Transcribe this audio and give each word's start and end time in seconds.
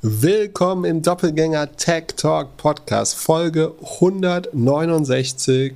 Willkommen 0.00 0.84
im 0.84 1.02
Doppelgänger 1.02 1.72
Tech 1.72 2.04
Talk 2.16 2.56
Podcast, 2.56 3.16
Folge 3.16 3.74
169, 3.82 5.74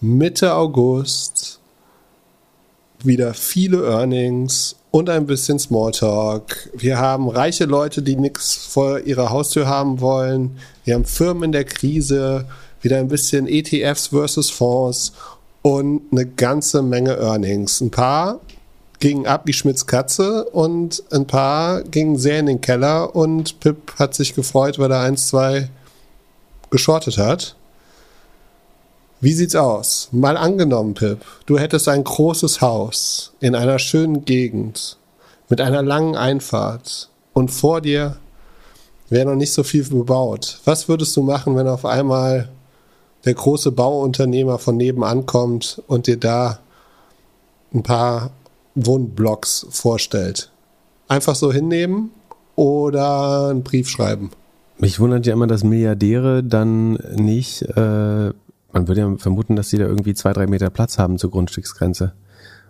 Mitte 0.00 0.54
August. 0.54 1.58
Wieder 3.02 3.34
viele 3.34 3.84
Earnings 3.84 4.76
und 4.92 5.10
ein 5.10 5.26
bisschen 5.26 5.58
Smalltalk. 5.58 6.70
Wir 6.72 7.00
haben 7.00 7.28
reiche 7.28 7.64
Leute, 7.64 8.00
die 8.00 8.14
nichts 8.14 8.54
vor 8.54 9.00
ihrer 9.00 9.30
Haustür 9.30 9.66
haben 9.66 10.00
wollen. 10.00 10.56
Wir 10.84 10.94
haben 10.94 11.04
Firmen 11.04 11.42
in 11.42 11.52
der 11.52 11.64
Krise, 11.64 12.46
wieder 12.80 12.98
ein 12.98 13.08
bisschen 13.08 13.48
ETFs 13.48 14.06
versus 14.06 14.50
Fonds 14.52 15.14
und 15.62 16.02
eine 16.12 16.26
ganze 16.26 16.80
Menge 16.80 17.16
Earnings. 17.16 17.80
Ein 17.80 17.90
paar 17.90 18.38
gingen 19.02 19.26
ab 19.26 19.42
wie 19.46 19.52
Schmitz 19.52 19.86
Katze 19.86 20.44
und 20.44 21.02
ein 21.10 21.26
paar 21.26 21.82
gingen 21.82 22.16
sehr 22.16 22.38
in 22.38 22.46
den 22.46 22.60
Keller 22.60 23.16
und 23.16 23.58
Pip 23.58 23.98
hat 23.98 24.14
sich 24.14 24.32
gefreut, 24.32 24.78
weil 24.78 24.92
er 24.92 25.00
eins, 25.00 25.26
zwei 25.26 25.70
geschortet 26.70 27.18
hat. 27.18 27.56
Wie 29.20 29.32
sieht's 29.32 29.56
aus? 29.56 30.08
Mal 30.12 30.36
angenommen, 30.36 30.94
Pip, 30.94 31.18
du 31.46 31.58
hättest 31.58 31.88
ein 31.88 32.04
großes 32.04 32.60
Haus 32.60 33.32
in 33.40 33.56
einer 33.56 33.80
schönen 33.80 34.24
Gegend 34.24 34.98
mit 35.48 35.60
einer 35.60 35.82
langen 35.82 36.14
Einfahrt 36.14 37.08
und 37.32 37.50
vor 37.50 37.80
dir 37.80 38.18
wäre 39.08 39.26
noch 39.26 39.34
nicht 39.34 39.52
so 39.52 39.64
viel 39.64 39.82
bebaut. 39.82 40.60
Was 40.64 40.88
würdest 40.88 41.16
du 41.16 41.24
machen, 41.24 41.56
wenn 41.56 41.66
auf 41.66 41.84
einmal 41.84 42.50
der 43.24 43.34
große 43.34 43.72
Bauunternehmer 43.72 44.60
von 44.60 44.76
nebenan 44.76 45.26
kommt 45.26 45.82
und 45.88 46.06
dir 46.06 46.18
da 46.18 46.60
ein 47.74 47.82
paar 47.82 48.30
Wohnblocks 48.74 49.66
vorstellt. 49.70 50.50
Einfach 51.08 51.34
so 51.34 51.52
hinnehmen 51.52 52.10
oder 52.56 53.48
einen 53.50 53.62
Brief 53.62 53.88
schreiben. 53.88 54.30
Mich 54.78 54.98
wundert 54.98 55.26
ja 55.26 55.32
immer, 55.32 55.46
dass 55.46 55.64
Milliardäre 55.64 56.42
dann 56.42 56.94
nicht, 57.14 57.62
äh, 57.62 57.76
man 57.76 58.88
würde 58.88 59.00
ja 59.00 59.14
vermuten, 59.16 59.56
dass 59.56 59.70
sie 59.70 59.78
da 59.78 59.84
irgendwie 59.84 60.14
zwei, 60.14 60.32
drei 60.32 60.46
Meter 60.46 60.70
Platz 60.70 60.98
haben 60.98 61.18
zur 61.18 61.30
Grundstücksgrenze 61.30 62.12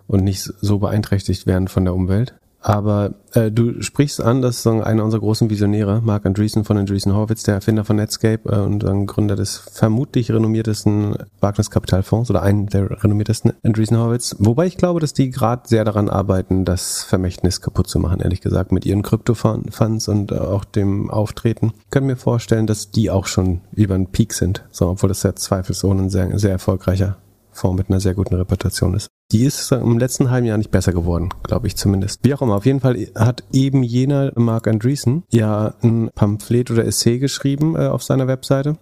und 0.07 0.23
nicht 0.23 0.41
so 0.61 0.79
beeinträchtigt 0.79 1.47
werden 1.47 1.67
von 1.67 1.85
der 1.85 1.95
Umwelt. 1.95 2.35
Aber 2.65 3.15
äh, 3.33 3.51
du 3.51 3.81
sprichst 3.81 4.21
an, 4.21 4.41
dass 4.41 4.63
sagen, 4.63 4.81
einer 4.81 5.03
unserer 5.03 5.19
großen 5.19 5.49
Visionäre, 5.49 6.01
Mark 6.01 6.25
Andreessen 6.25 6.63
von 6.63 6.77
Andreessen 6.77 7.13
Horwitz, 7.13 7.43
der 7.43 7.55
Erfinder 7.55 7.83
von 7.83 7.97
Netscape 7.97 8.49
äh, 8.49 8.59
und 8.59 8.79
dann 8.83 9.05
Gründer 9.05 9.35
des 9.35 9.57
vermutlich 9.57 10.31
renommiertesten 10.31 11.17
Wagniskapitalfonds 11.41 12.29
oder 12.29 12.41
einen 12.41 12.67
der 12.67 13.03
renommiertesten 13.03 13.51
Andreessen 13.63 13.97
Horwitz. 13.97 14.37
Wobei 14.39 14.65
ich 14.65 14.77
glaube, 14.77 15.01
dass 15.01 15.13
die 15.13 15.29
gerade 15.29 15.67
sehr 15.67 15.83
daran 15.83 16.07
arbeiten, 16.07 16.63
das 16.63 17.03
Vermächtnis 17.03 17.59
kaputt 17.59 17.89
zu 17.89 17.99
machen, 17.99 18.21
ehrlich 18.21 18.39
gesagt, 18.39 18.71
mit 18.71 18.85
ihren 18.85 19.01
Krypto-Funds 19.01 20.07
und 20.07 20.31
äh, 20.31 20.35
auch 20.35 20.63
dem 20.63 21.09
Auftreten. 21.09 21.73
Ich 21.83 21.89
kann 21.89 22.05
mir 22.05 22.15
vorstellen, 22.15 22.65
dass 22.65 22.91
die 22.91 23.11
auch 23.11 23.25
schon 23.25 23.59
über 23.73 23.95
einen 23.95 24.07
Peak 24.07 24.31
sind, 24.33 24.63
so, 24.71 24.87
obwohl 24.87 25.09
das 25.09 25.23
ja 25.23 25.35
zweifelsohne 25.35 26.03
ein 26.03 26.09
sehr, 26.09 26.39
sehr 26.39 26.51
erfolgreicher 26.51 27.17
Fonds 27.51 27.77
mit 27.77 27.89
einer 27.89 27.99
sehr 27.99 28.13
guten 28.13 28.35
Reputation 28.35 28.93
ist. 28.93 29.09
Die 29.33 29.45
ist 29.45 29.71
im 29.71 29.97
letzten 29.97 30.29
halben 30.29 30.45
Jahr 30.45 30.59
nicht 30.59 30.69
besser 30.69 30.93
geworden, 30.93 31.29
glaube 31.41 31.65
ich 31.65 31.75
zumindest. 31.75 32.19
Wie 32.21 32.35
auch 32.35 32.43
immer, 32.43 32.55
auf 32.55 32.67
jeden 32.67 32.81
Fall 32.81 33.07
hat 33.15 33.43
eben 33.51 33.81
jener 33.81 34.31
Mark 34.35 34.67
Andreessen 34.67 35.23
ja 35.31 35.73
ein 35.81 36.11
Pamphlet 36.13 36.69
oder 36.69 36.85
Essay 36.85 37.17
geschrieben 37.17 37.75
äh, 37.75 37.87
auf 37.87 38.03
seiner 38.03 38.27
Webseite. 38.27 38.77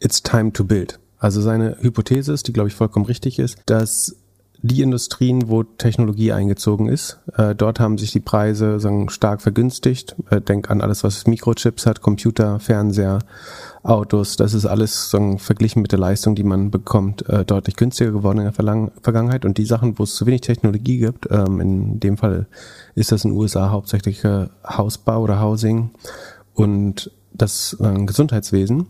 It's 0.00 0.20
time 0.20 0.52
to 0.52 0.64
build. 0.64 0.98
Also 1.18 1.40
seine 1.40 1.76
Hypothese 1.80 2.32
ist, 2.32 2.48
die 2.48 2.52
glaube 2.52 2.68
ich 2.68 2.74
vollkommen 2.74 3.06
richtig 3.06 3.38
ist, 3.38 3.58
dass 3.66 4.16
die 4.62 4.82
Industrien, 4.82 5.48
wo 5.48 5.62
Technologie 5.62 6.32
eingezogen 6.32 6.88
ist. 6.88 7.20
Äh, 7.36 7.54
dort 7.54 7.78
haben 7.78 7.96
sich 7.96 8.10
die 8.10 8.20
Preise 8.20 8.80
sagen, 8.80 9.10
stark 9.10 9.42
vergünstigt. 9.42 10.16
Äh, 10.28 10.40
denk 10.40 10.70
an 10.70 10.80
alles, 10.80 11.04
was 11.04 11.28
Mikrochips 11.28 11.86
hat, 11.86 12.00
Computer, 12.00 12.58
Fernseher, 12.58 13.20
Autos. 13.84 14.36
Das 14.36 14.54
ist 14.54 14.64
alles 14.64 15.10
sagen, 15.10 15.38
verglichen 15.38 15.82
mit 15.82 15.92
der 15.92 15.98
Leistung, 15.98 16.34
die 16.34 16.42
man 16.42 16.70
bekommt, 16.70 17.28
äh, 17.28 17.44
deutlich 17.44 17.76
günstiger 17.76 18.12
geworden 18.12 18.38
in 18.38 18.44
der 18.44 18.52
Verlang 18.52 18.90
Vergangenheit. 19.02 19.44
Und 19.44 19.58
die 19.58 19.66
Sachen, 19.66 19.98
wo 19.98 20.04
es 20.04 20.14
zu 20.14 20.26
wenig 20.26 20.40
Technologie 20.40 20.98
gibt, 20.98 21.28
ähm, 21.30 21.60
in 21.60 22.00
dem 22.00 22.16
Fall 22.16 22.46
ist 22.94 23.12
das 23.12 23.24
in 23.24 23.30
den 23.30 23.38
USA 23.38 23.70
hauptsächlich 23.70 24.24
äh, 24.24 24.46
Hausbau 24.66 25.20
oder 25.20 25.40
Housing 25.40 25.90
und 26.54 27.10
das 27.32 27.76
äh, 27.80 28.04
Gesundheitswesen 28.04 28.86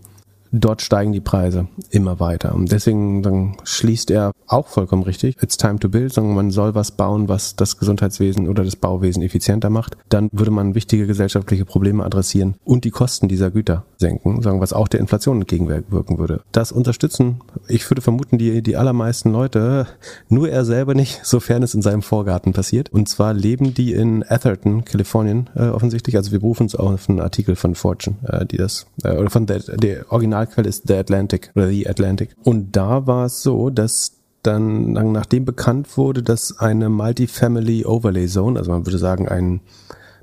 dort 0.54 0.82
steigen 0.82 1.12
die 1.12 1.20
Preise 1.20 1.66
immer 1.90 2.20
weiter. 2.20 2.54
Und 2.54 2.70
deswegen 2.70 3.22
dann 3.22 3.56
schließt 3.64 4.10
er 4.10 4.32
auch 4.46 4.68
vollkommen 4.68 5.02
richtig, 5.02 5.36
it's 5.42 5.56
time 5.56 5.78
to 5.78 5.88
build, 5.88 6.12
sondern 6.12 6.34
man 6.34 6.50
soll 6.50 6.74
was 6.74 6.92
bauen, 6.92 7.28
was 7.28 7.56
das 7.56 7.78
Gesundheitswesen 7.78 8.48
oder 8.48 8.64
das 8.64 8.76
Bauwesen 8.76 9.22
effizienter 9.22 9.70
macht. 9.70 9.96
Dann 10.08 10.28
würde 10.32 10.50
man 10.50 10.74
wichtige 10.74 11.06
gesellschaftliche 11.06 11.64
Probleme 11.64 12.04
adressieren 12.04 12.54
und 12.64 12.84
die 12.84 12.90
Kosten 12.90 13.28
dieser 13.28 13.50
Güter 13.50 13.84
senken, 13.96 14.42
sagen, 14.42 14.60
was 14.60 14.72
auch 14.72 14.88
der 14.88 15.00
Inflation 15.00 15.38
entgegenwirken 15.38 16.18
würde. 16.18 16.42
Das 16.52 16.72
unterstützen, 16.72 17.40
ich 17.68 17.88
würde 17.90 18.02
vermuten, 18.02 18.38
die, 18.38 18.62
die 18.62 18.76
allermeisten 18.76 19.32
Leute, 19.32 19.86
nur 20.28 20.48
er 20.48 20.64
selber 20.64 20.94
nicht, 20.94 21.24
sofern 21.24 21.62
es 21.62 21.74
in 21.74 21.82
seinem 21.82 22.02
Vorgarten 22.02 22.52
passiert. 22.52 22.92
Und 22.92 23.08
zwar 23.08 23.34
leben 23.34 23.74
die 23.74 23.92
in 23.92 24.24
Atherton, 24.28 24.84
Kalifornien, 24.84 25.50
äh, 25.56 25.68
offensichtlich. 25.68 26.16
Also 26.16 26.32
wir 26.32 26.40
berufen 26.40 26.64
uns 26.64 26.74
auf 26.74 27.08
einen 27.08 27.20
Artikel 27.20 27.56
von 27.56 27.74
Fortune, 27.74 28.16
äh, 28.28 28.46
die 28.46 28.56
das, 28.56 28.86
äh, 29.02 29.16
oder 29.16 29.30
von 29.30 29.46
der, 29.46 29.60
der 29.60 30.12
Original 30.12 30.43
Originalquelle 30.44 30.68
ist 30.68 30.88
The 30.88 30.94
Atlantic 30.94 31.50
oder 31.54 31.68
The 31.68 31.88
Atlantic. 31.88 32.36
Und 32.42 32.76
da 32.76 33.06
war 33.06 33.26
es 33.26 33.42
so, 33.42 33.70
dass 33.70 34.20
dann, 34.42 34.92
nachdem 34.92 35.44
bekannt 35.44 35.96
wurde, 35.96 36.22
dass 36.22 36.58
eine 36.58 36.90
Multifamily 36.90 37.86
Overlay 37.86 38.26
Zone, 38.26 38.58
also 38.58 38.70
man 38.70 38.86
würde 38.86 38.98
sagen 38.98 39.28
ein 39.28 39.60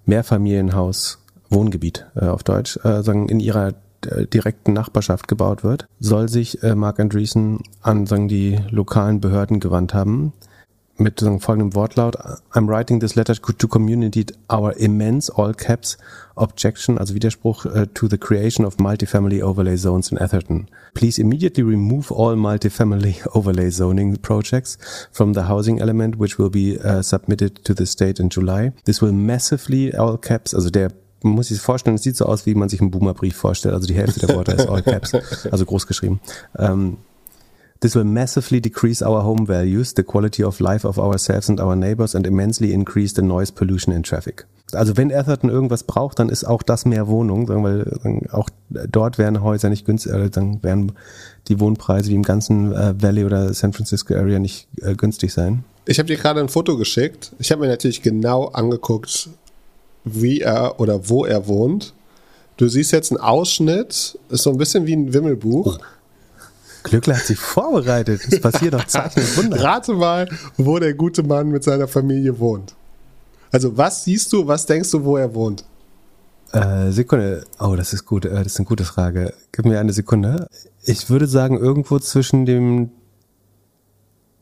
Mehrfamilienhaus 0.06 1.20
Wohngebiet 1.50 2.06
äh, 2.16 2.26
auf 2.26 2.44
Deutsch, 2.44 2.78
äh, 2.84 3.02
sagen 3.02 3.30
in 3.30 3.40
ihrer 3.40 3.74
äh, 4.06 4.28
direkten 4.28 4.74
Nachbarschaft 4.74 5.28
gebaut 5.28 5.64
wird, 5.64 5.88
soll 6.00 6.30
sich 6.30 6.62
äh, 6.64 6.76
Mark 6.76 7.00
Andreessen 7.00 7.62
an 7.82 8.06
sagen, 8.06 8.28
die 8.28 8.60
lokalen 8.70 9.22
Behörden 9.22 9.60
gewandt 9.60 9.94
haben 9.94 10.34
mit 11.02 11.20
folgendem 11.40 11.74
Wortlaut. 11.76 12.16
I'm 12.54 12.70
writing 12.70 13.00
this 13.00 13.16
letter 13.16 13.34
to 13.34 13.68
communicate 13.68 14.34
our 14.50 14.74
immense, 14.78 15.30
all 15.30 15.54
caps, 15.54 15.98
objection, 16.36 16.98
also 16.98 17.14
Widerspruch 17.14 17.66
uh, 17.66 17.86
to 17.94 18.08
the 18.08 18.18
creation 18.18 18.66
of 18.66 18.78
multifamily 18.78 19.42
overlay 19.42 19.76
zones 19.76 20.12
in 20.12 20.18
Atherton. 20.18 20.70
Please 20.94 21.20
immediately 21.20 21.64
remove 21.64 22.12
all 22.12 22.36
multifamily 22.36 23.26
overlay 23.36 23.70
zoning 23.70 24.16
projects 24.18 24.78
from 25.12 25.34
the 25.34 25.44
housing 25.44 25.82
element, 25.82 26.18
which 26.18 26.38
will 26.38 26.50
be 26.50 26.80
uh, 26.80 27.02
submitted 27.02 27.64
to 27.66 27.74
the 27.74 27.86
state 27.86 28.20
in 28.20 28.30
July. 28.30 28.72
This 28.86 29.02
will 29.02 29.14
massively, 29.14 29.94
all 29.94 30.18
caps, 30.18 30.54
also 30.54 30.70
der 30.70 30.92
man 31.24 31.34
muss 31.34 31.50
sich 31.50 31.62
vorstellen, 31.62 31.98
es 31.98 32.02
sieht 32.02 32.18
so 32.18 32.26
aus, 32.26 32.48
wie 32.48 32.56
man 32.56 32.68
sich 32.68 32.82
einen 32.82 32.90
Boomerbrief 32.90 33.36
vorstellt. 33.36 33.76
Also 33.76 33.86
die 33.86 33.94
Hälfte 33.94 34.26
der 34.26 34.36
Worte 34.36 34.54
ist 34.54 34.68
all 34.68 34.82
caps, 34.82 35.14
also 35.52 35.66
groß 35.66 35.86
geschrieben. 35.86 36.20
Ähm, 36.58 36.98
This 37.82 37.96
will 37.96 38.04
massively 38.04 38.62
decrease 38.62 39.04
our 39.04 39.24
home 39.24 39.48
values, 39.48 39.96
the 39.96 40.04
quality 40.04 40.44
of 40.44 40.60
life 40.60 40.86
of 40.86 41.00
ourselves 41.00 41.50
and 41.50 41.60
our 41.60 41.76
neighbors 41.76 42.14
and 42.14 42.28
immensely 42.28 42.74
increase 42.74 43.16
the 43.16 43.24
noise 43.24 43.52
pollution 43.52 43.92
in 43.92 44.04
traffic. 44.04 44.46
Also 44.74 44.98
wenn 44.98 45.12
Atherton 45.12 45.50
irgendwas 45.50 45.84
braucht, 45.84 46.20
dann 46.20 46.30
ist 46.30 46.44
auch 46.44 46.62
das 46.62 46.86
mehr 46.86 47.08
Wohnung, 47.08 47.48
weil 47.48 48.28
auch 48.32 48.50
dort 48.70 49.18
wären 49.18 49.42
Häuser 49.42 49.70
nicht 49.70 49.86
günstig, 49.86 50.14
äh, 50.14 50.30
dann 50.30 50.64
wären 50.64 50.92
die 51.48 51.60
Wohnpreise 51.60 52.12
wie 52.12 52.16
im 52.16 52.24
ganzen 52.24 52.72
äh, 52.72 52.94
Valley 53.02 53.26
oder 53.26 53.52
San 53.56 53.74
Francisco 53.74 54.14
Area 54.14 54.38
nicht 54.38 54.68
äh, 54.82 54.94
günstig 54.94 55.34
sein. 55.34 55.64
Ich 55.86 55.98
habe 55.98 56.08
dir 56.08 56.18
gerade 56.18 56.40
ein 56.40 56.50
Foto 56.50 56.78
geschickt. 56.78 57.32
Ich 57.40 57.52
habe 57.52 57.62
mir 57.62 57.68
natürlich 57.68 58.04
genau 58.04 58.50
angeguckt, 58.50 59.30
wie 60.04 60.42
er 60.42 60.80
oder 60.80 61.10
wo 61.10 61.26
er 61.26 61.48
wohnt. 61.48 61.96
Du 62.58 62.68
siehst 62.68 62.92
jetzt 62.92 63.12
einen 63.12 63.20
Ausschnitt, 63.20 64.20
ist 64.30 64.44
so 64.44 64.52
ein 64.52 64.58
bisschen 64.58 64.86
wie 64.86 64.96
ein 64.96 65.14
Wimmelbuch. 65.14 65.80
Oh. 65.80 65.84
Glückler 66.84 67.18
hat 67.18 67.26
sich 67.26 67.40
vorbereitet. 67.40 68.22
Es 68.30 68.40
passiert 68.40 68.74
doch 68.74 68.86
Zeichen 68.86 69.20
und 69.20 69.38
Wunder. 69.38 69.60
Rate 69.64 69.94
mal, 69.94 70.28
wo 70.58 70.80
der 70.80 70.94
gute 70.94 71.24
Mann 71.24 71.50
mit 71.50 71.64
seiner 71.64 71.88
Familie 71.88 72.40
wohnt. 72.40 72.76
Also, 73.52 73.78
was 73.78 74.04
siehst 74.04 74.32
du, 74.34 74.48
was 74.48 74.66
denkst 74.66 74.92
du, 74.92 75.04
wo 75.04 75.18
er 75.18 75.34
wohnt? 75.34 75.66
Äh, 76.54 76.92
Sekunde. 76.92 77.46
Oh, 77.60 77.76
das 77.76 77.94
ist 77.94 78.06
gut. 78.06 78.26
Äh, 78.26 78.30
das 78.30 78.48
ist 78.54 78.60
eine 78.60 78.66
gute 78.66 78.86
Frage. 78.86 79.34
Gib 79.52 79.66
mir 79.66 79.80
eine 79.80 79.94
Sekunde. 79.94 80.48
Ich 80.84 81.10
würde 81.10 81.28
sagen, 81.28 81.58
irgendwo 81.58 82.00
zwischen 82.00 82.46
dem 82.46 82.92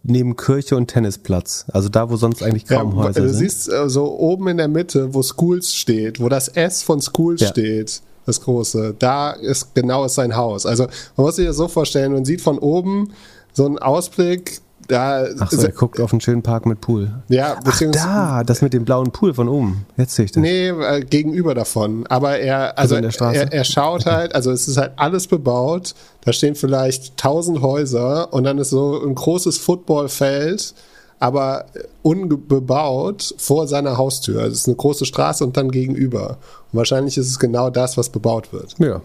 neben 0.04 0.36
Kirche 0.36 0.76
und 0.76 0.88
Tennisplatz. 0.88 1.66
Also 1.72 1.90
da, 1.90 2.10
wo 2.10 2.16
sonst 2.16 2.42
eigentlich 2.42 2.66
kaum 2.66 2.92
ja, 2.92 3.04
Häuser 3.04 3.22
du 3.22 3.30
sind. 3.30 3.42
Du 3.42 3.50
siehst 3.50 3.72
äh, 3.72 3.90
so 3.90 4.18
oben 4.18 4.48
in 4.48 4.58
der 4.58 4.68
Mitte, 4.68 5.14
wo 5.14 5.22
Schools 5.22 5.74
steht, 5.74 6.20
wo 6.20 6.30
das 6.30 6.48
S 6.48 6.84
von 6.84 7.02
Schools 7.02 7.42
ja. 7.42 7.48
steht 7.48 8.02
das 8.30 8.42
große. 8.42 8.96
Da 8.98 9.32
ist 9.32 9.76
genau 9.76 10.06
ist 10.06 10.16
sein 10.16 10.36
Haus. 10.36 10.66
Also 10.66 10.86
man 11.18 11.26
muss 11.26 11.36
sich 11.36 11.48
das 11.48 11.58
so 11.58 11.68
vorstellen, 11.68 12.14
man 12.14 12.26
sieht 12.26 12.42
von 12.42 12.58
oben 12.58 13.12
so 13.54 13.66
einen 13.66 13.80
Ausblick. 13.80 14.62
Da 14.88 15.28
Ach 15.38 15.52
so, 15.52 15.62
er 15.62 15.72
guckt 15.72 16.00
auf 16.02 16.12
einen 16.14 16.22
schönen 16.22 16.42
Park 16.42 16.66
mit 16.66 16.82
Pool. 16.82 17.12
Ja, 17.28 17.60
beziehungsweise. 17.64 18.08
Ach, 18.08 18.38
da, 18.40 18.44
das 18.44 18.64
mit 18.64 18.74
dem 18.74 18.86
blauen 18.86 19.12
Pool 19.12 19.36
von 19.36 19.48
oben. 19.48 19.86
Jetzt 19.98 20.16
sehe 20.16 20.26
ich 20.26 20.32
das. 20.32 20.42
Nee, 20.42 20.70
äh, 20.70 21.02
gegenüber 21.02 21.54
davon. 21.54 22.08
Aber 22.08 22.40
er, 22.40 22.76
also, 22.80 22.96
also 22.96 23.26
er, 23.26 23.54
er, 23.54 23.64
schaut 23.66 24.08
halt, 24.08 24.34
also 24.34 24.52
es 24.52 24.68
ist 24.68 24.78
halt 24.78 24.94
alles 24.96 25.28
bebaut. 25.28 25.94
Da 26.22 26.34
stehen 26.34 26.56
vielleicht 26.56 27.18
tausend 27.18 27.62
Häuser 27.62 28.34
und 28.34 28.46
dann 28.46 28.58
ist 28.58 28.72
so 28.72 29.00
ein 29.06 29.14
großes 29.14 29.60
Footballfeld 29.60 30.74
aber 31.20 31.66
unbebaut 32.02 33.36
vor 33.38 33.68
seiner 33.68 33.98
Haustür. 33.98 34.42
Also 34.42 34.52
es 34.54 34.60
ist 34.60 34.68
eine 34.68 34.78
große 34.78 35.06
Straße 35.06 35.44
und 35.44 35.58
dann 35.58 35.70
gegenüber. 35.70 36.38
Und 36.72 36.78
wahrscheinlich 36.78 37.18
ist 37.18 37.28
es 37.28 37.40
genau 37.40 37.70
das, 37.70 37.98
was 37.98 38.10
bebaut 38.10 38.54
wird. 38.54 38.76
Ja, 38.80 39.02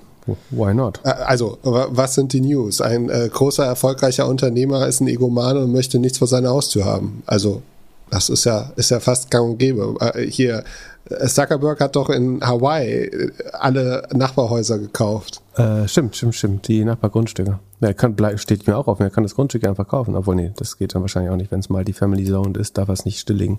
why 0.50 0.74
not? 0.74 1.00
Äh, 1.04 1.10
also, 1.10 1.58
was 1.62 2.14
sind 2.14 2.32
die 2.32 2.40
News? 2.40 2.80
Ein 2.80 3.10
äh, 3.10 3.28
großer, 3.32 3.64
erfolgreicher 3.64 4.28
Unternehmer 4.28 4.86
ist 4.86 5.00
ein 5.00 5.08
Egoman 5.08 5.56
und 5.56 5.72
möchte 5.72 5.98
nichts 5.98 6.18
vor 6.18 6.28
seiner 6.28 6.50
Haustür 6.50 6.84
haben. 6.84 7.22
Also, 7.26 7.62
das 8.10 8.28
ist 8.28 8.44
ja, 8.44 8.72
ist 8.76 8.90
ja 8.90 9.00
fast 9.00 9.30
gang 9.30 9.50
und 9.50 9.58
gäbe. 9.58 9.96
Äh, 10.00 10.26
hier, 10.26 10.64
äh, 11.08 11.26
Zuckerberg 11.26 11.80
hat 11.80 11.96
doch 11.96 12.10
in 12.10 12.40
Hawaii 12.40 13.04
äh, 13.04 13.32
alle 13.52 14.06
Nachbarhäuser 14.12 14.78
gekauft. 14.78 15.42
Äh, 15.56 15.86
stimmt, 15.88 16.16
stimmt, 16.16 16.34
stimmt. 16.34 16.68
Die 16.68 16.84
Nachbargrundstücke. 16.84 17.58
Er 17.80 17.94
kann, 17.94 18.16
steht 18.38 18.66
mir 18.66 18.76
auch 18.76 18.86
auf, 18.86 19.00
er 19.00 19.10
kann 19.10 19.24
das 19.24 19.34
Grundstück 19.34 19.66
einfach 19.66 19.86
kaufen. 19.86 20.14
Obwohl, 20.14 20.36
nee, 20.36 20.52
das 20.56 20.78
geht 20.78 20.94
dann 20.94 21.02
wahrscheinlich 21.02 21.30
auch 21.30 21.36
nicht. 21.36 21.50
Wenn 21.50 21.60
es 21.60 21.68
mal 21.68 21.84
die 21.84 21.92
Family 21.92 22.24
Zoned 22.24 22.56
ist, 22.56 22.78
darf 22.78 22.88
er 22.88 22.94
es 22.94 23.04
nicht 23.04 23.18
stilllegen. 23.18 23.58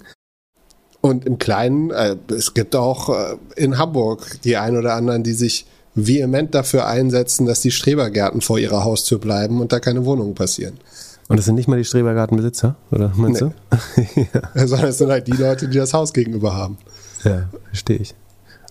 Und 1.02 1.26
im 1.26 1.38
Kleinen, 1.38 1.92
äh, 1.92 2.16
es 2.30 2.54
gibt 2.54 2.76
auch 2.76 3.10
äh, 3.10 3.38
in 3.56 3.78
Hamburg 3.78 4.42
die 4.44 4.58
ein 4.58 4.76
oder 4.76 4.96
anderen, 4.96 5.24
die 5.24 5.34
sich 5.34 5.68
vehement 5.94 6.54
dafür 6.54 6.88
einsetzen, 6.88 7.46
dass 7.46 7.62
die 7.62 7.72
Strebergärten 7.72 8.42
vor 8.42 8.58
ihrer 8.60 8.84
Haustür 8.84 9.20
bleiben 9.20 9.62
und 9.62 9.72
da 9.72 9.80
keine 9.80 10.06
Wohnungen 10.06 10.36
passieren. 10.36 10.80
Und 11.28 11.38
das 11.38 11.46
sind 11.46 11.56
nicht 11.56 11.68
mal 11.68 11.78
die 11.78 11.86
Strebergartenbesitzer, 11.86 12.76
oder 12.92 13.12
meinst 13.16 13.42
nee. 13.42 13.50
du? 14.16 14.28
ja. 14.56 14.68
Sondern 14.68 14.90
es 14.90 15.00
sind 15.00 15.10
halt 15.10 15.28
die 15.28 15.32
Leute, 15.32 15.68
die 15.68 15.78
das 15.78 15.94
Haus 15.94 16.14
gegenüber 16.14 16.56
haben. 16.56 16.78
Ja, 17.24 17.50
verstehe 17.70 17.98
ich. 17.98 18.14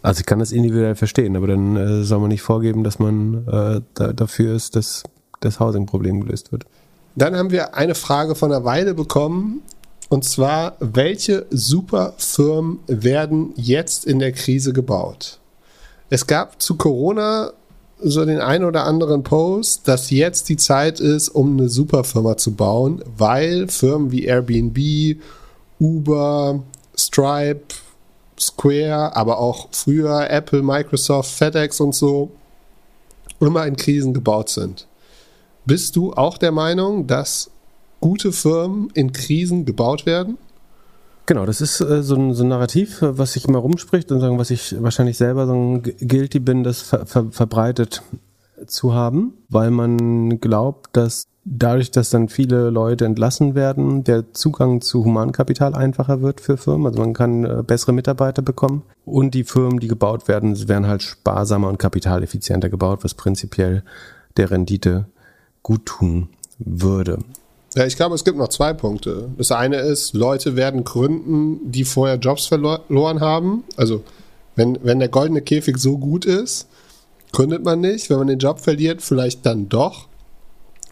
Also 0.03 0.21
ich 0.21 0.27
kann 0.27 0.39
das 0.39 0.53
individuell 0.53 0.95
verstehen, 0.95 1.35
aber 1.37 1.49
dann 1.49 1.77
äh, 1.77 2.05
soll 2.05 2.21
man 2.21 2.29
nicht 2.29 2.43
vorgeben, 2.43 2.85
dass 2.85 2.99
man 2.99 3.49
äh, 3.49 3.81
da, 3.95 4.13
dafür 4.13 4.55
ist, 4.55 4.77
dass 4.77 5.03
das 5.41 5.59
Housing-Problem 5.61 6.21
gelöst 6.21 6.53
wird. 6.53 6.65
Dann 7.17 7.37
haben 7.37 7.51
wir 7.51 7.75
eine 7.75 7.95
Frage 7.95 8.35
von 8.35 8.51
der 8.51 8.65
Weide 8.65 8.95
bekommen. 8.95 9.63
Und 10.11 10.25
zwar, 10.25 10.77
welche 10.79 11.47
Superfirmen 11.51 12.81
werden 12.87 13.53
jetzt 13.57 14.05
in 14.05 14.19
der 14.19 14.33
Krise 14.33 14.73
gebaut? 14.73 15.41
Es 16.11 16.27
gab 16.27 16.61
zu 16.61 16.77
Corona 16.77 17.53
so 18.05 18.25
den 18.25 18.41
einen 18.41 18.65
oder 18.65 18.85
anderen 18.85 19.23
Post, 19.23 19.89
dass 19.89 20.11
jetzt 20.11 20.49
die 20.49 20.57
Zeit 20.57 21.01
ist, 21.01 21.29
um 21.31 21.59
eine 21.59 21.69
Superfirma 21.69 22.37
zu 22.37 22.55
bauen, 22.55 23.03
weil 23.17 23.69
Firmen 23.69 24.13
wie 24.13 24.25
Airbnb, 24.25 25.19
Uber, 25.81 26.63
Stripe, 26.97 27.75
Square, 28.39 29.17
aber 29.17 29.39
auch 29.39 29.69
früher 29.71 30.29
Apple, 30.31 30.63
Microsoft, 30.63 31.31
FedEx 31.31 31.81
und 31.81 31.95
so 31.95 32.31
immer 33.41 33.67
in 33.67 33.77
Krisen 33.77 34.15
gebaut 34.15 34.49
sind. 34.49 34.87
Bist 35.65 35.97
du 35.97 36.13
auch 36.13 36.39
der 36.39 36.53
Meinung, 36.53 37.07
dass 37.07 37.51
gute 38.01 38.33
Firmen 38.33 38.91
in 38.95 39.13
Krisen 39.13 39.65
gebaut 39.65 40.07
werden? 40.07 40.37
Genau, 41.27 41.47
das 41.47 41.61
ist 41.61 41.81
äh, 41.81 42.03
so, 42.03 42.17
ein, 42.17 42.35
so, 42.35 42.45
ein, 42.45 42.49
Narrativ, 42.49 42.99
was 43.01 43.33
sich 43.33 43.47
immer 43.47 43.59
rumspricht 43.59 44.13
und 44.13 44.21
sagen, 44.21 44.39
was 44.39 44.51
ich 44.51 44.77
wahrscheinlich 44.83 45.17
selber 45.17 45.47
so 45.47 45.55
ein 45.55 45.83
guilty 45.83 46.39
bin, 46.39 46.65
das 46.65 46.83
ver, 46.83 47.07
ver, 47.07 47.27
verbreitet 47.31 48.03
zu 48.67 48.95
haben, 48.95 49.35
weil 49.49 49.71
man 49.71 50.41
glaubt, 50.41 50.97
dass 50.97 51.27
dadurch, 51.45 51.91
dass 51.91 52.11
dann 52.11 52.29
viele 52.29 52.71
Leute 52.71 53.05
entlassen 53.05 53.55
werden, 53.55 54.05
der 54.05 54.33
Zugang 54.33 54.81
zu 54.81 55.05
Humankapital 55.05 55.75
einfacher 55.75 56.23
wird 56.23 56.41
für 56.41 56.57
Firmen. 56.57 56.87
Also 56.87 57.01
man 57.01 57.15
kann 57.15 57.45
äh, 57.45 57.63
bessere 57.67 57.93
Mitarbeiter 57.93 58.43
bekommen. 58.43 58.83
Und 59.05 59.35
die 59.35 59.45
Firmen, 59.45 59.81
die 59.81 59.89
gebaut 59.89 60.29
werden, 60.29 60.69
werden 60.69 60.87
halt 60.87 61.03
sparsamer 61.03 61.69
und 61.69 61.79
kapitaleffizienter 61.79 62.69
gebaut, 62.69 63.03
was 63.03 63.15
prinzipiell 63.15 63.83
der 64.37 64.51
Rendite 64.51 65.07
gut 65.63 65.87
tun 65.87 66.29
würde. 66.59 67.19
Ja, 67.75 67.87
ich 67.87 67.97
glaube, 67.97 68.15
es 68.15 68.25
gibt 68.25 68.39
noch 68.39 68.49
zwei 68.49 68.73
Punkte. 68.73 69.31
Das 69.37 69.51
eine 69.51 69.79
ist, 69.79 70.15
Leute 70.15 70.55
werden 70.55 70.85
gründen, 70.85 71.73
die 71.73 71.85
vorher 71.85 72.17
Jobs 72.17 72.47
verloren 72.47 73.21
haben. 73.21 73.65
Also, 73.77 74.05
wenn, 74.55 74.79
wenn 74.83 75.01
der 75.01 75.09
goldene 75.09 75.43
Käfig 75.43 75.79
so 75.79 75.99
gut 75.99 76.25
ist, 76.25 76.69
gründet 77.33 77.65
man 77.65 77.81
nicht. 77.81 78.11
Wenn 78.11 78.19
man 78.19 78.29
den 78.29 78.39
Job 78.39 78.61
verliert, 78.61 79.03
vielleicht 79.03 79.45
dann 79.45 79.69
doch. 79.69 80.07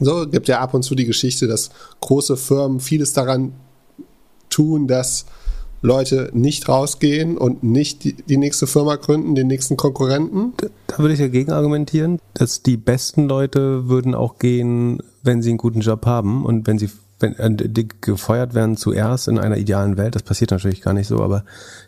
So 0.01 0.27
gibt 0.27 0.49
ja 0.49 0.59
ab 0.59 0.75
und 0.75 0.83
zu 0.83 0.97
die 0.97 1.05
Geschichte, 1.05 1.47
dass 1.47 1.71
große 2.01 2.37
Firmen 2.37 2.81
vieles 2.81 3.13
daran 3.13 3.53
tun, 4.51 4.89
dass 4.89 5.27
Leute 5.83 6.31
nicht 6.33 6.69
rausgehen 6.69 7.39
und 7.39 7.63
nicht 7.63 8.03
die, 8.05 8.15
die 8.15 8.37
nächste 8.37 8.67
Firma 8.67 8.97
gründen, 8.97 9.35
den 9.35 9.47
nächsten 9.47 9.77
Konkurrenten. 9.77 10.55
Da 10.87 10.99
würde 10.99 11.15
ich 11.15 11.21
dagegen 11.21 11.53
argumentieren, 11.53 12.19
dass 12.35 12.63
die 12.63 12.77
besten 12.77 13.29
Leute 13.29 13.89
würden 13.89 14.15
auch 14.15 14.39
gehen, 14.39 15.03
wenn 15.23 15.43
sie 15.43 15.51
einen 15.51 15.59
guten 15.59 15.81
Job 15.81 16.07
haben 16.07 16.45
und 16.45 16.67
wenn 16.67 16.79
sie 16.79 16.91
wenn, 17.23 17.59
äh, 17.59 17.87
gefeuert 18.01 18.55
werden 18.55 18.77
zuerst 18.77 19.29
in 19.29 19.39
einer 19.39 19.57
idealen 19.57 19.97
Welt, 19.97 20.15
das 20.15 20.23
passiert 20.23 20.51
natürlich 20.51 20.83
gar 20.83 20.93
nicht 20.93 21.07
so, 21.07 21.23
aber 21.23 21.45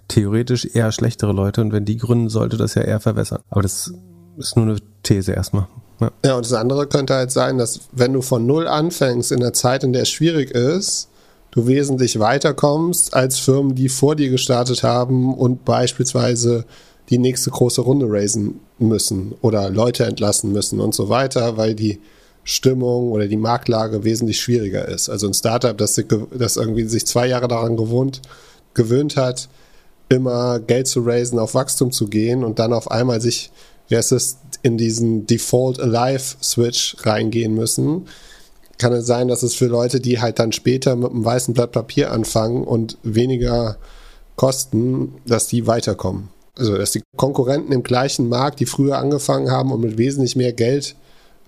theoretisch 0.09 0.65
eher 0.65 0.93
schlechtere 0.93 1.33
Leute 1.33 1.61
und 1.61 1.73
wenn 1.73 1.85
die 1.85 1.97
gründen, 1.97 2.29
sollte 2.29 2.57
das 2.57 2.75
ja 2.75 2.83
eher 2.83 3.01
verwässern. 3.01 3.41
Aber 3.51 3.63
das 3.63 3.93
ist 4.39 4.57
nur 4.57 4.67
eine 4.67 4.77
These 5.03 5.33
erstmal. 5.33 5.67
Ja. 6.01 6.11
ja, 6.25 6.37
und 6.37 6.45
das 6.45 6.53
andere 6.53 6.87
könnte 6.87 7.15
halt 7.15 7.31
sein, 7.31 7.59
dass 7.59 7.81
wenn 7.93 8.13
du 8.13 8.23
von 8.23 8.47
null 8.47 8.67
anfängst 8.67 9.31
in 9.33 9.41
der 9.41 9.53
Zeit, 9.53 9.85
in 9.85 9.93
der 9.93 10.03
es 10.03 10.11
schwierig 10.11 10.51
ist, 10.51 11.09
du 11.53 11.67
wesentlich 11.67 12.19
weiterkommst 12.19 13.15
als 13.15 13.39
Firmen, 13.39 13.75
die 13.75 13.89
vor 13.89 14.17
dir 14.17 14.31
gestartet 14.31 14.83
haben 14.83 15.35
und 15.35 15.65
beispielsweise 15.65 16.65
die 17.11 17.19
nächste 17.19 17.51
große 17.51 17.81
Runde 17.81 18.07
raisen 18.09 18.61
müssen 18.79 19.35
oder 19.41 19.71
Leute 19.71 20.05
entlassen 20.05 20.53
müssen 20.53 20.81
und 20.81 20.95
so 20.95 21.09
weiter, 21.09 21.57
weil 21.57 21.75
die 21.75 22.01
Stimmung 22.45 23.11
oder 23.11 23.27
die 23.27 23.37
Marktlage 23.37 24.05
wesentlich 24.05 24.41
schwieriger 24.41 24.87
ist. 24.87 25.09
Also 25.09 25.27
ein 25.27 25.35
Startup, 25.35 25.77
das, 25.77 26.01
das 26.37 26.57
irgendwie 26.57 26.85
sich 26.85 27.07
zwei 27.07 27.27
Jahre 27.27 27.49
daran 27.49 27.77
gewohnt, 27.77 28.23
gewöhnt 28.75 29.17
hat, 29.17 29.49
immer 30.09 30.61
Geld 30.61 30.87
zu 30.87 31.01
raisen, 31.01 31.39
auf 31.39 31.55
Wachstum 31.55 31.91
zu 31.91 32.07
gehen 32.07 32.45
und 32.45 32.59
dann 32.59 32.73
auf 32.73 32.91
einmal 32.91 33.21
sich 33.21 33.51
wie 33.89 33.97
heißt 33.97 34.13
es, 34.13 34.39
in 34.63 34.79
diesen 34.79 35.27
Default 35.27 35.81
Alive 35.81 36.37
Switch 36.43 36.97
reingehen 37.03 37.55
müssen, 37.55 38.07
kann 38.79 38.93
es 38.93 39.07
sein, 39.07 39.29
dass 39.29 39.43
es 39.43 39.55
für 39.55 39.67
Leute, 39.67 40.01
die 40.01 40.21
halt 40.21 40.39
dann 40.39 40.53
später 40.53 40.97
mit 40.97 41.11
einem 41.11 41.25
weißen 41.25 41.55
Blatt 41.55 41.73
Papier 41.73 42.11
anfangen 42.11 42.65
und 42.65 42.99
weniger 43.03 43.77
kosten, 44.37 45.15
dass 45.27 45.47
die 45.49 45.67
weiterkommen. 45.67 46.29
Also, 46.57 46.77
dass 46.77 46.93
die 46.93 47.03
Konkurrenten 47.17 47.73
im 47.73 47.83
gleichen 47.83 48.29
Markt, 48.29 48.61
die 48.61 48.67
früher 48.67 48.99
angefangen 48.99 49.51
haben 49.51 49.73
und 49.73 49.81
mit 49.81 49.99
wesentlich 49.99 50.35
mehr 50.37 50.53
Geld 50.53 50.97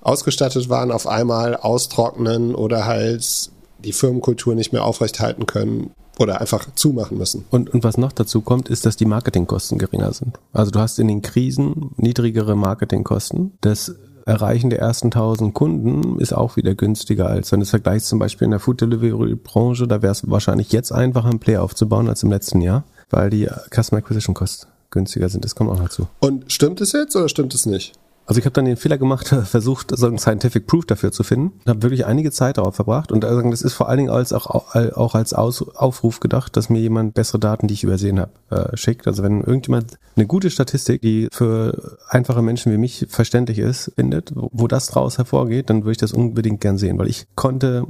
ausgestattet 0.06 0.68
waren, 0.68 0.92
auf 0.92 1.06
einmal 1.06 1.56
austrocknen 1.56 2.54
oder 2.54 2.86
halt 2.86 3.50
die 3.84 3.92
Firmenkultur 3.92 4.54
nicht 4.54 4.72
mehr 4.72 4.84
aufrechthalten 4.84 5.46
können 5.46 5.90
oder 6.18 6.40
einfach 6.40 6.66
zumachen 6.74 7.18
müssen. 7.18 7.44
Und, 7.50 7.70
und 7.74 7.84
was 7.84 7.98
noch 7.98 8.12
dazu 8.12 8.40
kommt, 8.40 8.68
ist, 8.68 8.86
dass 8.86 8.96
die 8.96 9.04
Marketingkosten 9.04 9.78
geringer 9.78 10.12
sind. 10.12 10.38
Also 10.52 10.70
du 10.70 10.78
hast 10.78 10.98
in 10.98 11.08
den 11.08 11.22
Krisen 11.22 11.90
niedrigere 11.96 12.56
Marketingkosten. 12.56 13.58
Das 13.60 13.94
Erreichen 14.24 14.70
der 14.70 14.80
ersten 14.80 15.08
1000 15.08 15.54
Kunden 15.54 16.18
ist 16.18 16.32
auch 16.32 16.56
wieder 16.56 16.74
günstiger, 16.74 17.26
als 17.26 17.52
wenn 17.52 17.60
du 17.60 17.64
es 17.64 17.70
vergleichst 17.70 18.08
zum 18.08 18.18
Beispiel 18.18 18.46
in 18.46 18.50
der 18.52 18.60
Food 18.60 18.80
Delivery 18.80 19.34
Branche. 19.34 19.86
Da 19.86 20.02
wäre 20.02 20.12
es 20.12 20.28
wahrscheinlich 20.28 20.72
jetzt 20.72 20.90
einfacher, 20.90 21.28
einen 21.28 21.38
Player 21.38 21.62
aufzubauen 21.62 22.08
als 22.08 22.22
im 22.22 22.30
letzten 22.30 22.60
Jahr, 22.60 22.84
weil 23.10 23.30
die 23.30 23.48
Customer 23.70 23.98
Acquisition 23.98 24.34
Costs 24.34 24.66
günstiger 24.90 25.28
sind. 25.28 25.44
Das 25.44 25.54
kommt 25.54 25.70
auch 25.70 25.80
dazu. 25.80 26.08
Und 26.20 26.50
stimmt 26.50 26.80
es 26.80 26.92
jetzt 26.92 27.14
oder 27.14 27.28
stimmt 27.28 27.54
es 27.54 27.66
nicht? 27.66 27.92
Also 28.26 28.40
ich 28.40 28.44
habe 28.44 28.52
dann 28.54 28.64
den 28.64 28.76
Fehler 28.76 28.98
gemacht, 28.98 29.28
versucht, 29.44 29.96
so 29.96 30.06
ein 30.08 30.18
Scientific 30.18 30.66
Proof 30.66 30.84
dafür 30.84 31.12
zu 31.12 31.22
finden. 31.22 31.60
Habe 31.66 31.82
wirklich 31.82 32.06
einige 32.06 32.32
Zeit 32.32 32.58
darauf 32.58 32.74
verbracht 32.74 33.12
und 33.12 33.24
also 33.24 33.40
das 33.48 33.62
ist 33.62 33.74
vor 33.74 33.88
allen 33.88 33.98
Dingen 33.98 34.10
als 34.10 34.32
auch, 34.32 34.74
auch 34.74 35.14
als 35.14 35.32
Aus, 35.32 35.62
Aufruf 35.76 36.20
gedacht, 36.20 36.56
dass 36.56 36.68
mir 36.68 36.80
jemand 36.80 37.14
bessere 37.14 37.38
Daten, 37.38 37.68
die 37.68 37.74
ich 37.74 37.84
übersehen 37.84 38.20
habe, 38.20 38.32
äh, 38.50 38.76
schickt. 38.76 39.06
Also 39.06 39.22
wenn 39.22 39.40
irgendjemand 39.40 39.98
eine 40.16 40.26
gute 40.26 40.50
Statistik, 40.50 41.02
die 41.02 41.28
für 41.32 41.98
einfache 42.08 42.42
Menschen 42.42 42.72
wie 42.72 42.78
mich 42.78 43.06
verständlich 43.08 43.58
ist, 43.58 43.92
findet, 43.94 44.32
wo 44.34 44.66
das 44.66 44.88
draus 44.88 45.18
hervorgeht, 45.18 45.70
dann 45.70 45.82
würde 45.82 45.92
ich 45.92 45.98
das 45.98 46.12
unbedingt 46.12 46.60
gern 46.60 46.78
sehen, 46.78 46.98
weil 46.98 47.08
ich 47.08 47.26
konnte 47.36 47.86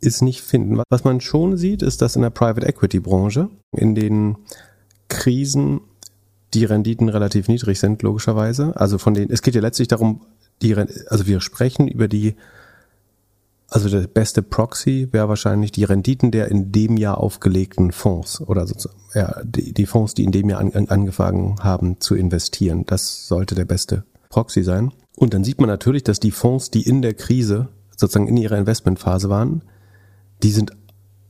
es 0.00 0.22
nicht 0.22 0.40
finden. 0.40 0.80
Was 0.88 1.04
man 1.04 1.20
schon 1.20 1.56
sieht, 1.56 1.82
ist, 1.82 2.02
dass 2.02 2.16
in 2.16 2.22
der 2.22 2.30
Private 2.30 2.66
Equity 2.66 3.00
Branche 3.00 3.48
in 3.72 3.94
den 3.94 4.36
Krisen 5.08 5.80
die 6.54 6.64
Renditen 6.64 7.08
relativ 7.08 7.48
niedrig 7.48 7.78
sind, 7.78 8.02
logischerweise. 8.02 8.76
Also 8.76 8.98
von 8.98 9.14
denen, 9.14 9.30
es 9.30 9.42
geht 9.42 9.54
ja 9.54 9.60
letztlich 9.60 9.88
darum, 9.88 10.22
die, 10.62 10.74
also 10.74 11.26
wir 11.26 11.40
sprechen 11.40 11.88
über 11.88 12.08
die, 12.08 12.34
also 13.68 13.88
der 13.88 14.06
beste 14.06 14.42
Proxy 14.42 15.08
wäre 15.10 15.28
wahrscheinlich 15.28 15.72
die 15.72 15.84
Renditen 15.84 16.30
der 16.30 16.48
in 16.48 16.70
dem 16.70 16.96
Jahr 16.96 17.18
aufgelegten 17.18 17.92
Fonds 17.92 18.40
oder 18.40 18.66
sozusagen, 18.66 19.00
ja, 19.14 19.40
die, 19.42 19.72
die 19.72 19.86
Fonds, 19.86 20.14
die 20.14 20.24
in 20.24 20.32
dem 20.32 20.48
Jahr 20.48 20.60
an, 20.60 20.72
an, 20.72 20.88
angefangen 20.88 21.56
haben 21.60 22.00
zu 22.00 22.14
investieren. 22.14 22.84
Das 22.86 23.26
sollte 23.26 23.54
der 23.54 23.64
beste 23.64 24.04
Proxy 24.28 24.62
sein. 24.62 24.92
Und 25.16 25.34
dann 25.34 25.44
sieht 25.44 25.60
man 25.60 25.68
natürlich, 25.68 26.04
dass 26.04 26.20
die 26.20 26.30
Fonds, 26.30 26.70
die 26.70 26.82
in 26.82 27.02
der 27.02 27.14
Krise 27.14 27.68
sozusagen 27.96 28.28
in 28.28 28.36
ihrer 28.36 28.58
Investmentphase 28.58 29.28
waren, 29.28 29.62
die 30.42 30.50
sind 30.50 30.72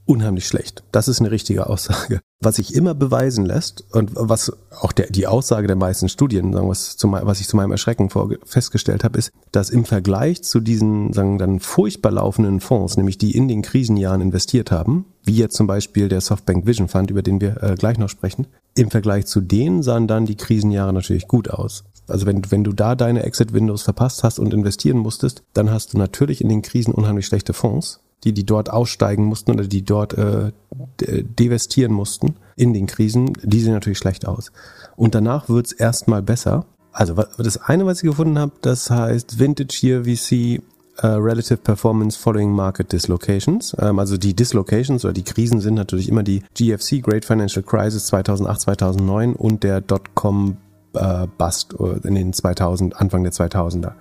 unheimlich 0.07 0.47
schlecht. 0.47 0.85
Das 0.93 1.09
ist 1.09 1.21
eine 1.21 1.31
richtige 1.31 1.69
Aussage. 1.69 2.21
Was 2.41 2.57
sich 2.57 2.75
immer 2.75 2.95
beweisen 2.95 3.47
lässt 3.47 3.85
und 3.93 4.11
was 4.15 4.53
auch 4.79 4.93
der, 4.93 5.07
die 5.07 5.27
Aussage 5.27 5.67
der 5.67 5.77
meisten 5.77 6.09
Studien, 6.09 6.53
sagen 6.53 6.69
was, 6.69 6.97
zu, 6.97 7.11
was 7.11 7.41
ich 7.41 7.49
zu 7.49 7.57
meinem 7.57 7.71
Erschrecken 7.71 8.11
vor, 8.11 8.29
festgestellt 8.45 9.03
habe, 9.03 9.19
ist, 9.19 9.33
dass 9.51 9.71
im 9.71 9.87
Vergleich 9.87 10.43
zu 10.43 10.61
diesen 10.61 11.13
sagen 11.15 11.39
dann 11.39 11.61
furchtbar 11.61 12.13
laufenden 12.13 12.61
Fonds, 12.61 12.97
nämlich 12.97 13.17
die 13.17 13.35
in 13.35 13.49
den 13.49 13.63
Krisenjahren 13.63 14.21
investiert 14.21 14.71
haben, 14.71 15.07
wie 15.25 15.37
jetzt 15.37 15.57
zum 15.57 15.67
Beispiel 15.67 16.09
der 16.09 16.21
Softbank 16.21 16.67
Vision 16.67 16.89
Fund, 16.89 17.11
über 17.11 17.23
den 17.23 17.41
wir 17.41 17.63
äh, 17.63 17.75
gleich 17.77 17.97
noch 17.97 18.11
sprechen, 18.11 18.47
im 18.77 18.91
Vergleich 18.91 19.27
zu 19.27 19.41
denen 19.41 19.83
sahen 19.83 20.07
dann 20.07 20.27
die 20.27 20.37
Krisenjahre 20.37 20.93
natürlich 20.93 21.29
gut 21.29 21.49
aus. 21.49 21.85
Also 22.07 22.27
wenn, 22.27 22.43
wenn 22.51 22.65
du 22.65 22.73
da 22.75 22.95
deine 22.95 23.23
Exit-Windows 23.23 23.83
verpasst 23.83 24.23
hast 24.23 24.39
und 24.39 24.53
investieren 24.53 24.99
musstest, 24.99 25.43
dann 25.55 25.71
hast 25.71 25.95
du 25.95 25.99
natürlich 25.99 26.43
in 26.43 26.51
den 26.51 26.61
Krisen 26.61 26.93
unheimlich 26.93 27.25
schlechte 27.25 27.55
Fonds 27.55 28.01
die, 28.25 28.33
die 28.33 28.45
dort 28.45 28.71
aussteigen 28.71 29.25
mussten 29.25 29.53
oder 29.53 29.67
die 29.67 29.85
dort 29.85 30.15
äh, 30.15 30.53
devestieren 30.99 31.93
mussten 31.93 32.37
in 32.57 32.73
den 32.73 32.87
Krisen, 32.87 33.33
die 33.43 33.61
sehen 33.61 33.73
natürlich 33.73 33.99
schlecht 33.99 34.27
aus. 34.27 34.53
Und 34.97 35.15
danach 35.15 35.49
wird's 35.49 35.73
erstmal 35.73 36.23
besser. 36.23 36.67
Also 36.93 37.15
das 37.15 37.57
eine, 37.57 37.87
was 37.87 38.03
ich 38.03 38.09
gefunden 38.09 38.39
habe, 38.39 38.53
das 38.61 38.91
heißt 38.91 39.39
Vintage 39.39 39.79
Year 39.83 40.05
VC 40.05 40.63
uh, 41.03 41.17
Relative 41.17 41.57
Performance 41.57 42.17
Following 42.19 42.53
Market 42.53 42.93
Dislocations. 42.93 43.75
Ähm, 43.81 43.99
also 43.99 44.17
die 44.17 44.35
Dislocations 44.35 45.05
oder 45.05 45.13
die 45.13 45.25
Krisen 45.25 45.61
sind 45.61 45.75
natürlich 45.75 46.09
immer 46.09 46.23
die 46.23 46.43
GFC, 46.55 47.03
Great 47.03 47.25
Financial 47.25 47.65
Crisis 47.65 48.07
2008, 48.07 48.61
2009 48.61 49.35
und 49.35 49.65
der 49.65 49.81
Dotcom 49.81 50.57
äh, 50.95 51.27
Bust 51.39 51.75
äh, 51.81 52.07
in 52.07 52.15
den 52.15 52.33
2000, 52.33 52.97
Anfang 52.97 53.25
der 53.25 53.33
2000er. 53.33 53.93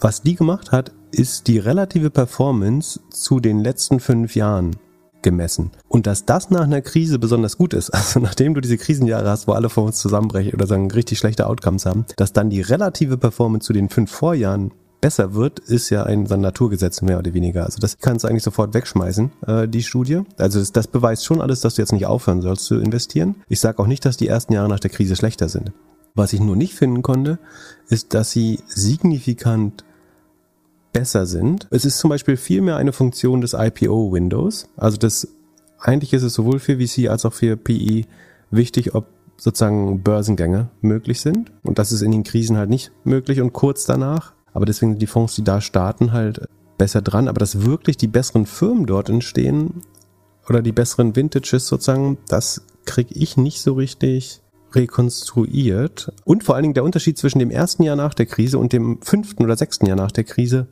Was 0.00 0.22
die 0.22 0.34
gemacht 0.34 0.70
hat, 0.70 0.92
ist 1.10 1.46
die 1.46 1.58
relative 1.58 2.10
Performance 2.10 3.00
zu 3.10 3.40
den 3.40 3.60
letzten 3.60 4.00
fünf 4.00 4.34
Jahren 4.34 4.76
gemessen. 5.22 5.72
Und 5.88 6.06
dass 6.06 6.24
das 6.24 6.50
nach 6.50 6.62
einer 6.62 6.80
Krise 6.80 7.18
besonders 7.18 7.58
gut 7.58 7.74
ist, 7.74 7.90
also 7.94 8.20
nachdem 8.20 8.54
du 8.54 8.60
diese 8.60 8.78
Krisenjahre 8.78 9.28
hast, 9.28 9.48
wo 9.48 9.52
alle 9.52 9.68
vor 9.68 9.84
uns 9.84 9.98
zusammenbrechen 9.98 10.54
oder 10.54 10.66
sagen 10.66 10.90
richtig 10.90 11.18
schlechte 11.18 11.46
Outcomes 11.46 11.86
haben, 11.86 12.04
dass 12.16 12.32
dann 12.32 12.50
die 12.50 12.60
relative 12.60 13.18
Performance 13.18 13.66
zu 13.66 13.72
den 13.72 13.88
fünf 13.88 14.10
Vorjahren 14.10 14.72
besser 15.00 15.34
wird, 15.34 15.60
ist 15.60 15.90
ja 15.90 16.02
ein, 16.02 16.30
ein 16.30 16.40
Naturgesetz 16.40 17.02
mehr 17.02 17.18
oder 17.18 17.32
weniger. 17.32 17.64
Also 17.64 17.78
das 17.78 17.98
kannst 17.98 18.24
du 18.24 18.28
eigentlich 18.28 18.42
sofort 18.42 18.74
wegschmeißen, 18.74 19.30
äh, 19.46 19.68
die 19.68 19.82
Studie. 19.82 20.22
Also 20.36 20.58
das, 20.58 20.72
das 20.72 20.88
beweist 20.88 21.24
schon 21.24 21.40
alles, 21.40 21.60
dass 21.60 21.74
du 21.74 21.82
jetzt 21.82 21.92
nicht 21.92 22.06
aufhören 22.06 22.42
sollst 22.42 22.64
zu 22.64 22.76
investieren. 22.80 23.36
Ich 23.48 23.60
sage 23.60 23.78
auch 23.78 23.86
nicht, 23.86 24.04
dass 24.04 24.16
die 24.16 24.28
ersten 24.28 24.52
Jahre 24.52 24.68
nach 24.68 24.80
der 24.80 24.90
Krise 24.90 25.14
schlechter 25.14 25.48
sind. 25.48 25.72
Was 26.14 26.32
ich 26.32 26.40
nur 26.40 26.56
nicht 26.56 26.74
finden 26.74 27.02
konnte, 27.02 27.38
ist, 27.88 28.12
dass 28.14 28.32
sie 28.32 28.58
signifikant 28.66 29.84
besser 30.92 31.26
sind. 31.26 31.66
Es 31.70 31.84
ist 31.84 31.98
zum 31.98 32.10
Beispiel 32.10 32.36
vielmehr 32.36 32.76
eine 32.76 32.92
Funktion 32.92 33.40
des 33.40 33.52
IPO-Windows. 33.52 34.68
Also 34.76 34.96
das, 34.96 35.28
eigentlich 35.78 36.12
ist 36.12 36.22
es 36.22 36.34
sowohl 36.34 36.58
für 36.58 36.78
VC 36.78 37.08
als 37.08 37.24
auch 37.24 37.32
für 37.32 37.56
PE 37.56 38.04
wichtig, 38.50 38.94
ob 38.94 39.06
sozusagen 39.36 40.02
Börsengänge 40.02 40.70
möglich 40.80 41.20
sind. 41.20 41.52
Und 41.62 41.78
das 41.78 41.92
ist 41.92 42.02
in 42.02 42.12
den 42.12 42.24
Krisen 42.24 42.56
halt 42.56 42.70
nicht 42.70 42.90
möglich 43.04 43.40
und 43.40 43.52
kurz 43.52 43.84
danach. 43.84 44.32
Aber 44.52 44.66
deswegen 44.66 44.92
sind 44.92 45.02
die 45.02 45.06
Fonds, 45.06 45.36
die 45.36 45.44
da 45.44 45.60
starten, 45.60 46.12
halt 46.12 46.48
besser 46.76 47.02
dran. 47.02 47.28
Aber 47.28 47.38
dass 47.38 47.64
wirklich 47.64 47.96
die 47.96 48.08
besseren 48.08 48.46
Firmen 48.46 48.86
dort 48.86 49.08
entstehen 49.08 49.82
oder 50.48 50.62
die 50.62 50.72
besseren 50.72 51.14
Vintages 51.14 51.66
sozusagen, 51.66 52.18
das 52.28 52.62
kriege 52.84 53.14
ich 53.14 53.36
nicht 53.36 53.60
so 53.60 53.74
richtig 53.74 54.40
rekonstruiert. 54.74 56.12
Und 56.24 56.44
vor 56.44 56.54
allen 56.54 56.62
Dingen 56.62 56.74
der 56.74 56.84
Unterschied 56.84 57.18
zwischen 57.18 57.38
dem 57.38 57.50
ersten 57.50 57.82
Jahr 57.82 57.96
nach 57.96 58.14
der 58.14 58.26
Krise 58.26 58.58
und 58.58 58.72
dem 58.72 59.00
fünften 59.02 59.44
oder 59.44 59.56
sechsten 59.56 59.86
Jahr 59.86 59.96
nach 59.96 60.12
der 60.12 60.24
Krise 60.24 60.66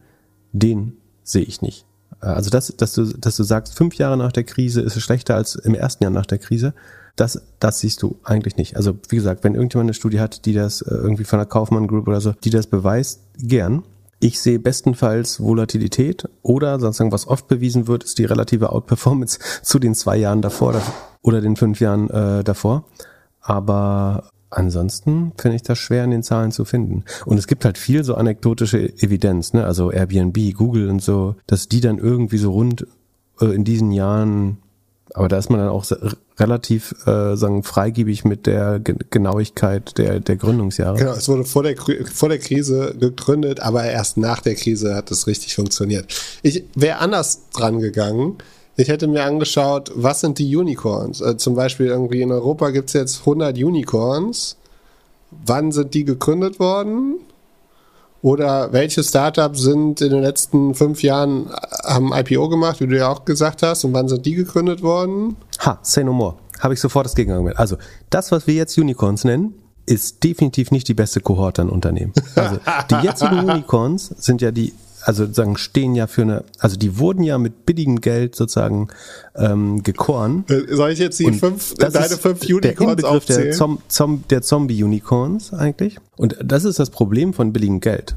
den 0.58 0.96
sehe 1.22 1.42
ich 1.42 1.62
nicht. 1.62 1.86
Äh, 2.22 2.26
also 2.26 2.50
das, 2.50 2.74
dass 2.76 2.92
du, 2.92 3.04
dass 3.04 3.36
du 3.36 3.42
sagst, 3.42 3.74
fünf 3.74 3.94
Jahre 3.96 4.16
nach 4.16 4.32
der 4.32 4.44
Krise 4.44 4.80
ist 4.80 4.96
es 4.96 5.02
schlechter 5.02 5.34
als 5.34 5.54
im 5.54 5.74
ersten 5.74 6.04
Jahr 6.04 6.12
nach 6.12 6.26
der 6.26 6.38
Krise, 6.38 6.74
das, 7.16 7.42
das 7.60 7.80
siehst 7.80 8.02
du 8.02 8.18
eigentlich 8.24 8.56
nicht. 8.56 8.76
Also 8.76 8.96
wie 9.08 9.16
gesagt, 9.16 9.42
wenn 9.42 9.54
irgendjemand 9.54 9.88
eine 9.88 9.94
Studie 9.94 10.20
hat, 10.20 10.44
die 10.44 10.52
das 10.52 10.82
äh, 10.82 10.94
irgendwie 10.94 11.24
von 11.24 11.38
der 11.38 11.46
Kaufmann 11.46 11.86
Group 11.86 12.08
oder 12.08 12.20
so, 12.20 12.32
die 12.32 12.50
das 12.50 12.66
beweist, 12.66 13.22
gern. 13.38 13.84
Ich 14.18 14.40
sehe 14.40 14.58
bestenfalls 14.58 15.40
Volatilität 15.40 16.26
oder 16.40 16.80
sozusagen, 16.80 17.12
was 17.12 17.26
oft 17.26 17.48
bewiesen 17.48 17.86
wird, 17.86 18.04
ist 18.04 18.18
die 18.18 18.24
relative 18.24 18.72
Outperformance 18.72 19.38
zu 19.62 19.78
den 19.78 19.94
zwei 19.94 20.16
Jahren 20.16 20.40
davor 20.40 20.80
oder 21.22 21.40
den 21.40 21.56
fünf 21.56 21.80
Jahren 21.80 22.08
äh, 22.10 22.44
davor. 22.44 22.84
Aber 23.40 24.30
Ansonsten 24.50 25.32
finde 25.36 25.56
ich 25.56 25.62
das 25.62 25.78
schwer 25.78 26.04
in 26.04 26.12
den 26.12 26.22
Zahlen 26.22 26.52
zu 26.52 26.64
finden. 26.64 27.04
Und 27.24 27.38
es 27.38 27.46
gibt 27.46 27.64
halt 27.64 27.78
viel 27.78 28.04
so 28.04 28.14
anekdotische 28.14 28.90
Evidenz, 29.02 29.52
ne? 29.52 29.64
also 29.64 29.90
Airbnb, 29.90 30.54
Google 30.54 30.88
und 30.88 31.02
so, 31.02 31.34
dass 31.46 31.68
die 31.68 31.80
dann 31.80 31.98
irgendwie 31.98 32.38
so 32.38 32.52
rund 32.52 32.86
äh, 33.40 33.46
in 33.46 33.64
diesen 33.64 33.90
Jahren, 33.90 34.58
aber 35.14 35.28
da 35.28 35.38
ist 35.38 35.50
man 35.50 35.58
dann 35.58 35.68
auch 35.68 35.84
relativ 36.38 36.94
äh, 37.06 37.36
sagen 37.36 37.62
freigebig 37.62 38.24
mit 38.24 38.46
der 38.46 38.78
Genauigkeit 38.78 39.96
der 39.98 40.20
der 40.20 40.36
Gründungsjahre. 40.36 40.98
Genau, 40.98 41.12
es 41.12 41.28
wurde 41.28 41.44
vor 41.44 41.62
der 41.62 41.76
vor 41.76 42.28
der 42.28 42.38
Krise 42.38 42.94
gegründet, 42.98 43.60
aber 43.60 43.84
erst 43.84 44.16
nach 44.16 44.40
der 44.40 44.54
Krise 44.54 44.94
hat 44.94 45.10
es 45.10 45.26
richtig 45.26 45.54
funktioniert. 45.54 46.12
Ich 46.42 46.64
wäre 46.74 46.98
anders 46.98 47.42
dran 47.52 47.80
gegangen. 47.80 48.36
Ich 48.76 48.88
hätte 48.88 49.06
mir 49.06 49.24
angeschaut, 49.24 49.90
was 49.94 50.20
sind 50.20 50.38
die 50.38 50.54
Unicorns? 50.54 51.22
Also 51.22 51.36
zum 51.38 51.54
Beispiel 51.54 51.86
irgendwie 51.86 52.20
in 52.20 52.30
Europa 52.30 52.70
gibt 52.70 52.88
es 52.88 52.92
jetzt 52.92 53.20
100 53.20 53.56
Unicorns. 53.56 54.56
Wann 55.30 55.72
sind 55.72 55.94
die 55.94 56.04
gegründet 56.04 56.60
worden? 56.60 57.16
Oder 58.22 58.72
welche 58.72 59.02
Startups 59.02 59.60
sind 59.62 60.00
in 60.00 60.10
den 60.10 60.22
letzten 60.22 60.74
fünf 60.74 61.02
Jahren, 61.02 61.46
äh, 61.46 61.88
haben 61.88 62.12
IPO 62.12 62.48
gemacht, 62.48 62.80
wie 62.80 62.86
du 62.86 62.96
ja 62.96 63.08
auch 63.08 63.24
gesagt 63.24 63.62
hast, 63.62 63.84
und 63.84 63.94
wann 63.94 64.08
sind 64.08 64.26
die 64.26 64.34
gegründet 64.34 64.82
worden? 64.82 65.36
Ha, 65.60 65.78
say 65.82 66.02
no 66.02 66.12
more. 66.12 66.34
Habe 66.58 66.74
ich 66.74 66.80
sofort 66.80 67.06
das 67.06 67.14
Gegenargument. 67.14 67.58
Also, 67.58 67.76
das, 68.10 68.32
was 68.32 68.46
wir 68.46 68.54
jetzt 68.54 68.76
Unicorns 68.78 69.24
nennen, 69.24 69.54
ist 69.84 70.24
definitiv 70.24 70.70
nicht 70.70 70.88
die 70.88 70.94
beste 70.94 71.20
Kohorte 71.20 71.62
an 71.62 71.68
Unternehmen. 71.68 72.12
Also, 72.34 72.58
die 72.90 73.06
jetzigen 73.06 73.38
Unicorns 73.48 74.12
sind 74.18 74.42
ja 74.42 74.50
die 74.50 74.72
also 75.06 75.24
sozusagen 75.24 75.56
stehen 75.56 75.94
ja 75.94 76.08
für 76.08 76.22
eine, 76.22 76.44
also 76.58 76.76
die 76.76 76.98
wurden 76.98 77.22
ja 77.22 77.38
mit 77.38 77.64
billigem 77.64 78.00
Geld 78.00 78.34
sozusagen 78.34 78.88
ähm, 79.36 79.84
gekoren. 79.84 80.44
Äh, 80.48 80.74
soll 80.74 80.90
ich 80.90 80.98
jetzt 80.98 81.20
die 81.20 81.30
fünf, 81.32 81.74
deine 81.74 82.08
fünf 82.08 82.42
Unicorns 82.42 83.02
der 83.02 83.10
aufzählen? 83.10 83.42
Der, 83.42 83.52
Zom, 83.52 83.78
Zom, 83.86 84.24
der 84.30 84.42
Zombie-Unicorns 84.42 85.54
eigentlich. 85.54 85.98
Und 86.16 86.36
das 86.42 86.64
ist 86.64 86.80
das 86.80 86.90
Problem 86.90 87.34
von 87.34 87.52
billigem 87.52 87.78
Geld. 87.78 88.16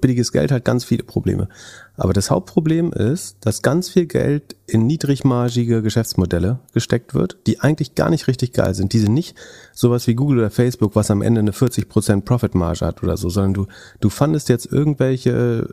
Billiges 0.00 0.32
Geld 0.32 0.50
hat 0.52 0.64
ganz 0.64 0.84
viele 0.84 1.02
Probleme. 1.02 1.50
Aber 1.96 2.14
das 2.14 2.30
Hauptproblem 2.30 2.94
ist, 2.94 3.36
dass 3.42 3.60
ganz 3.60 3.90
viel 3.90 4.06
Geld 4.06 4.56
in 4.66 4.86
niedrigmargige 4.86 5.82
Geschäftsmodelle 5.82 6.60
gesteckt 6.72 7.12
wird, 7.12 7.36
die 7.46 7.60
eigentlich 7.60 7.94
gar 7.94 8.08
nicht 8.08 8.26
richtig 8.26 8.54
geil 8.54 8.74
sind. 8.74 8.94
Die 8.94 9.00
sind 9.00 9.12
nicht 9.12 9.36
sowas 9.74 10.06
wie 10.06 10.14
Google 10.14 10.38
oder 10.38 10.50
Facebook, 10.50 10.96
was 10.96 11.10
am 11.10 11.20
Ende 11.20 11.40
eine 11.40 11.50
40% 11.50 12.22
Profitmarge 12.22 12.86
hat 12.86 13.02
oder 13.02 13.18
so, 13.18 13.28
sondern 13.28 13.52
du, 13.52 13.66
du 14.00 14.08
fandest 14.08 14.48
jetzt 14.48 14.64
irgendwelche 14.64 15.68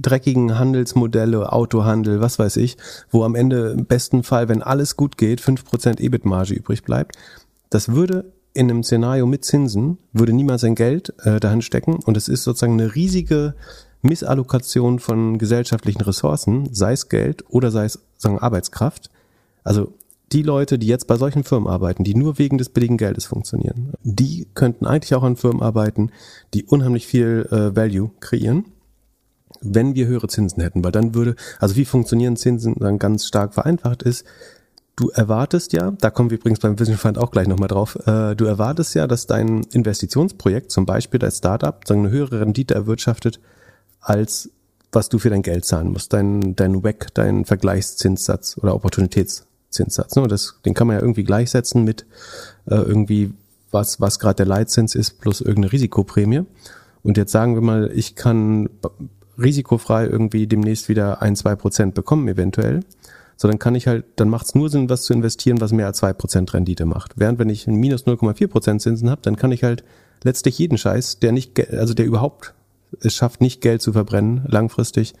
dreckigen 0.00 0.58
Handelsmodelle, 0.58 1.52
Autohandel, 1.52 2.20
was 2.20 2.38
weiß 2.38 2.56
ich, 2.56 2.76
wo 3.10 3.24
am 3.24 3.34
Ende 3.34 3.70
im 3.70 3.86
besten 3.86 4.22
Fall, 4.22 4.48
wenn 4.48 4.62
alles 4.62 4.96
gut 4.96 5.18
geht, 5.18 5.40
fünf 5.40 5.64
Prozent 5.64 6.00
EBIT-Marge 6.00 6.54
übrig 6.54 6.82
bleibt. 6.82 7.16
Das 7.70 7.90
würde 7.90 8.32
in 8.54 8.70
einem 8.70 8.82
Szenario 8.82 9.26
mit 9.26 9.44
Zinsen, 9.44 9.98
würde 10.12 10.32
niemals 10.32 10.62
sein 10.62 10.74
Geld 10.74 11.14
äh, 11.24 11.38
dahin 11.38 11.62
stecken 11.62 11.96
und 12.04 12.16
es 12.16 12.28
ist 12.28 12.44
sozusagen 12.44 12.72
eine 12.72 12.94
riesige 12.94 13.54
Missallokation 14.02 14.98
von 14.98 15.38
gesellschaftlichen 15.38 16.00
Ressourcen, 16.02 16.72
sei 16.72 16.92
es 16.92 17.08
Geld 17.08 17.44
oder 17.48 17.70
sei 17.70 17.84
es 17.84 18.00
sagen 18.16 18.38
Arbeitskraft. 18.38 19.10
Also 19.64 19.92
die 20.32 20.42
Leute, 20.42 20.78
die 20.78 20.86
jetzt 20.86 21.06
bei 21.06 21.16
solchen 21.16 21.44
Firmen 21.44 21.68
arbeiten, 21.68 22.04
die 22.04 22.14
nur 22.14 22.38
wegen 22.38 22.58
des 22.58 22.68
billigen 22.68 22.96
Geldes 22.96 23.26
funktionieren, 23.26 23.92
die 24.02 24.46
könnten 24.54 24.86
eigentlich 24.86 25.14
auch 25.14 25.22
an 25.22 25.36
Firmen 25.36 25.62
arbeiten, 25.62 26.10
die 26.54 26.64
unheimlich 26.64 27.06
viel 27.06 27.48
äh, 27.50 27.74
Value 27.74 28.10
kreieren 28.20 28.66
wenn 29.60 29.94
wir 29.94 30.06
höhere 30.06 30.28
Zinsen 30.28 30.62
hätten, 30.62 30.84
weil 30.84 30.92
dann 30.92 31.14
würde, 31.14 31.34
also 31.58 31.76
wie 31.76 31.84
funktionieren 31.84 32.36
Zinsen 32.36 32.74
dann 32.78 32.98
ganz 32.98 33.26
stark 33.26 33.54
vereinfacht 33.54 34.02
ist, 34.02 34.24
du 34.96 35.10
erwartest 35.10 35.72
ja, 35.72 35.92
da 35.92 36.10
kommen 36.10 36.30
wir 36.30 36.38
übrigens 36.38 36.58
beim 36.58 36.78
Vision 36.78 36.96
Fund 36.96 37.18
auch 37.18 37.30
gleich 37.30 37.46
nochmal 37.46 37.68
drauf, 37.68 37.96
äh, 38.06 38.34
du 38.34 38.44
erwartest 38.44 38.94
ja, 38.94 39.06
dass 39.06 39.26
dein 39.26 39.62
Investitionsprojekt, 39.72 40.70
zum 40.70 40.86
Beispiel 40.86 41.20
dein 41.20 41.30
Startup, 41.30 41.80
so 41.86 41.94
eine 41.94 42.10
höhere 42.10 42.40
Rendite 42.40 42.74
erwirtschaftet, 42.74 43.40
als 44.00 44.50
was 44.90 45.08
du 45.08 45.18
für 45.18 45.30
dein 45.30 45.42
Geld 45.42 45.64
zahlen 45.64 45.92
musst, 45.92 46.12
dein, 46.12 46.56
dein 46.56 46.82
WEC, 46.82 47.14
dein 47.14 47.44
Vergleichszinssatz 47.44 48.56
oder 48.58 48.74
Opportunitätszinssatz. 48.74 50.16
Ne? 50.16 50.26
Das, 50.26 50.54
den 50.64 50.74
kann 50.74 50.86
man 50.86 50.96
ja 50.96 51.02
irgendwie 51.02 51.24
gleichsetzen 51.24 51.84
mit 51.84 52.06
äh, 52.66 52.74
irgendwie, 52.74 53.32
was, 53.70 54.00
was 54.00 54.18
gerade 54.18 54.36
der 54.36 54.46
Leitzins 54.46 54.94
ist, 54.94 55.20
plus 55.20 55.40
irgendeine 55.40 55.72
Risikoprämie. 55.72 56.44
Und 57.02 57.16
jetzt 57.16 57.32
sagen 57.32 57.54
wir 57.54 57.60
mal, 57.60 57.90
ich 57.94 58.14
kann 58.16 58.70
risikofrei 59.38 60.06
irgendwie 60.06 60.46
demnächst 60.46 60.88
wieder 60.88 61.22
ein, 61.22 61.36
zwei 61.36 61.54
Prozent 61.56 61.94
bekommen 61.94 62.26
eventuell. 62.28 62.80
So, 63.36 63.46
dann 63.46 63.60
kann 63.60 63.76
ich 63.76 63.86
halt, 63.86 64.04
dann 64.16 64.28
macht 64.28 64.46
es 64.46 64.54
nur 64.54 64.68
Sinn, 64.68 64.88
was 64.88 65.04
zu 65.04 65.12
investieren, 65.12 65.60
was 65.60 65.72
mehr 65.72 65.86
als 65.86 65.98
zwei 65.98 66.12
Prozent 66.12 66.52
Rendite 66.54 66.86
macht. 66.86 67.12
Während 67.16 67.38
wenn 67.38 67.48
ich 67.48 67.66
ein 67.68 67.76
minus 67.76 68.04
0,4 68.04 68.48
Prozent 68.48 68.82
Zinsen 68.82 69.10
habe, 69.10 69.22
dann 69.22 69.36
kann 69.36 69.52
ich 69.52 69.62
halt 69.62 69.84
letztlich 70.24 70.58
jeden 70.58 70.76
Scheiß, 70.76 71.20
der 71.20 71.30
nicht, 71.30 71.72
also 71.72 71.94
der 71.94 72.06
überhaupt 72.06 72.54
es 73.00 73.14
schafft, 73.14 73.40
nicht 73.40 73.60
Geld 73.60 73.82
zu 73.82 73.92
verbrennen, 73.92 74.44
langfristig 74.48 75.14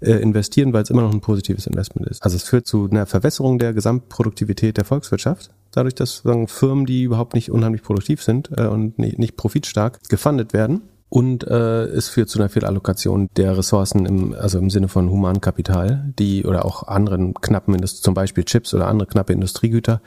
äh, 0.00 0.12
investieren, 0.12 0.72
weil 0.72 0.82
es 0.82 0.90
immer 0.90 1.02
noch 1.02 1.12
ein 1.12 1.20
positives 1.20 1.66
Investment 1.66 2.08
ist. 2.08 2.22
Also 2.22 2.36
es 2.36 2.44
führt 2.44 2.66
zu 2.66 2.88
einer 2.88 3.06
Verwässerung 3.06 3.58
der 3.58 3.72
Gesamtproduktivität 3.72 4.76
der 4.76 4.84
Volkswirtschaft. 4.84 5.50
Dadurch, 5.72 5.94
dass 5.94 6.18
sagen, 6.18 6.48
Firmen, 6.48 6.86
die 6.86 7.02
überhaupt 7.02 7.34
nicht 7.34 7.50
unheimlich 7.50 7.82
produktiv 7.82 8.22
sind 8.22 8.50
äh, 8.56 8.66
und 8.66 8.98
nicht, 8.98 9.18
nicht 9.18 9.36
profitstark 9.36 10.00
gefundet 10.08 10.52
werden. 10.52 10.82
Und 11.08 11.46
äh, 11.46 11.84
es 11.84 12.08
führt 12.08 12.28
zu 12.28 12.38
einer 12.38 12.48
Fehlallokation 12.48 13.28
der 13.36 13.56
Ressourcen 13.56 14.04
im, 14.04 14.34
also 14.34 14.58
im 14.58 14.70
Sinne 14.70 14.88
von 14.88 15.10
Humankapital, 15.10 16.12
die 16.18 16.44
oder 16.44 16.64
auch 16.64 16.86
anderen 16.86 17.34
knappen 17.34 17.74
Indust 17.74 18.02
zum 18.02 18.14
Beispiel 18.14 18.44
Chips 18.44 18.74
oder 18.74 18.88
andere 18.88 19.08
knappe 19.08 19.32
Industriegüter, 19.32 20.02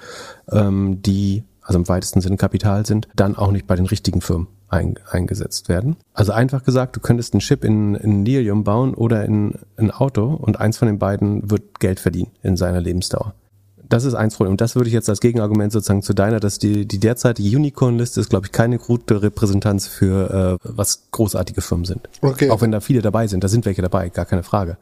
ähm, 0.51 1.01
die 1.01 1.43
also 1.61 1.79
im 1.79 1.87
weitesten 1.87 2.21
Sinne 2.21 2.37
Kapital 2.37 2.85
sind, 2.85 3.07
dann 3.15 3.35
auch 3.35 3.51
nicht 3.51 3.67
bei 3.67 3.75
den 3.75 3.85
richtigen 3.85 4.21
Firmen 4.21 4.47
ein, 4.67 4.95
eingesetzt 5.09 5.69
werden. 5.69 5.95
Also 6.13 6.31
einfach 6.31 6.63
gesagt, 6.63 6.95
du 6.95 6.99
könntest 6.99 7.33
einen 7.33 7.41
Chip 7.41 7.63
in, 7.63 7.95
in 7.95 8.25
Lilium 8.25 8.63
bauen 8.63 8.93
oder 8.93 9.25
in 9.25 9.55
ein 9.77 9.91
Auto 9.91 10.25
und 10.25 10.59
eins 10.59 10.77
von 10.77 10.87
den 10.87 10.99
beiden 10.99 11.49
wird 11.49 11.79
Geld 11.79 11.99
verdienen 11.99 12.31
in 12.41 12.57
seiner 12.57 12.81
Lebensdauer. 12.81 13.33
Das 13.91 14.05
ist 14.05 14.13
eins 14.13 14.35
Problem. 14.35 14.51
Und 14.51 14.61
das 14.61 14.75
würde 14.75 14.87
ich 14.87 14.93
jetzt 14.93 15.09
als 15.09 15.19
Gegenargument 15.19 15.73
sozusagen 15.73 16.01
zu 16.01 16.13
deiner, 16.13 16.39
dass 16.39 16.59
die, 16.59 16.87
die 16.87 16.99
derzeitige 16.99 17.57
Unicorn-Liste 17.57 18.21
ist, 18.21 18.29
glaube 18.29 18.45
ich, 18.45 18.53
keine 18.53 18.77
gute 18.77 19.21
Repräsentanz 19.21 19.85
für 19.85 20.59
äh, 20.63 20.67
was 20.67 21.09
großartige 21.11 21.59
Firmen 21.59 21.83
sind. 21.83 22.07
Okay. 22.21 22.49
Auch 22.51 22.61
wenn 22.61 22.71
da 22.71 22.79
viele 22.79 23.01
dabei 23.01 23.27
sind, 23.27 23.43
da 23.43 23.49
sind 23.49 23.65
welche 23.65 23.81
dabei, 23.81 24.07
gar 24.07 24.25
keine 24.25 24.43
Frage. 24.43 24.77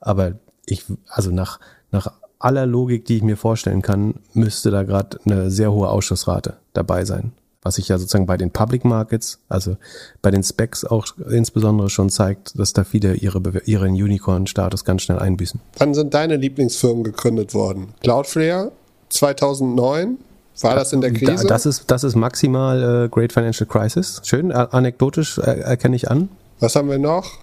Aber 0.00 0.34
ich, 0.66 0.84
also 1.08 1.30
nach, 1.30 1.60
nach 1.92 2.12
aller 2.38 2.66
Logik, 2.66 3.06
die 3.06 3.16
ich 3.16 3.22
mir 3.22 3.38
vorstellen 3.38 3.80
kann, 3.80 4.16
müsste 4.34 4.70
da 4.70 4.82
gerade 4.82 5.18
eine 5.24 5.50
sehr 5.50 5.72
hohe 5.72 5.88
Ausschussrate 5.88 6.58
dabei 6.74 7.06
sein 7.06 7.32
was 7.62 7.76
sich 7.76 7.88
ja 7.88 7.98
sozusagen 7.98 8.26
bei 8.26 8.36
den 8.36 8.50
Public 8.50 8.84
Markets, 8.84 9.38
also 9.48 9.76
bei 10.20 10.30
den 10.30 10.42
Specs 10.42 10.84
auch 10.84 11.06
insbesondere 11.30 11.90
schon 11.90 12.10
zeigt, 12.10 12.58
dass 12.58 12.72
da 12.72 12.84
viele 12.84 13.14
ihre, 13.14 13.40
ihren 13.64 13.92
Unicorn-Status 13.92 14.84
ganz 14.84 15.02
schnell 15.02 15.18
einbüßen. 15.18 15.60
Wann 15.78 15.94
sind 15.94 16.12
deine 16.14 16.36
Lieblingsfirmen 16.36 17.04
gegründet 17.04 17.54
worden? 17.54 17.94
Cloudflare 18.02 18.72
2009? 19.10 20.18
War 20.60 20.74
das 20.74 20.92
in 20.92 21.00
der 21.00 21.12
Krise? 21.12 21.46
das 21.46 21.64
ist, 21.64 21.90
das 21.90 22.04
ist 22.04 22.14
maximal 22.14 23.04
äh, 23.04 23.08
Great 23.08 23.32
Financial 23.32 23.66
Crisis. 23.66 24.20
Schön, 24.24 24.52
anekdotisch 24.52 25.38
äh, 25.38 25.60
erkenne 25.60 25.96
ich 25.96 26.10
an. 26.10 26.28
Was 26.60 26.76
haben 26.76 26.90
wir 26.90 26.98
noch? 26.98 27.38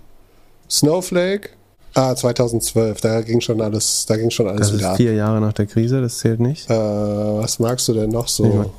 Snowflake? 0.70 1.50
Ah, 1.96 2.16
2012, 2.16 3.02
da 3.02 3.22
ging 3.22 3.42
schon 3.42 3.62
alles, 3.62 4.06
da 4.08 4.16
ging 4.16 4.30
schon 4.30 4.48
alles 4.48 4.70
das 4.70 4.78
wieder. 4.78 4.92
Ist 4.92 4.98
vier 4.98 5.16
Jahre 5.16 5.42
nach 5.42 5.54
der 5.54 5.66
Krise, 5.66 6.02
das 6.02 6.20
zählt 6.20 6.40
nicht. 6.40 6.70
Äh, 6.70 6.76
was 6.76 7.58
magst 7.58 7.88
du 7.88 7.94
denn 7.94 8.12
noch 8.12 8.28
so? 8.28 8.72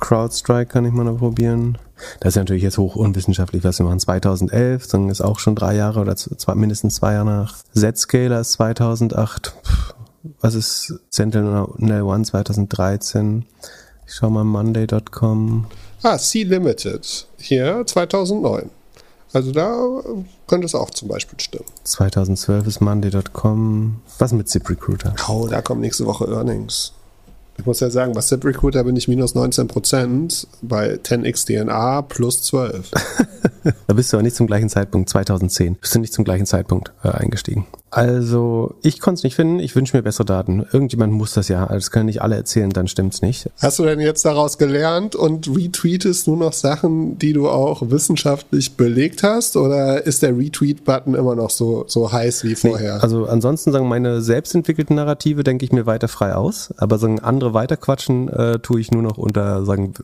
CrowdStrike 0.00 0.66
kann 0.66 0.84
ich 0.84 0.92
mal 0.92 1.04
noch 1.04 1.18
probieren. 1.18 1.78
Das 2.20 2.32
ist 2.32 2.36
natürlich 2.36 2.62
jetzt 2.62 2.78
hoch 2.78 2.96
unwissenschaftlich, 2.96 3.62
was 3.62 3.78
wir 3.78 3.86
machen. 3.86 4.00
2011, 4.00 4.86
dann 4.88 5.08
ist 5.08 5.20
auch 5.20 5.38
schon 5.38 5.54
drei 5.54 5.74
Jahre 5.76 6.00
oder 6.00 6.16
zwei, 6.16 6.54
mindestens 6.54 6.96
zwei 6.96 7.14
Jahre 7.14 7.26
nach. 7.26 7.58
Zscaler 7.74 8.40
ist 8.40 8.52
2008. 8.52 9.54
Was 10.40 10.54
ist 10.54 10.94
Sentinel 11.10 12.02
One 12.02 12.24
2013? 12.24 13.44
Ich 14.06 14.14
schau 14.14 14.30
mal 14.30 14.44
Monday.com. 14.44 15.66
Ah, 16.02 16.18
C-Limited. 16.18 17.26
Hier 17.38 17.84
2009. 17.86 18.70
Also 19.32 19.52
da 19.52 20.02
könnte 20.48 20.66
es 20.66 20.74
auch 20.74 20.90
zum 20.90 21.08
Beispiel 21.08 21.38
stimmen. 21.38 21.66
2012 21.84 22.66
ist 22.66 22.80
Monday.com. 22.80 24.00
Was 24.18 24.32
mit 24.32 24.48
ZipRecruiter? 24.48 25.14
Oh, 25.28 25.46
da 25.48 25.62
kommen 25.62 25.80
nächste 25.80 26.06
Woche 26.06 26.26
Earnings. 26.26 26.92
Ich 27.60 27.66
muss 27.66 27.80
ja 27.80 27.90
sagen, 27.90 28.14
bei 28.14 28.22
ZipRecruiter 28.22 28.84
bin 28.84 28.96
ich 28.96 29.06
minus 29.06 29.34
19 29.34 29.68
Prozent, 29.68 30.46
bei 30.62 30.94
10x 30.94 31.44
DNA 31.44 32.00
plus 32.00 32.42
12. 32.44 32.90
da 33.86 33.92
bist 33.92 34.10
du 34.10 34.16
aber 34.16 34.22
nicht 34.22 34.34
zum 34.34 34.46
gleichen 34.46 34.70
Zeitpunkt, 34.70 35.10
2010, 35.10 35.74
bist 35.74 35.94
du 35.94 35.98
nicht 35.98 36.14
zum 36.14 36.24
gleichen 36.24 36.46
Zeitpunkt 36.46 36.94
äh, 37.04 37.10
eingestiegen. 37.10 37.66
Also, 37.90 38.76
ich 38.82 39.00
konnte 39.00 39.18
es 39.18 39.24
nicht 39.24 39.34
finden. 39.34 39.58
Ich 39.58 39.74
wünsche 39.74 39.96
mir 39.96 40.02
bessere 40.02 40.24
Daten. 40.24 40.64
Irgendjemand 40.72 41.12
muss 41.12 41.34
das 41.34 41.48
ja. 41.48 41.66
Das 41.66 41.90
können 41.90 42.06
nicht 42.06 42.22
alle 42.22 42.36
erzählen, 42.36 42.70
dann 42.70 42.86
stimmt's 42.86 43.20
nicht. 43.20 43.50
Hast 43.60 43.78
du 43.80 43.84
denn 43.84 43.98
jetzt 43.98 44.24
daraus 44.24 44.58
gelernt 44.58 45.16
und 45.16 45.48
retweetest 45.48 46.28
nur 46.28 46.36
noch 46.36 46.52
Sachen, 46.52 47.18
die 47.18 47.32
du 47.32 47.48
auch 47.48 47.90
wissenschaftlich 47.90 48.76
belegt 48.76 49.24
hast? 49.24 49.56
Oder 49.56 50.06
ist 50.06 50.22
der 50.22 50.38
Retweet-Button 50.38 51.14
immer 51.14 51.34
noch 51.34 51.50
so, 51.50 51.84
so 51.88 52.12
heiß 52.12 52.44
wie 52.44 52.54
vorher? 52.54 52.96
Nee, 52.96 53.02
also, 53.02 53.26
ansonsten 53.26 53.72
sagen 53.72 53.88
meine 53.88 54.20
selbstentwickelten 54.20 54.94
Narrative, 54.94 55.42
denke 55.42 55.64
ich 55.64 55.72
mir 55.72 55.86
weiter 55.86 56.08
frei 56.08 56.34
aus. 56.34 56.72
Aber 56.76 56.98
sagen 56.98 57.18
andere 57.20 57.54
weiterquatschen, 57.54 58.28
äh, 58.28 58.58
tue 58.60 58.80
ich 58.80 58.92
nur 58.92 59.02
noch 59.02 59.18
unter, 59.18 59.64
sagen, 59.64 59.94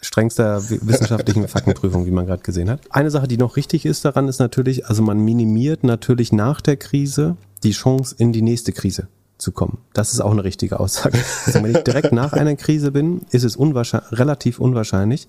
strengster 0.00 0.62
wissenschaftlichen 0.68 1.48
Faktenprüfung, 1.48 2.06
wie 2.06 2.10
man 2.10 2.26
gerade 2.26 2.42
gesehen 2.42 2.70
hat. 2.70 2.80
Eine 2.90 3.10
Sache, 3.10 3.28
die 3.28 3.38
noch 3.38 3.56
richtig 3.56 3.86
ist 3.86 4.04
daran, 4.04 4.28
ist 4.28 4.38
natürlich, 4.38 4.86
also 4.86 5.02
man 5.02 5.18
minimiert 5.18 5.84
natürlich 5.84 6.32
nach 6.32 6.60
der 6.60 6.76
Krise 6.76 7.36
die 7.62 7.72
Chance, 7.72 8.14
in 8.18 8.32
die 8.32 8.42
nächste 8.42 8.72
Krise 8.72 9.08
zu 9.38 9.52
kommen. 9.52 9.78
Das 9.92 10.12
ist 10.12 10.20
auch 10.20 10.30
eine 10.30 10.44
richtige 10.44 10.80
Aussage. 10.80 11.18
Also 11.44 11.62
wenn 11.62 11.74
ich 11.74 11.82
direkt 11.82 12.12
nach 12.12 12.32
einer 12.32 12.56
Krise 12.56 12.90
bin, 12.90 13.22
ist 13.30 13.44
es 13.44 13.56
unwahrscheinlich, 13.56 14.18
relativ 14.18 14.60
unwahrscheinlich, 14.60 15.28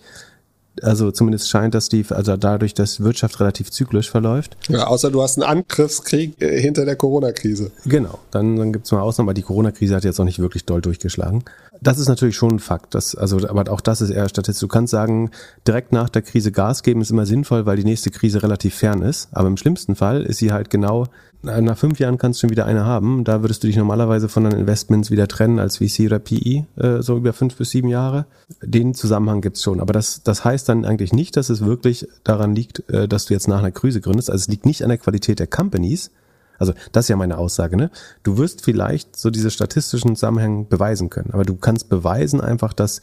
also 0.84 1.12
zumindest 1.12 1.50
scheint 1.50 1.74
das 1.74 1.90
die, 1.90 2.06
also 2.10 2.38
dadurch, 2.38 2.74
dass 2.74 3.02
Wirtschaft 3.02 3.40
relativ 3.40 3.72
zyklisch 3.72 4.10
verläuft. 4.10 4.58
Ja, 4.70 4.88
außer 4.88 5.12
du 5.12 5.22
hast 5.22 5.38
einen 5.38 5.50
Angriffskrieg 5.50 6.42
äh, 6.42 6.60
hinter 6.60 6.86
der 6.86 6.96
Corona-Krise. 6.96 7.72
Genau, 7.86 8.20
dann, 8.32 8.56
dann 8.56 8.74
gibt 8.74 8.86
es 8.86 8.92
mal 8.92 9.02
Ausnahmen, 9.02 9.30
aber 9.30 9.34
die 9.34 9.42
Corona-Krise 9.42 9.96
hat 9.96 10.04
jetzt 10.04 10.20
auch 10.20 10.26
nicht 10.26 10.40
wirklich 10.40 10.66
doll 10.66 10.82
durchgeschlagen. 10.82 11.44
Das 11.82 12.00
ist 12.00 12.08
natürlich 12.08 12.36
schon 12.36 12.52
ein 12.52 12.60
Fakt. 12.60 12.96
Das, 12.96 13.16
also, 13.16 13.38
aber 13.48 13.72
auch 13.72 13.82
das 13.82 14.02
ist 14.02 14.10
eher 14.10 14.28
statistisch. 14.30 14.62
Du 14.62 14.68
kannst 14.68 14.92
sagen, 14.92 15.32
direkt 15.68 15.92
nach 15.92 16.10
der 16.10 16.22
Krise 16.22 16.52
Gas 16.52 16.84
geben 16.84 17.02
ist 17.02 17.12
immer 17.12 17.26
sinnvoll, 17.26 17.66
weil 17.66 17.78
die 17.78 17.84
nächste 17.84 18.12
Krise 18.12 18.44
relativ 18.44 18.76
fern 18.76 19.02
ist. 19.02 19.30
Aber 19.32 19.48
im 19.48 19.58
schlimmsten 19.58 19.96
Fall 19.96 20.24
ist 20.24 20.38
sie 20.38 20.52
halt 20.52 20.70
genau, 20.70 21.06
nach 21.44 21.78
fünf 21.78 22.00
Jahren 22.00 22.18
kannst 22.18 22.40
du 22.40 22.42
schon 22.42 22.50
wieder 22.50 22.66
eine 22.66 22.86
haben. 22.86 23.24
Da 23.24 23.42
würdest 23.42 23.64
du 23.64 23.68
dich 23.68 23.78
normalerweise 23.78 24.28
von 24.28 24.44
deinen 24.44 24.60
Investments 24.60 25.12
wieder 25.12 25.28
trennen 25.28 25.60
als 25.60 25.78
VC 25.78 26.06
oder 26.06 26.20
PE, 26.20 26.66
äh, 26.78 27.02
so 27.02 27.18
über 27.18 27.34
fünf 27.34 27.56
bis 27.56 27.70
sieben 27.70 27.90
Jahre. 27.90 28.26
Den 28.62 28.94
Zusammenhang 28.94 29.42
gibt's 29.42 29.62
schon. 29.62 29.80
Aber 29.80 29.94
das, 29.94 30.24
das 30.24 30.44
heißt 30.44 30.68
dann 30.68 30.86
eigentlich 30.86 31.14
nicht, 31.14 31.38
dass 31.38 31.50
es 31.50 31.64
wirklich 31.64 32.08
daran 32.24 32.56
liegt, 32.56 32.90
äh, 32.90 33.08
dass 33.08 33.26
du 33.26 33.34
jetzt 33.34 33.48
nach 33.48 33.60
einer 33.60 33.72
Krise 33.72 34.02
gründest. 34.02 34.30
Also 34.30 34.44
es 34.44 34.48
liegt 34.48 34.66
nicht 34.66 34.84
an 34.84 34.90
der 34.90 34.98
Qualität 34.98 35.40
der 35.40 35.48
Companies, 35.48 36.12
also 36.58 36.74
das 36.92 37.06
ist 37.06 37.10
ja 37.10 37.16
meine 37.16 37.38
Aussage, 37.38 37.78
ne? 37.78 37.92
Du 38.24 38.38
wirst 38.38 38.64
vielleicht 38.64 39.16
so 39.16 39.30
diese 39.30 39.52
statistischen 39.52 40.16
Zusammenhänge 40.16 40.66
beweisen 40.66 41.10
können, 41.10 41.32
aber 41.32 41.44
du 41.44 41.56
kannst 41.56 41.90
beweisen 41.90 42.42
einfach, 42.42 42.74
dass 42.74 43.02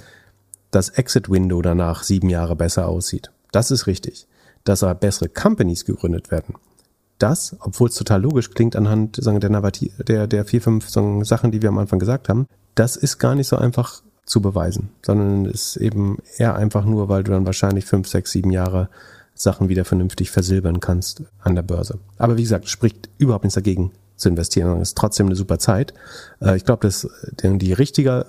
das 0.71 0.89
Exit-Window 0.91 1.63
danach 1.63 2.03
sieben 2.03 2.29
Jahre 2.29 2.57
besser 2.57 2.89
aussieht. 2.89 3.31
Das 3.53 3.71
ist 3.71 3.87
richtig. 3.87 4.27
Dass 4.65 4.83
aber 4.83 4.95
bessere 4.95 5.29
Companies 5.29 5.85
gegründet 5.85 6.31
werden. 6.31 6.55
Das, 7.19 7.57
obwohl 7.61 7.89
es 7.89 7.95
total 7.95 8.23
logisch 8.23 8.51
klingt 8.51 8.75
anhand 8.75 9.17
sagen, 9.23 9.39
der, 9.39 9.51
der, 9.51 10.27
der 10.27 10.45
vier, 10.45 10.61
fünf 10.61 10.89
sagen, 10.89 11.25
Sachen, 11.25 11.53
die 11.53 11.63
wir 11.63 11.69
am 11.69 11.79
Anfang 11.79 11.99
gesagt 11.99 12.29
haben, 12.29 12.47
das 12.75 12.97
ist 12.97 13.19
gar 13.19 13.37
nicht 13.37 13.47
so 13.47 13.57
einfach 13.57 14.03
zu 14.27 14.41
beweisen, 14.41 14.91
sondern 15.03 15.45
ist 15.45 15.77
eben 15.77 16.19
eher 16.39 16.57
einfach 16.57 16.85
nur, 16.85 17.09
weil 17.09 17.23
du 17.23 17.31
dann 17.31 17.47
wahrscheinlich 17.47 17.85
fünf, 17.85 18.09
sechs, 18.09 18.33
sieben 18.33 18.51
Jahre 18.51 18.89
Sachen 19.35 19.69
wieder 19.69 19.85
vernünftig 19.85 20.31
versilbern 20.31 20.81
kannst 20.81 21.23
an 21.41 21.55
der 21.55 21.63
Börse. 21.63 21.99
Aber 22.19 22.37
wie 22.37 22.43
gesagt, 22.43 22.69
spricht 22.69 23.09
überhaupt 23.19 23.45
nichts 23.45 23.55
dagegen 23.55 23.93
zu 24.17 24.29
investieren. 24.29 24.81
Es 24.81 24.91
ist 24.91 24.99
trotzdem 24.99 25.27
eine 25.27 25.37
super 25.37 25.59
Zeit. 25.59 25.93
Äh, 26.41 26.57
ich 26.57 26.65
glaube, 26.65 26.87
dass 26.87 27.09
die 27.43 27.73
richtige 27.73 28.27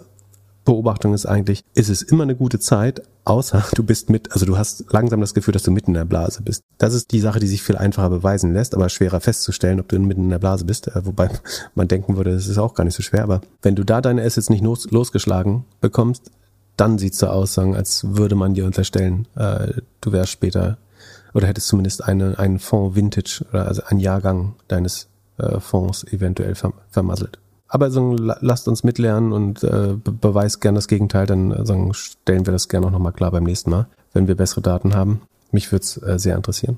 Beobachtung 0.66 1.14
ist 1.14 1.28
eigentlich, 1.28 1.64
ist 1.76 1.90
es 1.90 2.02
immer 2.02 2.24
eine 2.24 2.36
gute 2.36 2.60
Zeit, 2.60 3.04
außer 3.24 3.64
du 3.76 3.84
bist 3.84 4.10
mit, 4.10 4.32
also 4.34 4.46
du 4.46 4.58
hast 4.58 4.92
langsam 4.92 5.22
das 5.22 5.34
Gefühl, 5.34 5.52
dass 5.52 5.64
du 5.64 5.72
mitten 5.72 5.92
in 5.92 5.96
der 5.96 6.06
Blase 6.06 6.42
bist. 6.42 6.64
Das 6.80 6.94
ist 6.94 7.12
die 7.12 7.20
Sache, 7.20 7.40
die 7.40 7.48
sich 7.48 7.64
viel 7.64 7.78
einfacher 7.78 8.10
beweisen 8.10 8.52
lässt, 8.54 8.74
aber 8.74 8.90
schwerer 8.90 9.22
festzustellen, 9.22 9.80
ob 9.80 9.88
du 9.88 10.00
mitten 10.00 10.24
in 10.24 10.30
der 10.30 10.40
Blase 10.40 10.66
bist. 10.66 10.88
Äh, 10.88 11.06
wobei 11.06 11.30
man 11.76 11.88
denken 11.88 12.18
würde, 12.18 12.34
das 12.34 12.48
ist 12.48 12.58
auch 12.58 12.74
gar 12.74 12.84
nicht 12.84 12.96
so 12.96 13.04
schwer. 13.04 13.24
Aber 13.24 13.42
wenn 13.62 13.76
du 13.76 13.84
da 13.84 14.02
deine 14.02 14.24
Assets 14.24 14.50
nicht 14.50 14.64
los, 14.64 14.90
losgeschlagen 14.90 15.66
bekommst, 15.82 16.32
dann 16.78 16.98
sieht's 16.98 17.20
so 17.20 17.28
aus, 17.28 17.58
als 17.58 18.18
würde 18.18 18.36
man 18.36 18.54
dir 18.54 18.66
unterstellen, 18.66 19.28
äh, 19.36 19.82
du 20.02 20.12
wärst 20.12 20.32
später 20.32 20.78
oder 21.36 21.48
hättest 21.48 21.68
zumindest 21.68 22.04
eine, 22.04 22.40
einen 22.40 22.58
Fonds 22.58 22.96
Vintage 22.96 23.46
oder 23.52 23.68
also 23.68 23.84
einen 23.84 24.00
Jahrgang 24.00 24.56
deines 24.68 25.10
äh, 25.38 25.60
Fonds 25.60 26.04
eventuell 26.06 26.56
verm 26.56 26.74
vermasselt. 26.90 27.38
Aber 27.68 27.92
so, 27.92 28.16
lasst 28.18 28.68
uns 28.68 28.84
mitlernen 28.84 29.34
und 29.34 29.64
äh, 29.64 29.96
be 30.02 30.12
beweist 30.12 30.62
gern 30.62 30.76
das 30.76 30.88
Gegenteil, 30.88 31.26
dann 31.26 31.52
äh, 31.52 31.66
so, 31.66 31.92
stellen 31.94 32.46
wir 32.46 32.54
das 32.54 32.70
gerne 32.70 32.88
auch 32.88 32.92
nochmal 32.92 33.12
klar 33.12 33.32
beim 33.32 33.44
nächsten 33.44 33.70
Mal, 33.70 33.88
wenn 34.14 34.28
wir 34.28 34.36
bessere 34.36 34.62
Daten 34.62 34.96
haben. 34.96 35.22
Mich 35.52 35.72
würde 35.72 35.84
es 35.84 36.02
äh, 36.02 36.18
sehr 36.18 36.38
interessieren. 36.38 36.78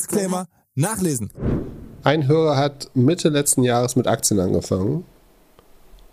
Disclaimer 0.01 0.47
nachlesen. 0.73 1.29
ein 2.03 2.27
Hörer 2.27 2.57
hat 2.57 2.89
Mitte 2.95 3.29
letzten 3.29 3.61
Jahres 3.61 3.95
mit 3.95 4.07
Aktien 4.07 4.39
angefangen. 4.39 5.05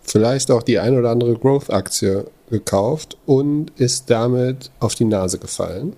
Vielleicht 0.03 0.51
auch 0.51 0.63
die 0.63 0.79
ein 0.79 0.99
oder 0.99 1.11
andere 1.11 1.35
Growth-Aktie 1.37 2.27
gekauft 2.51 3.17
und 3.25 3.71
ist 3.77 4.11
damit 4.11 4.71
auf 4.79 4.95
die 4.95 5.07
Nase 5.07 5.39
gefallen. 5.39 5.97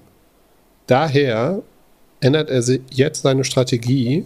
Daher 0.86 1.62
ändert 2.20 2.48
er 2.48 2.62
jetzt 2.92 3.22
seine 3.22 3.42
Strategie 3.42 4.24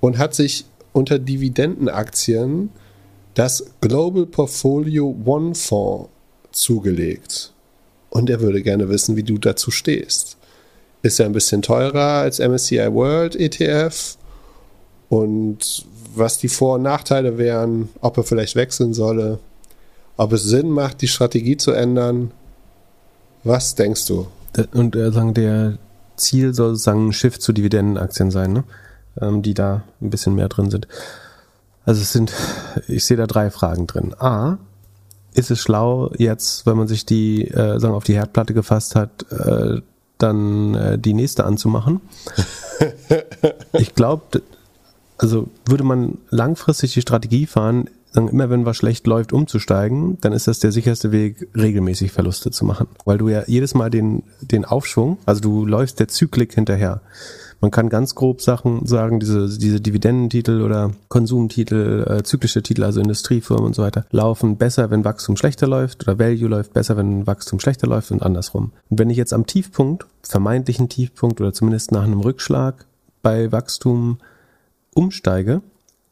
und 0.00 0.18
hat 0.18 0.34
sich 0.34 0.64
unter 0.92 1.20
Dividendenaktien 1.20 2.70
das 3.34 3.66
Global 3.80 4.26
Portfolio 4.26 5.14
One 5.24 5.54
Fonds 5.54 6.08
zugelegt. 6.50 7.52
Und 8.08 8.28
er 8.30 8.40
würde 8.40 8.62
gerne 8.62 8.88
wissen, 8.88 9.14
wie 9.14 9.22
du 9.22 9.38
dazu 9.38 9.70
stehst. 9.70 10.39
Ist 11.02 11.18
er 11.18 11.26
ein 11.26 11.32
bisschen 11.32 11.62
teurer 11.62 12.20
als 12.20 12.38
MSCI 12.38 12.92
World 12.92 13.36
ETF? 13.36 14.16
Und 15.08 15.84
was 16.14 16.38
die 16.38 16.48
Vor- 16.48 16.76
und 16.76 16.82
Nachteile 16.82 17.38
wären, 17.38 17.88
ob 18.00 18.16
er 18.16 18.24
vielleicht 18.24 18.56
wechseln 18.56 18.94
solle, 18.94 19.38
ob 20.16 20.32
es 20.32 20.44
Sinn 20.44 20.70
macht, 20.70 21.00
die 21.00 21.08
Strategie 21.08 21.56
zu 21.56 21.72
ändern. 21.72 22.32
Was 23.44 23.74
denkst 23.74 24.06
du? 24.06 24.26
Und 24.72 24.94
äh, 24.96 25.10
sagen, 25.12 25.34
der 25.34 25.78
Ziel 26.16 26.52
soll 26.52 26.70
sozusagen 26.70 27.08
ein 27.08 27.12
Shift 27.12 27.40
zu 27.40 27.52
Dividendenaktien 27.52 28.30
sein, 28.30 28.52
ne? 28.52 28.64
ähm, 29.20 29.42
die 29.42 29.54
da 29.54 29.82
ein 30.00 30.10
bisschen 30.10 30.34
mehr 30.34 30.48
drin 30.48 30.70
sind. 30.70 30.88
Also 31.84 32.02
es 32.02 32.12
sind, 32.12 32.32
ich 32.88 33.04
sehe 33.04 33.16
da 33.16 33.26
drei 33.26 33.50
Fragen 33.50 33.86
drin. 33.86 34.14
A, 34.18 34.58
ist 35.32 35.50
es 35.50 35.60
schlau, 35.60 36.12
jetzt, 36.18 36.66
wenn 36.66 36.76
man 36.76 36.88
sich 36.88 37.06
die, 37.06 37.46
äh, 37.48 37.78
sagen, 37.78 37.94
auf 37.94 38.04
die 38.04 38.14
Herdplatte 38.14 38.52
gefasst 38.52 38.96
hat, 38.96 39.24
äh, 39.30 39.80
dann 40.22 40.74
äh, 40.74 40.98
die 40.98 41.14
nächste 41.14 41.44
anzumachen? 41.44 42.00
ich 43.72 43.94
glaube, 43.94 44.42
also 45.18 45.48
würde 45.66 45.84
man 45.84 46.18
langfristig 46.30 46.94
die 46.94 47.02
Strategie 47.02 47.46
fahren, 47.46 47.88
sagen, 48.12 48.28
immer 48.28 48.50
wenn 48.50 48.66
was 48.66 48.76
schlecht 48.76 49.06
läuft, 49.06 49.32
umzusteigen, 49.32 50.18
dann 50.20 50.32
ist 50.32 50.46
das 50.46 50.58
der 50.58 50.72
sicherste 50.72 51.12
Weg, 51.12 51.48
regelmäßig 51.54 52.12
Verluste 52.12 52.50
zu 52.50 52.64
machen. 52.64 52.86
Weil 53.04 53.18
du 53.18 53.28
ja 53.28 53.44
jedes 53.46 53.74
Mal 53.74 53.90
den, 53.90 54.22
den 54.40 54.64
Aufschwung, 54.64 55.18
also 55.26 55.40
du 55.40 55.66
läufst 55.66 56.00
der 56.00 56.08
Zyklik 56.08 56.54
hinterher. 56.54 57.00
Man 57.60 57.70
kann 57.70 57.90
ganz 57.90 58.14
grob 58.14 58.40
Sachen 58.40 58.86
sagen, 58.86 59.20
diese, 59.20 59.58
diese 59.58 59.80
Dividendentitel 59.80 60.62
oder 60.62 60.92
Konsumtitel, 61.08 62.06
äh, 62.08 62.22
zyklische 62.22 62.62
Titel, 62.62 62.84
also 62.84 63.00
Industriefirmen 63.00 63.66
und 63.66 63.74
so 63.74 63.82
weiter, 63.82 64.06
laufen 64.10 64.56
besser, 64.56 64.90
wenn 64.90 65.04
Wachstum 65.04 65.36
schlechter 65.36 65.66
läuft 65.66 66.02
oder 66.02 66.18
Value 66.18 66.48
läuft 66.48 66.72
besser, 66.72 66.96
wenn 66.96 67.26
Wachstum 67.26 67.60
schlechter 67.60 67.86
läuft 67.86 68.10
und 68.12 68.22
andersrum. 68.22 68.72
Und 68.88 68.98
wenn 68.98 69.10
ich 69.10 69.18
jetzt 69.18 69.34
am 69.34 69.46
Tiefpunkt, 69.46 70.06
vermeintlichen 70.22 70.88
Tiefpunkt 70.88 71.40
oder 71.40 71.52
zumindest 71.52 71.92
nach 71.92 72.04
einem 72.04 72.20
Rückschlag 72.20 72.86
bei 73.22 73.52
Wachstum 73.52 74.18
umsteige, 74.94 75.60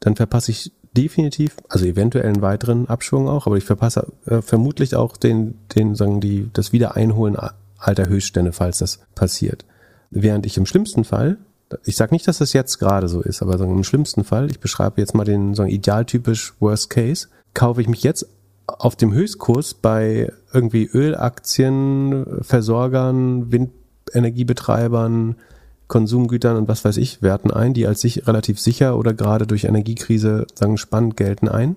dann 0.00 0.16
verpasse 0.16 0.50
ich 0.50 0.72
definitiv, 0.96 1.56
also 1.68 1.86
eventuell 1.86 2.26
einen 2.26 2.42
weiteren 2.42 2.88
Abschwung 2.88 3.28
auch, 3.28 3.46
aber 3.46 3.56
ich 3.56 3.64
verpasse 3.64 4.12
äh, 4.26 4.42
vermutlich 4.42 4.96
auch 4.96 5.16
den, 5.16 5.54
den, 5.74 5.94
sagen 5.94 6.20
die, 6.20 6.50
das 6.52 6.72
Wiedereinholen 6.72 7.36
alter 7.78 8.08
Höchststände, 8.08 8.52
falls 8.52 8.78
das 8.78 9.00
passiert. 9.14 9.64
Während 10.10 10.46
ich 10.46 10.56
im 10.56 10.66
schlimmsten 10.66 11.04
Fall, 11.04 11.38
ich 11.84 11.96
sage 11.96 12.14
nicht, 12.14 12.26
dass 12.26 12.38
das 12.38 12.52
jetzt 12.52 12.78
gerade 12.78 13.08
so 13.08 13.20
ist, 13.20 13.42
aber 13.42 13.60
im 13.60 13.84
schlimmsten 13.84 14.24
Fall, 14.24 14.50
ich 14.50 14.60
beschreibe 14.60 15.00
jetzt 15.00 15.14
mal 15.14 15.24
den 15.24 15.54
sagen, 15.54 15.70
idealtypisch 15.70 16.54
Worst 16.60 16.90
Case, 16.90 17.28
kaufe 17.54 17.82
ich 17.82 17.88
mich 17.88 18.02
jetzt 18.02 18.26
auf 18.66 18.96
dem 18.96 19.12
Höchstkurs 19.12 19.74
bei 19.74 20.32
irgendwie 20.52 20.86
Ölaktien, 20.86 22.24
Versorgern, 22.42 23.50
Windenergiebetreibern, 23.52 25.36
Konsumgütern 25.88 26.56
und 26.56 26.68
was 26.68 26.84
weiß 26.84 26.98
ich, 26.98 27.22
Werten 27.22 27.50
ein, 27.50 27.72
die 27.74 27.86
als 27.86 28.02
sich 28.02 28.26
relativ 28.26 28.60
sicher 28.60 28.98
oder 28.98 29.14
gerade 29.14 29.46
durch 29.46 29.64
Energiekrise 29.64 30.46
sagen 30.54 30.76
spannend 30.76 31.16
gelten 31.16 31.48
ein. 31.48 31.76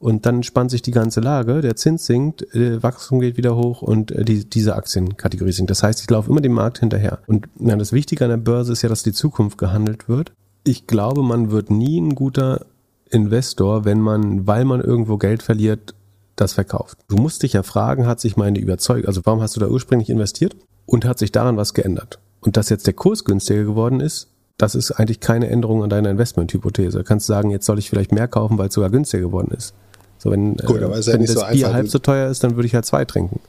Und 0.00 0.24
dann 0.24 0.42
spannt 0.42 0.70
sich 0.70 0.80
die 0.80 0.92
ganze 0.92 1.20
Lage, 1.20 1.60
der 1.60 1.76
Zins 1.76 2.06
sinkt, 2.06 2.54
äh, 2.54 2.82
Wachstum 2.82 3.20
geht 3.20 3.36
wieder 3.36 3.54
hoch 3.54 3.82
und 3.82 4.10
äh, 4.10 4.24
die, 4.24 4.48
diese 4.48 4.74
Aktienkategorie 4.74 5.52
sinkt. 5.52 5.70
Das 5.70 5.82
heißt, 5.82 6.00
ich 6.00 6.08
laufe 6.08 6.30
immer 6.30 6.40
dem 6.40 6.54
Markt 6.54 6.78
hinterher. 6.78 7.18
Und 7.26 7.48
ja, 7.58 7.76
das 7.76 7.92
Wichtige 7.92 8.24
an 8.24 8.30
der 8.30 8.38
Börse 8.38 8.72
ist 8.72 8.80
ja, 8.80 8.88
dass 8.88 9.02
die 9.02 9.12
Zukunft 9.12 9.58
gehandelt 9.58 10.08
wird. 10.08 10.32
Ich 10.64 10.86
glaube, 10.86 11.22
man 11.22 11.50
wird 11.50 11.70
nie 11.70 12.00
ein 12.00 12.14
guter 12.14 12.64
Investor, 13.10 13.84
wenn 13.84 14.00
man, 14.00 14.46
weil 14.46 14.64
man 14.64 14.80
irgendwo 14.80 15.18
Geld 15.18 15.42
verliert, 15.42 15.94
das 16.34 16.54
verkauft. 16.54 16.96
Du 17.08 17.16
musst 17.16 17.42
dich 17.42 17.52
ja 17.52 17.62
fragen, 17.62 18.06
hat 18.06 18.20
sich 18.20 18.38
meine 18.38 18.58
Überzeugung, 18.58 19.06
also 19.06 19.20
warum 19.24 19.42
hast 19.42 19.56
du 19.56 19.60
da 19.60 19.68
ursprünglich 19.68 20.08
investiert 20.08 20.56
und 20.86 21.04
hat 21.04 21.18
sich 21.18 21.30
daran 21.30 21.58
was 21.58 21.74
geändert? 21.74 22.18
Und 22.40 22.56
dass 22.56 22.70
jetzt 22.70 22.86
der 22.86 22.94
Kurs 22.94 23.24
günstiger 23.24 23.64
geworden 23.64 24.00
ist, 24.00 24.28
das 24.56 24.74
ist 24.74 24.92
eigentlich 24.92 25.20
keine 25.20 25.48
Änderung 25.48 25.82
an 25.82 25.90
deiner 25.90 26.10
Investmenthypothese. 26.10 26.98
Du 26.98 27.04
kannst 27.04 27.26
sagen, 27.26 27.50
jetzt 27.50 27.66
soll 27.66 27.78
ich 27.78 27.90
vielleicht 27.90 28.12
mehr 28.12 28.28
kaufen, 28.28 28.56
weil 28.56 28.68
es 28.68 28.74
sogar 28.74 28.90
günstiger 28.90 29.24
geworden 29.24 29.52
ist. 29.54 29.74
So, 30.22 30.30
wenn, 30.30 30.56
Gut, 30.56 30.82
aber 30.82 30.96
ist 30.98 31.06
äh, 31.08 31.10
ja 31.10 31.14
wenn 31.14 31.20
nicht 31.22 31.34
das 31.34 31.40
so 31.42 31.46
Bier 31.50 31.66
einfach. 31.66 31.72
halb 31.74 31.88
so 31.88 31.98
teuer 31.98 32.30
ist, 32.30 32.44
dann 32.44 32.54
würde 32.56 32.66
ich 32.66 32.74
halt 32.74 32.84
zwei 32.84 33.04
trinken. 33.06 33.40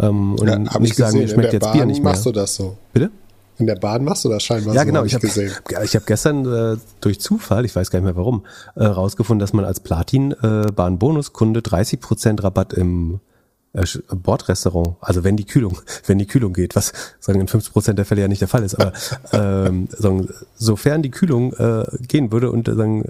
Ähm, 0.00 0.34
und 0.34 0.46
Ja, 0.46 0.54
hab 0.72 0.80
nicht 0.80 0.90
ich 0.90 0.96
sagen, 0.96 1.12
gesehen. 1.12 1.20
mir 1.22 1.28
schmeckt 1.28 1.52
jetzt 1.52 1.70
Bier 1.72 1.80
Bahn 1.80 1.86
nicht 1.88 2.02
mehr. 2.02 2.12
machst 2.12 2.26
du 2.26 2.32
das 2.32 2.54
so. 2.56 2.76
Bitte? 2.92 3.10
In 3.58 3.66
der 3.66 3.76
Bahn 3.76 4.04
machst 4.04 4.24
du 4.24 4.28
das 4.28 4.42
scheinbar 4.42 4.74
Ja, 4.74 4.82
so, 4.82 4.86
genau. 4.86 5.00
hab 5.00 5.06
Ich 5.06 5.14
habe 5.14 5.26
gesehen. 5.26 5.52
ich 5.84 5.96
hab 5.96 6.06
gestern 6.06 6.44
äh, 6.46 6.76
durch 7.00 7.20
Zufall, 7.20 7.64
ich 7.64 7.74
weiß 7.74 7.90
gar 7.90 7.98
nicht 8.00 8.04
mehr 8.06 8.16
warum, 8.16 8.44
äh, 8.76 8.84
rausgefunden, 8.84 9.40
dass 9.40 9.52
man 9.52 9.64
als 9.64 9.80
Platin-Bahn-Bonuskunde 9.80 11.60
30% 11.60 12.42
Rabatt 12.42 12.72
im 12.72 13.20
äh, 13.72 13.84
Bordrestaurant, 14.14 14.96
also 15.00 15.24
wenn 15.24 15.36
die 15.36 15.44
Kühlung, 15.44 15.78
wenn 16.06 16.18
die 16.18 16.26
Kühlung 16.26 16.52
geht, 16.52 16.76
was 16.76 16.92
sagen 17.20 17.40
in 17.40 17.48
50% 17.48 17.94
der 17.94 18.04
Fälle 18.04 18.20
ja 18.22 18.28
nicht 18.28 18.40
der 18.40 18.48
Fall 18.48 18.62
ist, 18.62 18.74
aber 18.76 18.92
ähm, 19.32 19.88
sagen, 19.90 20.28
sofern 20.56 21.02
die 21.02 21.10
Kühlung 21.10 21.52
äh, 21.54 21.84
gehen 22.06 22.30
würde 22.32 22.50
und 22.50 22.68
äh, 22.68 22.74
sagen, 22.74 23.04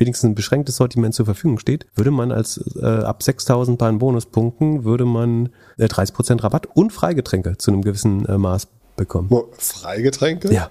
wenigstens 0.00 0.30
ein 0.30 0.34
beschränktes 0.34 0.76
Sortiment 0.76 1.14
zur 1.14 1.26
Verfügung 1.26 1.58
steht, 1.58 1.86
würde 1.94 2.10
man 2.10 2.32
als 2.32 2.60
äh, 2.80 2.84
ab 2.84 3.22
6000 3.22 3.78
Bahn 3.78 3.98
Bonuspunkten 3.98 4.84
würde 4.84 5.04
man 5.04 5.50
äh, 5.78 5.84
30% 5.84 6.42
Rabatt 6.42 6.66
und 6.74 6.92
Freigetränke 6.92 7.58
zu 7.58 7.70
einem 7.70 7.82
gewissen 7.82 8.24
äh, 8.26 8.38
Maß 8.38 8.68
bekommen. 8.96 9.30
Freigetränke? 9.58 10.52
Ja, 10.52 10.70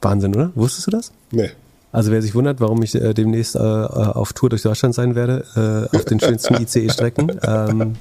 Wahnsinn, 0.00 0.34
oder? 0.34 0.50
Wusstest 0.54 0.86
du 0.86 0.90
das? 0.90 1.12
Nee. 1.30 1.50
Also 1.92 2.12
wer 2.12 2.22
sich 2.22 2.34
wundert, 2.34 2.60
warum 2.60 2.82
ich 2.82 2.94
äh, 2.94 3.14
demnächst 3.14 3.56
äh, 3.56 3.58
äh, 3.58 3.62
auf 3.62 4.32
Tour 4.32 4.48
durch 4.48 4.62
Deutschland 4.62 4.94
sein 4.94 5.14
werde, 5.14 5.88
äh, 5.92 5.96
auf 5.96 6.04
den 6.04 6.20
schönsten 6.20 6.54
ICE-Strecken, 6.62 7.40
ähm, 7.42 7.96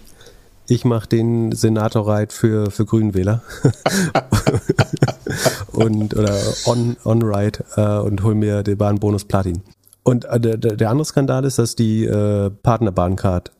ich 0.68 0.86
mache 0.86 1.10
den 1.10 1.52
Senator-Ride 1.52 2.32
für, 2.32 2.70
für 2.70 2.86
Grünwähler 2.86 3.42
und 5.72 6.15
oder 6.15 6.38
On, 6.65 6.96
on 7.04 7.24
Ride 7.24 7.63
äh, 7.76 7.98
und 7.98 8.24
hol 8.24 8.36
mir 8.36 8.62
den 8.62 8.78
Bahnbonus 8.78 9.26
Platin. 9.26 9.63
Und 10.10 10.26
äh, 10.26 10.39
der, 10.39 10.58
der 10.58 10.76
der 10.76 10.89
andere 10.89 11.06
Skandal 11.06 11.45
ist, 11.45 11.60
dass 11.60 11.76
die 11.76 12.04
äh, 12.04 12.50
Partnerbahncard 12.50 13.52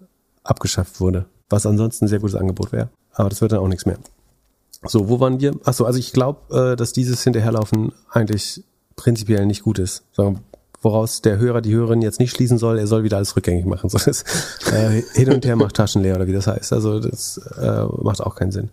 abgeschafft 0.44 1.00
wurde, 1.00 1.26
was 1.48 1.68
ansonsten 1.68 2.06
ein 2.06 2.08
sehr 2.08 2.18
gutes 2.18 2.36
Angebot 2.36 2.72
wäre. 2.72 2.90
Aber 3.14 3.30
das 3.30 3.40
wird 3.42 3.52
dann 3.52 3.60
auch 3.60 3.68
nichts 3.68 3.86
mehr. 3.86 4.00
So, 4.84 5.10
wo 5.10 5.20
waren 5.20 5.40
wir? 5.40 5.54
Achso, 5.66 5.86
also 5.86 6.00
ich 6.00 6.12
glaube, 6.12 6.72
äh, 6.72 6.76
dass 6.76 6.92
dieses 6.92 7.24
Hinterherlaufen 7.24 7.92
eigentlich 8.10 8.64
prinzipiell 8.96 9.46
nicht 9.46 9.62
gut 9.62 9.78
ist. 9.78 10.06
So, 10.12 10.40
woraus 10.82 11.22
der 11.22 11.38
Hörer, 11.38 11.62
die 11.62 11.76
Hörerin 11.76 12.02
jetzt 12.02 12.20
nicht 12.20 12.36
schließen 12.36 12.58
soll, 12.58 12.80
er 12.80 12.88
soll 12.88 13.04
wieder 13.04 13.18
alles 13.18 13.36
rückgängig 13.36 13.66
machen. 13.66 13.88
So, 13.92 14.00
das, 14.00 14.24
äh, 14.72 15.04
hin 15.14 15.32
und 15.32 15.46
her 15.46 15.56
macht 15.56 15.76
Taschen 15.76 16.02
leer 16.02 16.16
oder 16.16 16.26
wie 16.26 16.34
das 16.34 16.48
heißt. 16.48 16.74
Also 16.74 17.00
das 17.00 17.38
äh, 17.62 17.84
macht 18.02 18.22
auch 18.22 18.34
keinen 18.34 18.52
Sinn. 18.52 18.72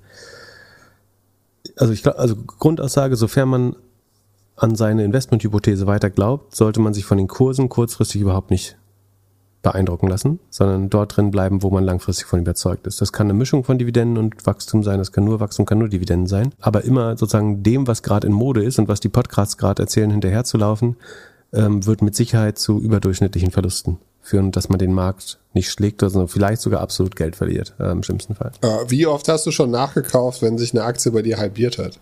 Also 1.76 1.92
ich 1.92 2.02
glaube, 2.02 2.18
also 2.20 2.36
Grundaussage, 2.36 3.16
sofern 3.16 3.50
man 3.50 3.76
an 4.56 4.74
seine 4.74 5.04
Investmenthypothese 5.04 5.86
weiter 5.86 6.10
glaubt, 6.10 6.56
sollte 6.56 6.80
man 6.80 6.94
sich 6.94 7.04
von 7.04 7.18
den 7.18 7.28
Kursen 7.28 7.68
kurzfristig 7.68 8.20
überhaupt 8.20 8.50
nicht 8.50 8.76
beeindrucken 9.62 10.08
lassen, 10.08 10.38
sondern 10.48 10.90
dort 10.90 11.16
drin 11.16 11.30
bleiben, 11.30 11.62
wo 11.62 11.70
man 11.70 11.84
langfristig 11.84 12.26
von 12.26 12.40
überzeugt 12.40 12.86
ist. 12.86 13.00
Das 13.00 13.12
kann 13.12 13.26
eine 13.26 13.34
Mischung 13.34 13.64
von 13.64 13.78
Dividenden 13.78 14.16
und 14.16 14.46
Wachstum 14.46 14.82
sein, 14.82 14.98
das 14.98 15.10
kann 15.10 15.24
nur 15.24 15.40
Wachstum, 15.40 15.66
kann 15.66 15.78
nur 15.78 15.88
Dividenden 15.88 16.28
sein, 16.28 16.54
aber 16.60 16.84
immer 16.84 17.16
sozusagen 17.16 17.62
dem, 17.62 17.86
was 17.86 18.02
gerade 18.02 18.28
in 18.28 18.32
Mode 18.32 18.62
ist 18.62 18.78
und 18.78 18.86
was 18.88 19.00
die 19.00 19.08
Podcasts 19.08 19.58
gerade 19.58 19.82
erzählen, 19.82 20.10
hinterherzulaufen, 20.10 20.96
ähm, 21.52 21.84
wird 21.84 22.00
mit 22.00 22.14
Sicherheit 22.14 22.58
zu 22.58 22.78
überdurchschnittlichen 22.78 23.50
Verlusten 23.50 23.98
führen, 24.20 24.52
dass 24.52 24.68
man 24.68 24.78
den 24.78 24.92
Markt 24.92 25.38
nicht 25.52 25.70
schlägt, 25.70 26.00
sondern 26.00 26.28
vielleicht 26.28 26.60
sogar 26.60 26.80
absolut 26.80 27.16
Geld 27.16 27.34
verliert, 27.34 27.74
äh, 27.78 27.90
im 27.90 28.02
schlimmsten 28.02 28.34
Fall. 28.34 28.52
Äh, 28.60 28.68
Wie 28.88 29.06
oft 29.06 29.28
hast 29.28 29.46
du 29.46 29.50
schon 29.50 29.70
nachgekauft, 29.70 30.42
wenn 30.42 30.58
sich 30.58 30.74
eine 30.74 30.84
Aktie 30.84 31.10
bei 31.10 31.22
dir 31.22 31.38
halbiert 31.38 31.78
hat? 31.78 31.98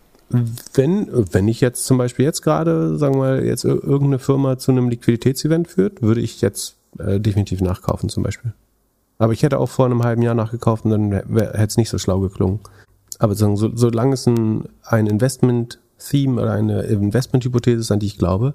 Wenn, 0.74 1.08
wenn 1.32 1.48
ich 1.48 1.60
jetzt 1.60 1.84
zum 1.87 1.98
Beispiel 1.98 2.24
jetzt 2.24 2.42
gerade, 2.42 2.96
sagen 2.98 3.14
wir 3.14 3.18
mal, 3.18 3.44
jetzt 3.44 3.64
ir- 3.64 3.82
irgendeine 3.82 4.18
Firma 4.18 4.58
zu 4.58 4.72
einem 4.72 4.88
Liquiditätsevent 4.88 5.68
führt, 5.68 6.02
würde 6.02 6.20
ich 6.20 6.40
jetzt 6.40 6.76
äh, 6.98 7.20
definitiv 7.20 7.60
nachkaufen 7.60 8.08
zum 8.08 8.22
Beispiel. 8.22 8.52
Aber 9.18 9.32
ich 9.32 9.42
hätte 9.42 9.58
auch 9.58 9.68
vor 9.68 9.87
einem 9.87 10.02
halben 10.02 10.22
Jahr 10.22 10.34
nachgekauft 10.34 10.84
und 10.84 10.90
dann 10.90 11.12
hätte 11.12 11.64
es 11.66 11.76
nicht 11.76 11.88
so 11.90 11.98
schlau 11.98 12.20
geklungen. 12.20 12.60
Aber 13.18 13.34
so, 13.37 13.54
solange 13.76 14.14
es 14.14 14.26
ein, 14.26 14.64
ein 14.82 15.06
Investment-Theme 15.06 16.42
oder 16.42 16.52
eine 16.52 16.82
Investment-Hypothese 16.82 17.80
ist, 17.80 17.92
an 17.92 18.00
die 18.00 18.06
ich 18.06 18.18
glaube, 18.18 18.54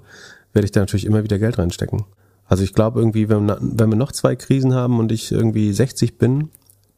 werde 0.52 0.66
ich 0.66 0.72
da 0.72 0.80
natürlich 0.80 1.06
immer 1.06 1.24
wieder 1.24 1.38
Geld 1.38 1.58
reinstecken. 1.58 2.04
Also 2.46 2.62
ich 2.64 2.74
glaube 2.74 3.00
irgendwie, 3.00 3.28
wenn, 3.28 3.48
wenn 3.48 3.90
wir 3.90 3.96
noch 3.96 4.12
zwei 4.12 4.36
Krisen 4.36 4.74
haben 4.74 4.98
und 4.98 5.12
ich 5.12 5.32
irgendwie 5.32 5.72
60 5.72 6.18
bin, 6.18 6.50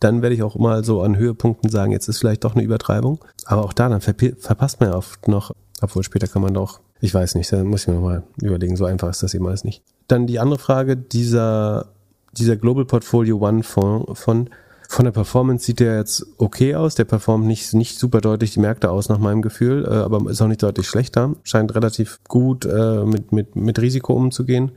dann 0.02 0.22
werde 0.22 0.34
ich 0.34 0.42
auch 0.42 0.56
mal 0.56 0.84
so 0.84 1.02
an 1.02 1.16
Höhepunkten 1.16 1.70
sagen, 1.70 1.92
jetzt 1.92 2.08
ist 2.08 2.18
vielleicht 2.18 2.44
doch 2.44 2.54
eine 2.54 2.64
Übertreibung. 2.64 3.20
Aber 3.44 3.64
auch 3.64 3.72
da, 3.72 3.88
dann 3.88 4.00
verpi- 4.00 4.36
verpasst 4.38 4.80
man 4.80 4.90
ja 4.90 4.96
oft 4.96 5.28
noch, 5.28 5.52
obwohl 5.80 6.02
später 6.02 6.26
kann 6.26 6.42
man 6.42 6.54
doch. 6.54 6.80
Ich 7.00 7.12
weiß 7.14 7.34
nicht, 7.34 7.52
da 7.52 7.62
muss 7.64 7.82
ich 7.82 7.88
mir 7.88 7.94
nochmal 7.94 8.22
überlegen. 8.40 8.76
So 8.76 8.84
einfach 8.84 9.10
ist 9.10 9.22
das 9.22 9.34
eben 9.34 9.46
alles 9.46 9.64
nicht. 9.64 9.82
Dann 10.08 10.26
die 10.26 10.38
andere 10.38 10.58
Frage, 10.58 10.96
dieser, 10.96 11.86
dieser 12.32 12.56
Global 12.56 12.84
Portfolio 12.84 13.38
One 13.38 13.62
Fonds 13.62 14.20
von, 14.20 14.50
von 14.88 15.04
der 15.04 15.12
Performance 15.12 15.64
sieht 15.64 15.80
der 15.80 15.96
jetzt 15.96 16.26
okay 16.38 16.74
aus. 16.74 16.94
Der 16.94 17.04
performt 17.04 17.46
nicht, 17.46 17.74
nicht 17.74 17.98
super 17.98 18.20
deutlich 18.20 18.52
die 18.54 18.60
Märkte 18.60 18.90
aus 18.90 19.08
nach 19.08 19.18
meinem 19.18 19.42
Gefühl, 19.42 19.84
äh, 19.84 19.88
aber 19.88 20.30
ist 20.30 20.42
auch 20.42 20.48
nicht 20.48 20.62
deutlich 20.62 20.86
schlechter. 20.86 21.34
Scheint 21.42 21.74
relativ 21.74 22.20
gut 22.28 22.64
äh, 22.64 23.04
mit, 23.04 23.32
mit, 23.32 23.56
mit 23.56 23.80
Risiko 23.80 24.12
umzugehen 24.14 24.72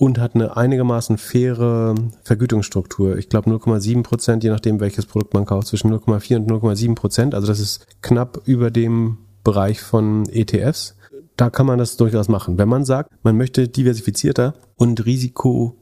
und 0.00 0.18
hat 0.18 0.34
eine 0.34 0.56
einigermaßen 0.56 1.16
faire 1.16 1.94
Vergütungsstruktur. 2.24 3.16
Ich 3.18 3.28
glaube 3.28 3.50
0,7 3.50 4.02
Prozent, 4.02 4.42
je 4.42 4.50
nachdem 4.50 4.80
welches 4.80 5.06
Produkt 5.06 5.34
man 5.34 5.44
kauft, 5.44 5.68
zwischen 5.68 5.92
0,4 5.92 6.36
und 6.36 6.50
0,7 6.50 6.94
Prozent. 6.96 7.34
Also 7.34 7.46
das 7.46 7.60
ist 7.60 7.86
knapp 8.02 8.40
über 8.46 8.72
dem 8.72 9.18
Bereich 9.44 9.80
von 9.80 10.28
ETFs 10.28 10.96
da 11.40 11.48
kann 11.48 11.64
man 11.64 11.78
das 11.78 11.96
durchaus 11.96 12.28
machen. 12.28 12.58
Wenn 12.58 12.68
man 12.68 12.84
sagt, 12.84 13.10
man 13.22 13.36
möchte 13.36 13.66
diversifizierter 13.66 14.54
und 14.76 15.06
Risiko 15.06 15.74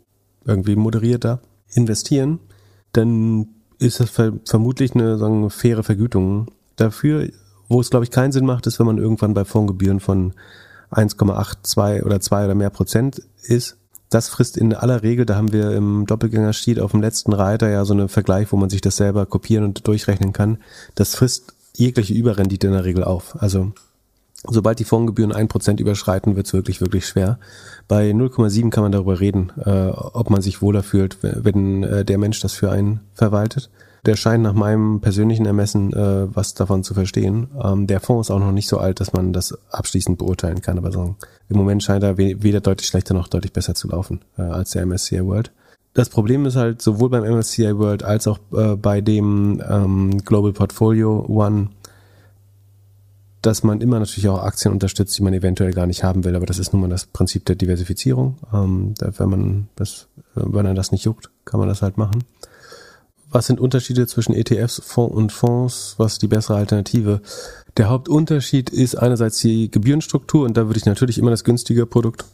irgendwie 0.45 0.77
moderierter 0.77 1.41
investieren, 1.73 2.39
dann 2.93 3.49
ist 3.81 3.99
das 3.99 4.11
ver 4.11 4.35
vermutlich 4.45 4.95
eine 4.95 5.19
sagen, 5.19 5.51
faire 5.51 5.83
Vergütung 5.83 6.47
dafür. 6.77 7.29
Wo 7.69 7.81
es, 7.81 7.91
glaube 7.91 8.05
ich, 8.05 8.13
keinen 8.13 8.31
Sinn 8.31 8.47
macht, 8.47 8.69
ist, 8.69 8.79
wenn 8.79 8.87
man 8.87 8.99
irgendwann 8.99 9.35
bei 9.35 9.45
Fondsgebühren 9.45 9.99
von 9.99 10.33
1,82 10.93 12.05
oder 12.05 12.21
2 12.21 12.45
oder 12.45 12.55
mehr 12.55 12.71
Prozent 12.71 13.21
ist. 13.43 13.77
Das 14.11 14.29
frisst 14.29 14.57
in 14.57 14.75
aller 14.75 15.03
Regel, 15.03 15.27
da 15.27 15.37
haben 15.37 15.53
wir 15.53 15.73
im 15.73 16.07
Doppelgänger-Sheet 16.07 16.81
auf 16.81 16.93
dem 16.93 17.03
letzten 17.03 17.33
Reiter 17.33 17.69
ja 17.69 17.85
so 17.85 17.93
einen 17.93 18.09
Vergleich, 18.09 18.51
wo 18.53 18.57
man 18.57 18.71
sich 18.71 18.81
das 18.81 18.97
selber 18.97 19.27
kopieren 19.27 19.65
und 19.65 19.87
durchrechnen 19.87 20.33
kann. 20.33 20.59
Das 20.95 21.15
frisst 21.15 21.55
jegliche 21.75 22.15
Überrendite 22.15 22.69
in 22.69 22.73
der 22.73 22.85
Regel 22.85 23.05
auf. 23.05 23.41
Also 23.41 23.73
Sobald 24.45 24.79
die 24.79 24.85
Fondsgebühren 24.85 25.33
ein 25.33 25.49
Prozent 25.49 25.81
überschreiten, 25.81 26.37
wird 26.37 26.47
es 26.47 26.53
wirklich, 26.53 26.81
wirklich 26.81 27.07
schwer. 27.07 27.41
Bei 27.89 28.11
0,7 28.13 28.71
kann 28.71 28.85
man 28.85 28.93
darüber 28.93 29.19
reden, 29.19 29.51
äh, 29.65 29.89
ob 29.89 30.31
man 30.31 30.43
sich 30.43 30.63
wohler 30.63 30.85
fühlt, 30.85 31.19
wenn 31.23 31.83
äh, 31.83 32.05
der 32.05 32.19
Mensch 32.19 32.39
das 32.41 32.53
für 32.53 32.71
einen 32.71 33.01
verwaltet. 33.15 33.69
Der 34.07 34.17
scheint 34.17 34.43
nach 34.43 34.53
meinem 34.53 35.01
persönlichen 35.01 35.47
Ermessen 35.47 35.93
äh, 35.93 36.35
was 36.35 36.55
davon 36.55 36.85
zu 36.85 36.95
verstehen. 36.95 37.49
Ähm, 37.63 37.87
der 37.87 38.01
Fonds 38.01 38.29
ist 38.29 38.35
auch 38.35 38.39
noch 38.39 38.53
nicht 38.53 38.69
so 38.69 38.79
alt, 38.79 39.01
dass 39.01 39.13
man 39.13 39.33
das 39.33 39.57
abschließend 39.71 40.19
beurteilen 40.19 40.61
kann. 40.61 40.79
Aber 40.79 40.93
so, 40.93 41.17
im 41.49 41.57
Moment 41.57 41.83
scheint 41.83 42.05
er 42.05 42.17
weder 42.19 42.61
deutlich 42.61 42.89
schlechter 42.89 43.15
noch 43.15 43.29
deutlich 43.29 43.53
besser 43.53 43.75
zu 43.75 43.89
laufen 43.89 44.21
äh, 44.37 44.43
als 44.43 44.71
der 44.71 44.87
MSCI 44.87 45.25
World. 45.25 45.53
Das 45.95 46.09
Problem 46.09 46.47
ist 46.47 46.57
halt 46.57 46.81
sowohl 46.81 47.11
beim 47.11 47.25
MSCI 47.25 47.77
World 47.77 48.05
als 48.05 48.27
auch 48.29 48.39
äh, 48.53 48.77
bei 48.77 49.01
dem 49.01 49.63
ähm, 49.69 50.19
Global 50.25 50.53
Portfolio 50.53 51.25
One 51.29 51.71
dass 53.43 53.63
man 53.63 53.81
immer 53.81 53.99
natürlich 53.99 54.29
auch 54.29 54.43
Aktien 54.43 54.73
unterstützt, 54.73 55.17
die 55.17 55.23
man 55.23 55.33
eventuell 55.33 55.73
gar 55.73 55.87
nicht 55.87 56.03
haben 56.03 56.25
will. 56.25 56.35
Aber 56.35 56.47
das 56.47 56.59
ist 56.59 56.73
nun 56.73 56.83
mal 56.83 56.91
das 56.91 57.07
Prinzip 57.07 57.45
der 57.45 57.57
Diversifizierung. 57.57 58.37
Ähm, 58.53 58.95
wenn 59.01 59.29
man 59.29 59.69
das, 59.77 60.09
wenn 60.35 60.65
man 60.65 60.75
das 60.75 60.93
nicht 60.93 61.05
juckt, 61.05 61.31
kann 61.45 61.61
man 61.61 61.69
das 61.69 61.83
halt 61.83 61.97
machen. 61.99 62.25
Was 63.31 63.47
sind 63.47 63.61
Unterschiede 63.61 64.07
zwischen 64.07 64.35
ETFs 64.35 64.81
Fonds 64.85 65.15
und 65.15 65.33
Fonds? 65.33 65.95
Was 65.99 66.15
ist 66.15 66.23
die 66.23 66.29
bessere 66.29 66.57
Alternative? 66.57 67.21
Der 67.77 67.91
Hauptunterschied 67.91 68.71
ist 68.71 68.95
einerseits 68.95 69.39
die 69.41 69.71
Gebührenstruktur 69.71 70.47
und 70.47 70.57
da 70.57 70.67
würde 70.67 70.79
ich 70.79 70.87
natürlich 70.87 71.19
immer 71.19 71.31
das 71.31 71.45
günstige 71.45 71.85
Produkt, 71.85 72.25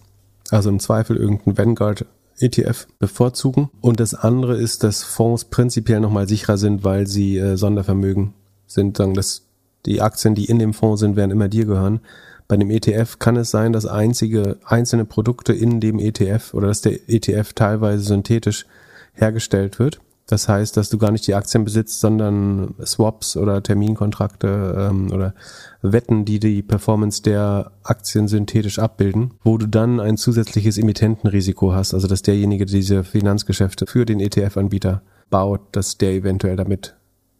also 0.51 0.71
im 0.71 0.79
Zweifel 0.79 1.17
irgendein 1.17 1.59
Vanguard 1.59 2.07
ETF 2.39 2.87
bevorzugen. 2.99 3.71
Und 3.81 3.99
das 3.99 4.15
andere 4.15 4.57
ist, 4.57 4.85
dass 4.85 5.03
Fonds 5.03 5.45
prinzipiell 5.47 6.01
nochmal 6.01 6.29
sicherer 6.29 6.59
sind, 6.59 6.85
weil 6.85 7.07
sie 7.07 7.39
äh, 7.39 7.57
Sondervermögen 7.57 8.35
sind. 8.67 8.97
Sagen, 8.97 9.15
das 9.15 9.43
die 9.87 10.01
Aktien, 10.01 10.35
die 10.35 10.47
in 10.47 10.59
dem 10.59 10.75
Fonds 10.75 11.01
sind, 11.01 11.17
werden 11.17 11.31
immer 11.31 11.49
dir 11.49 11.67
gehören. 11.67 12.01
Bei 12.47 12.57
dem 12.57 12.71
ETF 12.71 13.19
kann 13.19 13.37
es 13.37 13.51
sein, 13.51 13.73
dass 13.73 13.87
einzige 13.87 14.59
einzelne 14.65 15.05
Produkte 15.05 15.53
in 15.53 15.81
dem 15.81 15.99
ETF 15.99 16.55
oder 16.55 16.69
dass 16.69 16.83
der 16.83 17.09
ETF 17.09 17.53
teilweise 17.55 18.05
synthetisch 18.05 18.67
hergestellt 19.15 19.79
wird. 19.79 20.01
Das 20.27 20.49
heißt, 20.49 20.77
dass 20.77 20.89
du 20.89 20.97
gar 20.97 21.11
nicht 21.11 21.27
die 21.27 21.35
Aktien 21.35 21.65
besitzt, 21.65 22.01
sondern 22.01 22.75
Swaps 22.85 23.37
oder 23.37 23.63
Terminkontrakte 23.63 24.89
ähm, 24.91 25.13
oder 25.13 25.35
Wetten, 25.83 26.25
die 26.25 26.41
die 26.41 26.63
Performance 26.63 27.23
der 27.23 27.73
Aktien 27.83 28.27
synthetisch 28.27 28.79
abbilden, 28.79 29.33
wo 29.43 29.59
du 29.59 29.67
dann 29.67 30.01
ein 30.01 30.17
zusätzliches 30.17 30.79
Emittentenrisiko 30.79 31.75
hast, 31.75 31.93
also 31.93 32.09
dass 32.09 32.23
derjenige, 32.23 32.65
der 32.65 32.75
diese 32.75 33.05
Finanzgeschäfte 33.05 33.87
für 33.87 34.07
den 34.07 34.19
ETF-Anbieter 34.19 35.03
baut, 35.29 35.61
dass 35.73 35.99
der 35.99 36.13
eventuell 36.13 36.57
damit 36.57 36.97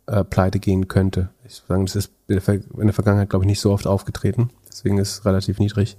äh, 0.07 0.23
pleite 0.23 0.59
gehen 0.59 0.87
könnte. 0.87 1.31
Ich 1.47 1.63
würde 1.63 1.69
sagen, 1.69 1.87
das 1.87 1.97
ist 1.97 2.13
in 2.29 2.87
der 2.87 2.93
Vergangenheit, 2.93 3.31
glaube 3.31 3.47
ich, 3.47 3.49
nicht 3.49 3.61
so 3.61 3.73
oft 3.73 3.87
aufgetreten. 3.87 4.51
Deswegen 4.69 4.99
ist 4.99 5.11
es 5.11 5.25
relativ 5.25 5.59
niedrig. 5.59 5.97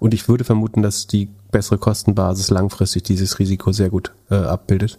Und 0.00 0.12
ich 0.12 0.28
würde 0.28 0.44
vermuten, 0.44 0.82
dass 0.82 1.06
die 1.06 1.30
bessere 1.50 1.78
Kostenbasis 1.78 2.50
langfristig 2.50 3.04
dieses 3.04 3.38
Risiko 3.38 3.72
sehr 3.72 3.88
gut 3.88 4.12
äh, 4.30 4.34
abbildet 4.34 4.98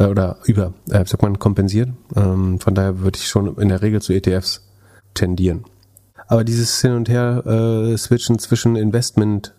äh, 0.00 0.06
oder 0.06 0.38
über, 0.44 0.72
äh, 0.88 1.04
sagt 1.04 1.22
man, 1.22 1.38
kompensiert. 1.38 1.90
Ähm, 2.16 2.58
von 2.58 2.74
daher 2.74 3.00
würde 3.00 3.18
ich 3.18 3.28
schon 3.28 3.56
in 3.58 3.68
der 3.68 3.82
Regel 3.82 4.02
zu 4.02 4.12
ETFs 4.12 4.66
tendieren. 5.14 5.64
Aber 6.26 6.44
dieses 6.44 6.80
Hin 6.80 6.92
und 6.92 7.08
Her 7.08 7.44
äh, 7.46 7.96
switchen 7.96 8.38
zwischen 8.38 8.76
Investment, 8.76 9.54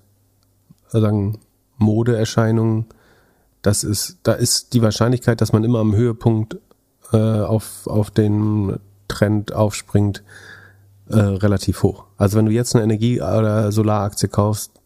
sagen 0.87 1.39
Modeerscheinungen, 1.77 2.85
das 3.61 3.83
ist, 3.83 4.19
da 4.23 4.33
ist 4.33 4.73
die 4.73 4.81
Wahrscheinlichkeit, 4.81 5.41
dass 5.41 5.53
man 5.53 5.63
immer 5.63 5.79
am 5.79 5.95
Höhepunkt 5.95 6.57
äh, 7.13 7.17
auf, 7.17 7.85
auf 7.87 8.09
den 8.09 8.79
Trend 9.07 9.53
aufspringt, 9.53 10.23
äh, 11.09 11.17
relativ 11.17 11.83
hoch. 11.83 12.05
Also 12.17 12.37
wenn 12.37 12.45
du 12.45 12.51
jetzt 12.51 12.73
eine 12.75 12.83
Energie- 12.83 13.21
oder 13.21 13.71
Solaraktie 13.71 14.29
kaufst, 14.29 14.80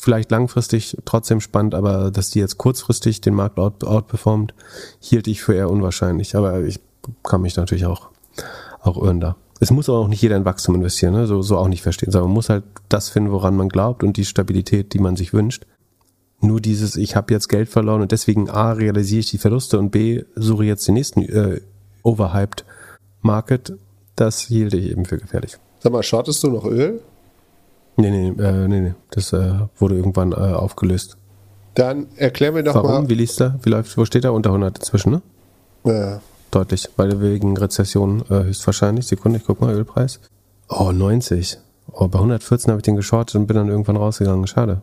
vielleicht 0.00 0.30
langfristig 0.30 0.96
trotzdem 1.04 1.40
spannend, 1.40 1.74
aber 1.74 2.10
dass 2.10 2.30
die 2.30 2.38
jetzt 2.38 2.58
kurzfristig 2.58 3.20
den 3.20 3.34
Markt 3.34 3.58
out, 3.58 3.84
outperformt, 3.84 4.54
hielt 5.00 5.26
ich 5.26 5.42
für 5.42 5.54
eher 5.54 5.70
unwahrscheinlich. 5.70 6.36
Aber 6.36 6.60
ich 6.60 6.80
kann 7.22 7.42
mich 7.42 7.56
natürlich 7.56 7.86
auch, 7.86 8.08
auch 8.80 8.96
irren 8.96 9.20
da. 9.20 9.36
Es 9.60 9.70
muss 9.70 9.88
aber 9.88 9.98
auch 9.98 10.08
nicht 10.08 10.22
jeder 10.22 10.36
in 10.36 10.44
Wachstum 10.44 10.76
investieren, 10.76 11.14
ne? 11.14 11.26
so, 11.26 11.42
so 11.42 11.58
auch 11.58 11.68
nicht 11.68 11.82
verstehen, 11.82 12.12
sondern 12.12 12.28
man 12.30 12.34
muss 12.34 12.48
halt 12.48 12.64
das 12.88 13.08
finden, 13.08 13.32
woran 13.32 13.56
man 13.56 13.68
glaubt 13.68 14.04
und 14.04 14.16
die 14.16 14.24
Stabilität, 14.24 14.94
die 14.94 15.00
man 15.00 15.16
sich 15.16 15.32
wünscht. 15.32 15.66
Nur 16.40 16.60
dieses, 16.60 16.94
ich 16.94 17.16
habe 17.16 17.34
jetzt 17.34 17.48
Geld 17.48 17.68
verloren 17.68 18.00
und 18.00 18.12
deswegen 18.12 18.48
A, 18.48 18.70
realisiere 18.72 19.20
ich 19.20 19.30
die 19.30 19.38
Verluste 19.38 19.78
und 19.78 19.90
B, 19.90 20.22
suche 20.36 20.64
jetzt 20.64 20.86
den 20.86 20.94
nächsten 20.94 21.22
äh, 21.22 21.60
overhyped 22.04 22.64
Market, 23.22 23.72
das 24.14 24.42
hielt 24.42 24.74
ich 24.74 24.90
eben 24.90 25.04
für 25.04 25.18
gefährlich. 25.18 25.58
Sag 25.80 25.92
mal, 25.92 26.04
shortest 26.04 26.42
du 26.44 26.50
noch 26.50 26.64
Öl? 26.64 27.00
Nee, 27.98 28.10
nee, 28.10 28.42
äh, 28.42 28.68
nee, 28.68 28.80
nee. 28.80 28.94
Das 29.10 29.32
äh, 29.32 29.54
wurde 29.76 29.96
irgendwann 29.96 30.30
äh, 30.30 30.36
aufgelöst. 30.36 31.16
Dann 31.74 32.06
erklär 32.16 32.52
mir 32.52 32.62
doch 32.62 32.74
Warum? 32.74 32.86
mal. 32.86 32.94
Warum? 32.94 33.08
Wie 33.10 33.14
liest 33.14 33.40
er? 33.40 33.58
Wie 33.62 33.70
läuft, 33.70 33.96
wo 33.98 34.04
steht 34.04 34.24
er? 34.24 34.32
Unter 34.32 34.50
100 34.50 34.78
inzwischen, 34.78 35.10
ne? 35.10 35.22
Ja. 35.84 36.20
Deutlich, 36.52 36.88
weil 36.96 37.20
wegen 37.20 37.56
Rezession 37.56 38.22
äh, 38.30 38.44
höchstwahrscheinlich. 38.44 39.06
Sekunde, 39.06 39.38
ich 39.38 39.44
guck 39.44 39.60
mal, 39.60 39.74
Ölpreis. 39.74 40.20
Oh, 40.68 40.92
90. 40.92 41.58
Oh, 41.92 42.06
bei 42.06 42.18
114 42.18 42.70
habe 42.70 42.78
ich 42.78 42.84
den 42.84 42.94
geschortet 42.96 43.34
und 43.34 43.46
bin 43.48 43.56
dann 43.56 43.68
irgendwann 43.68 43.96
rausgegangen. 43.96 44.46
Schade. 44.46 44.82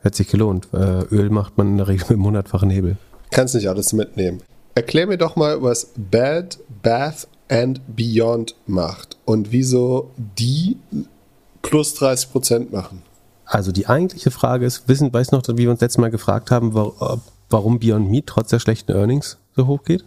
Hätte 0.00 0.18
sich 0.18 0.28
gelohnt. 0.28 0.68
Äh, 0.74 1.02
Öl 1.10 1.30
macht 1.30 1.56
man 1.56 1.68
in 1.68 1.76
der 1.78 1.88
Regel 1.88 2.04
mit 2.08 2.18
einem 2.18 2.26
hundertfachen 2.26 2.68
Hebel. 2.68 2.98
Kannst 3.30 3.54
nicht 3.54 3.68
alles 3.68 3.94
mitnehmen. 3.94 4.42
Erklär 4.74 5.06
mir 5.06 5.16
doch 5.16 5.34
mal, 5.36 5.62
was 5.62 5.92
Bad 5.96 6.58
Bath 6.82 7.26
and 7.48 7.80
Beyond 7.96 8.54
macht 8.66 9.16
und 9.24 9.50
wieso 9.50 10.10
die 10.38 10.76
plus 11.68 11.94
30 11.94 12.32
Prozent 12.32 12.72
machen. 12.72 13.02
Also 13.44 13.70
die 13.70 13.86
eigentliche 13.86 14.30
Frage 14.30 14.66
ist, 14.66 14.88
wissen, 14.88 15.12
weißt 15.12 15.32
du 15.32 15.36
noch, 15.36 15.42
wie 15.48 15.64
wir 15.64 15.70
uns 15.70 15.80
letztes 15.80 15.98
Mal 15.98 16.10
gefragt 16.10 16.50
haben, 16.50 16.74
warum 16.74 17.78
Beyond 17.78 18.10
Meat 18.10 18.26
trotz 18.26 18.50
der 18.50 18.58
schlechten 18.58 18.92
Earnings 18.92 19.38
so 19.54 19.66
hoch 19.66 19.84
geht? 19.84 20.04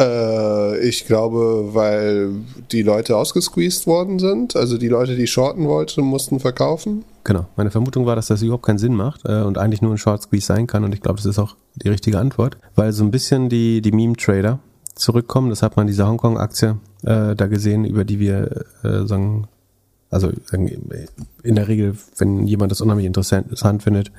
Äh, 0.00 0.78
ich 0.86 1.06
glaube, 1.06 1.70
weil 1.72 2.30
die 2.70 2.82
Leute 2.82 3.16
ausgesqueezed 3.16 3.86
worden 3.86 4.18
sind. 4.18 4.54
Also 4.54 4.78
die 4.78 4.88
Leute, 4.88 5.16
die 5.16 5.26
shorten 5.26 5.66
wollten, 5.66 6.02
mussten 6.02 6.38
verkaufen. 6.38 7.04
Genau. 7.24 7.46
Meine 7.56 7.70
Vermutung 7.70 8.06
war, 8.06 8.14
dass 8.14 8.28
das 8.28 8.42
überhaupt 8.42 8.64
keinen 8.64 8.78
Sinn 8.78 8.94
macht 8.94 9.22
äh, 9.24 9.42
und 9.42 9.58
eigentlich 9.58 9.82
nur 9.82 9.92
ein 9.92 9.98
Short 9.98 10.22
Squeeze 10.22 10.46
sein 10.46 10.66
kann. 10.66 10.84
Und 10.84 10.94
ich 10.94 11.00
glaube, 11.00 11.16
das 11.16 11.26
ist 11.26 11.38
auch 11.38 11.56
die 11.74 11.88
richtige 11.88 12.18
Antwort. 12.18 12.58
Weil 12.76 12.92
so 12.92 13.02
ein 13.02 13.10
bisschen 13.10 13.48
die, 13.48 13.80
die 13.80 13.92
Meme-Trader 13.92 14.60
zurückkommen. 14.94 15.50
Das 15.50 15.62
hat 15.62 15.76
man 15.76 15.88
diese 15.88 16.06
Hongkong-Aktie 16.06 16.78
äh, 17.02 17.34
da 17.34 17.46
gesehen, 17.46 17.84
über 17.84 18.04
die 18.04 18.20
wir 18.20 18.64
äh, 18.84 19.04
sagen, 19.04 19.48
also 20.10 20.30
in 21.42 21.54
der 21.54 21.68
Regel, 21.68 21.96
wenn 22.16 22.46
jemand 22.46 22.72
das 22.72 22.80
unheimlich 22.80 23.06
interessant 23.06 23.82
findet, 23.82 24.10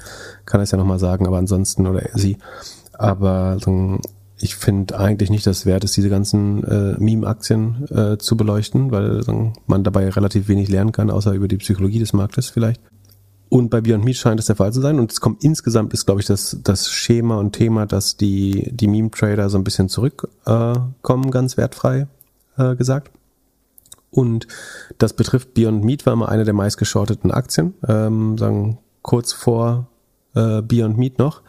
kann 0.45 0.59
er 0.59 0.63
es 0.63 0.71
ja 0.71 0.77
nochmal 0.77 0.99
sagen, 0.99 1.25
aber 1.25 1.37
ansonsten 1.37 1.87
oder 1.87 2.07
sie. 2.13 2.37
Aber 2.93 3.57
ich 4.39 4.55
finde 4.55 4.99
eigentlich 4.99 5.29
nicht, 5.29 5.47
dass 5.47 5.59
es 5.59 5.65
wert 5.65 5.83
ist, 5.83 5.97
diese 5.97 6.09
ganzen 6.09 6.63
äh, 6.63 6.95
Meme-Aktien 6.99 7.87
äh, 7.89 8.17
zu 8.17 8.37
beleuchten, 8.37 8.91
weil 8.91 9.21
man 9.65 9.83
dabei 9.83 10.09
relativ 10.09 10.47
wenig 10.47 10.69
lernen 10.69 10.91
kann, 10.91 11.09
außer 11.09 11.33
über 11.33 11.47
die 11.47 11.57
Psychologie 11.57 11.99
des 11.99 12.13
Marktes 12.13 12.49
vielleicht. 12.49 12.81
Und 13.49 13.71
bei 13.71 13.81
Beyond 13.81 14.05
Meat 14.05 14.15
scheint 14.15 14.39
es 14.39 14.45
der 14.45 14.55
Fall 14.55 14.71
zu 14.71 14.79
sein. 14.79 14.99
Und 14.99 15.11
es 15.11 15.21
kommt 15.21 15.43
insgesamt 15.43 15.91
ist, 15.93 16.05
glaube 16.05 16.21
ich, 16.21 16.27
das, 16.27 16.59
das 16.63 16.89
Schema 16.91 17.39
und 17.39 17.53
Thema, 17.53 17.87
dass 17.87 18.15
die, 18.15 18.69
die 18.71 18.87
Meme-Trader 18.87 19.49
so 19.49 19.57
ein 19.57 19.63
bisschen 19.63 19.89
zurückkommen, 19.89 20.93
äh, 21.27 21.31
ganz 21.31 21.57
wertfrei 21.57 22.07
äh, 22.57 22.75
gesagt. 22.75 23.11
Und 24.11 24.47
das 24.97 25.13
betrifft 25.13 25.53
Beyond 25.53 25.83
Meat, 25.83 26.05
war 26.05 26.13
immer 26.13 26.29
eine 26.29 26.43
der 26.43 26.53
meistgeschorteten 26.53 27.31
Aktien, 27.31 27.75
ähm, 27.87 28.37
sagen 28.37 28.79
kurz 29.01 29.33
vor 29.33 29.87
äh, 30.35 30.61
Beyond 30.61 30.97
Meat 30.97 31.19
noch. 31.19 31.41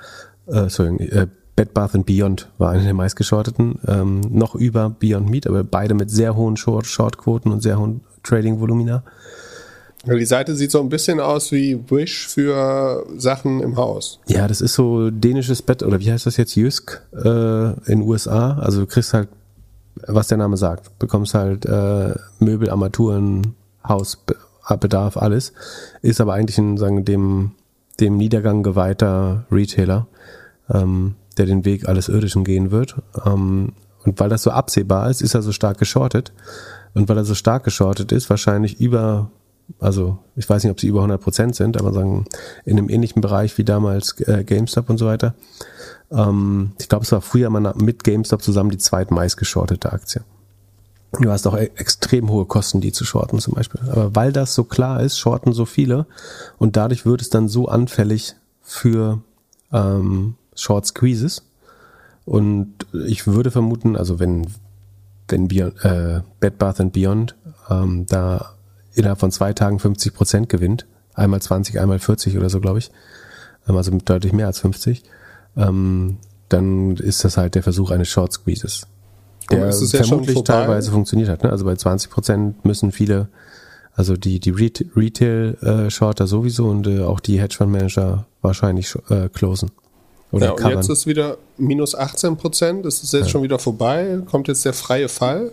Äh, 0.47 0.69
sorry, 0.69 0.97
äh, 1.07 1.27
Bed 1.57 1.75
Bath 1.75 1.95
and 1.95 2.07
Beyond 2.07 2.49
war 2.59 2.71
eine 2.71 2.85
der 2.85 2.95
meistgeschorteten, 2.95 3.79
ähm, 3.87 4.21
noch 4.31 4.55
über 4.55 4.91
Beyond 4.91 5.29
Meat, 5.29 5.47
aber 5.47 5.65
beide 5.65 5.95
mit 5.95 6.11
sehr 6.11 6.35
hohen 6.35 6.57
Short 6.57 6.87
Shortquoten 6.87 7.53
und 7.53 7.63
sehr 7.63 7.79
hohen 7.79 8.01
Trading-Volumina. 8.23 9.03
Die 10.07 10.25
Seite 10.25 10.57
sieht 10.57 10.71
so 10.71 10.81
ein 10.81 10.89
bisschen 10.89 11.21
aus 11.21 11.53
wie 11.53 11.79
Wish 11.91 12.29
für 12.29 13.05
Sachen 13.19 13.61
im 13.61 13.77
Haus. 13.77 14.21
Ja, 14.27 14.49
das 14.49 14.63
ist 14.63 14.73
so 14.73 15.11
dänisches 15.11 15.61
Bett, 15.61 15.83
oder 15.83 16.01
wie 16.01 16.11
heißt 16.11 16.25
das 16.25 16.39
jetzt? 16.39 16.55
Jysk 16.55 17.03
äh, 17.13 17.93
in 17.93 18.01
USA. 18.01 18.55
Also 18.55 18.81
du 18.81 18.87
kriegst 18.87 19.13
halt, 19.13 19.29
was 20.07 20.29
der 20.29 20.39
Name 20.39 20.57
sagt, 20.57 20.99
bekommst 20.99 21.35
halt 21.35 21.67
äh, 21.67 22.15
Möbel, 22.39 22.71
Armaturen, 22.71 23.55
Hausbedarf, 23.87 25.17
alles. 25.17 25.53
Ist 26.03 26.21
aber 26.21 26.35
eigentlich 26.35 26.59
ein, 26.59 26.77
sagen, 26.77 27.05
dem, 27.05 27.53
dem 27.99 28.17
Niedergang 28.17 28.63
geweihter 28.63 29.45
Retailer, 29.51 30.07
ähm, 30.69 31.15
der 31.39 31.47
den 31.47 31.65
Weg 31.65 31.89
alles 31.89 32.09
Irdischen 32.09 32.45
gehen 32.45 32.71
wird. 32.71 32.97
Ähm, 33.25 33.73
und 34.05 34.19
weil 34.19 34.29
das 34.29 34.43
so 34.43 34.51
absehbar 34.51 35.11
ist, 35.11 35.21
ist 35.21 35.35
er 35.35 35.43
so 35.43 35.53
stark 35.53 35.79
geschortet. 35.79 36.33
Und 36.95 37.09
weil 37.09 37.17
er 37.17 37.25
so 37.25 37.35
stark 37.35 37.65
geschortet 37.65 38.13
ist, 38.13 38.31
wahrscheinlich 38.31 38.81
über 38.81 39.31
also 39.79 40.19
ich 40.37 40.49
weiß 40.49 40.65
nicht, 40.65 40.71
ob 40.71 40.81
sie 40.81 40.89
über 40.89 41.01
100 41.01 41.21
Prozent 41.21 41.55
sind, 41.55 41.79
aber 41.79 41.93
sagen 41.93 42.27
in 42.65 42.79
einem 42.79 42.89
ähnlichen 42.89 43.23
Bereich 43.23 43.57
wie 43.59 43.65
damals 43.65 44.19
äh, 44.21 44.45
GameStop 44.45 44.91
und 44.91 44.99
so 44.99 45.07
weiter. 45.07 45.35
Ähm, 46.11 46.73
ich 46.79 46.89
glaube, 46.89 47.05
es 47.05 47.13
war 47.13 47.21
früher 47.21 47.51
mal 47.51 47.75
mit 47.77 48.05
GameStop 48.05 48.43
zusammen 48.43 48.71
die 48.71 48.79
zweitmeist 48.79 49.37
geschortete 49.37 49.93
Aktie. 49.93 50.23
Du 51.21 51.31
hast 51.31 51.47
auch 51.47 51.57
e 51.57 51.71
extrem 51.77 52.31
hohe 52.31 52.47
Kosten, 52.47 52.81
die 52.81 52.93
zu 52.93 53.05
shorten 53.05 53.41
zum 53.41 53.55
Beispiel. 53.55 53.81
Aber 53.91 54.15
weil 54.15 54.33
das 54.33 54.55
so 54.55 54.65
klar 54.65 55.03
ist, 55.03 55.19
shorten 55.19 55.53
so 55.53 55.65
viele 55.65 56.07
und 56.59 56.77
dadurch 56.77 57.05
wird 57.05 57.21
es 57.21 57.31
dann 57.31 57.49
so 57.49 57.67
anfällig 57.67 58.37
für 58.63 59.21
ähm, 59.73 60.37
Short 60.55 60.87
Squeezes. 60.87 61.43
Und 62.25 62.87
ich 62.93 63.27
würde 63.27 63.51
vermuten, 63.51 63.97
also 63.97 64.21
wenn 64.21 64.47
wenn 65.31 65.49
Beyond, 65.49 65.85
äh, 65.85 66.21
Bed 66.41 66.59
Bath 66.59 66.81
and 66.81 66.93
Beyond 66.93 67.37
ähm, 67.69 68.07
da 68.07 68.55
innerhalb 69.01 69.21
von 69.21 69.31
zwei 69.31 69.53
Tagen 69.53 69.79
50 69.79 70.15
Prozent 70.15 70.49
gewinnt. 70.49 70.87
Einmal 71.15 71.43
20, 71.43 71.81
einmal 71.81 71.99
40 71.99 72.39
oder 72.39 72.49
so, 72.49 72.61
glaube 72.61 72.79
ich. 72.79 72.91
Ähm, 73.69 73.77
also 73.77 73.91
deutlich 73.91 74.33
mehr 74.33 74.47
als 74.47 74.61
50. 74.61 75.03
Ähm, 75.57 76.19
dann 76.49 76.97
ist 76.97 77.25
das 77.25 77.37
halt 77.37 77.55
der 77.55 77.63
Versuch 77.63 77.91
eines 77.91 78.09
Short 78.09 78.33
Squeezes. 78.33 78.87
Der 79.51 79.73
vermutlich 79.73 80.43
teilweise 80.45 80.93
funktioniert 80.93 81.29
hat. 81.29 81.43
Ne? 81.43 81.51
Also 81.51 81.65
bei 81.65 81.75
20 81.75 82.11
Prozent 82.11 82.65
müssen 82.65 82.93
viele, 82.93 83.29
also 83.95 84.17
die, 84.17 84.39
die 84.39 84.51
Retail-Shorter 84.51 86.25
äh, 86.25 86.27
sowieso 86.27 86.69
und 86.69 86.87
äh, 86.87 87.03
auch 87.03 87.19
die 87.19 87.41
Hedgefonds-Manager 87.41 88.27
wahrscheinlich 88.43 88.95
äh, 89.09 89.29
closen. 89.29 89.73
Oder 90.31 90.47
ja, 90.47 90.53
und 90.53 90.59
covern. 90.59 90.77
jetzt 90.77 90.89
ist 90.89 91.07
wieder 91.07 91.39
minus 91.57 91.97
18 91.97 92.37
Prozent. 92.37 92.87
Das 92.87 93.03
ist 93.03 93.13
jetzt 93.13 93.25
ja. 93.25 93.29
schon 93.29 93.43
wieder 93.43 93.59
vorbei. 93.59 94.21
Kommt 94.27 94.47
jetzt 94.47 94.65
der 94.65 94.73
freie 94.73 95.09
Fall. 95.09 95.51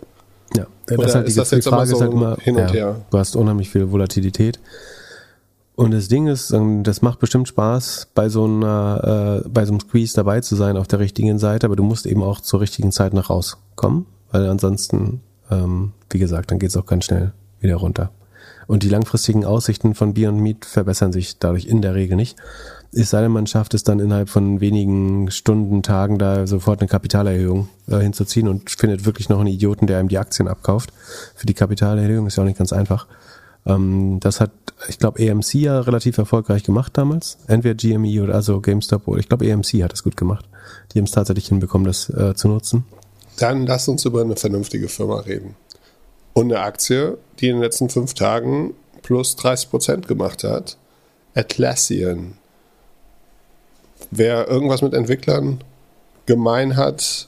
Ja, 0.55 0.65
Oder 0.91 1.03
das 1.03 1.15
halt 1.15 1.27
die, 1.27 1.35
das 1.35 1.49
die 1.49 1.61
Frage 1.61 1.87
so 1.87 1.95
ist 1.95 2.01
halt 2.01 2.13
immer, 2.13 2.37
hin 2.37 2.55
und 2.55 2.61
ja, 2.61 2.71
her? 2.71 2.95
Du 3.09 3.17
hast 3.17 3.35
unheimlich 3.35 3.69
viel 3.69 3.91
Volatilität. 3.91 4.59
Und 5.75 5.91
das 5.91 6.07
Ding 6.07 6.25
ist, 6.25 6.51
ähm, 6.51 6.83
das 6.83 7.03
macht 7.03 7.19
bestimmt 7.19 7.47
Spaß, 7.47 8.07
bei 8.15 8.29
so 8.29 8.45
einer, 8.45 9.43
äh, 9.45 9.49
bei 9.49 9.63
so 9.65 9.73
einem 9.73 9.79
Squeeze 9.79 10.15
dabei 10.15 10.41
zu 10.41 10.55
sein 10.55 10.75
auf 10.75 10.87
der 10.87 10.99
richtigen 10.99 11.37
Seite, 11.37 11.67
aber 11.67 11.75
du 11.75 11.83
musst 11.83 12.07
eben 12.07 12.23
auch 12.23 12.41
zur 12.41 12.61
richtigen 12.61 12.91
Zeit 12.91 13.13
nach 13.13 13.29
rauskommen, 13.29 14.07
weil 14.31 14.49
ansonsten, 14.49 15.21
ähm, 15.51 15.91
wie 16.09 16.17
gesagt, 16.17 16.49
dann 16.49 16.57
geht 16.57 16.71
es 16.71 16.77
auch 16.77 16.87
ganz 16.87 17.05
schnell 17.05 17.31
wieder 17.59 17.75
runter. 17.75 18.09
Und 18.65 18.83
die 18.83 18.89
langfristigen 18.89 19.45
Aussichten 19.45 19.93
von 19.93 20.13
Beyond 20.13 20.41
Meat 20.41 20.65
verbessern 20.65 21.13
sich 21.13 21.37
dadurch 21.37 21.65
in 21.65 21.81
der 21.81 21.93
Regel 21.93 22.17
nicht. 22.17 22.37
Es 22.93 23.09
sei 23.09 23.21
denn, 23.21 23.31
man 23.31 23.47
schafft 23.47 23.73
es 23.73 23.83
dann 23.83 23.99
innerhalb 23.99 24.29
von 24.29 24.61
wenigen 24.61 25.29
Stunden, 25.29 25.83
Tagen 25.83 26.17
da 26.17 26.47
sofort 26.47 26.79
eine 26.79 26.87
Kapitalerhöhung 26.87 27.69
äh, 27.89 27.97
hinzuziehen 27.97 28.47
und 28.47 28.69
findet 28.69 29.05
wirklich 29.05 29.29
noch 29.29 29.39
einen 29.39 29.47
Idioten, 29.47 29.87
der 29.87 29.99
einem 29.99 30.09
die 30.09 30.17
Aktien 30.17 30.47
abkauft. 30.47 30.91
Für 31.35 31.45
die 31.45 31.53
Kapitalerhöhung 31.53 32.27
ist 32.27 32.37
ja 32.37 32.43
auch 32.43 32.47
nicht 32.47 32.57
ganz 32.57 32.73
einfach. 32.73 33.07
Ähm, 33.65 34.19
das 34.21 34.39
hat, 34.39 34.51
ich 34.87 34.99
glaube, 34.99 35.21
AMC 35.21 35.55
ja 35.55 35.81
relativ 35.81 36.17
erfolgreich 36.17 36.63
gemacht 36.63 36.97
damals. 36.97 37.37
Entweder 37.47 37.75
GME 37.75 38.23
oder 38.23 38.35
also 38.35 38.61
GameStop 38.61 39.07
oder 39.07 39.19
ich 39.19 39.27
glaube, 39.27 39.51
AMC 39.51 39.83
hat 39.83 39.93
es 39.93 40.03
gut 40.03 40.15
gemacht. 40.15 40.45
Die 40.93 40.99
haben 40.99 41.05
es 41.05 41.11
tatsächlich 41.11 41.47
hinbekommen, 41.47 41.85
das 41.85 42.09
äh, 42.09 42.33
zu 42.35 42.47
nutzen. 42.47 42.85
Dann 43.37 43.67
lass 43.67 43.87
uns 43.87 44.05
über 44.05 44.21
eine 44.21 44.35
vernünftige 44.35 44.87
Firma 44.87 45.19
reden. 45.19 45.55
Und 46.33 46.51
eine 46.51 46.61
Aktie, 46.61 47.17
die 47.39 47.49
in 47.49 47.57
den 47.57 47.63
letzten 47.63 47.89
fünf 47.89 48.13
Tagen 48.13 48.73
plus 49.01 49.35
30 49.35 49.69
Prozent 49.69 50.07
gemacht 50.07 50.43
hat. 50.43 50.77
Atlassian 51.35 52.33
wer 54.11 54.47
irgendwas 54.47 54.81
mit 54.81 54.93
Entwicklern 54.93 55.61
gemein 56.25 56.75
hat 56.75 57.27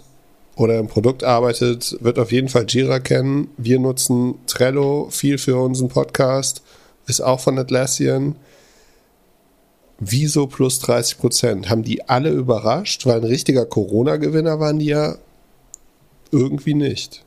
oder 0.55 0.77
im 0.77 0.87
Produkt 0.87 1.23
arbeitet, 1.23 1.97
wird 2.01 2.19
auf 2.19 2.31
jeden 2.31 2.49
Fall 2.49 2.65
Jira 2.67 2.99
kennen. 2.99 3.49
Wir 3.57 3.79
nutzen 3.79 4.35
Trello 4.45 5.07
viel 5.09 5.37
für 5.37 5.57
unseren 5.57 5.89
Podcast, 5.89 6.61
ist 7.07 7.21
auch 7.21 7.39
von 7.39 7.57
Atlassian. 7.57 8.35
Wieso 9.99 10.47
plus 10.47 10.79
30 10.79 11.17
Prozent? 11.17 11.69
Haben 11.69 11.83
die 11.83 12.07
alle 12.07 12.29
überrascht? 12.29 13.05
Weil 13.05 13.17
ein 13.17 13.25
richtiger 13.25 13.65
Corona-Gewinner 13.65 14.59
waren 14.59 14.79
die 14.79 14.85
ja 14.85 15.15
irgendwie 16.31 16.73
nicht. 16.73 17.25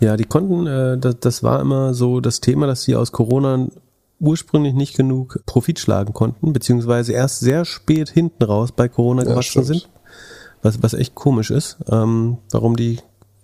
Ja, 0.00 0.16
die 0.16 0.24
konnten, 0.24 0.66
äh, 0.66 0.98
das, 0.98 1.16
das 1.20 1.42
war 1.42 1.60
immer 1.60 1.94
so 1.94 2.20
das 2.20 2.40
Thema, 2.40 2.66
dass 2.66 2.82
sie 2.82 2.94
aus 2.94 3.12
Corona 3.12 3.68
ursprünglich 4.20 4.74
nicht 4.74 4.96
genug 4.96 5.40
Profit 5.46 5.78
schlagen 5.78 6.12
konnten, 6.12 6.52
beziehungsweise 6.52 7.12
erst 7.12 7.40
sehr 7.40 7.64
spät 7.64 8.10
hinten 8.10 8.44
raus 8.44 8.72
bei 8.72 8.88
Corona 8.88 9.22
ja, 9.22 9.30
gewachsen 9.30 9.64
sind. 9.64 9.88
Was, 10.62 10.82
was 10.82 10.94
echt 10.94 11.14
komisch 11.14 11.50
ist, 11.50 11.76
ähm, 11.90 12.38
warum 12.50 12.76
die, 12.76 12.98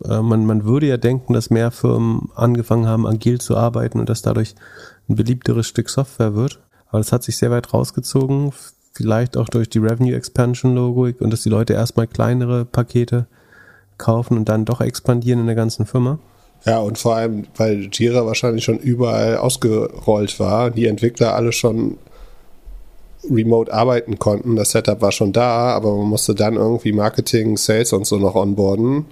äh, 0.05 0.23
man, 0.23 0.47
man 0.47 0.65
würde 0.65 0.87
ja 0.87 0.97
denken, 0.97 1.35
dass 1.35 1.51
mehr 1.51 1.71
Firmen 1.71 2.31
angefangen 2.35 2.87
haben, 2.87 3.07
agil 3.07 3.41
zu 3.41 3.57
arbeiten 3.57 4.01
und 4.01 4.09
dass 4.09 4.23
dadurch 4.23 4.55
ein 5.09 5.17
beliebteres 5.17 5.67
Stück 5.67 5.91
Software 5.91 6.35
wird. 6.35 6.61
Aber 6.89 6.99
das 6.99 7.13
hat 7.13 7.23
sich 7.23 7.37
sehr 7.37 7.51
weit 7.51 7.75
rausgezogen, 7.75 8.53
vielleicht 8.93 9.37
auch 9.37 9.49
durch 9.49 9.69
die 9.69 9.79
Revenue 9.79 10.15
Expansion 10.15 10.75
Logik 10.75 11.21
und 11.21 11.31
dass 11.31 11.43
die 11.43 11.51
Leute 11.51 11.75
erstmal 11.75 12.07
kleinere 12.07 12.65
Pakete 12.65 13.27
kaufen 13.99 14.39
und 14.39 14.49
dann 14.49 14.65
doch 14.65 14.81
expandieren 14.81 15.41
in 15.41 15.47
der 15.47 15.55
ganzen 15.55 15.85
Firma. 15.85 16.19
Ja, 16.65 16.81
und 16.81 16.99
vor 16.99 17.17
allem, 17.17 17.47
weil 17.57 17.89
Jira 17.93 18.27
wahrscheinlich 18.27 18.65
schon 18.65 18.79
überall 18.79 19.39
ausgerollt 19.39 20.39
war, 20.39 20.71
die 20.71 20.87
Entwickler 20.87 21.35
alle 21.35 21.53
schon 21.53 21.97
remote 23.29 23.73
arbeiten 23.73 24.19
konnten. 24.19 24.57
Das 24.57 24.71
Setup 24.71 25.01
war 25.01 25.13
schon 25.13 25.33
da, 25.33 25.71
aber 25.75 25.95
man 25.95 26.07
musste 26.07 26.35
dann 26.35 26.57
irgendwie 26.57 26.93
Marketing, 26.93 27.57
Sales 27.57 27.93
und 27.93 28.07
so 28.07 28.19
noch 28.19 28.35
onboarden 28.35 29.07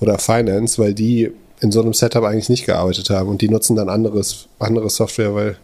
oder 0.00 0.18
Finance, 0.18 0.80
weil 0.80 0.94
die 0.94 1.32
in 1.60 1.70
so 1.70 1.80
einem 1.80 1.92
Setup 1.92 2.24
eigentlich 2.24 2.48
nicht 2.48 2.66
gearbeitet 2.66 3.10
haben 3.10 3.28
und 3.28 3.40
die 3.40 3.48
nutzen 3.48 3.76
dann 3.76 3.88
anderes, 3.88 4.48
andere 4.58 4.90
Software, 4.90 5.34
weil 5.34 5.56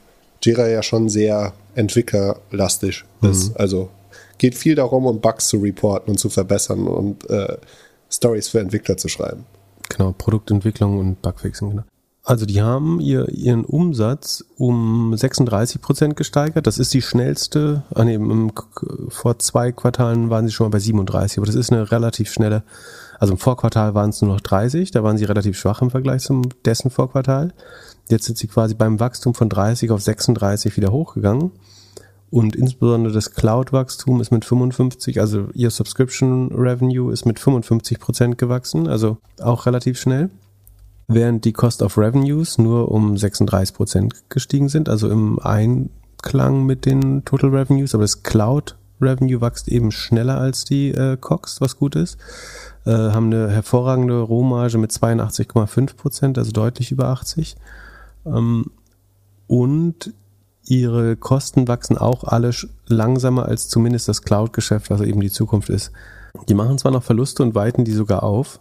Jira 0.42 0.68
ja 0.68 0.82
schon 0.82 1.08
sehr 1.08 1.52
entwicklerlastig 1.74 3.04
mhm. 3.20 3.30
ist. 3.30 3.56
Also 3.56 3.88
geht 4.38 4.54
viel 4.54 4.76
darum, 4.76 5.06
um 5.06 5.20
Bugs 5.20 5.48
zu 5.48 5.58
reporten 5.58 6.12
und 6.12 6.18
zu 6.18 6.28
verbessern 6.28 6.86
und 6.86 7.28
äh, 7.28 7.56
Stories 8.10 8.48
für 8.48 8.60
Entwickler 8.60 8.96
zu 8.96 9.08
schreiben. 9.08 9.44
Genau, 9.88 10.12
Produktentwicklung 10.12 10.98
und 10.98 11.22
Bugfixing, 11.22 11.70
genau. 11.70 11.84
Also 12.28 12.44
die 12.44 12.60
haben 12.60 13.00
ihr, 13.00 13.30
ihren 13.30 13.64
Umsatz 13.64 14.44
um 14.58 15.16
36 15.16 15.80
Prozent 15.80 16.14
gesteigert. 16.14 16.66
Das 16.66 16.78
ist 16.78 16.92
die 16.92 17.00
schnellste. 17.00 17.84
Ah 17.94 18.04
nee, 18.04 18.16
im, 18.16 18.52
vor 19.08 19.38
zwei 19.38 19.72
Quartalen 19.72 20.28
waren 20.28 20.46
sie 20.46 20.52
schon 20.52 20.66
mal 20.66 20.72
bei 20.72 20.78
37, 20.78 21.38
aber 21.38 21.46
das 21.46 21.54
ist 21.54 21.72
eine 21.72 21.90
relativ 21.90 22.30
schnelle. 22.30 22.64
Also 23.18 23.32
im 23.32 23.38
Vorquartal 23.38 23.94
waren 23.94 24.10
es 24.10 24.20
nur 24.20 24.30
noch 24.30 24.42
30, 24.42 24.90
da 24.90 25.02
waren 25.02 25.16
sie 25.16 25.24
relativ 25.24 25.58
schwach 25.58 25.80
im 25.80 25.90
Vergleich 25.90 26.20
zum 26.20 26.42
dessen 26.66 26.90
Vorquartal. 26.90 27.54
Jetzt 28.10 28.26
sind 28.26 28.36
sie 28.36 28.46
quasi 28.46 28.74
beim 28.74 29.00
Wachstum 29.00 29.34
von 29.34 29.48
30 29.48 29.90
auf 29.90 30.02
36 30.02 30.76
wieder 30.76 30.92
hochgegangen. 30.92 31.52
Und 32.30 32.56
insbesondere 32.56 33.12
das 33.12 33.32
Cloud-Wachstum 33.32 34.20
ist 34.20 34.30
mit 34.30 34.44
55, 34.44 35.20
also 35.20 35.48
ihr 35.54 35.70
Subscription 35.70 36.52
Revenue 36.52 37.12
ist 37.12 37.24
mit 37.24 37.38
55 37.38 37.98
Prozent 37.98 38.38
gewachsen, 38.38 38.86
also 38.86 39.16
auch 39.40 39.64
relativ 39.66 39.98
schnell. 39.98 40.30
Während 41.06 41.46
die 41.46 41.54
Cost 41.54 41.82
of 41.82 41.96
Revenues 41.96 42.58
nur 42.58 42.90
um 42.90 43.16
36 43.16 43.74
Prozent 43.74 44.14
gestiegen 44.28 44.68
sind, 44.68 44.90
also 44.90 45.08
im 45.08 45.38
Einklang 45.38 46.66
mit 46.66 46.84
den 46.84 47.24
Total 47.24 47.48
Revenues, 47.48 47.94
aber 47.94 48.04
das 48.04 48.22
Cloud 48.22 48.76
Revenue 49.00 49.40
wächst 49.40 49.68
eben 49.68 49.90
schneller 49.90 50.38
als 50.38 50.64
die 50.64 50.90
äh, 50.90 51.16
COX, 51.16 51.62
was 51.62 51.78
gut 51.78 51.96
ist. 51.96 52.18
Äh, 52.84 52.90
haben 52.90 53.32
eine 53.32 53.48
hervorragende 53.48 54.20
Rohmarge 54.20 54.76
mit 54.76 54.90
82,5 54.90 55.96
Prozent, 55.96 56.36
also 56.36 56.52
deutlich 56.52 56.90
über 56.92 57.06
80. 57.08 57.56
Ähm, 58.26 58.66
und 59.46 60.12
ihre 60.68 61.16
Kosten 61.16 61.66
wachsen 61.66 61.96
auch 61.96 62.24
alle 62.24 62.50
langsamer 62.86 63.46
als 63.46 63.68
zumindest 63.68 64.08
das 64.08 64.22
Cloud-Geschäft, 64.22 64.90
was 64.90 65.00
eben 65.00 65.20
die 65.20 65.30
Zukunft 65.30 65.70
ist. 65.70 65.92
Die 66.48 66.54
machen 66.54 66.78
zwar 66.78 66.92
noch 66.92 67.02
Verluste 67.02 67.42
und 67.42 67.54
weiten 67.54 67.84
die 67.84 67.92
sogar 67.92 68.22
auf, 68.22 68.60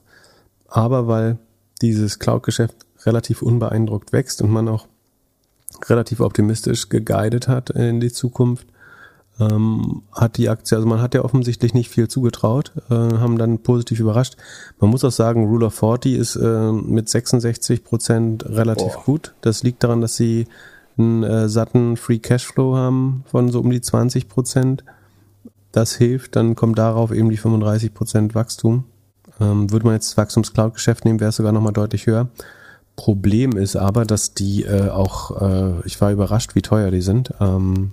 aber 0.68 1.08
weil 1.08 1.38
dieses 1.82 2.20
Cloud-Geschäft 2.20 2.76
relativ 3.06 3.42
unbeeindruckt 3.42 4.14
wächst 4.14 4.42
und 4.42 4.52
man 4.52 4.68
auch 4.68 4.88
relativ 5.86 6.22
optimistisch 6.22 6.90
geguidet 6.90 7.48
hat 7.48 7.70
in 7.72 8.00
die 8.00 8.12
Zukunft, 8.12 8.68
ähm, 9.40 10.04
hat 10.14 10.38
die 10.38 10.50
Aktie, 10.50 10.76
also 10.76 10.88
man 10.88 11.02
hat 11.02 11.14
ja 11.14 11.24
offensichtlich 11.24 11.74
nicht 11.74 11.90
viel 11.90 12.08
zugetraut, 12.08 12.72
äh, 12.90 12.94
haben 12.94 13.38
dann 13.38 13.60
positiv 13.60 14.00
überrascht. 14.00 14.36
Man 14.80 14.90
muss 14.90 15.04
auch 15.04 15.12
sagen, 15.12 15.46
Rule 15.46 15.68
of 15.68 15.76
40 15.76 16.14
ist 16.14 16.36
äh, 16.38 16.72
mit 16.72 17.10
66 17.10 17.84
Prozent 17.84 18.46
relativ 18.46 18.94
Boah. 18.94 19.04
gut. 19.04 19.34
Das 19.42 19.62
liegt 19.62 19.84
daran, 19.84 20.02
dass 20.02 20.16
sie 20.16 20.48
einen 20.98 21.24
äh, 21.24 21.50
satten 21.50 21.98
Free 21.98 22.20
Cashflow 22.20 22.76
haben 22.76 23.24
von 23.28 23.50
so 23.50 23.60
um 23.60 23.70
die 23.70 23.82
20 23.82 24.28
Prozent. 24.28 24.84
Das 25.72 25.94
hilft, 25.96 26.36
dann 26.36 26.56
kommt 26.56 26.78
darauf 26.78 27.12
eben 27.12 27.30
die 27.30 27.38
35 27.38 27.94
Prozent 27.94 28.36
Wachstum. 28.36 28.86
Ähm, 29.40 29.72
würde 29.72 29.86
man 29.86 29.96
jetzt 29.96 30.10
das 30.10 30.18
Wachstums-Cloud-Geschäft 30.18 31.06
nehmen, 31.06 31.20
wäre 31.20 31.30
es 31.30 31.36
sogar 31.36 31.52
nochmal 31.52 31.74
deutlich 31.74 32.08
höher. 32.08 32.30
Problem 32.96 33.52
ist 33.52 33.76
aber, 33.76 34.06
dass 34.06 34.34
die 34.34 34.64
äh, 34.64 34.90
auch, 34.90 35.40
äh, 35.40 35.86
ich 35.86 36.02
war 36.02 36.12
überrascht, 36.12 36.56
wie 36.56 36.64
teuer 36.64 36.90
die 36.90 37.02
sind. 37.02 37.32
Ähm, 37.40 37.92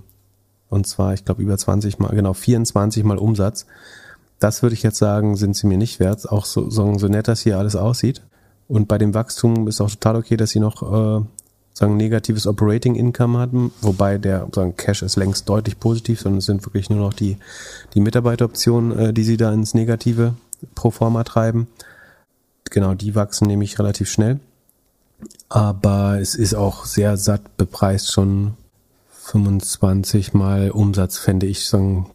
und 0.69 0.87
zwar, 0.87 1.13
ich 1.13 1.23
glaube, 1.23 1.43
über 1.43 1.57
20 1.57 1.99
mal, 1.99 2.09
genau, 2.09 2.33
24 2.33 3.03
mal 3.03 3.19
Umsatz. 3.19 3.67
Das 4.39 4.63
würde 4.63 4.73
ich 4.73 4.83
jetzt 4.83 4.97
sagen, 4.97 5.35
sind 5.35 5.55
sie 5.55 5.67
mir 5.67 5.77
nicht 5.77 5.99
wert. 5.99 6.29
Auch 6.29 6.45
so, 6.45 6.69
so, 6.69 6.97
so 6.97 7.07
nett 7.07 7.27
das 7.27 7.41
hier 7.41 7.59
alles 7.59 7.75
aussieht. 7.75 8.23
Und 8.67 8.87
bei 8.87 8.97
dem 8.97 9.13
Wachstum 9.13 9.67
ist 9.67 9.79
auch 9.79 9.91
total 9.91 10.15
okay, 10.15 10.37
dass 10.37 10.49
sie 10.49 10.59
noch 10.59 10.81
äh, 10.81 11.23
sagen 11.75 11.97
negatives 11.97 12.47
Operating 12.47 12.95
Income 12.95 13.37
hatten, 13.37 13.71
wobei 13.81 14.17
der 14.17 14.47
sagen 14.55 14.77
Cash 14.77 15.01
ist 15.01 15.17
längst 15.17 15.49
deutlich 15.49 15.77
positiv, 15.77 16.21
sondern 16.21 16.39
es 16.39 16.45
sind 16.45 16.65
wirklich 16.65 16.89
nur 16.89 16.99
noch 16.99 17.13
die 17.13 17.37
die 17.93 17.99
Mitarbeiteroptionen, 17.99 18.97
äh, 18.97 19.13
die 19.13 19.23
sie 19.23 19.37
da 19.37 19.51
ins 19.53 19.73
Negative 19.73 20.35
pro 20.73 20.89
forma 20.89 21.23
treiben. 21.25 21.67
Genau, 22.71 22.93
die 22.93 23.13
wachsen 23.13 23.47
nämlich 23.47 23.77
relativ 23.77 24.09
schnell. 24.09 24.39
Aber 25.49 26.19
es 26.19 26.35
ist 26.35 26.55
auch 26.55 26.85
sehr 26.85 27.17
satt 27.17 27.57
bepreist, 27.57 28.11
schon 28.11 28.53
25 29.09 30.33
mal 30.33 30.71
Umsatz 30.71 31.17
fände 31.17 31.45
ich 31.45 31.67
sagen, 31.67 32.09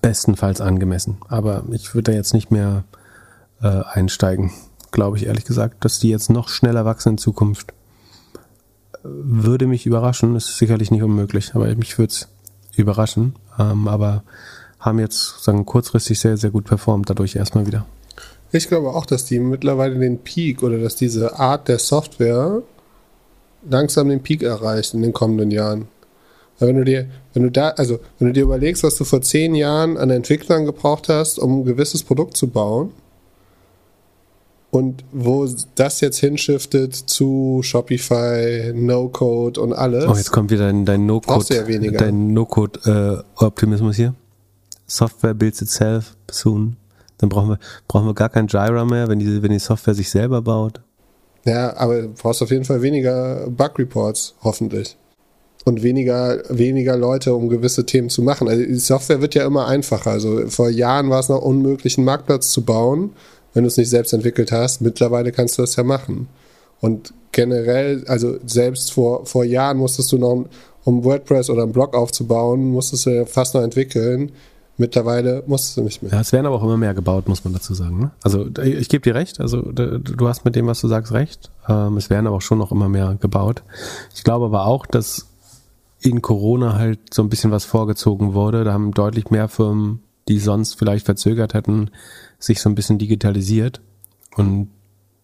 bestenfalls 0.00 0.60
angemessen. 0.60 1.18
Aber 1.28 1.62
ich 1.70 1.94
würde 1.94 2.10
da 2.10 2.16
jetzt 2.16 2.34
nicht 2.34 2.50
mehr 2.50 2.84
äh, 3.62 3.82
einsteigen, 3.84 4.50
glaube 4.90 5.18
ich 5.18 5.26
ehrlich 5.26 5.44
gesagt, 5.44 5.84
dass 5.84 6.00
die 6.00 6.08
jetzt 6.08 6.30
noch 6.30 6.48
schneller 6.48 6.84
wachsen 6.84 7.10
in 7.10 7.18
Zukunft. 7.18 7.72
Würde 9.04 9.66
mich 9.66 9.84
überraschen, 9.84 10.34
ist 10.34 10.56
sicherlich 10.56 10.90
nicht 10.90 11.02
unmöglich, 11.02 11.54
aber 11.54 11.66
mich 11.74 11.98
würde 11.98 12.12
es 12.12 12.28
überraschen. 12.74 13.34
Ähm, 13.58 13.86
aber 13.86 14.24
haben 14.80 14.98
jetzt 14.98 15.44
sagen 15.44 15.66
kurzfristig 15.66 16.18
sehr, 16.18 16.36
sehr 16.36 16.50
gut 16.50 16.64
performt, 16.64 17.10
dadurch 17.10 17.36
erstmal 17.36 17.66
wieder. 17.66 17.86
Ich 18.50 18.68
glaube 18.68 18.90
auch, 18.90 19.06
dass 19.06 19.24
die 19.24 19.38
mittlerweile 19.40 19.98
den 19.98 20.18
Peak 20.18 20.62
oder 20.62 20.78
dass 20.78 20.96
diese 20.96 21.38
Art 21.38 21.68
der 21.68 21.78
Software 21.78 22.62
langsam 23.68 24.08
den 24.08 24.22
Peak 24.22 24.42
erreicht 24.42 24.94
in 24.94 25.02
den 25.02 25.12
kommenden 25.12 25.50
Jahren. 25.50 25.88
Weil 26.58 26.68
wenn 26.68 26.76
du 26.76 26.84
dir, 26.84 27.06
wenn 27.32 27.42
du 27.42 27.50
da, 27.50 27.70
also 27.70 27.98
wenn 28.18 28.28
du 28.28 28.32
dir 28.32 28.44
überlegst, 28.44 28.84
was 28.84 28.96
du 28.96 29.04
vor 29.04 29.22
zehn 29.22 29.54
Jahren 29.54 29.98
an 29.98 30.10
Entwicklern 30.10 30.64
gebraucht 30.64 31.08
hast, 31.08 31.38
um 31.38 31.60
ein 31.60 31.64
gewisses 31.64 32.04
Produkt 32.04 32.36
zu 32.36 32.48
bauen 32.48 32.92
und 34.74 35.04
wo 35.12 35.48
das 35.76 36.00
jetzt 36.00 36.18
hinschiftet 36.18 36.94
zu 36.94 37.60
Shopify, 37.62 38.72
No-Code 38.74 39.60
und 39.60 39.72
alles. 39.72 40.06
Oh, 40.08 40.14
jetzt 40.16 40.32
kommt 40.32 40.50
wieder 40.50 40.66
dein, 40.66 40.84
dein 40.84 41.06
No-Code, 41.06 41.54
ja 41.54 41.90
dein 41.92 42.32
No-Code-Optimismus 42.32 43.94
hier. 43.94 44.14
Software 44.86 45.34
builds 45.34 45.62
itself 45.62 46.16
soon. 46.28 46.76
Dann 47.18 47.28
brauchen 47.28 47.50
wir, 47.50 47.58
brauchen 47.86 48.06
wir 48.06 48.14
gar 48.14 48.28
kein 48.28 48.48
Jira 48.48 48.84
mehr, 48.84 49.08
wenn 49.08 49.20
die, 49.20 49.42
wenn 49.42 49.52
die 49.52 49.60
Software 49.60 49.94
sich 49.94 50.10
selber 50.10 50.42
baut. 50.42 50.80
Ja, 51.44 51.76
aber 51.76 52.02
du 52.02 52.08
brauchst 52.08 52.42
auf 52.42 52.50
jeden 52.50 52.64
Fall 52.64 52.82
weniger 52.82 53.48
Bug-Reports, 53.48 54.34
hoffentlich. 54.42 54.96
Und 55.64 55.84
weniger, 55.84 56.42
weniger 56.48 56.96
Leute, 56.96 57.34
um 57.34 57.48
gewisse 57.48 57.86
Themen 57.86 58.10
zu 58.10 58.22
machen. 58.22 58.48
Also 58.48 58.64
die 58.64 58.74
Software 58.74 59.20
wird 59.20 59.36
ja 59.36 59.46
immer 59.46 59.66
einfacher. 59.66 60.10
Also 60.10 60.48
vor 60.48 60.68
Jahren 60.68 61.10
war 61.10 61.20
es 61.20 61.28
noch 61.28 61.42
unmöglich, 61.42 61.96
einen 61.96 62.04
Marktplatz 62.04 62.50
zu 62.50 62.64
bauen, 62.64 63.12
wenn 63.54 63.64
du 63.64 63.68
es 63.68 63.76
nicht 63.76 63.88
selbst 63.88 64.12
entwickelt 64.12 64.52
hast. 64.52 64.80
Mittlerweile 64.80 65.32
kannst 65.32 65.56
du 65.56 65.62
das 65.62 65.76
ja 65.76 65.84
machen. 65.84 66.28
Und 66.80 67.14
generell, 67.32 68.04
also 68.08 68.36
selbst 68.44 68.92
vor, 68.92 69.24
vor 69.24 69.44
Jahren 69.44 69.78
musstest 69.78 70.12
du 70.12 70.18
noch, 70.18 70.44
um 70.84 71.02
WordPress 71.02 71.48
oder 71.48 71.62
einen 71.62 71.72
Blog 71.72 71.94
aufzubauen, 71.94 72.70
musstest 72.70 73.06
du 73.06 73.10
ja 73.10 73.24
fast 73.24 73.54
noch 73.54 73.62
entwickeln. 73.62 74.32
Mittlerweile 74.76 75.44
musstest 75.46 75.76
du 75.76 75.82
nicht 75.82 76.02
mehr. 76.02 76.12
Ja, 76.12 76.20
es 76.20 76.32
werden 76.32 76.46
aber 76.46 76.56
auch 76.56 76.62
immer 76.64 76.76
mehr 76.76 76.94
gebaut, 76.94 77.28
muss 77.28 77.44
man 77.44 77.52
dazu 77.52 77.74
sagen. 77.74 78.00
Ne? 78.00 78.10
Also 78.22 78.48
ich 78.62 78.88
gebe 78.88 79.02
dir 79.02 79.14
recht, 79.14 79.40
also 79.40 79.62
du 79.62 80.28
hast 80.28 80.44
mit 80.44 80.56
dem, 80.56 80.66
was 80.66 80.80
du 80.80 80.88
sagst, 80.88 81.12
recht. 81.12 81.50
Ähm, 81.68 81.96
es 81.96 82.10
werden 82.10 82.26
aber 82.26 82.36
auch 82.36 82.42
schon 82.42 82.58
noch 82.58 82.72
immer 82.72 82.88
mehr 82.88 83.16
gebaut. 83.20 83.62
Ich 84.14 84.24
glaube 84.24 84.46
aber 84.46 84.66
auch, 84.66 84.84
dass 84.84 85.28
in 86.00 86.22
Corona 86.22 86.74
halt 86.74 87.14
so 87.14 87.22
ein 87.22 87.28
bisschen 87.28 87.50
was 87.50 87.64
vorgezogen 87.64 88.34
wurde. 88.34 88.64
Da 88.64 88.72
haben 88.72 88.90
deutlich 88.90 89.30
mehr 89.30 89.48
Firmen, 89.48 90.00
die 90.28 90.38
sonst 90.38 90.74
vielleicht 90.74 91.06
verzögert 91.06 91.54
hätten, 91.54 91.90
sich 92.44 92.60
so 92.60 92.68
ein 92.68 92.74
bisschen 92.74 92.98
digitalisiert. 92.98 93.80
Und 94.36 94.70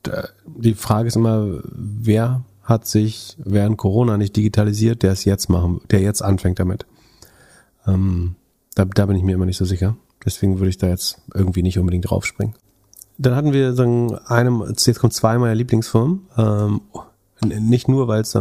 äh, 0.06 0.24
die 0.46 0.74
Frage 0.74 1.08
ist 1.08 1.16
immer, 1.16 1.60
wer 1.64 2.44
hat 2.62 2.86
sich 2.86 3.36
während 3.38 3.78
Corona 3.78 4.16
nicht 4.16 4.36
digitalisiert, 4.36 5.02
der 5.02 5.12
es 5.12 5.24
jetzt 5.24 5.48
machen, 5.48 5.80
der 5.90 6.00
jetzt 6.00 6.22
anfängt 6.22 6.58
damit. 6.58 6.86
Ähm, 7.86 8.36
da, 8.74 8.84
da 8.84 9.06
bin 9.06 9.16
ich 9.16 9.22
mir 9.22 9.34
immer 9.34 9.46
nicht 9.46 9.56
so 9.56 9.64
sicher. 9.64 9.96
Deswegen 10.24 10.58
würde 10.58 10.70
ich 10.70 10.78
da 10.78 10.88
jetzt 10.88 11.20
irgendwie 11.34 11.62
nicht 11.62 11.78
unbedingt 11.78 12.08
draufspringen. 12.08 12.54
Dann 13.18 13.34
hatten 13.34 13.52
wir 13.52 13.74
sagen, 13.74 14.16
einem, 14.26 14.64
jetzt 14.66 14.98
kommt 14.98 15.12
zwei 15.12 15.36
meiner 15.38 15.54
Lieblingsfirmen. 15.54 16.26
Ähm, 16.36 16.80
nicht 17.42 17.88
nur, 17.88 18.06
weil 18.06 18.22
es 18.22 18.36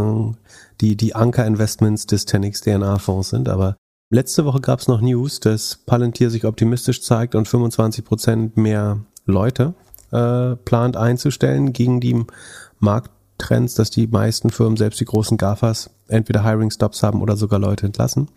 die, 0.81 0.95
die 0.95 1.15
Anker-Investments 1.15 2.05
des 2.05 2.25
Tenix 2.25 2.61
DNA-Fonds 2.61 3.29
sind, 3.29 3.49
aber 3.49 3.77
letzte 4.09 4.45
Woche 4.45 4.59
gab 4.59 4.79
es 4.79 4.87
noch 4.87 5.01
News, 5.01 5.39
dass 5.39 5.77
Palantir 5.85 6.29
sich 6.29 6.45
optimistisch 6.45 7.01
zeigt 7.01 7.35
und 7.35 7.47
25% 7.47 8.51
mehr 8.55 8.99
Leute 9.25 9.73
äh, 10.11 10.55
plant 10.55 10.97
einzustellen 10.97 11.73
gegen 11.73 11.99
die 11.99 12.25
Markttrends, 12.79 13.75
dass 13.75 13.91
die 13.91 14.07
meisten 14.07 14.49
Firmen, 14.49 14.77
selbst 14.77 14.99
die 14.99 15.05
großen 15.05 15.37
GAFAs, 15.37 15.91
entweder 16.07 16.43
Hiring-Stops 16.43 17.03
haben 17.03 17.21
oder 17.21 17.35
sogar 17.37 17.59
Leute 17.59 17.85
entlassen. 17.85 18.29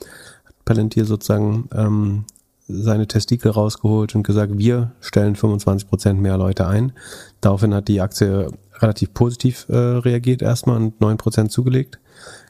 Palantir 0.65 1.05
sozusagen 1.05 1.69
ähm, 1.75 2.25
seine 2.69 3.09
Testikel 3.09 3.51
rausgeholt 3.51 4.15
und 4.15 4.23
gesagt, 4.23 4.57
wir 4.57 4.93
stellen 5.01 5.35
25% 5.35 6.15
mehr 6.15 6.37
Leute 6.37 6.67
ein. 6.67 6.93
Daraufhin 7.41 7.75
hat 7.75 7.89
die 7.89 8.01
Aktie 8.01 8.51
relativ 8.79 9.15
positiv 9.15 9.67
äh, 9.69 9.77
reagiert 9.77 10.43
erstmal 10.43 10.77
und 10.77 11.01
9% 11.01 11.49
zugelegt, 11.49 11.99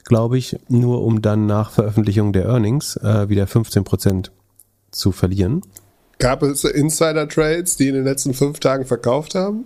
glaube 0.03 0.37
ich, 0.37 0.57
nur 0.69 1.03
um 1.03 1.21
dann 1.21 1.45
nach 1.45 1.71
Veröffentlichung 1.71 2.33
der 2.33 2.45
Earnings 2.45 2.97
äh, 2.97 3.29
wieder 3.29 3.45
15% 3.45 4.29
zu 4.91 5.11
verlieren. 5.11 5.61
Gab 6.19 6.43
es 6.43 6.63
Insider-Trades, 6.63 7.77
die 7.77 7.87
in 7.87 7.95
den 7.95 8.03
letzten 8.03 8.33
fünf 8.33 8.59
Tagen 8.59 8.85
verkauft 8.85 9.35
haben? 9.35 9.65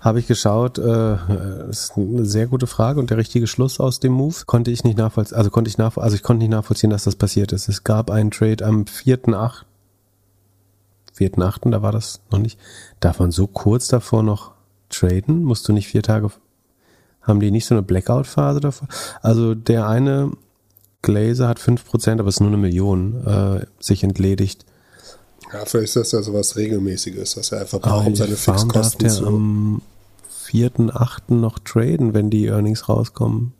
Habe 0.00 0.20
ich 0.20 0.26
geschaut, 0.26 0.78
äh, 0.78 1.68
ist 1.68 1.96
eine 1.96 2.24
sehr 2.24 2.46
gute 2.46 2.66
Frage 2.66 3.00
und 3.00 3.10
der 3.10 3.16
richtige 3.16 3.46
Schluss 3.46 3.80
aus 3.80 3.98
dem 3.98 4.12
Move 4.12 4.36
konnte 4.46 4.70
ich 4.70 4.84
nicht 4.84 4.96
nachvollziehen, 4.96 5.36
also 5.36 5.50
konnte 5.50 5.68
ich 5.68 5.78
nach, 5.78 5.96
also 5.96 6.14
ich 6.14 6.22
konnte 6.22 6.42
nicht 6.42 6.50
nachvollziehen, 6.50 6.90
dass 6.90 7.04
das 7.04 7.16
passiert 7.16 7.52
ist. 7.52 7.68
Es 7.68 7.82
gab 7.82 8.10
einen 8.10 8.30
Trade 8.30 8.64
am 8.64 8.84
4.8., 8.84 9.62
4.8., 11.18 11.70
da 11.70 11.82
war 11.82 11.90
das 11.90 12.20
noch 12.30 12.38
nicht. 12.38 12.58
Darf 13.00 13.18
man 13.18 13.32
so 13.32 13.46
kurz 13.46 13.88
davor 13.88 14.22
noch 14.22 14.52
traden? 14.90 15.42
Musst 15.42 15.66
du 15.68 15.72
nicht 15.72 15.88
vier 15.88 16.02
Tage, 16.02 16.30
haben 17.26 17.40
die 17.40 17.50
nicht 17.50 17.66
so 17.66 17.74
eine 17.74 17.82
Blackout-Phase 17.82 18.60
davor? 18.60 18.88
Also 19.22 19.54
der 19.54 19.88
eine 19.88 20.32
Glazer 21.02 21.48
hat 21.48 21.58
5%, 21.58 22.18
aber 22.18 22.28
es 22.28 22.36
ist 22.36 22.40
nur 22.40 22.48
eine 22.48 22.56
Million, 22.56 23.26
äh, 23.26 23.66
sich 23.80 24.04
entledigt. 24.04 24.64
Ja, 25.52 25.64
vielleicht 25.66 25.84
ist 25.84 25.96
das 25.96 26.12
ja 26.12 26.22
sowas 26.22 26.56
Regelmäßiges, 26.56 27.34
dass 27.34 27.52
er 27.52 27.60
einfach 27.60 27.80
braucht, 27.80 28.06
um 28.06 28.16
seine 28.16 28.36
warum 28.46 28.68
darf 28.70 28.92
Fixkosten 28.92 28.98
der 29.00 29.10
zu. 29.10 29.26
am 29.26 29.82
4.8. 30.46 31.34
noch 31.34 31.58
traden, 31.58 32.14
wenn 32.14 32.30
die 32.30 32.46
Earnings 32.46 32.88
rauskommen? 32.88 33.52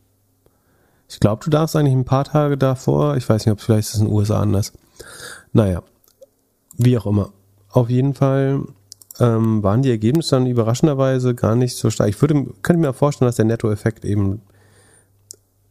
Ich 1.09 1.21
glaube, 1.21 1.45
du 1.45 1.51
darfst 1.51 1.77
eigentlich 1.77 1.95
ein 1.95 2.05
paar 2.05 2.25
Tage 2.25 2.57
davor, 2.57 3.17
ich 3.17 3.29
weiß 3.29 3.45
nicht, 3.45 3.53
ob 3.53 3.61
vielleicht 3.61 3.89
ist 3.89 3.95
es 3.95 4.01
in 4.01 4.07
den 4.07 4.15
USA 4.15 4.41
anders. 4.41 4.73
Naja, 5.53 5.83
wie 6.77 6.97
auch 6.99 7.07
immer. 7.07 7.31
Auf 7.69 7.91
jeden 7.91 8.15
Fall 8.15 8.63
ähm, 9.21 9.63
waren 9.63 9.83
die 9.83 9.91
Ergebnisse 9.91 10.37
dann 10.37 10.47
überraschenderweise 10.47 11.35
gar 11.35 11.55
nicht 11.55 11.77
so 11.77 11.91
stark. 11.91 12.09
Ich 12.09 12.21
würde, 12.21 12.47
könnte 12.63 12.81
mir 12.81 12.93
vorstellen, 12.93 13.29
dass 13.29 13.37
der 13.37 13.45
Nettoeffekt 13.45 14.05
eben, 14.05 14.43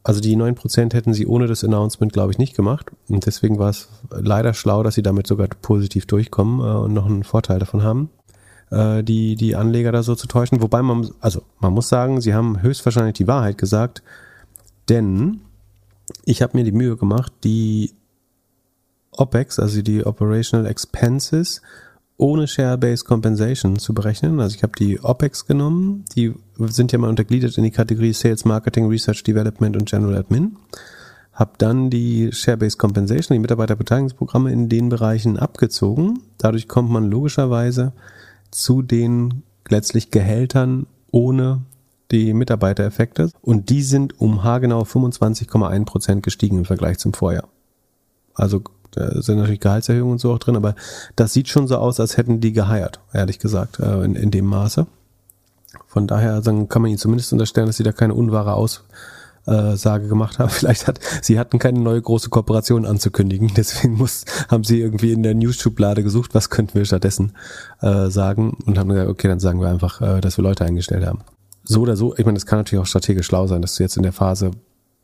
also 0.02 0.20
die 0.20 0.36
9% 0.36 0.94
hätten 0.94 1.14
sie 1.14 1.26
ohne 1.26 1.46
das 1.46 1.64
Announcement, 1.64 2.12
glaube 2.12 2.32
ich, 2.32 2.38
nicht 2.38 2.56
gemacht. 2.56 2.90
Und 3.08 3.26
deswegen 3.26 3.58
war 3.58 3.70
es 3.70 3.88
leider 4.10 4.54
schlau, 4.54 4.82
dass 4.82 4.94
sie 4.94 5.02
damit 5.02 5.26
sogar 5.26 5.48
positiv 5.48 6.06
durchkommen 6.06 6.60
äh, 6.60 6.78
und 6.78 6.92
noch 6.92 7.06
einen 7.06 7.24
Vorteil 7.24 7.58
davon 7.58 7.82
haben 7.82 8.10
äh, 8.70 9.02
die, 9.02 9.36
die 9.36 9.56
Anleger 9.56 9.92
da 9.92 10.02
so 10.02 10.14
zu 10.14 10.26
täuschen. 10.26 10.62
Wobei 10.62 10.82
man, 10.82 11.10
also 11.20 11.42
man 11.60 11.72
muss 11.72 11.88
sagen, 11.88 12.20
sie 12.20 12.34
haben 12.34 12.62
höchstwahrscheinlich 12.62 13.14
die 13.14 13.28
Wahrheit 13.28 13.58
gesagt, 13.58 14.02
denn 14.88 15.40
ich 16.24 16.42
habe 16.42 16.56
mir 16.56 16.64
die 16.64 16.72
Mühe 16.72 16.96
gemacht, 16.96 17.32
die 17.44 17.94
OPEX, 19.12 19.58
also 19.58 19.80
die 19.82 20.04
Operational 20.04 20.66
Expenses 20.66 21.62
ohne 22.16 22.46
Share-Based 22.46 23.04
Compensation 23.04 23.78
zu 23.78 23.92
berechnen. 23.92 24.40
Also 24.40 24.56
ich 24.56 24.62
habe 24.62 24.74
die 24.78 25.00
OPEX 25.00 25.46
genommen, 25.46 26.04
die 26.14 26.34
sind 26.58 26.92
ja 26.92 26.98
mal 26.98 27.08
untergliedert 27.08 27.56
in 27.58 27.64
die 27.64 27.70
Kategorie 27.70 28.12
Sales, 28.12 28.44
Marketing, 28.44 28.88
Research, 28.88 29.22
Development 29.24 29.76
und 29.76 29.88
General 29.88 30.16
Admin. 30.16 30.56
Hab 31.32 31.58
dann 31.58 31.90
die 31.90 32.30
Share-Based 32.32 32.78
Compensation, 32.78 33.34
die 33.34 33.40
Mitarbeiterbeteiligungsprogramme 33.40 34.52
in 34.52 34.68
den 34.68 34.88
Bereichen 34.88 35.36
abgezogen. 35.36 36.20
Dadurch 36.38 36.68
kommt 36.68 36.90
man 36.90 37.10
logischerweise 37.10 37.92
zu 38.52 38.82
den 38.82 39.42
letztlich 39.68 40.12
Gehältern 40.12 40.86
ohne 41.10 41.62
die 42.12 42.34
Mitarbeitereffekte 42.34 43.30
und 43.40 43.70
die 43.70 43.82
sind 43.82 44.20
um 44.20 44.44
haargenau 44.44 44.82
25,1 44.82 45.84
Prozent 45.84 46.22
gestiegen 46.22 46.58
im 46.58 46.64
Vergleich 46.64 46.98
zum 46.98 47.12
Vorjahr. 47.14 47.48
Also 48.34 48.62
sind 48.94 49.38
natürlich 49.38 49.60
Gehaltserhöhungen 49.60 50.12
und 50.12 50.20
so 50.20 50.32
auch 50.32 50.38
drin, 50.38 50.56
aber 50.56 50.74
das 51.16 51.32
sieht 51.32 51.48
schon 51.48 51.66
so 51.68 51.76
aus, 51.76 52.00
als 52.00 52.16
hätten 52.16 52.40
die 52.40 52.52
geheiert, 52.52 53.00
ehrlich 53.12 53.38
gesagt, 53.38 53.80
äh, 53.80 54.02
in, 54.04 54.14
in 54.14 54.30
dem 54.30 54.46
Maße. 54.46 54.86
Von 55.86 56.06
daher 56.06 56.40
dann 56.40 56.68
kann 56.68 56.82
man 56.82 56.90
ihnen 56.90 56.98
zumindest 56.98 57.32
unterstellen, 57.32 57.66
dass 57.66 57.76
sie 57.76 57.82
da 57.82 57.92
keine 57.92 58.14
unwahre 58.14 58.54
Aussage 58.54 60.08
gemacht 60.08 60.38
haben. 60.38 60.48
Vielleicht 60.50 60.86
hat, 60.86 61.00
sie 61.22 61.38
hatten 61.38 61.58
keine 61.58 61.80
neue 61.80 62.00
große 62.00 62.30
Kooperation 62.30 62.84
anzukündigen, 62.84 63.52
deswegen 63.56 63.94
muss, 63.94 64.24
haben 64.48 64.64
sie 64.64 64.80
irgendwie 64.80 65.12
in 65.12 65.22
der 65.22 65.34
News-Schublade 65.34 66.02
gesucht, 66.02 66.34
was 66.34 66.50
könnten 66.50 66.74
wir 66.74 66.84
stattdessen 66.84 67.32
äh, 67.80 68.08
sagen 68.10 68.56
und 68.66 68.78
haben 68.78 68.88
gesagt, 68.88 69.10
okay, 69.10 69.28
dann 69.28 69.40
sagen 69.40 69.60
wir 69.60 69.68
einfach, 69.68 70.00
äh, 70.00 70.20
dass 70.20 70.36
wir 70.38 70.42
Leute 70.42 70.64
eingestellt 70.64 71.06
haben. 71.06 71.20
So 71.62 71.80
oder 71.80 71.96
so, 71.96 72.14
ich 72.16 72.24
meine, 72.24 72.36
das 72.36 72.46
kann 72.46 72.58
natürlich 72.58 72.82
auch 72.82 72.86
strategisch 72.86 73.26
schlau 73.26 73.46
sein, 73.46 73.62
dass 73.62 73.76
du 73.76 73.82
jetzt 73.82 73.96
in 73.96 74.02
der 74.02 74.12
Phase 74.12 74.50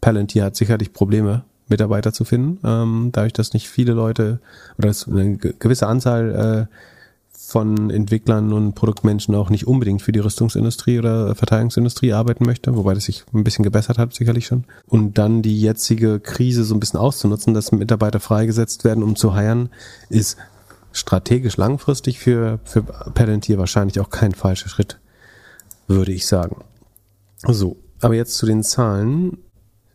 Palantir 0.00 0.44
hat 0.44 0.56
sicherlich 0.56 0.92
Probleme, 0.92 1.44
Mitarbeiter 1.70 2.12
zu 2.12 2.24
finden, 2.24 2.58
ähm, 2.64 3.10
dadurch, 3.12 3.32
dass 3.32 3.52
nicht 3.52 3.68
viele 3.68 3.92
Leute 3.92 4.40
oder 4.78 4.88
dass 4.88 5.08
eine 5.08 5.36
gewisse 5.36 5.86
Anzahl 5.86 6.68
äh, 6.68 6.74
von 7.50 7.90
Entwicklern 7.90 8.52
und 8.52 8.74
Produktmenschen 8.74 9.34
auch 9.34 9.50
nicht 9.50 9.66
unbedingt 9.66 10.02
für 10.02 10.12
die 10.12 10.20
Rüstungsindustrie 10.20 10.98
oder 10.98 11.34
Verteidigungsindustrie 11.34 12.12
arbeiten 12.12 12.44
möchte, 12.44 12.76
wobei 12.76 12.94
das 12.94 13.04
sich 13.04 13.24
ein 13.34 13.44
bisschen 13.44 13.64
gebessert 13.64 13.98
hat, 13.98 14.14
sicherlich 14.14 14.46
schon. 14.46 14.64
Und 14.86 15.18
dann 15.18 15.42
die 15.42 15.60
jetzige 15.60 16.20
Krise 16.20 16.62
so 16.64 16.74
ein 16.74 16.80
bisschen 16.80 17.00
auszunutzen, 17.00 17.52
dass 17.52 17.72
Mitarbeiter 17.72 18.20
freigesetzt 18.20 18.84
werden, 18.84 19.02
um 19.02 19.16
zu 19.16 19.34
heiern, 19.34 19.70
ist 20.10 20.36
strategisch 20.92 21.56
langfristig 21.56 22.18
für, 22.20 22.60
für 22.64 22.82
Palantir 22.82 23.58
wahrscheinlich 23.58 24.00
auch 24.00 24.10
kein 24.10 24.32
falscher 24.32 24.68
Schritt, 24.68 24.98
würde 25.88 26.12
ich 26.12 26.26
sagen. 26.26 26.64
So, 27.46 27.78
aber 28.00 28.14
jetzt 28.14 28.36
zu 28.36 28.46
den 28.46 28.62
Zahlen. 28.62 29.38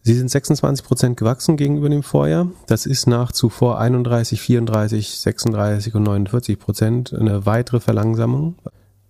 Sie 0.08 0.14
sind 0.14 0.30
26 0.30 0.86
Prozent 0.86 1.18
gewachsen 1.18 1.58
gegenüber 1.58 1.90
dem 1.90 2.04
Vorjahr. 2.04 2.52
Das 2.68 2.86
ist 2.86 3.08
nach 3.08 3.32
zuvor 3.32 3.80
31, 3.80 4.40
34, 4.40 5.18
36 5.18 5.96
und 5.96 6.04
49 6.04 6.60
Prozent 6.60 7.12
eine 7.12 7.48
weitere 7.48 7.80
Verlangsamung. 7.80 8.54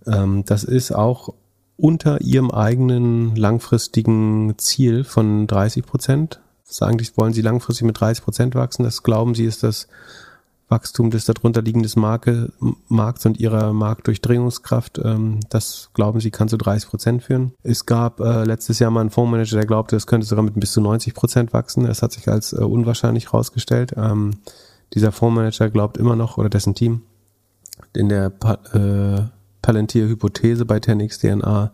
Ähm, 0.06 0.46
das 0.46 0.64
ist 0.64 0.92
auch 0.92 1.34
unter 1.76 2.22
ihrem 2.22 2.50
eigenen 2.50 3.36
langfristigen 3.36 4.54
Ziel 4.56 5.04
von 5.04 5.46
30 5.46 5.84
Prozent. 5.84 6.40
Sagen, 6.64 6.98
wollen 7.16 7.34
sie 7.34 7.42
langfristig 7.42 7.86
mit 7.86 8.00
30 8.00 8.24
Prozent 8.24 8.54
wachsen. 8.54 8.82
Das 8.82 9.02
glauben 9.02 9.34
sie 9.34 9.44
ist 9.44 9.64
das 9.64 9.88
Wachstum 10.68 11.10
des 11.10 11.24
darunter 11.26 11.62
liegenden 11.62 12.00
Marke, 12.00 12.52
Markts 12.88 13.24
und 13.24 13.38
ihrer 13.38 13.72
Marktdurchdringungskraft, 13.72 14.98
ähm, 15.04 15.40
das 15.48 15.90
glauben 15.94 16.20
sie 16.20 16.30
kann 16.30 16.48
zu 16.48 16.56
30 16.56 16.88
Prozent 16.90 17.22
führen. 17.22 17.52
Es 17.62 17.86
gab 17.86 18.20
äh, 18.20 18.44
letztes 18.44 18.78
Jahr 18.80 18.90
mal 18.90 19.00
einen 19.00 19.10
Fondsmanager, 19.10 19.56
der 19.56 19.66
glaubte, 19.66 19.94
es 19.94 20.06
könnte 20.06 20.26
sogar 20.26 20.44
mit 20.44 20.58
bis 20.58 20.72
zu 20.72 20.80
90 20.80 21.14
Prozent 21.14 21.52
wachsen. 21.52 21.84
Das 21.84 22.02
hat 22.02 22.12
sich 22.12 22.28
als 22.28 22.52
äh, 22.52 22.56
unwahrscheinlich 22.56 23.26
herausgestellt. 23.26 23.94
Ähm, 23.96 24.32
dieser 24.94 25.12
Fondsmanager 25.12 25.70
glaubt 25.70 25.98
immer 25.98 26.16
noch, 26.16 26.36
oder 26.38 26.48
dessen 26.48 26.74
Team, 26.74 27.02
in 27.92 28.08
der 28.08 28.32
äh, 28.72 29.35
Palantir-Hypothese 29.66 30.64
bei 30.64 30.76
10xDNA 30.76 31.70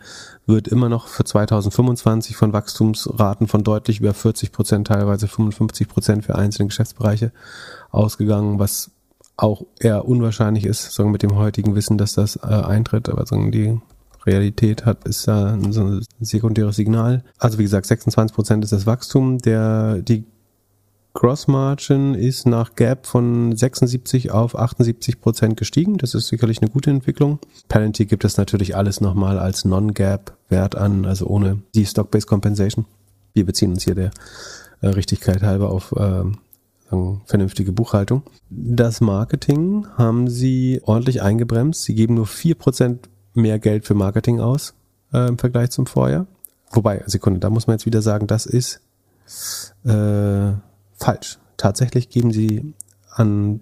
wird 0.46 0.66
immer 0.66 0.88
noch 0.88 1.08
für 1.08 1.24
2025 1.24 2.36
von 2.36 2.54
Wachstumsraten 2.54 3.48
von 3.48 3.62
deutlich 3.64 4.00
über 4.00 4.14
40 4.14 4.50
Prozent, 4.50 4.86
teilweise 4.86 5.28
55 5.28 5.88
Prozent 5.88 6.24
für 6.24 6.34
einzelne 6.34 6.68
Geschäftsbereiche 6.68 7.32
ausgegangen, 7.90 8.58
was 8.58 8.90
auch 9.36 9.66
eher 9.78 10.06
unwahrscheinlich 10.06 10.64
ist, 10.64 10.92
sagen 10.92 11.10
mit 11.10 11.22
dem 11.22 11.36
heutigen 11.36 11.74
Wissen, 11.74 11.98
dass 11.98 12.14
das 12.14 12.36
äh, 12.36 12.46
eintritt, 12.46 13.10
aber 13.10 13.26
sagen 13.26 13.52
die 13.52 13.78
Realität 14.24 14.86
hat, 14.86 15.04
ist 15.04 15.26
ja 15.26 15.52
ein, 15.52 15.72
so 15.72 15.82
ein 15.82 16.02
sekundäres 16.20 16.76
Signal. 16.76 17.24
Also 17.38 17.58
wie 17.58 17.64
gesagt, 17.64 17.86
26 17.86 18.34
Prozent 18.34 18.64
ist 18.64 18.72
das 18.72 18.86
Wachstum. 18.86 19.38
Der, 19.38 20.00
die 20.00 20.24
Gross 21.14 21.46
Margin 21.46 22.14
ist 22.14 22.46
nach 22.46 22.74
Gap 22.74 23.06
von 23.06 23.54
76 23.54 24.30
auf 24.30 24.58
78 24.58 25.20
Prozent 25.20 25.56
gestiegen. 25.58 25.98
Das 25.98 26.14
ist 26.14 26.28
sicherlich 26.28 26.62
eine 26.62 26.70
gute 26.70 26.90
Entwicklung. 26.90 27.38
Palantir 27.68 28.06
gibt 28.06 28.24
es 28.24 28.38
natürlich 28.38 28.76
alles 28.76 29.00
nochmal 29.00 29.38
als 29.38 29.64
Non-Gap-Wert 29.64 30.74
an, 30.74 31.04
also 31.04 31.26
ohne 31.26 31.62
die 31.74 31.84
Stock-Based 31.84 32.26
Compensation. 32.26 32.86
Wir 33.34 33.44
beziehen 33.44 33.72
uns 33.72 33.84
hier 33.84 33.94
der 33.94 34.10
äh, 34.80 34.88
Richtigkeit 34.88 35.42
halber 35.42 35.70
auf 35.70 35.92
äh, 35.92 36.24
vernünftige 37.26 37.72
Buchhaltung. 37.72 38.22
Das 38.50 39.00
Marketing 39.00 39.86
haben 39.96 40.28
sie 40.28 40.80
ordentlich 40.84 41.22
eingebremst. 41.22 41.84
Sie 41.84 41.94
geben 41.94 42.14
nur 42.14 42.26
vier 42.26 42.54
Prozent 42.54 43.08
mehr 43.34 43.58
Geld 43.58 43.86
für 43.86 43.94
Marketing 43.94 44.40
aus 44.40 44.74
äh, 45.12 45.28
im 45.28 45.38
Vergleich 45.38 45.70
zum 45.70 45.86
Vorjahr. 45.86 46.26
Wobei, 46.70 47.02
Sekunde, 47.06 47.40
da 47.40 47.50
muss 47.50 47.66
man 47.66 47.74
jetzt 47.74 47.86
wieder 47.86 48.02
sagen, 48.02 48.26
das 48.26 48.46
ist 48.46 48.80
äh, 49.84 50.52
falsch. 51.02 51.38
Tatsächlich 51.56 52.08
geben 52.08 52.32
sie 52.32 52.74
an 53.10 53.60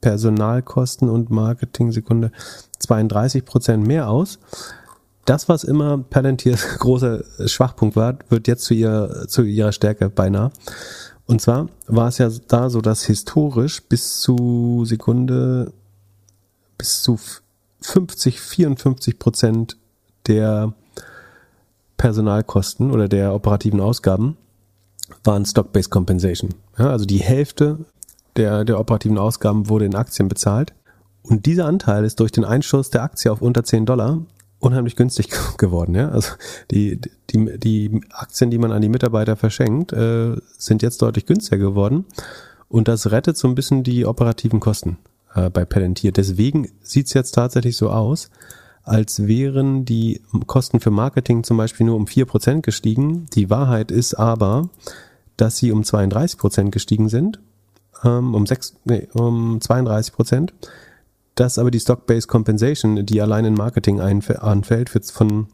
Personalkosten 0.00 1.08
und 1.08 1.30
Marketing 1.30 1.92
Sekunde 1.92 2.30
32 2.78 3.44
Prozent 3.44 3.86
mehr 3.86 4.08
aus. 4.08 4.38
Das, 5.24 5.48
was 5.48 5.64
immer 5.64 5.98
Palantirs 5.98 6.62
großer 6.78 7.24
Schwachpunkt 7.46 7.96
war, 7.96 8.18
wird 8.28 8.48
jetzt 8.48 8.64
zu, 8.64 8.74
ihr, 8.74 9.26
zu 9.28 9.42
ihrer 9.42 9.72
Stärke 9.72 10.08
beinahe. 10.08 10.50
Und 11.26 11.42
zwar 11.42 11.68
war 11.86 12.08
es 12.08 12.18
ja 12.18 12.30
da 12.48 12.70
so, 12.70 12.80
dass 12.80 13.04
historisch 13.04 13.82
bis 13.82 14.20
zu 14.20 14.84
Sekunde, 14.86 15.72
bis 16.78 17.02
zu 17.02 17.18
50, 17.82 18.40
54 18.40 19.18
Prozent 19.18 19.76
der 20.26 20.72
Personalkosten 21.98 22.90
oder 22.92 23.08
der 23.08 23.34
operativen 23.34 23.80
Ausgaben 23.80 24.38
waren 25.28 25.44
Stock-Based 25.44 25.90
Compensation. 25.90 26.54
Ja, 26.78 26.90
also 26.90 27.04
die 27.04 27.18
Hälfte 27.18 27.84
der, 28.36 28.64
der 28.64 28.80
operativen 28.80 29.18
Ausgaben 29.18 29.68
wurde 29.68 29.84
in 29.84 29.94
Aktien 29.94 30.26
bezahlt. 30.26 30.72
Und 31.22 31.44
dieser 31.44 31.66
Anteil 31.66 32.04
ist 32.04 32.18
durch 32.18 32.32
den 32.32 32.44
Einschuss 32.44 32.88
der 32.90 33.02
Aktie 33.02 33.30
auf 33.30 33.42
unter 33.42 33.62
10 33.62 33.84
Dollar 33.84 34.22
unheimlich 34.58 34.96
günstig 34.96 35.28
geworden. 35.58 35.94
Ja? 35.94 36.08
Also 36.08 36.32
die, 36.70 36.98
die, 37.30 37.58
die 37.58 38.00
Aktien, 38.10 38.50
die 38.50 38.58
man 38.58 38.72
an 38.72 38.80
die 38.80 38.88
Mitarbeiter 38.88 39.36
verschenkt, 39.36 39.92
äh, 39.92 40.36
sind 40.56 40.82
jetzt 40.82 41.02
deutlich 41.02 41.26
günstiger 41.26 41.58
geworden. 41.58 42.06
Und 42.68 42.88
das 42.88 43.10
rettet 43.10 43.36
so 43.36 43.48
ein 43.48 43.54
bisschen 43.54 43.82
die 43.82 44.06
operativen 44.06 44.60
Kosten 44.60 44.96
äh, 45.34 45.50
bei 45.50 45.66
Palantir. 45.66 46.10
Deswegen 46.10 46.70
sieht's 46.80 47.12
jetzt 47.12 47.32
tatsächlich 47.32 47.76
so 47.76 47.90
aus, 47.90 48.30
als 48.82 49.26
wären 49.26 49.84
die 49.84 50.22
Kosten 50.46 50.80
für 50.80 50.90
Marketing 50.90 51.44
zum 51.44 51.58
Beispiel 51.58 51.84
nur 51.84 51.96
um 51.96 52.06
vier 52.06 52.24
Prozent 52.24 52.62
gestiegen. 52.62 53.26
Die 53.34 53.50
Wahrheit 53.50 53.90
ist 53.90 54.14
aber, 54.14 54.70
dass 55.38 55.56
sie 55.56 55.72
um 55.72 55.84
32 55.84 56.38
Prozent 56.38 56.72
gestiegen 56.72 57.08
sind, 57.08 57.40
ähm, 58.04 58.34
um, 58.34 58.46
6, 58.46 58.74
nee, 58.84 59.08
um 59.14 59.58
32%. 59.58 60.12
Prozent 60.12 60.52
dass 61.38 61.56
aber 61.56 61.70
die 61.70 61.78
Stock-Based 61.78 62.26
Compensation, 62.26 63.06
die 63.06 63.22
allein 63.22 63.44
in 63.44 63.54
Marketing 63.54 64.00
anfällt, 64.00 64.92
wird 64.92 65.06
von 65.06 65.46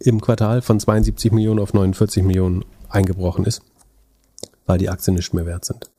im 0.00 0.20
Quartal 0.20 0.62
von 0.62 0.80
72 0.80 1.30
Millionen 1.30 1.60
auf 1.60 1.72
49 1.72 2.24
Millionen 2.24 2.64
eingebrochen 2.88 3.44
ist, 3.44 3.62
weil 4.66 4.78
die 4.78 4.90
Aktien 4.90 5.14
nicht 5.14 5.32
mehr 5.32 5.46
wert 5.46 5.64
sind. 5.64 5.90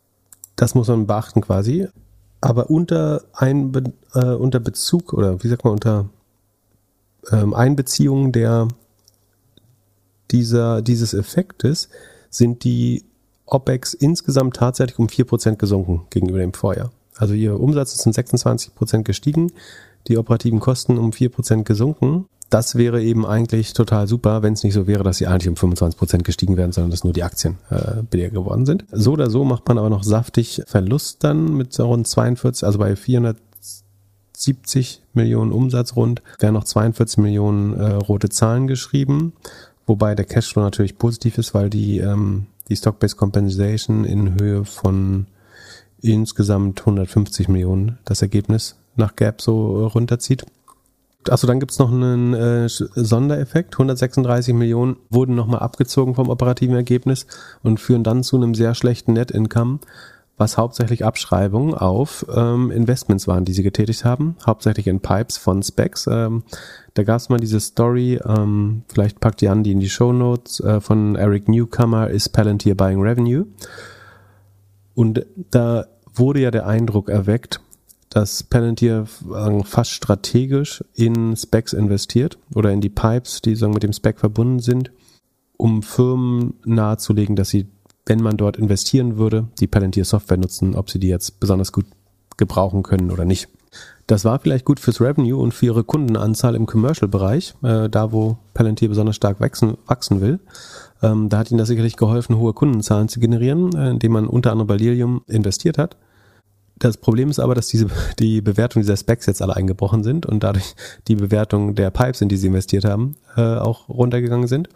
Das 0.58 0.76
muss 0.76 0.90
man 0.90 1.08
beachten 1.08 1.40
quasi. 1.40 1.88
Aber 2.42 2.70
unter, 2.70 3.24
Einbe 3.34 3.94
äh, 4.14 4.34
unter 4.34 4.60
Bezug 4.60 5.14
oder 5.14 5.42
wie 5.42 5.48
sagt 5.48 5.64
man, 5.64 5.74
unter 5.74 6.10
ähm, 7.32 7.54
Einbeziehung 7.54 8.34
der, 8.34 8.68
dieser, 10.32 10.82
dieses 10.82 11.14
Effektes 11.14 11.88
sind 12.38 12.64
die 12.64 13.04
OPEX 13.46 13.94
insgesamt 13.94 14.56
tatsächlich 14.56 15.00
um 15.00 15.08
4% 15.08 15.56
gesunken 15.56 16.02
gegenüber 16.10 16.40
dem 16.40 16.54
Vorjahr. 16.54 16.92
Also 17.16 17.34
ihr 17.34 17.60
Umsatz 17.60 17.96
ist 17.96 18.06
um 18.06 18.14
26 18.14 18.76
Prozent 18.76 19.06
gestiegen, 19.06 19.52
die 20.08 20.18
operativen 20.18 20.60
Kosten 20.60 20.98
um 20.98 21.14
4 21.14 21.30
Prozent 21.30 21.66
gesunken. 21.66 22.26
Das 22.50 22.76
wäre 22.76 23.04
eben 23.04 23.26
eigentlich 23.26 23.74
total 23.74 24.08
super, 24.08 24.42
wenn 24.42 24.54
es 24.54 24.64
nicht 24.64 24.74
so 24.74 24.88
wäre, 24.88 25.04
dass 25.04 25.18
sie 25.18 25.28
eigentlich 25.28 25.50
um 25.50 25.58
25 25.58 26.00
Prozent 26.00 26.24
gestiegen 26.24 26.56
wären, 26.56 26.72
sondern 26.72 26.92
dass 26.92 27.04
nur 27.04 27.12
die 27.12 27.24
Aktien 27.24 27.58
äh, 27.70 28.04
billiger 28.10 28.30
geworden 28.30 28.66
sind. 28.66 28.86
So 28.92 29.12
oder 29.14 29.30
so 29.30 29.44
macht 29.44 29.68
man 29.68 29.78
aber 29.78 29.90
noch 29.90 30.04
saftig 30.04 30.62
Verlust 30.66 31.26
dann 31.26 31.58
mit 31.58 31.78
rund 31.78 32.08
42, 32.08 32.66
also 32.66 32.80
bei 32.80 32.96
470 32.96 35.02
Millionen 35.14 35.52
Umsatz 35.52 35.98
rund, 35.98 36.22
werden 36.40 36.54
noch 36.54 36.64
42 36.64 37.18
Millionen 37.18 37.74
äh, 37.74 37.96
rote 37.96 38.30
Zahlen 38.30 38.68
geschrieben, 38.68 39.34
wobei 39.88 40.14
der 40.14 40.26
Cashflow 40.26 40.62
natürlich 40.62 40.98
positiv 40.98 41.38
ist, 41.40 41.54
weil 41.54 41.70
die, 41.70 41.98
ähm, 41.98 42.46
die 42.70 42.76
Stock-Based 42.76 43.18
Compensation 43.18 44.06
in 44.06 44.40
Höhe 44.40 44.66
von 44.66 45.26
insgesamt 46.02 46.82
150 46.82 47.48
Millionen 47.48 47.98
das 48.06 48.22
Ergebnis 48.22 48.76
nach 48.96 49.16
Gap 49.16 49.42
so 49.42 49.88
runterzieht. 49.88 50.46
Achso, 51.30 51.48
dann 51.48 51.60
gibt's 51.60 51.80
noch 51.80 51.92
einen 51.92 52.34
äh, 52.34 52.70
Sondereffekt. 52.70 53.76
136 53.76 54.54
Millionen 54.54 54.98
wurden 55.10 55.36
nochmal 55.36 55.60
abgezogen 55.60 56.16
vom 56.16 56.30
operativen 56.30 56.76
Ergebnis 56.76 57.26
und 57.64 57.80
führen 57.80 58.04
dann 58.04 58.24
zu 58.24 58.38
einem 58.38 58.56
sehr 58.56 58.76
schlechten 58.76 59.14
Net 59.14 59.32
Income, 59.32 59.80
was 60.38 60.58
hauptsächlich 60.58 61.04
Abschreibungen 61.04 61.74
auf 61.74 62.26
ähm, 62.34 62.70
Investments 62.70 63.28
waren, 63.28 63.44
die 63.44 63.54
sie 63.54 63.64
getätigt 63.64 64.06
haben, 64.06 64.36
hauptsächlich 64.46 64.88
in 64.88 65.00
Pipes 65.00 65.38
von 65.38 65.64
Specs. 65.64 66.08
Ähm, 66.08 66.44
da 66.94 67.04
gab's 67.04 67.30
mal 67.30 67.40
diese 67.40 67.60
Story, 67.60 68.20
ähm, 68.24 68.84
vielleicht 68.88 69.20
packt 69.20 69.42
die 69.42 69.50
an 69.50 69.64
die 69.64 69.72
in 69.72 69.80
die 69.80 69.90
Show 69.90 70.14
Notes 70.14 70.60
äh, 70.60 70.80
von 70.80 71.16
Eric 71.16 71.48
Newcomer, 71.48 72.10
Is 72.10 72.30
Palantir 72.30 72.76
Buying 72.76 73.02
Revenue? 73.02 73.48
Und 74.94 75.26
da 75.52 75.86
wurde 76.14 76.42
ja 76.42 76.52
der 76.52 76.68
Eindruck 76.68 77.10
erweckt, 77.10 77.60
dass 78.10 78.44
Palantir 78.44 79.06
äh, 79.34 79.64
fast 79.64 79.92
strategisch 79.92 80.84
in 80.94 81.36
Specs 81.36 81.74
investiert 81.74 82.38
oder 82.54 82.72
in 82.72 82.82
die 82.82 82.90
Pipes, 82.90 83.42
die 83.42 83.56
sagen, 83.56 83.74
mit 83.74 83.84
dem 83.84 83.94
Spec 83.94 84.20
verbunden 84.20 84.60
sind, 84.60 84.92
um 85.58 85.82
Firmen 85.82 86.54
nahezulegen, 86.66 87.36
dass 87.36 87.50
sie, 87.50 87.68
wenn 88.08 88.22
man 88.22 88.38
dort 88.38 88.58
investieren 88.58 89.18
würde, 89.18 89.48
die 89.60 89.68
Palantir 89.68 90.06
Software 90.06 90.38
nutzen, 90.38 90.76
ob 90.76 90.90
sie 90.90 91.00
die 91.00 91.08
jetzt 91.08 91.40
besonders 91.40 91.72
gut 91.72 91.86
gebrauchen 92.38 92.84
können 92.84 93.12
oder 93.12 93.26
nicht. 93.26 93.50
Das 94.08 94.24
war 94.24 94.40
vielleicht 94.40 94.64
gut 94.64 94.80
fürs 94.80 95.02
Revenue 95.02 95.38
und 95.38 95.54
für 95.54 95.66
ihre 95.66 95.84
Kundenanzahl 95.84 96.56
im 96.56 96.66
Commercial-Bereich, 96.66 97.56
äh, 97.64 97.90
da 97.90 98.14
wo 98.14 98.38
Palantir 98.54 98.88
besonders 98.88 99.18
stark 99.18 99.42
wachsen, 99.42 99.78
wachsen 99.86 100.22
will. 100.22 100.40
Ähm, 101.04 101.28
da 101.28 101.40
hat 101.40 101.52
ihnen 101.52 101.58
das 101.58 101.68
sicherlich 101.68 101.98
geholfen, 101.98 102.38
hohe 102.38 102.54
Kundenzahlen 102.54 103.10
zu 103.10 103.20
generieren, 103.20 103.76
äh, 103.76 103.90
indem 103.90 104.14
man 104.14 104.28
unter 104.28 104.52
anderem 104.52 104.68
bei 104.68 104.78
Lilium 104.78 105.22
investiert 105.28 105.78
hat. 105.78 105.98
Das 106.80 106.98
Problem 106.98 107.30
ist 107.30 107.40
aber, 107.40 107.54
dass 107.54 107.68
diese, 107.68 107.88
die 108.20 108.40
Bewertung 108.42 108.82
dieser 108.82 108.98
Specs 108.98 109.26
jetzt 109.26 109.42
alle 109.42 109.56
eingebrochen 109.56 110.04
sind 110.04 110.26
und 110.26 110.42
dadurch 110.42 110.76
die 111.10 111.16
Bewertung 111.16 111.76
der 111.76 111.92
Pipes, 111.92 112.22
in 112.22 112.30
die 112.30 112.38
sie 112.38 112.48
investiert 112.48 112.86
haben, 112.86 113.16
äh, 113.36 113.42
auch 113.42 113.90
runtergegangen 113.90 114.48
sind. 114.48 114.70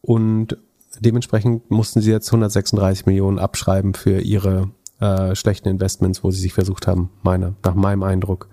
Und 0.00 0.56
dementsprechend 0.98 1.70
mussten 1.70 2.00
sie 2.00 2.10
jetzt 2.10 2.28
136 2.28 3.06
Millionen 3.06 3.38
abschreiben 3.38 3.94
für 3.94 4.20
ihre 4.20 4.70
äh, 5.00 5.34
schlechten 5.34 5.68
Investments, 5.68 6.24
wo 6.24 6.30
sie 6.30 6.40
sich 6.40 6.52
versucht 6.52 6.86
haben, 6.86 7.10
meine, 7.22 7.54
nach 7.64 7.74
meinem 7.74 8.02
Eindruck, 8.02 8.48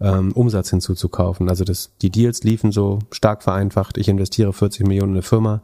ähm, 0.00 0.32
Umsatz 0.32 0.70
hinzuzukaufen. 0.70 1.48
Also 1.48 1.64
das, 1.64 1.92
die 2.02 2.10
Deals 2.10 2.42
liefen 2.42 2.72
so 2.72 2.98
stark 3.10 3.42
vereinfacht. 3.42 3.96
Ich 3.98 4.08
investiere 4.08 4.52
40 4.52 4.86
Millionen 4.86 5.12
in 5.12 5.16
eine 5.16 5.22
Firma, 5.22 5.62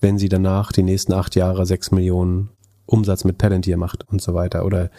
wenn 0.00 0.18
sie 0.18 0.28
danach 0.28 0.72
die 0.72 0.82
nächsten 0.82 1.12
acht 1.12 1.36
Jahre 1.36 1.66
6 1.66 1.90
Millionen 1.90 2.50
Umsatz 2.86 3.24
mit 3.24 3.38
Palantir 3.38 3.76
macht 3.76 4.08
und 4.08 4.22
so 4.22 4.34
weiter. 4.34 4.64
Oder 4.64 4.90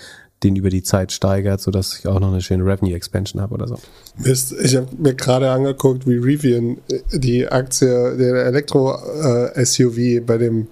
den 0.44 0.56
über 0.56 0.70
die 0.70 0.84
Zeit 0.84 1.12
steigert, 1.12 1.62
sodass 1.62 2.00
ich 2.00 2.08
auch 2.08 2.20
noch 2.20 2.32
eine 2.32 2.42
schöne 2.42 2.64
Revenue 2.64 2.94
Expansion 2.94 3.42
habe 3.42 3.56
oder 3.56 3.68
so. 3.68 3.80
Mist, 4.18 4.54
ich 4.62 4.76
habe 4.76 4.88
mir 4.98 5.16
gerade 5.16 5.50
angeguckt, 5.50 6.06
wie 6.08 6.18
Rivian 6.18 6.78
äh, 6.90 7.00
die 7.12 7.48
Aktie 7.48 8.16
der 8.18 8.46
Elektro-SUV 8.46 9.98
äh, 9.98 10.20
bei 10.20 10.38
dem 10.38 10.68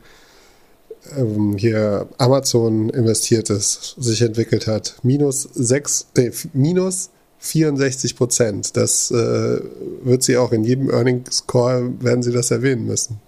ähm, 1.18 1.58
hier 1.58 2.08
Amazon 2.18 2.90
investiert 2.90 3.50
ist, 3.50 3.96
sich 3.98 4.22
entwickelt 4.22 4.68
hat. 4.68 4.96
Minus 5.04 5.44
6, 5.54 6.08
nee, 6.18 6.32
minus 6.54 7.10
64 7.40 8.16
Prozent. 8.16 8.78
Das 8.78 9.12
äh, 9.12 9.62
wird 10.04 10.24
sie 10.24 10.38
auch 10.38 10.52
in 10.52 10.64
jedem 10.64 10.90
Earnings 10.90 11.46
Call 11.48 11.94
werden 12.00 12.24
sie 12.24 12.32
das 12.32 12.52
erwähnen 12.52 12.86
müssen. 12.86 13.20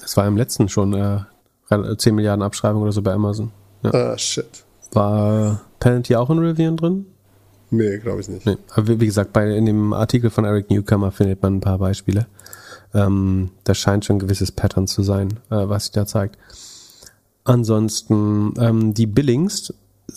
Das 0.00 0.16
war 0.16 0.26
im 0.26 0.36
letzten 0.36 0.68
schon 0.68 0.92
äh, 0.94 1.96
10 1.96 2.14
Milliarden 2.14 2.42
Abschreibung 2.42 2.82
oder 2.82 2.92
so 2.92 3.02
bei 3.02 3.12
Amazon. 3.12 3.50
Ja. 3.82 3.90
Ah, 3.92 4.18
shit. 4.18 4.64
War 4.92 5.62
Palantir 5.84 6.18
auch 6.18 6.30
in 6.30 6.38
Rivian 6.38 6.78
drin? 6.78 7.04
Nee, 7.70 7.98
glaube 7.98 8.22
ich 8.22 8.28
nicht. 8.28 8.46
Nee. 8.46 8.56
Aber 8.74 8.88
wie 8.88 9.04
gesagt, 9.04 9.34
bei, 9.34 9.54
in 9.54 9.66
dem 9.66 9.92
Artikel 9.92 10.30
von 10.30 10.46
Eric 10.46 10.70
Newcomer 10.70 11.12
findet 11.12 11.42
man 11.42 11.56
ein 11.56 11.60
paar 11.60 11.76
Beispiele. 11.76 12.26
Ähm, 12.94 13.50
das 13.64 13.76
scheint 13.76 14.06
schon 14.06 14.16
ein 14.16 14.20
gewisses 14.20 14.50
Pattern 14.50 14.86
zu 14.86 15.02
sein, 15.02 15.40
äh, 15.50 15.68
was 15.68 15.84
sich 15.84 15.92
da 15.92 16.06
zeigt. 16.06 16.38
Ansonsten, 17.44 18.54
ähm, 18.58 18.94
die 18.94 19.04
Billings, 19.04 19.74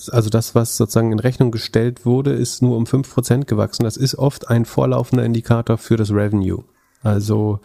also 0.09 0.30
das, 0.30 0.55
was 0.55 0.78
sozusagen 0.78 1.11
in 1.11 1.20
Rechnung 1.20 1.51
gestellt 1.51 2.05
wurde, 2.05 2.32
ist 2.32 2.61
nur 2.61 2.78
um 2.78 2.86
fünf 2.86 3.13
Prozent 3.13 3.45
gewachsen. 3.45 3.84
Das 3.84 3.97
ist 3.97 4.15
oft 4.15 4.47
ein 4.47 4.63
vorlaufender 4.63 5.26
Indikator 5.26 5.78
für 5.78 5.97
das 5.97 6.11
Revenue. 6.11 6.63
Also, 7.03 7.59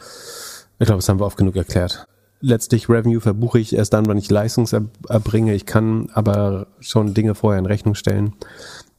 ich 0.80 0.86
glaube, 0.86 0.98
das 0.98 1.08
haben 1.08 1.20
wir 1.20 1.26
oft 1.26 1.36
genug 1.36 1.54
erklärt 1.54 2.08
letztlich 2.42 2.88
Revenue 2.88 3.20
verbuche 3.20 3.58
ich 3.58 3.74
erst 3.74 3.94
dann, 3.94 4.06
wenn 4.06 4.18
ich 4.18 4.30
Leistung 4.30 4.68
erbringe. 5.08 5.54
Ich 5.54 5.64
kann 5.64 6.10
aber 6.12 6.66
schon 6.80 7.14
Dinge 7.14 7.34
vorher 7.34 7.58
in 7.58 7.66
Rechnung 7.66 7.94
stellen. 7.94 8.34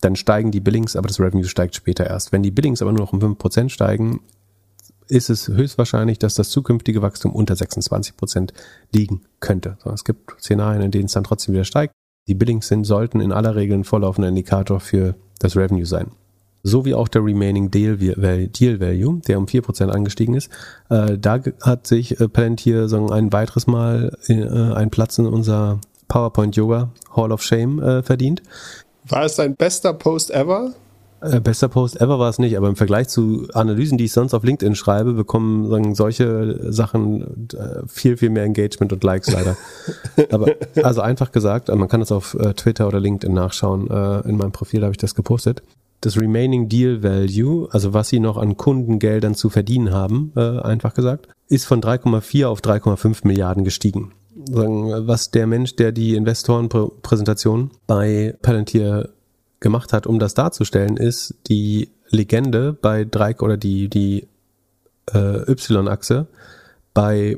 Dann 0.02 0.16
steigen 0.16 0.52
die 0.52 0.62
Billings, 0.62 0.96
aber 0.96 1.08
das 1.08 1.20
Revenue 1.20 1.48
steigt 1.48 1.76
später 1.76 2.08
erst. 2.08 2.32
Wenn 2.32 2.42
die 2.42 2.52
Billings 2.52 2.82
aber 2.82 2.92
nur 2.92 3.02
noch 3.02 3.14
um 3.14 3.20
5% 3.20 3.70
steigen, 3.70 4.22
ist 5.08 5.30
es 5.30 5.50
höchstwahrscheinlich, 5.50 6.18
dass 6.18 6.36
das 6.36 6.50
zukünftige 6.50 7.02
Wachstum 7.02 7.34
unter 7.34 7.54
26% 7.54 8.52
liegen 8.92 9.22
könnte. 9.40 9.78
Es 9.94 10.06
gibt 10.06 10.34
Szenarien, 10.40 10.82
in 10.82 10.92
denen 10.92 11.06
es 11.06 11.12
dann 11.12 11.26
trotzdem 11.26 11.54
wieder 11.54 11.66
steigt. 11.66 11.94
Die 12.28 12.36
Billings 12.36 12.70
sind, 12.70 12.86
sollten 12.86 13.20
in 13.20 13.34
aller 13.34 13.56
Regel 13.56 13.78
ein 13.78 13.84
vorlaufender 13.84 14.30
Indikator 14.30 14.80
für 14.80 15.16
das 15.40 15.58
Revenue 15.58 15.86
sein 15.86 16.12
sowie 16.64 16.94
auch 16.94 17.10
der 17.10 17.24
Remaining 17.24 17.70
Deal, 17.70 17.98
Deal 17.98 18.80
Value, 18.80 19.22
der 19.28 19.38
um 19.38 19.46
4% 19.46 19.90
angestiegen 19.90 20.34
ist. 20.34 20.50
Äh, 20.90 21.18
da 21.18 21.40
hat 21.62 21.86
sich 21.86 22.20
äh, 22.20 22.30
Palantir 22.30 22.88
sagen, 22.88 23.12
ein 23.12 23.34
weiteres 23.34 23.68
Mal 23.68 24.18
äh, 24.28 24.34
einen 24.34 24.90
Platz 24.90 25.18
in 25.18 25.28
unser 25.28 25.80
PowerPoint 26.08 26.56
Yoga 26.56 26.90
Hall 27.16 27.32
of 27.32 27.44
Shame 27.44 27.80
äh, 27.82 28.02
verdient. 28.02 28.42
War 29.08 29.26
es 29.26 29.36
dein 29.36 29.56
bester 29.56 29.94
Post 29.94 30.32
ever? 30.32 30.74
Äh, 31.20 31.42
bester 31.42 31.68
Post 31.68 32.00
ever 32.00 32.18
war 32.18 32.30
es 32.30 32.40
nicht, 32.40 32.56
aber 32.56 32.70
im 32.70 32.78
Vergleich 32.78 33.10
zu 33.10 33.48
Analysen, 33.54 33.98
die 33.98 34.06
ich 34.06 34.14
sonst 34.14 34.34
auf 34.34 34.46
LinkedIn 34.46 34.76
schreibe, 34.76 35.14
bekommen 35.14 35.70
sagen, 35.70 35.96
solche 35.96 36.72
Sachen 36.72 37.50
äh, 37.54 37.82
viel, 37.88 38.16
viel 38.16 38.30
mehr 38.30 38.44
Engagement 38.46 38.94
und 38.94 39.04
Likes 39.04 39.30
leider. 39.30 39.58
aber 40.32 40.54
also 40.82 41.02
einfach 41.02 41.34
gesagt, 41.34 41.68
man 41.68 41.90
kann 41.90 42.00
das 42.00 42.14
auf 42.14 42.36
äh, 42.36 42.54
Twitter 42.54 42.88
oder 42.88 43.02
LinkedIn 43.02 43.34
nachschauen. 43.34 43.88
In 44.26 44.38
meinem 44.38 44.54
Profil 44.54 44.84
habe 44.84 44.92
ich 44.92 44.98
das 44.98 45.14
gepostet 45.14 45.62
das 46.06 46.20
Remaining 46.20 46.70
Deal 46.70 47.02
Value, 47.02 47.68
also 47.72 47.94
was 47.94 48.10
sie 48.10 48.20
noch 48.20 48.38
an 48.38 48.58
Kundengeldern 48.58 49.36
zu 49.36 49.50
verdienen 49.50 49.92
haben, 49.92 50.34
äh, 50.36 50.60
einfach 50.60 50.94
gesagt, 50.94 51.30
ist 51.48 51.66
von 51.66 51.82
3,4 51.82 52.48
auf 52.48 52.62
3,5 52.62 53.26
Milliarden 53.28 53.64
gestiegen. 53.64 54.14
Was 54.36 55.32
der 55.32 55.48
Mensch, 55.48 55.76
der 55.76 55.92
die 55.92 56.16
Investorenpräsentation 56.16 57.72
bei 57.86 58.36
Palantir 58.42 59.10
gemacht 59.60 59.94
hat, 59.94 60.08
um 60.08 60.20
das 60.20 60.34
darzustellen, 60.34 60.98
ist 60.98 61.36
die 61.48 61.90
Legende 62.10 62.74
bei 62.74 63.06
drei 63.06 63.36
oder 63.40 63.58
die, 63.58 63.90
die 63.90 64.28
äh, 65.14 65.52
Y-Achse 65.52 66.28
bei 66.94 67.38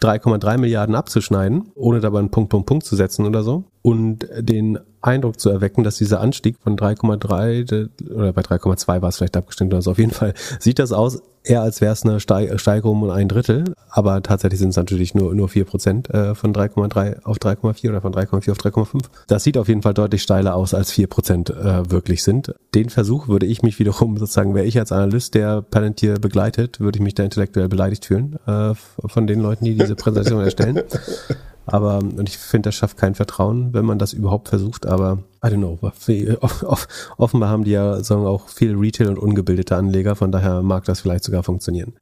3,3 0.00 0.58
Milliarden 0.58 0.94
abzuschneiden, 0.94 1.70
ohne 1.74 2.00
dabei 2.00 2.18
einen 2.18 2.30
Punkt, 2.30 2.50
Punkt, 2.50 2.66
Punkt 2.66 2.86
zu 2.86 2.96
setzen 2.96 3.26
oder 3.26 3.42
so. 3.42 3.64
Und 3.82 4.28
den 4.38 4.78
Eindruck 5.00 5.40
zu 5.40 5.48
erwecken, 5.48 5.84
dass 5.84 5.96
dieser 5.96 6.20
Anstieg 6.20 6.56
von 6.62 6.76
3,3 6.76 7.88
oder 8.14 8.32
bei 8.32 8.42
3,2 8.42 9.00
war 9.00 9.08
es 9.08 9.16
vielleicht 9.16 9.36
abgestimmt, 9.36 9.72
also 9.72 9.92
auf 9.92 9.98
jeden 9.98 10.10
Fall 10.10 10.34
sieht 10.58 10.78
das 10.78 10.92
aus, 10.92 11.22
eher 11.42 11.62
als 11.62 11.80
wäre 11.80 11.92
es 11.92 12.04
eine 12.04 12.20
Steigerung 12.20 13.02
um 13.02 13.10
ein 13.10 13.28
Drittel, 13.28 13.74
aber 13.88 14.22
tatsächlich 14.22 14.60
sind 14.60 14.70
es 14.70 14.76
natürlich 14.76 15.14
nur, 15.14 15.34
nur 15.34 15.48
4 15.48 15.64
Prozent 15.64 16.10
äh, 16.10 16.34
von 16.34 16.52
3,3 16.52 17.22
auf 17.24 17.38
3,4 17.38 17.88
oder 17.88 18.00
von 18.02 18.12
3,4 18.12 18.50
auf 18.50 18.58
3,5. 18.58 19.04
Das 19.26 19.44
sieht 19.44 19.56
auf 19.56 19.68
jeden 19.68 19.82
Fall 19.82 19.94
deutlich 19.94 20.22
steiler 20.22 20.54
aus, 20.54 20.74
als 20.74 20.92
4 20.92 21.06
Prozent 21.06 21.50
äh, 21.50 21.90
wirklich 21.90 22.22
sind. 22.22 22.54
Den 22.74 22.90
Versuch 22.90 23.28
würde 23.28 23.46
ich 23.46 23.62
mich 23.62 23.78
wiederum 23.78 24.18
sozusagen, 24.18 24.54
wäre 24.54 24.66
ich 24.66 24.78
als 24.78 24.92
Analyst, 24.92 25.34
der 25.34 25.62
Palantir 25.62 26.14
begleitet, 26.14 26.80
würde 26.80 26.98
ich 26.98 27.02
mich 27.02 27.14
da 27.14 27.22
intellektuell 27.22 27.68
beleidigt 27.68 28.04
fühlen 28.04 28.38
äh, 28.46 28.74
von 28.74 29.26
den 29.26 29.40
Leuten, 29.40 29.64
die 29.64 29.76
diese 29.76 29.96
Präsentation 29.96 30.44
erstellen. 30.44 30.82
Aber, 31.66 31.98
und 31.98 32.28
ich 32.28 32.38
finde, 32.38 32.68
das 32.68 32.74
schafft 32.74 32.96
kein 32.96 33.14
Vertrauen, 33.14 33.72
wenn 33.72 33.84
man 33.84 33.98
das 33.98 34.12
überhaupt 34.12 34.48
versucht, 34.48 34.86
aber 34.86 35.18
I 35.44 35.48
don't 35.48 35.58
know. 35.58 35.78
Offenbar 37.16 37.48
haben 37.48 37.64
die 37.64 37.70
ja 37.70 38.02
sagen 38.02 38.26
auch 38.26 38.48
viel 38.48 38.76
Retail 38.76 39.08
und 39.08 39.18
ungebildete 39.18 39.76
Anleger, 39.76 40.16
von 40.16 40.32
daher 40.32 40.62
mag 40.62 40.84
das 40.84 41.00
vielleicht 41.00 41.24
sogar 41.24 41.42
funktionieren. 41.42 41.94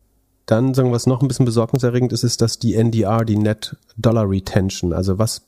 Dann 0.46 0.72
sagen 0.72 0.92
was 0.92 1.06
noch 1.06 1.20
ein 1.20 1.28
bisschen 1.28 1.44
besorgniserregend 1.44 2.12
ist, 2.12 2.24
ist, 2.24 2.40
dass 2.40 2.58
die 2.58 2.74
NDR, 2.74 3.24
die 3.24 3.36
Net 3.36 3.76
Dollar 3.96 4.28
Retention, 4.28 4.92
also 4.92 5.18
was 5.18 5.42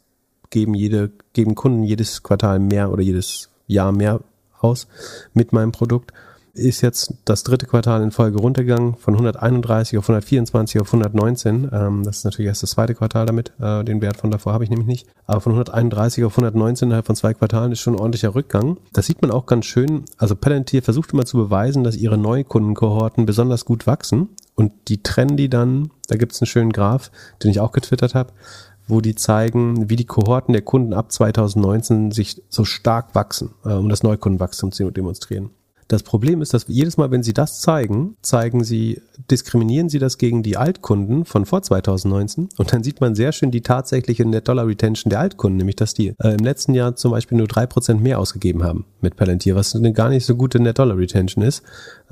geben 0.50 0.74
jede, 0.74 1.10
geben 1.32 1.54
Kunden 1.54 1.84
jedes 1.84 2.22
Quartal 2.22 2.58
mehr 2.58 2.92
oder 2.92 3.02
jedes 3.02 3.48
Jahr 3.66 3.92
mehr 3.92 4.20
aus 4.60 4.88
mit 5.32 5.52
meinem 5.52 5.72
Produkt 5.72 6.12
ist 6.54 6.80
jetzt 6.80 7.14
das 7.24 7.44
dritte 7.44 7.66
Quartal 7.66 8.02
in 8.02 8.10
Folge 8.10 8.38
runtergegangen 8.38 8.94
von 8.96 9.14
131 9.14 9.98
auf 9.98 10.04
124 10.04 10.80
auf 10.80 10.88
119. 10.88 11.70
Ähm, 11.72 12.02
das 12.04 12.18
ist 12.18 12.24
natürlich 12.24 12.48
erst 12.48 12.62
das 12.62 12.70
zweite 12.70 12.94
Quartal 12.94 13.26
damit. 13.26 13.52
Äh, 13.60 13.84
den 13.84 14.00
Wert 14.02 14.16
von 14.16 14.30
davor 14.30 14.52
habe 14.52 14.64
ich 14.64 14.70
nämlich 14.70 14.88
nicht. 14.88 15.06
Aber 15.26 15.40
von 15.40 15.52
131 15.52 16.24
auf 16.24 16.32
119 16.32 16.88
innerhalb 16.88 17.06
von 17.06 17.16
zwei 17.16 17.34
Quartalen 17.34 17.72
ist 17.72 17.80
schon 17.80 17.94
ein 17.94 18.00
ordentlicher 18.00 18.34
Rückgang. 18.34 18.78
Das 18.92 19.06
sieht 19.06 19.22
man 19.22 19.30
auch 19.30 19.46
ganz 19.46 19.66
schön. 19.66 20.04
Also 20.16 20.34
Palantir 20.34 20.82
versucht 20.82 21.12
immer 21.12 21.24
zu 21.24 21.36
beweisen, 21.36 21.84
dass 21.84 21.96
ihre 21.96 22.18
Neukundenkohorten 22.18 23.26
besonders 23.26 23.64
gut 23.64 23.86
wachsen. 23.86 24.28
Und 24.54 24.72
die 24.88 25.02
trennen 25.02 25.36
die 25.36 25.48
dann, 25.48 25.90
da 26.08 26.16
gibt 26.16 26.32
es 26.32 26.42
einen 26.42 26.46
schönen 26.46 26.72
Graph, 26.72 27.10
den 27.42 27.50
ich 27.50 27.60
auch 27.60 27.72
getwittert 27.72 28.14
habe, 28.14 28.32
wo 28.88 29.00
die 29.00 29.14
zeigen, 29.14 29.88
wie 29.88 29.96
die 29.96 30.04
Kohorten 30.04 30.52
der 30.52 30.62
Kunden 30.62 30.92
ab 30.92 31.12
2019 31.12 32.10
sich 32.10 32.42
so 32.48 32.64
stark 32.64 33.14
wachsen, 33.14 33.50
äh, 33.64 33.72
um 33.72 33.88
das 33.88 34.02
Neukundenwachstum 34.02 34.72
zu 34.72 34.90
demonstrieren. 34.90 35.50
Das 35.90 36.04
Problem 36.04 36.40
ist, 36.40 36.54
dass 36.54 36.66
jedes 36.68 36.98
Mal, 36.98 37.10
wenn 37.10 37.24
sie 37.24 37.34
das 37.34 37.60
zeigen, 37.60 38.16
zeigen 38.22 38.62
sie, 38.62 39.02
diskriminieren 39.28 39.88
sie 39.88 39.98
das 39.98 40.18
gegen 40.18 40.44
die 40.44 40.56
Altkunden 40.56 41.24
von 41.24 41.46
vor 41.46 41.62
2019 41.62 42.48
und 42.58 42.72
dann 42.72 42.84
sieht 42.84 43.00
man 43.00 43.16
sehr 43.16 43.32
schön 43.32 43.50
die 43.50 43.62
tatsächliche 43.62 44.24
Net 44.24 44.46
Dollar 44.46 44.68
Retention 44.68 45.10
der 45.10 45.18
Altkunden, 45.18 45.56
nämlich 45.56 45.74
dass 45.74 45.92
die 45.92 46.14
äh, 46.22 46.36
im 46.36 46.44
letzten 46.44 46.74
Jahr 46.74 46.94
zum 46.94 47.10
Beispiel 47.10 47.36
nur 47.36 47.48
drei 47.48 47.66
Prozent 47.66 48.00
mehr 48.00 48.20
ausgegeben 48.20 48.62
haben 48.62 48.84
mit 49.00 49.16
Palantir, 49.16 49.56
was 49.56 49.74
eine 49.74 49.92
gar 49.92 50.10
nicht 50.10 50.24
so 50.24 50.36
gute 50.36 50.60
Net 50.60 50.78
Dollar 50.78 50.96
Retention 50.96 51.42
ist, 51.42 51.64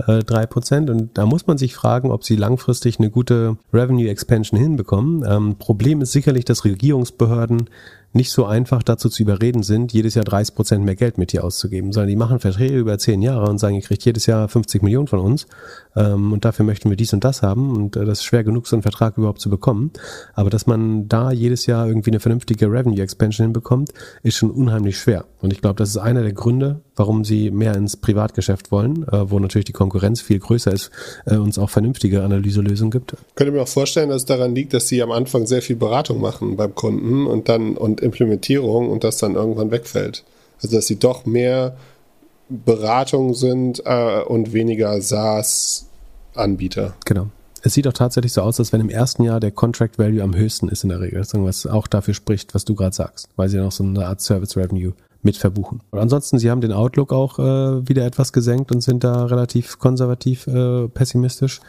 äh, 0.09 0.25
drei 0.25 0.47
Prozent 0.47 0.91
und 0.91 1.17
da 1.17 1.25
muss 1.25 1.47
man 1.47 1.57
sich 1.57 1.77
fragen, 1.77 2.11
ob 2.11 2.25
sie 2.25 2.35
langfristig 2.35 2.99
eine 2.99 3.11
gute 3.11 3.59
Revenue 3.73 4.09
Expansion 4.09 4.59
hinbekommen. 4.59 5.25
Ähm, 5.25 5.55
Problem 5.57 6.01
ist 6.01 6.11
sicherlich, 6.11 6.45
dass 6.45 6.65
Regierungsbehörden 6.65 7.71
nicht 8.13 8.31
so 8.31 8.47
einfach 8.47 8.83
dazu 8.83 9.09
zu 9.09 9.23
überreden 9.23 9.63
sind, 9.63 9.93
jedes 9.93 10.15
Jahr 10.15 10.25
30 10.25 10.55
Prozent 10.55 10.85
mehr 10.85 10.97
Geld 10.97 11.19
mit 11.19 11.33
dir 11.33 11.45
auszugeben, 11.45 11.93
sondern 11.93 12.09
die 12.09 12.17
machen 12.17 12.41
Verträge 12.41 12.77
über 12.77 12.99
zehn 12.99 13.21
Jahre 13.23 13.49
und 13.49 13.59
sagen, 13.59 13.77
ihr 13.77 13.83
kriegt 13.83 14.05
jedes 14.05 14.27
Jahr 14.27 14.49
50 14.49 14.83
Millionen 14.83 15.07
von 15.07 15.19
uns 15.21 15.47
ähm, 15.95 16.33
und 16.33 16.45
dafür 16.45 16.65
möchten 16.65 16.89
wir 16.89 16.97
dies 16.97 17.13
und 17.13 17.25
das 17.25 17.43
haben 17.43 17.77
und 17.77 17.97
äh, 17.97 18.05
das 18.05 18.21
ist 18.21 18.25
schwer 18.25 18.45
genug, 18.45 18.67
so 18.67 18.77
einen 18.77 18.83
Vertrag 18.83 19.19
überhaupt 19.19 19.41
zu 19.41 19.51
bekommen. 19.51 19.93
Aber 20.35 20.51
dass 20.51 20.67
man 20.67 21.09
da 21.09 21.33
jedes 21.33 21.67
Jahr 21.67 21.87
irgendwie 21.87 22.11
eine 22.11 22.21
vernünftige 22.21 22.67
Revenue 22.67 23.03
Expansion 23.03 23.47
hinbekommt, 23.47 23.93
ist 24.23 24.37
schon 24.37 24.51
unheimlich 24.51 24.99
schwer. 24.99 25.27
Und 25.41 25.53
ich 25.53 25.61
glaube, 25.61 25.77
das 25.77 25.91
ist 25.91 25.99
einer 25.99 26.23
der 26.23 26.33
Gründe, 26.33 26.81
warum 26.99 27.25
sie 27.25 27.51
mehr 27.51 27.75
ins 27.75 27.97
Privatgeschäft 27.97 28.71
wollen, 28.71 29.07
äh, 29.09 29.31
wo 29.31 29.39
natürlich 29.39 29.67
die 29.67 29.73
Konkurrenz 29.73 30.21
viel 30.21 30.39
größer 30.39 30.73
ist, 30.73 30.91
äh, 31.27 31.37
uns 31.37 31.59
auch 31.59 31.71
vernünftige 31.71 32.23
Analyselösungen 32.23 32.91
gibt. 32.91 33.17
Könnte 33.35 33.53
mir 33.53 33.63
auch 33.63 33.69
vorstellen, 33.69 34.09
dass 34.09 34.23
es 34.23 34.27
daran 34.27 34.55
liegt, 34.55 34.75
dass 34.75 34.89
sie 34.89 35.03
am 35.03 35.11
Anfang 35.11 35.47
sehr 35.47 35.63
viel 35.63 35.77
Beratung 35.77 36.21
machen 36.21 36.57
beim 36.57 36.75
Kunden 36.75 37.27
und 37.27 37.49
dann 37.49 37.77
und 37.77 38.01
Implementierung 38.01 38.91
und 38.91 39.05
das 39.05 39.19
dann 39.19 39.35
irgendwann 39.35 39.71
wegfällt. 39.71 40.25
Also 40.63 40.77
dass 40.77 40.87
sie 40.87 40.99
doch 40.99 41.25
mehr 41.25 41.77
Beratung 42.49 43.35
sind 43.35 43.83
äh, 43.85 44.23
und 44.23 44.53
weniger 44.53 45.01
SaaS-Anbieter. 45.01 46.95
Genau. 47.05 47.29
Es 47.63 47.75
sieht 47.75 47.89
auch 47.89 47.93
tatsächlich 47.93 48.33
so 48.33 48.43
aus, 48.43 48.59
als 48.61 48.73
wenn 48.73 48.81
im 48.81 48.89
ersten 48.89 49.25
Jahr 49.25 49.41
der 49.41 49.51
Contract 49.51 49.99
Value 49.99 50.23
am 50.23 50.35
höchsten 50.35 50.69
ist 50.69 50.85
in 50.85 50.91
der 50.91 51.01
Regel, 51.01 51.21
was 51.21 51.67
auch 51.67 51.89
dafür 51.89 52.15
spricht, 52.15 52.55
was 52.55 52.65
du 52.65 52.75
gerade 52.75 52.95
sagst, 52.95 53.29
weil 53.37 53.49
sie 53.49 53.57
ja 53.57 53.65
noch 53.65 53.73
so 53.73 53.83
eine 53.83 54.07
Art 54.07 54.21
Service 54.21 54.57
Revenue 54.57 54.95
mit 55.23 55.37
verbuchen. 55.37 55.81
Und 55.91 55.99
ansonsten, 55.99 56.39
sie 56.39 56.51
haben 56.51 56.61
den 56.61 56.73
Outlook 56.73 57.13
auch 57.13 57.39
äh, 57.39 57.89
wieder 57.89 58.05
etwas 58.05 58.33
gesenkt 58.33 58.71
und 58.73 58.83
sind 58.83 59.03
da 59.05 59.25
relativ 59.25 59.79
konservativ 59.79 60.47
äh, 60.47 60.89
pessimistisch. 60.89 61.61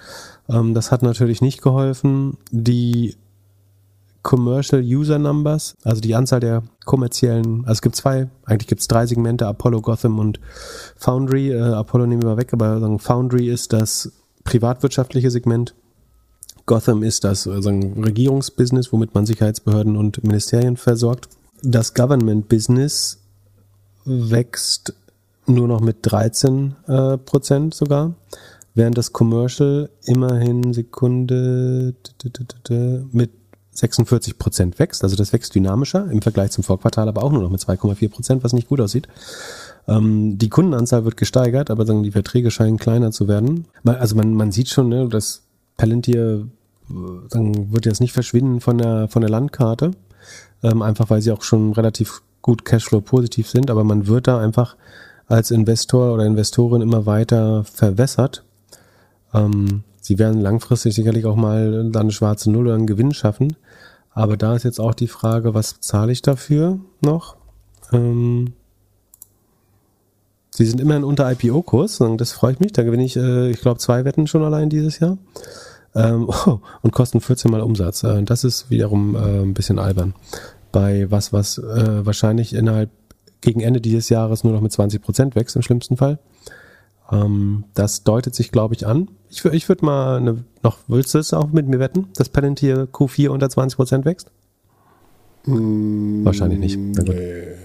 Ähm, 0.47 0.73
das 0.73 0.91
hat 0.91 1.01
natürlich 1.01 1.41
nicht 1.41 1.61
geholfen. 1.61 2.37
Die 2.51 3.15
Commercial 4.21 4.81
User 4.81 5.17
Numbers, 5.17 5.75
also 5.83 6.01
die 6.01 6.13
Anzahl 6.13 6.39
der 6.39 6.63
kommerziellen, 6.85 7.61
also 7.61 7.73
es 7.73 7.81
gibt 7.81 7.95
zwei, 7.95 8.29
eigentlich 8.45 8.67
gibt 8.67 8.81
es 8.81 8.87
drei 8.87 9.05
Segmente, 9.05 9.47
Apollo, 9.47 9.81
Gotham 9.81 10.19
und 10.19 10.39
Foundry. 10.97 11.51
Äh, 11.51 11.59
Apollo 11.59 12.05
nehmen 12.05 12.21
wir 12.21 12.29
mal 12.29 12.37
weg, 12.37 12.53
aber 12.53 12.79
sagen, 12.79 12.99
Foundry 12.99 13.49
ist 13.49 13.73
das 13.73 14.11
privatwirtschaftliche 14.43 15.31
Segment. 15.31 15.73
Gotham 16.65 17.01
ist 17.01 17.23
das 17.23 17.47
äh, 17.47 17.61
sagen, 17.61 18.03
Regierungsbusiness, 18.03 18.91
womit 18.91 19.15
man 19.15 19.25
Sicherheitsbehörden 19.25 19.95
und 19.95 20.23
Ministerien 20.23 20.77
versorgt. 20.77 21.29
Das 21.63 21.93
Government 21.93 22.47
Business 22.47 23.19
wächst 24.05 24.93
nur 25.45 25.67
noch 25.67 25.81
mit 25.81 25.97
13 26.01 26.75
äh, 26.87 27.17
Prozent 27.17 27.73
sogar, 27.73 28.13
während 28.75 28.97
das 28.97 29.13
Commercial 29.13 29.89
immerhin 30.05 30.73
Sekunde 30.73 31.95
mit 33.11 33.31
46 33.71 34.37
Prozent 34.37 34.79
wächst. 34.79 35.03
Also 35.03 35.15
das 35.15 35.33
wächst 35.33 35.55
dynamischer 35.55 36.09
im 36.11 36.21
Vergleich 36.21 36.51
zum 36.51 36.63
Vorquartal, 36.63 37.07
aber 37.07 37.23
auch 37.23 37.31
nur 37.31 37.41
noch 37.41 37.49
mit 37.49 37.61
2,4 37.61 38.09
Prozent, 38.09 38.43
was 38.43 38.53
nicht 38.53 38.67
gut 38.67 38.81
aussieht. 38.81 39.07
Ähm, 39.87 40.37
die 40.37 40.49
Kundenanzahl 40.49 41.05
wird 41.05 41.17
gesteigert, 41.17 41.71
aber 41.71 41.85
sagen, 41.85 42.03
die 42.03 42.11
Verträge 42.11 42.51
scheinen 42.51 42.77
kleiner 42.77 43.11
zu 43.11 43.27
werden. 43.27 43.65
Also 43.83 44.15
man, 44.15 44.33
man 44.33 44.51
sieht 44.51 44.69
schon, 44.69 44.89
ne, 44.89 45.07
dass 45.07 45.43
Palantir 45.77 46.47
dann 47.29 47.71
wird 47.71 47.85
jetzt 47.85 48.01
nicht 48.01 48.13
verschwinden 48.13 48.61
von 48.61 48.77
der, 48.77 49.07
von 49.07 49.21
der 49.21 49.29
Landkarte, 49.29 49.91
ähm, 50.63 50.81
einfach 50.81 51.09
weil 51.09 51.21
sie 51.21 51.31
auch 51.31 51.43
schon 51.43 51.73
relativ 51.73 52.21
gut 52.49 52.65
Cashflow 52.65 53.01
positiv 53.01 53.47
sind, 53.47 53.69
aber 53.69 53.83
man 53.83 54.07
wird 54.07 54.27
da 54.27 54.39
einfach 54.39 54.75
als 55.27 55.51
Investor 55.51 56.15
oder 56.15 56.25
Investorin 56.25 56.81
immer 56.81 57.05
weiter 57.05 57.63
verwässert. 57.63 58.43
Ähm, 59.35 59.83
sie 60.01 60.17
werden 60.17 60.41
langfristig 60.41 60.95
sicherlich 60.95 61.25
auch 61.25 61.35
mal 61.35 61.91
dann 61.91 62.01
eine 62.01 62.11
schwarze 62.11 62.49
Null 62.49 62.65
oder 62.65 62.75
einen 62.75 62.87
Gewinn 62.87 63.13
schaffen. 63.13 63.55
Aber 64.09 64.35
da 64.35 64.55
ist 64.55 64.63
jetzt 64.63 64.79
auch 64.79 64.95
die 64.95 65.07
Frage, 65.07 65.53
was 65.53 65.79
zahle 65.79 66.11
ich 66.11 66.23
dafür 66.23 66.79
noch? 67.01 67.35
Ähm, 67.93 68.53
sie 70.49 70.65
sind 70.65 70.81
immerhin 70.81 71.03
unter 71.03 71.31
IPO-Kurs, 71.31 72.01
das 72.17 72.31
freut 72.31 72.59
mich. 72.59 72.73
Da 72.73 72.81
gewinne 72.81 73.05
ich, 73.05 73.15
äh, 73.15 73.51
ich 73.51 73.61
glaube, 73.61 73.77
zwei 73.77 74.05
Wetten 74.05 74.25
schon 74.25 74.43
allein 74.43 74.71
dieses 74.71 74.97
Jahr. 74.97 75.19
Ähm, 75.93 76.27
oh, 76.47 76.61
und 76.81 76.93
kosten 76.93 77.21
14 77.21 77.51
mal 77.51 77.61
Umsatz. 77.61 78.03
Äh, 78.03 78.23
das 78.23 78.43
ist 78.43 78.71
wiederum 78.71 79.13
äh, 79.13 79.43
ein 79.43 79.53
bisschen 79.53 79.77
albern. 79.77 80.15
Bei 80.71 81.09
was, 81.09 81.33
was 81.33 81.57
äh, 81.57 82.05
wahrscheinlich 82.05 82.53
innerhalb 82.53 82.89
gegen 83.41 83.61
Ende 83.61 83.81
dieses 83.81 84.09
Jahres 84.09 84.43
nur 84.43 84.53
noch 84.53 84.61
mit 84.61 84.71
20 84.71 85.01
Prozent 85.01 85.35
wächst 85.35 85.55
im 85.55 85.61
schlimmsten 85.61 85.97
Fall. 85.97 86.19
Ähm, 87.11 87.65
das 87.73 88.03
deutet 88.03 88.35
sich, 88.35 88.51
glaube 88.51 88.75
ich, 88.75 88.85
an. 88.85 89.09
Ich, 89.29 89.43
ich 89.45 89.67
würde 89.69 89.85
mal 89.85 90.17
eine, 90.17 90.43
noch, 90.63 90.77
willst 90.87 91.13
du 91.13 91.19
es 91.19 91.33
auch 91.33 91.51
mit 91.51 91.67
mir 91.67 91.79
wetten, 91.79 92.09
dass 92.15 92.29
Palantir 92.29 92.87
Q4 92.91 93.29
unter 93.29 93.49
20 93.49 93.77
Prozent 93.77 94.05
wächst? 94.05 94.31
Mm, 95.45 96.25
Wahrscheinlich 96.25 96.59
nicht. 96.59 96.77
Nee. 96.77 97.55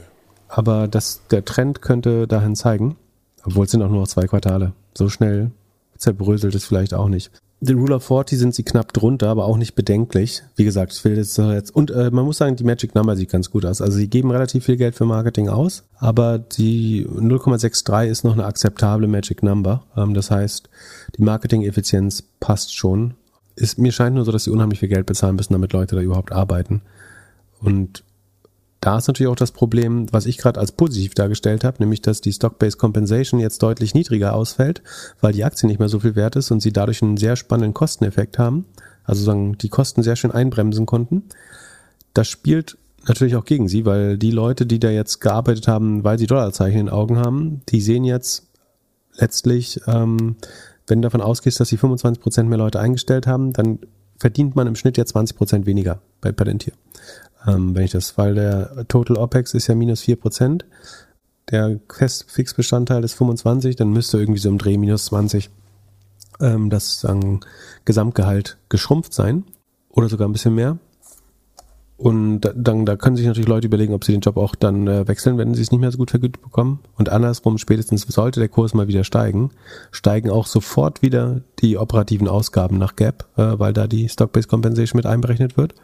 Aber 0.49 0.89
das, 0.89 1.23
der 1.31 1.45
Trend 1.45 1.83
könnte 1.83 2.27
dahin 2.27 2.55
zeigen, 2.55 2.97
obwohl 3.45 3.65
es 3.65 3.73
sind 3.73 3.83
auch 3.83 3.89
nur 3.89 4.01
noch 4.01 4.09
zwei 4.09 4.27
Quartale. 4.27 4.73
So 4.97 5.09
schnell 5.09 5.51
zerbröselt 5.97 6.55
es 6.55 6.65
vielleicht 6.65 6.95
auch 6.95 7.09
nicht. 7.09 7.31
Die 7.67 7.73
Rule 7.73 7.95
of 7.95 8.05
40 8.05 8.39
sind 8.39 8.55
sie 8.55 8.63
knapp 8.63 8.93
drunter, 8.93 9.29
aber 9.31 9.47
auch 9.47 9.57
nicht 9.57 9.75
bedenklich. 9.75 10.43
Wie 10.55 10.65
gesagt, 10.65 10.93
ich 10.93 11.03
will 11.03 11.17
das 11.17 11.39
jetzt, 11.39 11.75
und 11.75 11.91
äh, 11.91 12.11
man 12.11 12.27
muss 12.27 12.37
sagen, 12.37 12.57
die 12.57 12.65
Magic 12.65 12.95
Number 12.95 13.17
sieht 13.17 13.31
ganz 13.31 13.51
gut 13.51 13.65
aus. 13.65 13.81
Also 13.81 13.97
sie 13.97 14.09
geben 14.09 14.31
relativ 14.31 14.67
viel 14.67 14.77
Geld 14.77 14.95
für 14.95 15.07
Marketing 15.07 15.49
aus, 15.49 15.85
aber 15.97 16.39
die 16.39 17.07
0,63 17.07 18.07
ist 18.09 18.23
noch 18.23 18.35
eine 18.35 18.45
akzeptable 18.45 19.09
Magic 19.09 19.43
Number. 19.43 19.83
Ähm, 19.97 20.13
das 20.13 20.31
heißt, 20.31 20.69
die 21.17 21.23
Marketing-Effizienz 21.23 22.25
passt 22.39 22.77
schon. 22.77 23.15
Ist, 23.57 23.79
mir 23.79 23.93
scheint 23.93 24.15
nur 24.15 24.27
so, 24.27 24.33
dass 24.33 24.45
sie 24.45 24.51
unheimlich 24.51 24.81
viel 24.81 24.91
Geld 24.91 25.07
bezahlen 25.07 25.37
müssen, 25.37 25.55
damit 25.55 25.73
Leute 25.73 25.97
da 25.97 26.03
überhaupt 26.03 26.33
arbeiten. 26.33 26.83
Und 27.61 28.05
da 28.85 28.99
ist 28.99 29.09
natürlich 29.09 29.31
auch 29.31 29.37
das 29.37 29.53
Problem, 29.53 30.13
was 30.13 30.27
ich 30.27 30.37
gerade 30.37 30.61
als 30.61 30.71
positiv 30.71 31.15
dargestellt 31.15 31.65
habe, 31.65 31.79
nämlich 31.79 32.03
dass 32.03 32.21
die 32.21 32.35
Stock-Based 32.35 32.77
Compensation 32.77 33.41
jetzt 33.41 33.63
deutlich 33.63 33.95
niedriger 33.95 34.35
ausfällt, 34.35 34.83
weil 35.23 35.33
die 35.33 35.43
Aktie 35.43 35.67
nicht 35.67 35.79
mehr 35.79 35.89
so 35.89 36.01
viel 36.01 36.17
wert 36.17 36.37
ist 36.37 36.51
und 36.51 36.61
sie 36.61 36.71
dadurch 36.71 37.01
einen 37.01 37.17
sehr 37.17 37.37
spannenden 37.37 37.73
Kosteneffekt 37.73 38.39
haben, 38.39 38.67
also 39.05 39.25
sagen, 39.25 39.57
die 39.57 39.71
Kosten 39.71 40.03
sehr 40.03 40.17
schön 40.17 40.33
einbremsen 40.33 40.85
konnten. 40.85 41.23
Das 42.13 42.29
spielt 42.29 42.77
natürlich 43.09 43.37
auch 43.37 43.47
gegen 43.47 43.69
sie, 43.69 43.87
weil 43.87 44.19
die 44.19 44.31
Leute, 44.31 44.67
die 44.67 44.81
da 44.81 44.91
jetzt 44.91 45.19
gearbeitet 45.23 45.67
haben, 45.67 46.05
weil 46.05 46.19
sie 46.19 46.27
Dollarzeichen 46.27 46.81
in 46.81 46.87
den 46.87 46.95
Augen 46.95 47.17
haben, 47.17 47.63
die 47.71 47.81
sehen 47.81 48.05
jetzt 48.05 48.49
letztlich, 49.15 49.81
ähm, 49.87 50.37
wenn 50.87 51.01
du 51.01 51.07
davon 51.07 51.23
ausgehst, 51.23 51.59
dass 51.59 51.71
sie 51.71 51.79
25 51.79 52.23
Prozent 52.23 52.51
mehr 52.51 52.59
Leute 52.59 52.81
eingestellt 52.81 53.27
haben, 53.27 53.55
dann 53.55 53.79
verdient 54.19 54.57
man 54.57 54.67
im 54.67 54.77
Schnitt 54.77 54.99
ja 54.99 55.07
20 55.07 55.39
Prozent 55.39 55.65
weniger 55.65 56.03
bei 56.21 56.33
Palantir 56.33 56.75
ähm, 57.47 57.75
wenn 57.75 57.85
ich 57.85 57.93
das, 57.93 58.17
weil 58.19 58.35
der 58.35 58.87
Total 58.89 59.17
OPEX 59.17 59.55
ist 59.55 59.67
ja 59.67 59.75
minus 59.75 60.03
vier 60.03 60.17
Prozent, 60.17 60.65
der 61.51 61.79
Festfixbestandteil 61.93 63.05
ist 63.05 63.15
25, 63.15 63.77
dann 63.77 63.91
müsste 63.91 64.19
irgendwie 64.19 64.41
so 64.41 64.49
im 64.49 64.59
Dreh 64.59 64.79
minus 64.79 65.07
20 65.07 65.51
ähm, 66.41 66.71
das 66.71 67.01
sagen, 67.01 67.41
Gesamtgehalt 67.85 68.57
geschrumpft 68.69 69.13
sein 69.13 69.45
oder 69.91 70.09
sogar 70.09 70.29
ein 70.29 70.33
bisschen 70.33 70.55
mehr. 70.55 70.79
Und 71.97 72.41
dann, 72.57 72.85
da 72.85 72.97
können 72.97 73.17
sich 73.17 73.27
natürlich 73.27 73.49
Leute 73.49 73.69
überlegen, 73.69 73.95
ob 73.95 74.05
sie 74.05 74.11
den 74.11 74.21
Job 74.21 74.37
auch 74.37 74.57
dann 74.57 74.89
äh, 74.89 75.07
wechseln, 75.07 75.39
wenn 75.39 75.55
sie 75.55 75.63
es 75.63 75.71
nicht 75.71 75.81
mehr 75.81 75.93
so 75.93 75.99
gut 75.99 76.11
vergütet 76.11 76.43
bekommen. 76.43 76.81
Und 76.97 77.09
andersrum, 77.09 77.57
spätestens 77.57 78.03
sollte 78.03 78.41
der 78.41 78.49
Kurs 78.49 78.75
mal 78.75 78.89
wieder 78.89 79.05
steigen, 79.05 79.51
steigen 79.93 80.29
auch 80.29 80.47
sofort 80.47 81.03
wieder 81.03 81.43
die 81.61 81.79
operativen 81.79 82.27
Ausgaben 82.27 82.79
nach 82.79 82.97
Gap, 82.97 83.29
äh, 83.37 83.59
weil 83.59 83.73
da 83.73 83.87
die 83.87 84.09
Stock-Based 84.09 84.49
Compensation 84.49 84.99
mit 84.99 85.07
einberechnet 85.07 85.57
wird. 85.57 85.75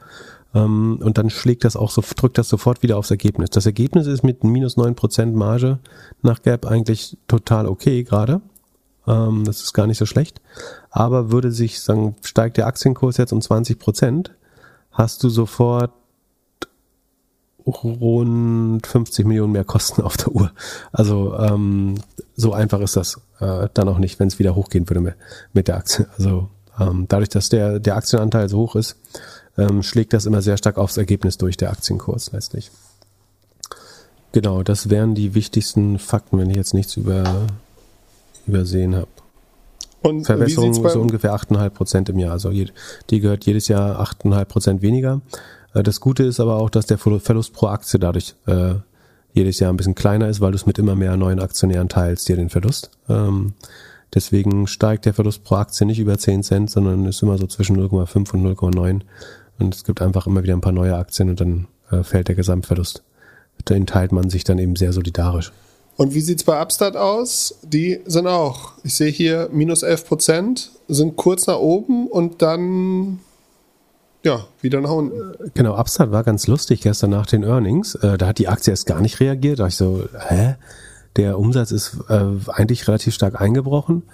Ähm, 0.55 0.99
und 1.03 1.19
dann 1.19 1.31
schlägt 1.31 1.65
das 1.65 1.77
auch 1.77 1.91
so, 1.91 2.03
drückt 2.17 2.39
das 2.39 2.49
sofort 2.49 2.83
wieder 2.83 2.97
aufs 2.97 3.11
Ergebnis. 3.11 3.51
Das 3.51 3.67
Ergebnis 3.67 4.07
ist 4.07 4.23
mit 4.23 4.45
minus 4.45 4.77
neun 4.77 4.95
Prozent 4.95 5.35
Marge 5.35 5.79
nach 6.23 6.43
Gap 6.43 6.67
eigentlich 6.67 7.17
total 7.29 7.67
okay 7.67 8.03
gerade. 8.03 8.41
Ähm, 9.07 9.45
das 9.45 9.63
ist 9.63 9.73
gar 9.73 9.87
nicht 9.87 9.99
so 9.99 10.07
schlecht. 10.07 10.41
Aber 10.91 11.31
würde 11.31 11.53
sich 11.53 11.81
sagen, 11.81 12.17
steigt 12.23 12.57
der 12.57 12.67
Aktienkurs 12.67 13.17
jetzt 13.17 13.33
um 13.33 13.41
20 13.41 13.79
Prozent, 13.79 14.33
hast 14.91 15.23
du 15.23 15.29
sofort 15.29 15.93
rund 17.67 18.87
50 18.87 19.27
Millionen 19.27 19.53
mehr 19.53 19.65
Kosten 19.65 20.03
auf 20.03 20.17
der 20.17 20.33
Uhr. 20.33 20.51
Also 20.93 21.37
ähm, 21.39 21.97
so 22.35 22.53
einfach 22.53 22.81
ist 22.81 22.97
das 22.97 23.21
äh, 23.39 23.69
dann 23.75 23.89
auch 23.89 23.99
nicht, 23.99 24.19
wenn 24.19 24.29
es 24.29 24.39
wieder 24.39 24.55
hochgehen 24.55 24.89
würde 24.89 25.01
mit, 25.01 25.15
mit 25.53 25.69
der 25.69 25.77
Aktie. 25.77 26.07
Also 26.17 26.49
ähm, 26.79 27.07
dadurch, 27.09 27.29
dass 27.29 27.49
der, 27.49 27.79
der 27.79 27.97
Aktienanteil 27.97 28.49
so 28.49 28.59
hoch 28.59 28.77
ist, 28.77 28.97
ähm, 29.61 29.83
schlägt 29.83 30.13
das 30.13 30.27
immer 30.27 30.43
sehr 30.43 30.57
stark 30.57 30.79
aufs 30.79 30.97
Ergebnis 30.97 31.39
durch, 31.39 31.57
der 31.57 31.71
Aktienkurs 31.71 32.33
letztlich. 32.33 32.71
Genau, 34.33 34.63
das 34.63 34.91
wären 34.91 35.15
die 35.15 35.35
wichtigsten 35.35 35.99
Fakten, 35.99 36.39
wenn 36.39 36.51
ich 36.51 36.57
jetzt 36.57 36.73
nichts 36.75 36.97
über, 36.97 37.47
übersehen 38.47 38.95
habe. 38.95 39.09
Und 40.03 40.25
Verbesserung 40.25 40.73
so 40.89 41.01
ungefähr 41.01 41.35
8,5 41.35 41.71
Prozent 41.71 42.09
im 42.09 42.19
Jahr. 42.19 42.33
Also 42.33 42.51
die 42.51 43.21
gehört 43.21 43.45
jedes 43.45 43.69
Jahr 43.69 44.01
8,5 44.01 44.45
Prozent 44.47 44.83
weniger. 44.83 45.21
Äh, 45.75 45.83
Das 45.83 46.01
Gute 46.01 46.23
ist 46.25 46.41
aber 46.41 46.57
auch, 46.57 46.71
dass 46.71 46.87
der 46.87 46.99
Verlu- 46.99 47.21
Verlust 47.21 47.53
pro 47.53 47.67
Aktie 47.67 47.99
dadurch 48.01 48.35
äh, 48.47 48.75
jedes 49.35 49.59
Jahr 49.61 49.73
ein 49.73 49.77
bisschen 49.77 49.95
kleiner 49.95 50.29
ist, 50.29 50.41
weil 50.41 50.53
du 50.53 50.57
es 50.57 50.65
mit 50.67 50.79
immer 50.79 50.95
mehr 50.95 51.17
neuen 51.17 51.39
Aktionären 51.41 51.89
teilst, 51.89 52.29
dir 52.29 52.37
den 52.37 52.49
Verlust. 52.51 52.91
Ähm, 53.09 53.53
deswegen 54.15 54.67
steigt 54.69 55.05
der 55.07 55.15
Verlust 55.15 55.45
pro 55.45 55.57
Aktie 55.57 55.87
nicht 55.87 55.99
über 55.99 56.17
10 56.17 56.45
Cent, 56.45 56.71
sondern 56.71 57.05
ist 57.07 57.23
immer 57.23 57.37
so 57.37 57.47
zwischen 57.47 57.77
0,5 57.77 58.33
und 58.33 58.45
0,9. 58.57 59.03
Und 59.61 59.75
es 59.75 59.85
gibt 59.85 60.03
einfach 60.03 60.27
immer 60.27 60.43
wieder 60.43 60.55
ein 60.55 60.61
paar 60.61 60.73
neue 60.73 60.97
Aktien 60.97 61.29
und 61.31 61.41
dann 61.41 61.69
äh, 61.91 62.03
fällt 62.03 62.29
der 62.29 62.35
Gesamtverlust. 62.35 63.03
Den 63.69 63.87
teilt 63.87 64.11
man 64.11 64.31
sich 64.31 64.43
dann 64.43 64.59
eben 64.59 64.75
sehr 64.75 64.93
solidarisch. 64.93 65.53
Und 65.97 66.15
wie 66.15 66.23
sieht's 66.23 66.45
bei 66.45 66.61
Upstart 66.61 66.97
aus? 66.97 67.59
Die 67.63 68.01
sind 68.07 68.27
auch, 68.27 68.73
ich 68.85 68.95
sehe 68.95 69.11
hier 69.11 69.51
minus 69.53 69.83
11 69.83 70.07
Prozent, 70.07 70.71
sind 70.89 71.17
kurz 71.17 71.47
nach 71.47 71.59
oben 71.59 72.07
und 72.07 72.41
dann, 72.41 73.19
ja, 74.25 74.47
wieder 74.63 74.81
nach 74.81 74.93
unten. 74.93 75.35
Genau, 75.53 75.79
Upstart 75.79 76.11
war 76.11 76.25
ganz 76.25 76.47
lustig 76.47 76.81
gestern 76.81 77.11
nach 77.11 77.27
den 77.27 77.43
Earnings. 77.43 77.97
Äh, 77.97 78.17
da 78.17 78.29
hat 78.29 78.39
die 78.39 78.49
Aktie 78.49 78.71
erst 78.71 78.87
gar 78.87 79.03
nicht 79.03 79.21
reagiert. 79.21 79.59
Da 79.59 79.65
dachte 79.65 79.73
ich 79.73 79.77
so, 79.77 80.05
hä? 80.29 80.55
Der 81.17 81.39
Umsatz 81.39 81.71
ist 81.71 81.99
äh, 82.09 82.25
eigentlich 82.47 82.89
relativ 82.89 83.13
stark 83.15 83.39
eingebrochen. 83.39 84.05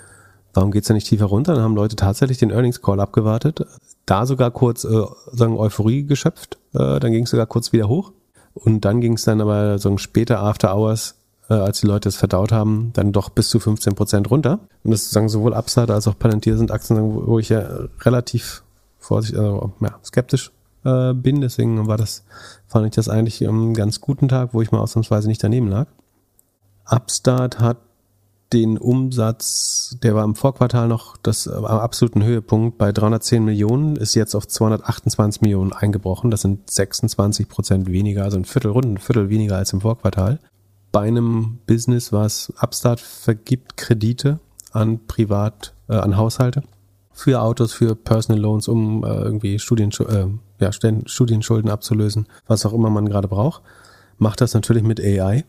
Warum 0.56 0.70
geht's 0.70 0.88
da 0.88 0.94
nicht 0.94 1.06
tiefer 1.06 1.26
runter? 1.26 1.54
Dann 1.54 1.62
haben 1.62 1.76
Leute 1.76 1.96
tatsächlich 1.96 2.38
den 2.38 2.50
Earnings 2.50 2.80
Call 2.80 2.98
abgewartet. 2.98 3.66
Da 4.06 4.24
sogar 4.24 4.50
kurz 4.50 4.84
äh, 4.84 5.04
sagen 5.30 5.58
Euphorie 5.58 6.04
geschöpft. 6.04 6.56
Äh, 6.72 6.98
dann 6.98 7.12
ging 7.12 7.24
es 7.24 7.30
sogar 7.30 7.44
kurz 7.44 7.74
wieder 7.74 7.88
hoch. 7.88 8.12
Und 8.54 8.86
dann 8.86 9.02
ging 9.02 9.12
es 9.12 9.24
dann 9.24 9.42
aber 9.42 9.78
so 9.78 9.94
später 9.98 10.40
After 10.40 10.74
Hours, 10.74 11.16
äh, 11.50 11.54
als 11.54 11.80
die 11.80 11.86
Leute 11.86 12.08
es 12.08 12.16
verdaut 12.16 12.52
haben, 12.52 12.90
dann 12.94 13.12
doch 13.12 13.28
bis 13.28 13.50
zu 13.50 13.60
15 13.60 13.96
Prozent 13.96 14.30
runter. 14.30 14.60
Und 14.82 14.92
das 14.92 15.10
sagen 15.10 15.28
sowohl 15.28 15.52
Upstart 15.52 15.90
als 15.90 16.08
auch 16.08 16.18
Palantir 16.18 16.56
sind 16.56 16.70
Aktien, 16.70 17.02
wo 17.02 17.26
wo 17.26 17.38
ich 17.38 17.50
ja 17.50 17.68
relativ 18.00 18.62
vorsichtig, 18.98 19.38
also, 19.38 19.72
ja, 19.80 20.00
skeptisch 20.02 20.52
äh, 20.84 21.12
bin. 21.12 21.42
Deswegen 21.42 21.86
war 21.86 21.98
das, 21.98 22.24
fand 22.66 22.86
ich 22.86 22.94
das 22.94 23.10
eigentlich 23.10 23.46
einen 23.46 23.74
ganz 23.74 24.00
guten 24.00 24.28
Tag, 24.28 24.54
wo 24.54 24.62
ich 24.62 24.72
mal 24.72 24.80
ausnahmsweise 24.80 25.28
nicht 25.28 25.44
daneben 25.44 25.68
lag. 25.68 25.86
Upstart 26.86 27.60
hat 27.60 27.76
den 28.52 28.78
Umsatz, 28.78 29.96
der 30.02 30.14
war 30.14 30.24
im 30.24 30.34
Vorquartal 30.34 30.88
noch 30.88 31.16
das 31.16 31.46
äh, 31.46 31.52
am 31.52 31.64
absoluten 31.64 32.22
Höhepunkt 32.22 32.78
bei 32.78 32.92
310 32.92 33.44
Millionen, 33.44 33.96
ist 33.96 34.14
jetzt 34.14 34.34
auf 34.34 34.46
228 34.46 35.42
Millionen 35.42 35.72
eingebrochen. 35.72 36.30
Das 36.30 36.42
sind 36.42 36.70
26 36.70 37.48
Prozent 37.48 37.90
weniger, 37.90 38.24
also 38.24 38.36
ein 38.36 38.44
Viertel, 38.44 38.70
rund 38.70 38.86
ein 38.86 38.98
Viertel 38.98 39.28
weniger 39.28 39.56
als 39.56 39.72
im 39.72 39.80
Vorquartal. 39.80 40.38
Bei 40.92 41.02
einem 41.02 41.58
Business, 41.66 42.12
was 42.12 42.52
Upstart 42.60 43.00
vergibt 43.00 43.76
Kredite 43.76 44.38
an 44.72 45.06
Privat, 45.06 45.74
äh, 45.88 45.96
an 45.96 46.16
Haushalte 46.16 46.62
für 47.12 47.40
Autos, 47.40 47.72
für 47.72 47.96
Personal 47.96 48.40
Loans, 48.40 48.68
um 48.68 49.02
äh, 49.02 49.08
irgendwie 49.08 49.58
Studienschu 49.58 50.04
äh, 50.04 50.26
ja, 50.60 50.70
Studienschulden 50.72 51.70
abzulösen, 51.70 52.26
was 52.46 52.64
auch 52.64 52.72
immer 52.72 52.90
man 52.90 53.08
gerade 53.08 53.28
braucht. 53.28 53.62
Macht 54.18 54.40
das 54.40 54.54
natürlich 54.54 54.82
mit 54.82 55.00
AI 55.00 55.44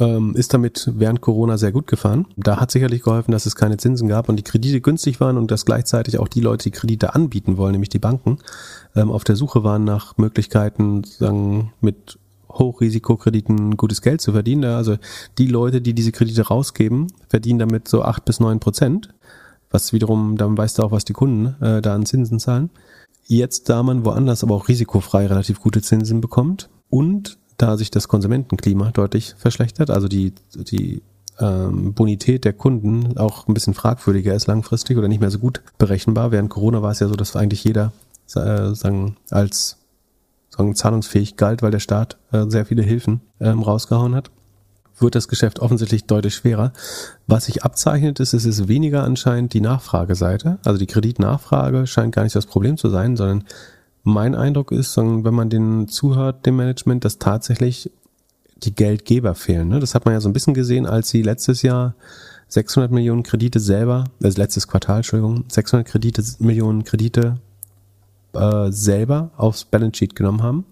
ähm, 0.00 0.34
ist 0.34 0.54
damit 0.54 0.90
während 0.94 1.20
Corona 1.20 1.56
sehr 1.58 1.72
gut 1.72 1.86
gefahren. 1.86 2.26
Da 2.36 2.60
hat 2.60 2.70
sicherlich 2.70 3.02
geholfen, 3.02 3.32
dass 3.32 3.46
es 3.46 3.56
keine 3.56 3.76
Zinsen 3.76 4.08
gab 4.08 4.28
und 4.28 4.36
die 4.36 4.42
Kredite 4.42 4.80
günstig 4.80 5.20
waren 5.20 5.36
und 5.36 5.50
dass 5.50 5.64
gleichzeitig 5.64 6.18
auch 6.18 6.28
die 6.28 6.40
Leute, 6.40 6.64
die 6.64 6.70
Kredite 6.70 7.14
anbieten 7.14 7.56
wollen, 7.56 7.72
nämlich 7.72 7.88
die 7.88 7.98
Banken, 7.98 8.38
ähm, 8.94 9.10
auf 9.10 9.24
der 9.24 9.36
Suche 9.36 9.64
waren 9.64 9.84
nach 9.84 10.16
Möglichkeiten, 10.18 11.04
sagen, 11.04 11.72
mit 11.80 12.18
Hochrisikokrediten 12.50 13.76
gutes 13.76 14.02
Geld 14.02 14.20
zu 14.20 14.32
verdienen. 14.32 14.64
Also 14.64 14.96
die 15.38 15.46
Leute, 15.46 15.80
die 15.80 15.94
diese 15.94 16.12
Kredite 16.12 16.42
rausgeben, 16.42 17.08
verdienen 17.28 17.58
damit 17.58 17.88
so 17.88 18.02
acht 18.02 18.24
bis 18.24 18.40
neun 18.40 18.60
Prozent, 18.60 19.10
was 19.70 19.92
wiederum, 19.92 20.36
dann 20.36 20.56
weißt 20.56 20.78
du 20.78 20.82
auch, 20.82 20.92
was 20.92 21.04
die 21.04 21.12
Kunden 21.12 21.62
äh, 21.62 21.82
da 21.82 21.94
an 21.94 22.06
Zinsen 22.06 22.38
zahlen. 22.38 22.70
Jetzt, 23.26 23.68
da 23.68 23.82
man 23.82 24.04
woanders 24.04 24.42
aber 24.42 24.54
auch 24.54 24.68
risikofrei 24.68 25.26
relativ 25.26 25.60
gute 25.60 25.82
Zinsen 25.82 26.20
bekommt 26.20 26.70
und 26.88 27.38
da 27.58 27.76
sich 27.76 27.90
das 27.90 28.08
Konsumentenklima 28.08 28.90
deutlich 28.92 29.34
verschlechtert, 29.36 29.90
also 29.90 30.08
die, 30.08 30.32
die 30.54 31.02
ähm, 31.38 31.92
Bonität 31.92 32.44
der 32.44 32.52
Kunden 32.52 33.18
auch 33.18 33.46
ein 33.46 33.54
bisschen 33.54 33.74
fragwürdiger 33.74 34.34
ist 34.34 34.46
langfristig 34.46 34.96
oder 34.96 35.08
nicht 35.08 35.20
mehr 35.20 35.30
so 35.30 35.38
gut 35.38 35.60
berechenbar. 35.76 36.32
Während 36.32 36.50
Corona 36.50 36.82
war 36.82 36.92
es 36.92 37.00
ja 37.00 37.08
so, 37.08 37.14
dass 37.14 37.36
eigentlich 37.36 37.64
jeder 37.64 37.92
äh, 38.34 38.74
sagen, 38.74 39.16
als 39.30 39.76
sagen, 40.50 40.74
zahlungsfähig 40.74 41.36
galt, 41.36 41.62
weil 41.62 41.70
der 41.70 41.78
Staat 41.80 42.16
äh, 42.32 42.46
sehr 42.48 42.66
viele 42.66 42.82
Hilfen 42.82 43.20
ähm, 43.40 43.62
rausgehauen 43.62 44.14
hat 44.14 44.30
wird 45.00 45.14
das 45.14 45.28
Geschäft 45.28 45.60
offensichtlich 45.60 46.04
deutlich 46.04 46.34
schwerer. 46.34 46.72
Was 47.26 47.46
sich 47.46 47.62
abzeichnet 47.62 48.20
ist, 48.20 48.32
es 48.32 48.44
ist 48.44 48.68
weniger 48.68 49.04
anscheinend 49.04 49.52
die 49.52 49.60
Nachfrageseite. 49.60 50.58
Also 50.64 50.78
die 50.78 50.86
Kreditnachfrage 50.86 51.86
scheint 51.86 52.14
gar 52.14 52.24
nicht 52.24 52.36
das 52.36 52.46
Problem 52.46 52.76
zu 52.76 52.88
sein, 52.90 53.16
sondern 53.16 53.44
mein 54.08 54.34
Eindruck 54.34 54.72
ist, 54.72 54.96
wenn 54.96 55.34
man 55.34 55.50
den 55.50 55.88
zuhört, 55.88 56.46
dem 56.46 56.56
Management, 56.56 57.04
dass 57.04 57.18
tatsächlich 57.18 57.90
die 58.56 58.74
Geldgeber 58.74 59.34
fehlen. 59.34 59.68
Ne? 59.68 59.80
Das 59.80 59.94
hat 59.94 60.04
man 60.04 60.14
ja 60.14 60.20
so 60.20 60.28
ein 60.28 60.32
bisschen 60.32 60.54
gesehen, 60.54 60.86
als 60.86 61.10
sie 61.10 61.22
letztes 61.22 61.62
Jahr 61.62 61.94
600 62.48 62.90
Millionen 62.90 63.22
Kredite 63.22 63.60
selber, 63.60 64.04
das 64.20 64.36
letztes 64.36 64.66
Quartal, 64.66 64.98
Entschuldigung, 64.98 65.44
600 65.48 65.86
Kredite, 65.86 66.24
Millionen 66.38 66.82
Kredite 66.82 67.36
äh, 68.32 68.70
selber 68.70 69.30
aufs 69.36 69.64
Balance 69.64 69.98
Sheet 69.98 70.16
genommen 70.16 70.42
haben. 70.42 70.64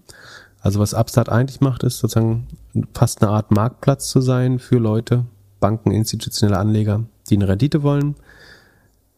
Also 0.59 0.79
was 0.79 0.93
Upstart 0.93 1.29
eigentlich 1.29 1.61
macht, 1.61 1.83
ist 1.83 1.99
sozusagen 1.99 2.47
fast 2.93 3.21
eine 3.21 3.31
Art 3.31 3.51
Marktplatz 3.51 4.09
zu 4.09 4.21
sein 4.21 4.59
für 4.59 4.79
Leute, 4.79 5.25
Banken, 5.59 5.91
institutionelle 5.91 6.59
Anleger, 6.59 7.03
die 7.29 7.35
eine 7.35 7.47
Rendite 7.47 7.83
wollen. 7.83 8.15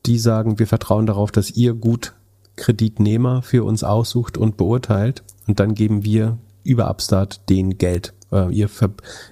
Die 0.05 0.19
sagen, 0.19 0.59
wir 0.59 0.67
vertrauen 0.67 1.05
darauf, 1.05 1.31
dass 1.31 1.51
ihr 1.51 1.73
gut 1.73 2.13
Kreditnehmer 2.59 3.41
für 3.41 3.63
uns 3.63 3.83
aussucht 3.83 4.37
und 4.37 4.57
beurteilt. 4.57 5.23
Und 5.47 5.59
dann 5.59 5.73
geben 5.73 6.03
wir 6.03 6.37
über 6.63 6.89
Upstart 6.89 7.49
den 7.49 7.77
Geld. 7.77 8.13
Äh, 8.31 8.53
ihr, 8.53 8.69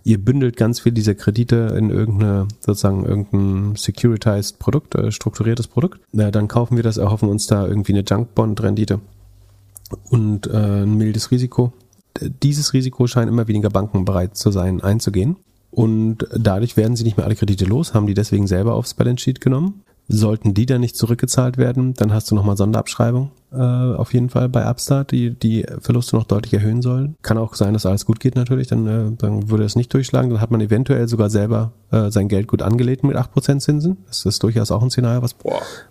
ihr 0.04 0.18
bündelt 0.18 0.58
ganz 0.58 0.80
viel 0.80 0.94
dieser 0.94 1.14
Kredite 1.14 1.76
in 1.78 1.90
irgendeine, 1.90 2.48
sozusagen 2.60 3.06
irgendein 3.06 3.76
securitized 3.76 4.58
Produkt, 4.60 4.96
äh, 4.96 5.12
strukturiertes 5.12 5.68
Produkt. 5.68 6.00
Äh, 6.14 6.32
dann 6.32 6.48
kaufen 6.48 6.78
wir 6.78 6.84
das, 6.84 6.98
erhoffen 6.98 7.30
uns 7.30 7.46
da 7.48 7.68
irgendwie 7.68 7.94
eine 7.94 8.04
Junkbond-Rendite 8.08 9.00
und 10.10 10.48
äh, 10.48 10.84
ein 10.84 10.98
mildes 10.98 11.30
Risiko. 11.30 11.74
Dieses 12.42 12.74
Risiko 12.74 13.06
scheinen 13.06 13.30
immer 13.30 13.48
weniger 13.48 13.70
Banken 13.70 14.06
bereit 14.06 14.36
zu 14.38 14.52
sein, 14.52 14.82
einzugehen. 14.82 15.36
Und 15.70 16.26
dadurch 16.36 16.78
werden 16.78 16.96
sie 16.96 17.04
nicht 17.04 17.18
mehr 17.18 17.26
alle 17.26 17.36
Kredite 17.36 17.66
los, 17.66 17.94
haben 17.94 18.08
die 18.08 18.16
deswegen 18.16 18.48
selber 18.48 18.74
aufs 18.74 18.96
Balance 18.96 19.22
Sheet 19.22 19.42
genommen. 19.42 19.84
Sollten 20.08 20.54
die 20.54 20.66
dann 20.66 20.82
nicht 20.82 20.96
zurückgezahlt 20.96 21.58
werden, 21.58 21.94
dann 21.94 22.14
hast 22.14 22.32
du 22.32 22.36
nochmal 22.36 22.58
Sonderabschreibung 22.58 23.32
äh, 23.52 23.58
auf 23.58 24.14
jeden 24.14 24.30
Fall 24.30 24.50
bei 24.50 24.70
Upstart, 24.70 25.12
die 25.12 25.32
die 25.32 25.66
Verluste 25.80 26.16
noch 26.16 26.26
deutlich 26.26 26.54
erhöhen 26.54 26.82
sollen. 26.82 27.16
Kann 27.22 27.38
auch 27.38 27.56
sein, 27.56 27.74
dass 27.74 27.86
alles 27.86 28.06
gut 28.06 28.20
geht 28.20 28.36
natürlich, 28.36 28.68
dann, 28.68 28.88
äh, 28.88 29.12
dann 29.18 29.50
würde 29.50 29.64
es 29.64 29.76
nicht 29.76 29.94
durchschlagen. 29.94 30.30
Dann 30.30 30.42
hat 30.42 30.52
man 30.52 30.62
eventuell 30.62 31.08
sogar 31.08 31.30
selber 31.30 31.72
äh, 31.92 32.12
sein 32.12 32.28
Geld 32.28 32.48
gut 32.48 32.62
angelegt 32.62 33.04
mit 33.04 33.16
8% 33.16 33.60
Zinsen. 33.60 33.98
Das 34.08 34.26
ist 34.26 34.44
durchaus 34.44 34.72
auch 34.72 34.84
ein 34.84 34.90
Szenario, 34.90 35.22
was, 35.22 35.36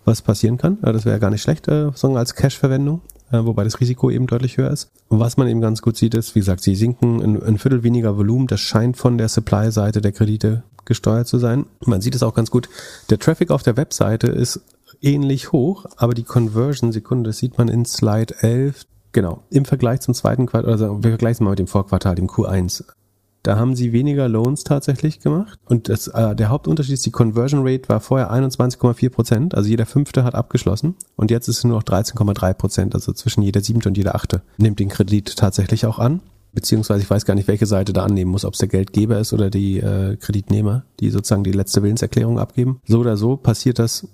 was 0.04 0.22
passieren 0.22 0.58
kann. 0.58 0.78
Ja, 0.84 0.92
das 0.92 1.04
wäre 1.04 1.18
gar 1.18 1.30
nicht 1.30 1.42
schlecht, 1.42 1.68
äh, 1.68 1.90
sagen 1.94 2.16
als 2.16 2.34
Cash-Verwendung 2.34 3.00
äh, 3.32 3.44
wobei 3.44 3.64
das 3.64 3.80
Risiko 3.80 4.10
eben 4.10 4.26
deutlich 4.26 4.56
höher 4.56 4.70
ist. 4.70 4.90
Und 5.08 5.20
was 5.20 5.36
man 5.36 5.48
eben 5.48 5.60
ganz 5.60 5.82
gut 5.82 5.96
sieht, 5.96 6.14
ist, 6.14 6.34
wie 6.34 6.40
gesagt, 6.40 6.62
sie 6.62 6.74
sinken 6.74 7.22
ein, 7.22 7.42
ein 7.42 7.58
Viertel 7.58 7.82
weniger 7.82 8.16
Volumen. 8.16 8.46
Das 8.46 8.60
scheint 8.60 8.96
von 8.96 9.18
der 9.18 9.28
Supply-Seite 9.28 10.00
der 10.00 10.12
Kredite 10.12 10.62
gesteuert 10.86 11.28
zu 11.28 11.38
sein. 11.38 11.66
Man 11.84 12.00
sieht 12.00 12.14
es 12.14 12.22
auch 12.22 12.34
ganz 12.34 12.50
gut. 12.50 12.68
Der 13.10 13.18
Traffic 13.18 13.50
auf 13.50 13.62
der 13.62 13.76
Webseite 13.76 14.28
ist 14.28 14.60
ähnlich 15.02 15.52
hoch, 15.52 15.84
aber 15.96 16.14
die 16.14 16.24
Conversion, 16.24 16.92
Sekunde, 16.92 17.30
das 17.30 17.38
sieht 17.38 17.58
man 17.58 17.68
in 17.68 17.84
Slide 17.84 18.34
11. 18.40 18.86
Genau, 19.12 19.42
im 19.50 19.64
Vergleich 19.64 20.00
zum 20.00 20.14
zweiten 20.14 20.46
Quartal, 20.46 20.70
also 20.70 21.02
wir 21.02 21.10
vergleichen 21.10 21.44
mal 21.44 21.50
mit 21.50 21.58
dem 21.58 21.66
Vorquartal, 21.66 22.14
dem 22.14 22.28
Q1. 22.28 22.84
Da 23.46 23.56
haben 23.56 23.76
sie 23.76 23.92
weniger 23.92 24.28
Loans 24.28 24.64
tatsächlich 24.64 25.20
gemacht. 25.20 25.56
Und 25.66 25.88
das, 25.88 26.08
äh, 26.08 26.34
der 26.34 26.48
Hauptunterschied 26.48 26.94
ist, 26.94 27.06
die 27.06 27.12
Conversion 27.12 27.60
Rate 27.62 27.88
war 27.88 28.00
vorher 28.00 28.32
21,4 28.32 29.08
Prozent. 29.08 29.54
Also 29.54 29.68
jeder 29.70 29.86
Fünfte 29.86 30.24
hat 30.24 30.34
abgeschlossen. 30.34 30.96
Und 31.14 31.30
jetzt 31.30 31.46
ist 31.46 31.58
es 31.58 31.64
nur 31.64 31.76
noch 31.76 31.84
13,3 31.84 32.54
Prozent. 32.54 32.94
Also 32.96 33.12
zwischen 33.12 33.42
jeder 33.42 33.60
Siebte 33.60 33.88
und 33.88 33.96
jeder 33.96 34.16
Achte 34.16 34.42
nimmt 34.56 34.80
den 34.80 34.88
Kredit 34.88 35.36
tatsächlich 35.36 35.86
auch 35.86 36.00
an. 36.00 36.22
Beziehungsweise 36.56 37.02
ich 37.02 37.10
weiß 37.10 37.26
gar 37.26 37.34
nicht, 37.34 37.48
welche 37.48 37.66
Seite 37.66 37.92
da 37.92 38.02
annehmen 38.02 38.30
muss, 38.30 38.46
ob 38.46 38.54
es 38.54 38.58
der 38.60 38.68
Geldgeber 38.68 39.18
ist 39.20 39.34
oder 39.34 39.50
die 39.50 39.78
äh, 39.78 40.16
Kreditnehmer, 40.16 40.84
die 41.00 41.10
sozusagen 41.10 41.44
die 41.44 41.52
letzte 41.52 41.82
Willenserklärung 41.82 42.38
abgeben. 42.38 42.80
So 42.86 43.00
oder 43.00 43.18
so 43.18 43.36
passiert 43.36 43.78
das 43.78 44.08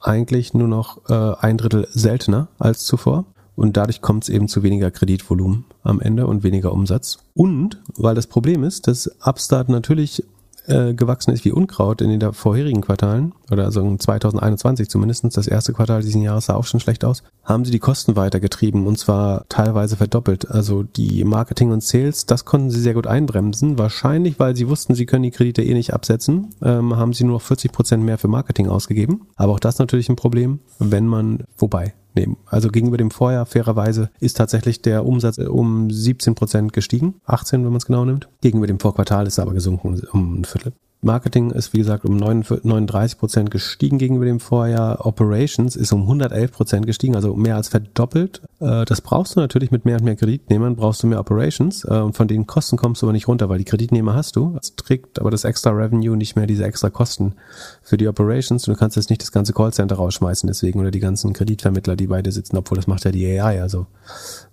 eigentlich 0.00 0.54
nur 0.54 0.66
noch 0.66 1.10
äh, 1.10 1.36
ein 1.40 1.58
Drittel 1.58 1.86
seltener 1.90 2.48
als 2.58 2.86
zuvor. 2.86 3.26
Und 3.54 3.76
dadurch 3.76 4.00
kommt 4.00 4.24
es 4.24 4.30
eben 4.30 4.48
zu 4.48 4.62
weniger 4.62 4.90
Kreditvolumen 4.90 5.66
am 5.82 6.00
Ende 6.00 6.26
und 6.26 6.42
weniger 6.42 6.72
Umsatz. 6.72 7.18
Und 7.34 7.82
weil 7.96 8.14
das 8.14 8.28
Problem 8.28 8.64
ist, 8.64 8.88
dass 8.88 9.06
Upstart 9.20 9.68
natürlich 9.68 10.24
äh, 10.66 10.94
gewachsen 10.94 11.32
ist 11.32 11.44
wie 11.44 11.52
Unkraut 11.52 12.00
in 12.00 12.18
den 12.18 12.32
vorherigen 12.32 12.80
Quartalen, 12.80 13.32
oder 13.50 13.64
also 13.64 13.80
in 13.80 13.98
2021 13.98 14.88
zumindestens 14.88 15.34
das 15.34 15.46
erste 15.46 15.72
Quartal 15.72 16.02
diesen 16.02 16.22
Jahres 16.22 16.46
sah 16.46 16.54
auch 16.54 16.64
schon 16.64 16.80
schlecht 16.80 17.04
aus, 17.04 17.22
haben 17.44 17.64
sie 17.64 17.70
die 17.70 17.78
Kosten 17.78 18.16
weitergetrieben 18.16 18.86
und 18.86 18.98
zwar 18.98 19.46
teilweise 19.48 19.96
verdoppelt. 19.96 20.50
Also 20.50 20.82
die 20.82 21.24
Marketing 21.24 21.70
und 21.70 21.82
Sales, 21.82 22.26
das 22.26 22.44
konnten 22.44 22.70
sie 22.70 22.80
sehr 22.80 22.94
gut 22.94 23.06
einbremsen. 23.06 23.78
Wahrscheinlich, 23.78 24.38
weil 24.38 24.56
sie 24.56 24.68
wussten, 24.68 24.94
sie 24.94 25.06
können 25.06 25.22
die 25.22 25.30
Kredite 25.30 25.62
eh 25.62 25.74
nicht 25.74 25.92
absetzen, 25.92 26.54
ähm, 26.62 26.96
haben 26.96 27.12
sie 27.12 27.24
nur 27.24 27.34
noch 27.34 27.42
40 27.42 27.72
Prozent 27.72 28.02
mehr 28.02 28.18
für 28.18 28.28
Marketing 28.28 28.68
ausgegeben. 28.68 29.26
Aber 29.36 29.52
auch 29.52 29.60
das 29.60 29.78
natürlich 29.78 30.08
ein 30.08 30.16
Problem, 30.16 30.60
wenn 30.78 31.06
man, 31.06 31.44
wobei, 31.58 31.94
nehmen. 32.14 32.36
Also 32.46 32.68
gegenüber 32.68 32.96
dem 32.96 33.10
Vorjahr 33.10 33.46
fairerweise 33.46 34.10
ist 34.20 34.36
tatsächlich 34.36 34.82
der 34.82 35.04
Umsatz 35.06 35.38
um 35.38 35.90
17 35.90 36.34
Prozent 36.34 36.72
gestiegen, 36.72 37.14
18, 37.26 37.62
wenn 37.62 37.70
man 37.70 37.78
es 37.78 37.86
genau 37.86 38.04
nimmt. 38.04 38.28
Gegenüber 38.40 38.66
dem 38.66 38.80
Vorquartal 38.80 39.26
ist 39.26 39.38
er 39.38 39.42
aber 39.42 39.54
gesunken 39.54 40.00
um 40.12 40.40
ein 40.40 40.44
Viertel. 40.44 40.72
Marketing 41.04 41.50
ist, 41.50 41.72
wie 41.72 41.78
gesagt, 41.78 42.04
um 42.04 42.16
39 42.16 43.18
Prozent 43.18 43.50
gestiegen 43.50 43.98
gegenüber 43.98 44.24
dem 44.24 44.40
Vorjahr. 44.40 45.06
Operations 45.06 45.76
ist 45.76 45.92
um 45.92 46.02
111 46.02 46.52
Prozent 46.52 46.86
gestiegen, 46.86 47.14
also 47.14 47.34
mehr 47.36 47.56
als 47.56 47.68
verdoppelt. 47.68 48.42
Äh, 48.60 48.84
das 48.84 49.00
brauchst 49.00 49.36
du 49.36 49.40
natürlich 49.40 49.70
mit 49.70 49.84
mehr 49.84 49.96
und 49.98 50.04
mehr 50.04 50.16
Kreditnehmern, 50.16 50.76
brauchst 50.76 51.02
du 51.02 51.06
mehr 51.06 51.20
Operations 51.20 51.84
äh, 51.84 51.94
und 51.98 52.16
von 52.16 52.28
den 52.28 52.46
Kosten 52.46 52.76
kommst 52.76 53.02
du 53.02 53.06
aber 53.06 53.12
nicht 53.12 53.28
runter, 53.28 53.48
weil 53.48 53.58
die 53.58 53.64
Kreditnehmer 53.64 54.14
hast 54.14 54.36
du. 54.36 54.50
Das 54.54 54.74
trägt 54.76 55.20
aber 55.20 55.30
das 55.30 55.44
extra 55.44 55.70
Revenue 55.70 56.16
nicht 56.16 56.36
mehr 56.36 56.46
diese 56.46 56.64
extra 56.64 56.90
Kosten 56.90 57.34
für 57.82 57.96
die 57.96 58.08
Operations. 58.08 58.64
Du 58.64 58.74
kannst 58.74 58.96
jetzt 58.96 59.10
nicht 59.10 59.22
das 59.22 59.32
ganze 59.32 59.52
Callcenter 59.52 59.96
rausschmeißen 59.96 60.46
deswegen 60.46 60.80
oder 60.80 60.90
die 60.90 61.00
ganzen 61.00 61.32
Kreditvermittler, 61.32 61.96
die 61.96 62.06
bei 62.06 62.22
dir 62.22 62.32
sitzen, 62.32 62.56
obwohl 62.56 62.76
das 62.76 62.86
macht 62.86 63.04
ja 63.04 63.12
die 63.12 63.26
AI. 63.26 63.60
Also 63.60 63.86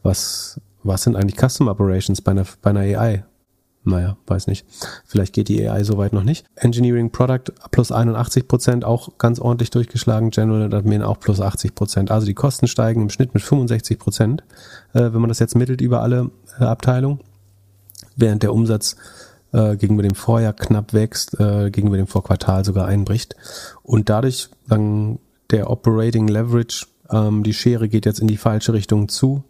was, 0.03 0.59
was 0.83 1.03
sind 1.03 1.15
eigentlich 1.15 1.37
Custom 1.39 1.67
Operations 1.67 2.21
bei 2.21 2.31
einer, 2.31 2.45
bei 2.61 2.69
einer 2.71 2.81
AI? 2.81 3.23
Naja, 3.83 4.15
weiß 4.27 4.45
nicht. 4.45 4.65
Vielleicht 5.05 5.33
geht 5.33 5.47
die 5.47 5.67
AI 5.67 5.83
soweit 5.83 6.13
noch 6.13 6.23
nicht. 6.23 6.45
Engineering 6.55 7.11
Product 7.11 7.51
plus 7.71 7.91
81 7.91 8.47
Prozent, 8.47 8.85
auch 8.85 9.17
ganz 9.17 9.39
ordentlich 9.39 9.71
durchgeschlagen. 9.71 10.29
General 10.29 10.71
Admin 10.73 11.01
auch 11.01 11.19
plus 11.19 11.41
80 11.41 11.73
Prozent. 11.73 12.11
Also 12.11 12.27
die 12.27 12.35
Kosten 12.35 12.67
steigen 12.67 13.01
im 13.01 13.09
Schnitt 13.09 13.33
mit 13.33 13.41
65 13.41 13.97
Prozent, 13.97 14.43
äh, 14.93 15.01
wenn 15.01 15.21
man 15.21 15.29
das 15.29 15.39
jetzt 15.39 15.55
mittelt 15.55 15.81
über 15.81 16.01
alle 16.01 16.29
äh, 16.59 16.63
Abteilungen. 16.63 17.19
Während 18.15 18.43
der 18.43 18.53
Umsatz 18.53 18.97
äh, 19.51 19.75
gegenüber 19.77 20.03
dem 20.03 20.15
Vorjahr 20.15 20.53
knapp 20.53 20.93
wächst, 20.93 21.39
äh, 21.39 21.71
gegenüber 21.71 21.97
dem 21.97 22.07
Vorquartal 22.07 22.63
sogar 22.63 22.85
einbricht. 22.85 23.35
Und 23.81 24.09
dadurch 24.09 24.49
dann 24.67 25.17
der 25.49 25.71
Operating 25.71 26.27
Leverage, 26.27 26.85
ähm, 27.09 27.41
die 27.43 27.53
Schere 27.53 27.89
geht 27.89 28.05
jetzt 28.05 28.19
in 28.19 28.27
die 28.27 28.37
falsche 28.37 28.73
Richtung 28.73 29.09
zu. 29.09 29.43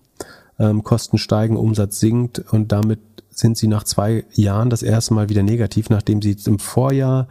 Ähm, 0.58 0.84
Kosten 0.84 1.18
steigen, 1.18 1.58
Umsatz 1.58 2.00
sinkt 2.00 2.40
und 2.52 2.72
damit 2.72 3.00
sind 3.32 3.58
sie 3.58 3.68
nach 3.68 3.84
zwei 3.84 4.26
Jahren 4.34 4.70
das 4.70 4.84
erste 4.84 5.14
Mal 5.14 5.30
wieder 5.30 5.44
negativ, 5.44 5.90
nachdem 5.90 6.22
sie 6.22 6.38
im 6.46 6.60
Vorjahr 6.60 7.28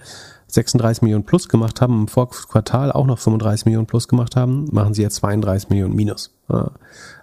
36 0.48 1.02
Millionen 1.02 1.24
plus 1.24 1.48
gemacht 1.48 1.80
haben, 1.80 2.02
im 2.02 2.08
Vorquartal 2.08 2.92
auch 2.92 3.06
noch 3.06 3.18
35 3.18 3.66
Millionen 3.66 3.86
plus 3.86 4.08
gemacht 4.08 4.36
haben, 4.36 4.68
machen 4.72 4.94
sie 4.94 5.02
jetzt 5.02 5.16
32 5.16 5.70
Millionen 5.70 5.94
minus. 5.94 6.32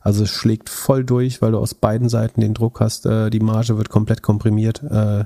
Also 0.02 0.24
es 0.24 0.30
schlägt 0.30 0.70
voll 0.70 1.04
durch, 1.04 1.42
weil 1.42 1.52
du 1.52 1.58
aus 1.58 1.74
beiden 1.74 2.08
Seiten 2.08 2.40
den 2.40 2.54
Druck 2.54 2.80
hast, 2.80 3.06
äh, 3.06 3.30
die 3.30 3.42
Marge 3.42 3.78
wird 3.78 3.90
komplett 3.90 4.22
komprimiert 4.22 4.82
äh, 4.84 5.26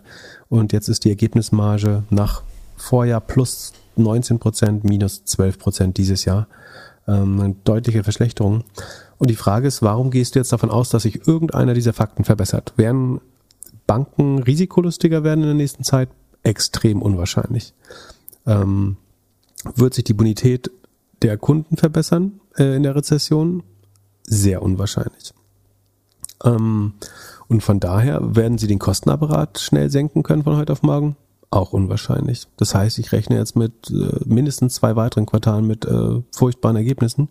und 0.50 0.74
jetzt 0.74 0.90
ist 0.90 1.06
die 1.06 1.10
Ergebnismarge 1.10 2.04
nach 2.10 2.42
Vorjahr 2.78 3.22
plus 3.22 3.74
19 3.96 4.40
Prozent, 4.40 4.84
minus 4.84 5.24
12 5.26 5.60
Prozent 5.60 5.98
dieses 5.98 6.26
Jahr. 6.26 6.48
Ähm, 7.08 7.40
eine 7.40 7.56
deutliche 7.64 8.04
Verschlechterung. 8.04 8.64
Und 9.20 9.30
die 9.30 9.36
Frage 9.36 9.68
ist, 9.68 9.84
warum 9.84 10.10
gehst 10.10 10.34
du 10.34 10.40
jetzt 10.40 10.52
davon 10.52 10.72
aus, 10.72 10.90
dass 10.90 11.04
sich 11.04 11.28
irgendeiner 11.28 11.76
dieser 11.76 11.94
Fakten 11.94 12.24
verbessert? 12.24 12.74
Werden 12.76 13.22
Banken 13.92 14.42
risikolustiger 14.42 15.26
werden 15.26 15.42
in 15.42 15.48
der 15.48 15.54
nächsten 15.54 15.84
Zeit? 15.84 16.08
Extrem 16.44 17.02
unwahrscheinlich. 17.02 17.74
Ähm, 18.46 18.96
wird 19.76 19.94
sich 19.94 20.06
die 20.06 20.14
Bonität 20.14 20.72
der 21.22 21.38
Kunden 21.38 21.76
verbessern 21.76 22.40
äh, 22.58 22.78
in 22.78 22.84
der 22.84 22.96
Rezession? 22.96 23.64
Sehr 24.24 24.62
unwahrscheinlich. 24.62 25.34
Ähm, 26.46 26.94
und 27.50 27.64
von 27.64 27.82
daher 27.82 28.34
werden 28.34 28.58
sie 28.58 28.68
den 28.68 28.80
Kostenapparat 28.80 29.60
schnell 29.60 29.90
senken 29.90 30.24
können 30.24 30.44
von 30.44 30.56
heute 30.56 30.72
auf 30.72 30.84
morgen? 30.84 31.18
Auch 31.50 31.74
unwahrscheinlich. 31.74 32.48
Das 32.56 32.74
heißt, 32.74 32.98
ich 32.98 33.12
rechne 33.12 33.36
jetzt 33.36 33.58
mit 33.58 33.90
äh, 33.90 34.22
mindestens 34.26 34.76
zwei 34.76 34.96
weiteren 34.96 35.26
Quartalen 35.26 35.68
mit 35.68 35.84
äh, 35.84 36.22
furchtbaren 36.32 36.78
Ergebnissen. 36.78 37.28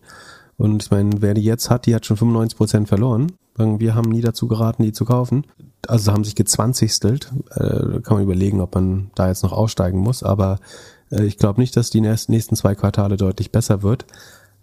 Und 0.61 0.82
ich 0.82 0.90
meine, 0.90 1.11
wer 1.22 1.32
die 1.32 1.42
jetzt 1.42 1.70
hat, 1.70 1.86
die 1.86 1.94
hat 1.94 2.04
schon 2.04 2.18
95 2.18 2.58
Prozent 2.58 2.88
verloren. 2.88 3.32
Wir 3.56 3.94
haben 3.94 4.11
nie 4.11 4.20
dazu 4.20 4.46
geraten, 4.46 4.82
die 4.82 4.92
zu 4.92 5.06
kaufen. 5.06 5.46
Also 5.88 6.12
haben 6.12 6.22
sich 6.22 6.34
gezwanzigstelt. 6.34 7.32
Äh, 7.54 8.00
kann 8.02 8.18
man 8.18 8.24
überlegen, 8.24 8.61
ob 8.61 8.74
man 8.74 9.11
da 9.14 9.28
jetzt 9.28 9.42
noch 9.42 9.52
aussteigen 9.52 9.98
muss. 9.98 10.22
Aber 10.22 10.58
äh, 11.11 11.24
ich 11.24 11.38
glaube 11.38 11.62
nicht, 11.62 11.78
dass 11.78 11.88
die 11.88 12.02
nächsten 12.02 12.56
zwei 12.56 12.74
Quartale 12.74 13.16
deutlich 13.16 13.50
besser 13.50 13.82
wird. 13.82 14.04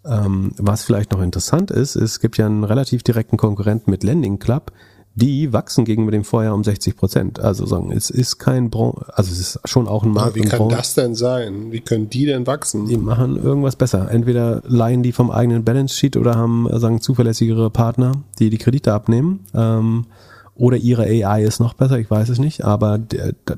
Ähm, 0.05 0.51
was 0.59 0.83
vielleicht 0.83 1.13
noch 1.13 1.21
interessant 1.21 1.71
ist, 1.71 1.95
es 1.95 2.19
gibt 2.19 2.37
ja 2.37 2.45
einen 2.45 2.63
relativ 2.63 3.01
direkten 3.01 3.37
Konkurrenten 3.37 3.89
mit 3.89 4.03
Lending 4.03 4.37
Club, 4.37 4.73
die 5.19 5.51
wachsen 5.51 5.83
gegenüber 5.83 6.11
dem 6.11 6.23
Vorjahr 6.23 6.53
um 6.53 6.63
60 6.63 6.95
Prozent. 6.95 7.39
Also 7.39 7.65
sagen, 7.65 7.91
es 7.91 8.11
ist 8.11 8.37
kein 8.37 8.69
Bron 8.69 8.93
also 9.13 9.31
es 9.31 9.39
ist 9.39 9.59
schon 9.65 9.87
auch 9.87 10.03
ein 10.03 10.11
Markt. 10.11 10.37
Ja, 10.37 10.43
wie 10.43 10.47
kann 10.47 10.69
das 10.69 10.93
denn 10.93 11.15
sein? 11.15 11.71
Wie 11.71 11.79
können 11.79 12.07
die 12.07 12.27
denn 12.27 12.45
wachsen? 12.45 12.85
Die 12.85 12.97
machen 12.97 13.35
irgendwas 13.35 13.75
besser. 13.75 14.11
Entweder 14.11 14.61
leihen 14.67 15.01
die 15.01 15.11
vom 15.11 15.31
eigenen 15.31 15.63
Balance 15.63 15.95
Sheet 15.95 16.17
oder 16.17 16.35
haben 16.35 16.67
sagen 16.79 17.01
zuverlässigere 17.01 17.71
Partner, 17.71 18.11
die 18.37 18.51
die 18.51 18.59
Kredite 18.59 18.93
abnehmen. 18.93 19.39
Ähm, 19.55 20.05
oder 20.53 20.77
ihre 20.77 21.03
AI 21.03 21.43
ist 21.43 21.59
noch 21.59 21.73
besser, 21.73 21.97
ich 21.97 22.09
weiß 22.09 22.29
es 22.29 22.37
nicht, 22.37 22.63
aber 22.63 22.99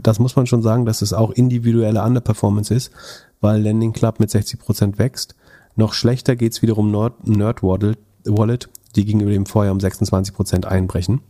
das 0.01 0.20
muss 0.20 0.36
man 0.36 0.47
schon 0.47 0.62
sagen, 0.62 0.86
dass 0.86 1.01
es 1.01 1.14
auch 1.14 1.32
individuelle 1.32 2.03
Underperformance 2.03 2.74
ist, 2.74 2.91
weil 3.41 3.62
Lending 3.62 3.93
Club 3.93 4.20
mit 4.20 4.30
60 4.30 4.60
Prozent 4.60 4.97
wächst. 4.97 5.36
Noch 5.76 5.93
schlechter 5.93 6.36
geht's 6.36 6.62
wiederum 6.62 6.91
Nerd, 6.91 7.28
Nerd 7.28 7.64
Wallet, 7.64 8.70
die 8.95 9.05
gegenüber 9.05 9.32
dem 9.32 9.45
Vorjahr 9.45 9.74
um 9.74 9.80
26 9.80 10.34
Prozent 10.34 10.66
einbrechen. 10.66 11.22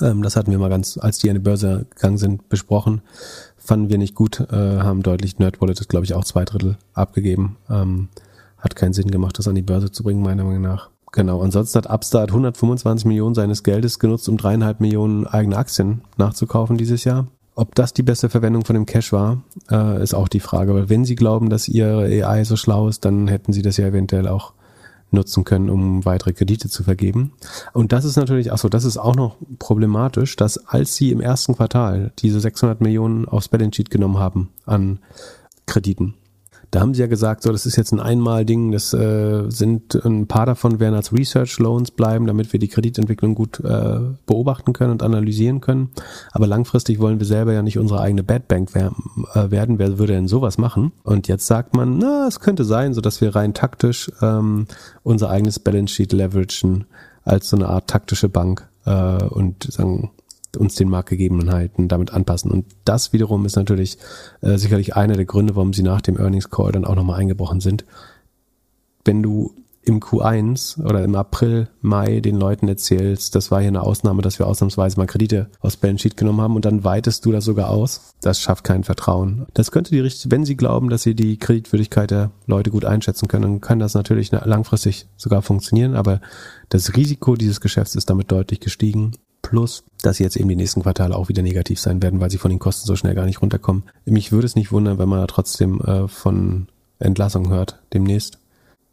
Ähm, 0.00 0.22
das 0.22 0.36
hatten 0.36 0.50
wir 0.50 0.58
mal 0.58 0.70
ganz, 0.70 0.98
als 0.98 1.18
die 1.18 1.28
an 1.28 1.36
die 1.36 1.40
Börse 1.40 1.86
gegangen 1.94 2.18
sind, 2.18 2.48
besprochen. 2.48 3.02
Fanden 3.56 3.90
wir 3.90 3.98
nicht 3.98 4.14
gut, 4.14 4.40
äh, 4.40 4.80
haben 4.80 5.02
deutlich 5.02 5.38
NerdWallet, 5.38 5.88
glaube 5.88 6.04
ich, 6.04 6.14
auch 6.14 6.24
zwei 6.24 6.44
Drittel 6.44 6.78
abgegeben. 6.94 7.56
Ähm, 7.70 8.08
hat 8.58 8.76
keinen 8.76 8.92
Sinn 8.92 9.10
gemacht, 9.10 9.38
das 9.38 9.48
an 9.48 9.54
die 9.54 9.62
Börse 9.62 9.90
zu 9.90 10.02
bringen, 10.02 10.22
meiner 10.22 10.44
Meinung 10.44 10.62
nach. 10.62 10.90
Genau, 11.12 11.42
ansonsten 11.42 11.78
hat 11.78 11.90
Upstart 11.90 12.30
125 12.30 13.04
Millionen 13.04 13.34
seines 13.34 13.62
Geldes 13.62 13.98
genutzt, 13.98 14.28
um 14.28 14.38
dreieinhalb 14.38 14.80
Millionen 14.80 15.26
eigene 15.26 15.56
Aktien 15.56 16.00
nachzukaufen 16.16 16.78
dieses 16.78 17.04
Jahr. 17.04 17.26
Ob 17.54 17.74
das 17.74 17.92
die 17.92 18.02
beste 18.02 18.30
Verwendung 18.30 18.64
von 18.64 18.74
dem 18.74 18.86
Cash 18.86 19.12
war, 19.12 19.42
äh, 19.70 20.02
ist 20.02 20.14
auch 20.14 20.28
die 20.28 20.40
Frage. 20.40 20.74
Weil 20.74 20.88
wenn 20.88 21.04
sie 21.04 21.16
glauben, 21.16 21.50
dass 21.50 21.68
ihre 21.68 22.04
AI 22.04 22.44
so 22.44 22.56
schlau 22.56 22.88
ist, 22.88 23.04
dann 23.04 23.28
hätten 23.28 23.52
sie 23.52 23.60
das 23.60 23.76
ja 23.76 23.86
eventuell 23.86 24.26
auch 24.26 24.54
nutzen 25.12 25.44
können, 25.44 25.70
um 25.70 26.04
weitere 26.04 26.32
Kredite 26.32 26.68
zu 26.68 26.84
vergeben. 26.84 27.32
Und 27.72 27.92
das 27.92 28.04
ist 28.04 28.16
natürlich, 28.16 28.52
achso, 28.52 28.68
das 28.68 28.84
ist 28.84 28.96
auch 28.96 29.14
noch 29.14 29.36
problematisch, 29.58 30.36
dass 30.36 30.58
als 30.66 30.94
sie 30.94 31.10
im 31.10 31.20
ersten 31.20 31.56
Quartal 31.56 32.12
diese 32.18 32.40
600 32.40 32.80
Millionen 32.80 33.26
aufs 33.26 33.48
Balance 33.48 33.76
Sheet 33.76 33.90
genommen 33.90 34.18
haben 34.18 34.50
an 34.66 34.98
Krediten, 35.66 36.14
da 36.72 36.80
haben 36.80 36.94
sie 36.94 37.02
ja 37.02 37.06
gesagt, 37.06 37.42
so 37.42 37.52
das 37.52 37.66
ist 37.66 37.76
jetzt 37.76 37.92
ein 37.92 38.00
Einmal-Ding, 38.00 38.72
das 38.72 38.94
äh, 38.94 39.44
sind 39.50 39.94
ein 40.06 40.26
paar 40.26 40.46
davon 40.46 40.80
werden 40.80 40.94
als 40.94 41.12
Research 41.12 41.58
Loans 41.58 41.90
bleiben, 41.90 42.26
damit 42.26 42.50
wir 42.54 42.58
die 42.58 42.68
Kreditentwicklung 42.68 43.34
gut 43.34 43.60
äh, 43.60 44.00
beobachten 44.24 44.72
können 44.72 44.92
und 44.92 45.02
analysieren 45.02 45.60
können. 45.60 45.90
Aber 46.32 46.46
langfristig 46.46 46.98
wollen 46.98 47.18
wir 47.18 47.26
selber 47.26 47.52
ja 47.52 47.60
nicht 47.60 47.78
unsere 47.78 48.00
eigene 48.00 48.22
Bad 48.22 48.48
Bank 48.48 48.70
wer 48.72 48.92
äh, 49.34 49.50
werden. 49.50 49.78
Wer 49.78 49.98
würde 49.98 50.14
denn 50.14 50.28
sowas 50.28 50.56
machen? 50.56 50.92
Und 51.04 51.28
jetzt 51.28 51.46
sagt 51.46 51.76
man, 51.76 51.98
na, 51.98 52.26
es 52.26 52.40
könnte 52.40 52.64
sein, 52.64 52.94
so 52.94 53.02
dass 53.02 53.20
wir 53.20 53.36
rein 53.36 53.52
taktisch 53.52 54.10
ähm, 54.22 54.66
unser 55.02 55.28
eigenes 55.28 55.58
Balance 55.58 55.94
Sheet 55.94 56.14
leveragen 56.14 56.86
als 57.22 57.50
so 57.50 57.56
eine 57.56 57.68
Art 57.68 57.88
taktische 57.88 58.30
Bank 58.30 58.66
äh, 58.86 59.22
und 59.24 59.70
sagen 59.70 60.10
uns 60.56 60.74
den 60.74 60.88
Marktgegebenheiten 60.88 61.88
damit 61.88 62.12
anpassen. 62.12 62.50
Und 62.50 62.66
das 62.84 63.12
wiederum 63.12 63.44
ist 63.46 63.56
natürlich 63.56 63.98
äh, 64.40 64.56
sicherlich 64.58 64.96
einer 64.96 65.14
der 65.14 65.24
Gründe, 65.24 65.56
warum 65.56 65.72
sie 65.72 65.82
nach 65.82 66.00
dem 66.00 66.18
Earnings 66.18 66.50
Call 66.50 66.72
dann 66.72 66.84
auch 66.84 66.94
nochmal 66.94 67.20
eingebrochen 67.20 67.60
sind. 67.60 67.84
Wenn 69.04 69.22
du 69.22 69.54
im 69.84 70.00
Q1 70.00 70.80
oder 70.84 71.02
im 71.02 71.14
April, 71.16 71.68
Mai 71.80 72.20
den 72.20 72.36
Leuten 72.36 72.68
erzählst, 72.68 73.34
das 73.34 73.50
war 73.50 73.60
hier 73.60 73.68
eine 73.68 73.82
Ausnahme, 73.82 74.22
dass 74.22 74.38
wir 74.38 74.46
ausnahmsweise 74.46 74.96
mal 74.96 75.06
Kredite 75.06 75.50
aus 75.60 75.76
Balance 75.76 76.02
Sheet 76.02 76.16
genommen 76.16 76.40
haben 76.40 76.54
und 76.54 76.64
dann 76.64 76.84
weitest 76.84 77.24
du 77.24 77.32
das 77.32 77.44
sogar 77.44 77.68
aus. 77.68 78.14
Das 78.20 78.40
schafft 78.40 78.62
kein 78.62 78.84
Vertrauen. 78.84 79.46
Das 79.54 79.72
könnte 79.72 79.90
die 79.90 80.02
wenn 80.30 80.44
sie 80.44 80.56
glauben, 80.56 80.88
dass 80.88 81.02
sie 81.02 81.14
die 81.14 81.36
Kreditwürdigkeit 81.36 82.10
der 82.12 82.30
Leute 82.46 82.70
gut 82.70 82.84
einschätzen 82.84 83.26
können, 83.26 83.42
dann 83.42 83.60
kann 83.60 83.80
das 83.80 83.94
natürlich 83.94 84.30
langfristig 84.30 85.06
sogar 85.16 85.42
funktionieren, 85.42 85.96
aber 85.96 86.20
das 86.68 86.94
Risiko 86.94 87.34
dieses 87.34 87.60
Geschäfts 87.60 87.96
ist 87.96 88.08
damit 88.08 88.30
deutlich 88.30 88.60
gestiegen. 88.60 89.12
Plus, 89.42 89.84
dass 90.02 90.16
sie 90.16 90.24
jetzt 90.24 90.36
eben 90.36 90.48
die 90.48 90.56
nächsten 90.56 90.82
Quartale 90.82 91.16
auch 91.16 91.28
wieder 91.28 91.42
negativ 91.42 91.80
sein 91.80 92.02
werden, 92.02 92.20
weil 92.20 92.30
sie 92.30 92.38
von 92.38 92.50
den 92.50 92.60
Kosten 92.60 92.86
so 92.86 92.96
schnell 92.96 93.14
gar 93.14 93.26
nicht 93.26 93.42
runterkommen. 93.42 93.82
Mich 94.04 94.32
würde 94.32 94.46
es 94.46 94.56
nicht 94.56 94.72
wundern, 94.72 94.98
wenn 94.98 95.08
man 95.08 95.20
da 95.20 95.26
trotzdem 95.26 95.80
äh, 95.80 96.08
von 96.08 96.68
Entlassung 96.98 97.50
hört 97.50 97.80
demnächst. 97.92 98.38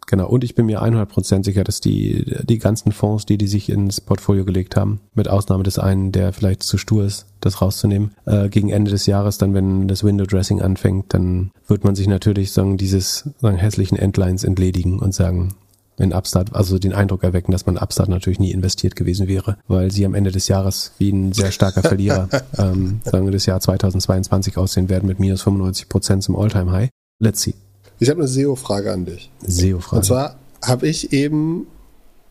Genau, 0.10 0.28
und 0.28 0.44
ich 0.44 0.56
bin 0.56 0.66
mir 0.66 0.82
100% 0.82 1.44
sicher, 1.46 1.64
dass 1.64 1.82
die, 1.82 2.26
die 2.44 2.58
ganzen 2.58 2.92
Fonds, 2.92 3.28
die 3.28 3.38
die 3.38 3.46
sich 3.46 3.70
ins 3.70 4.02
Portfolio 4.02 4.44
gelegt 4.44 4.76
haben, 4.76 5.02
mit 5.14 5.28
Ausnahme 5.28 5.62
des 5.62 5.78
einen, 5.78 6.12
der 6.12 6.34
vielleicht 6.34 6.64
zu 6.64 6.80
stur 6.80 7.06
ist, 7.06 7.28
das 7.42 7.62
rauszunehmen, 7.62 8.16
äh, 8.26 8.50
gegen 8.50 8.70
Ende 8.70 8.90
des 8.90 9.06
Jahres, 9.06 9.38
dann 9.38 9.54
wenn 9.54 9.88
das 9.88 10.04
Window 10.04 10.26
Dressing 10.26 10.62
anfängt, 10.62 11.14
dann 11.14 11.52
wird 11.68 11.84
man 11.84 11.94
sich 11.94 12.08
natürlich 12.08 12.52
sagen, 12.54 12.78
dieses 12.78 13.30
sagen, 13.40 13.58
hässlichen 13.58 14.00
Endlines 14.00 14.44
entledigen 14.44 14.98
und 14.98 15.14
sagen, 15.14 15.54
wenn 16.00 16.14
Upstart, 16.14 16.56
also 16.56 16.80
den 16.80 16.94
Eindruck 16.94 17.24
erwecken, 17.24 17.52
dass 17.52 17.66
man 17.66 17.78
Upstart 17.78 18.10
natürlich 18.10 18.40
nie 18.40 18.52
investiert 18.52 18.96
gewesen 18.96 19.28
wäre, 19.28 19.58
weil 19.68 19.92
sie 19.92 20.06
am 20.06 20.16
Ende 20.16 20.32
des 20.32 20.48
Jahres 20.48 20.94
wie 20.98 21.12
ein 21.12 21.34
sehr 21.34 21.52
starker 21.52 21.82
Verlierer, 21.82 22.30
ähm, 22.58 23.02
sagen 23.04 23.26
wir 23.26 23.32
das 23.32 23.46
Jahr 23.46 23.60
2022 23.60 24.58
aussehen 24.58 24.90
werden 24.90 25.08
mit 25.08 25.20
minus 25.20 25.46
95% 25.46 26.22
zum 26.22 26.36
Alltime 26.36 26.72
High. 26.72 26.90
Let's 27.20 27.42
see. 27.42 27.54
Ich 28.00 28.10
habe 28.10 28.22
eine 28.22 28.30
SEO-Frage 28.30 28.92
an 28.92 29.06
dich. 29.06 29.30
SEO-Frage. 29.46 29.98
Und 29.98 30.04
zwar 30.06 30.36
habe 30.64 30.88
ich 30.88 31.12
eben 31.12 31.68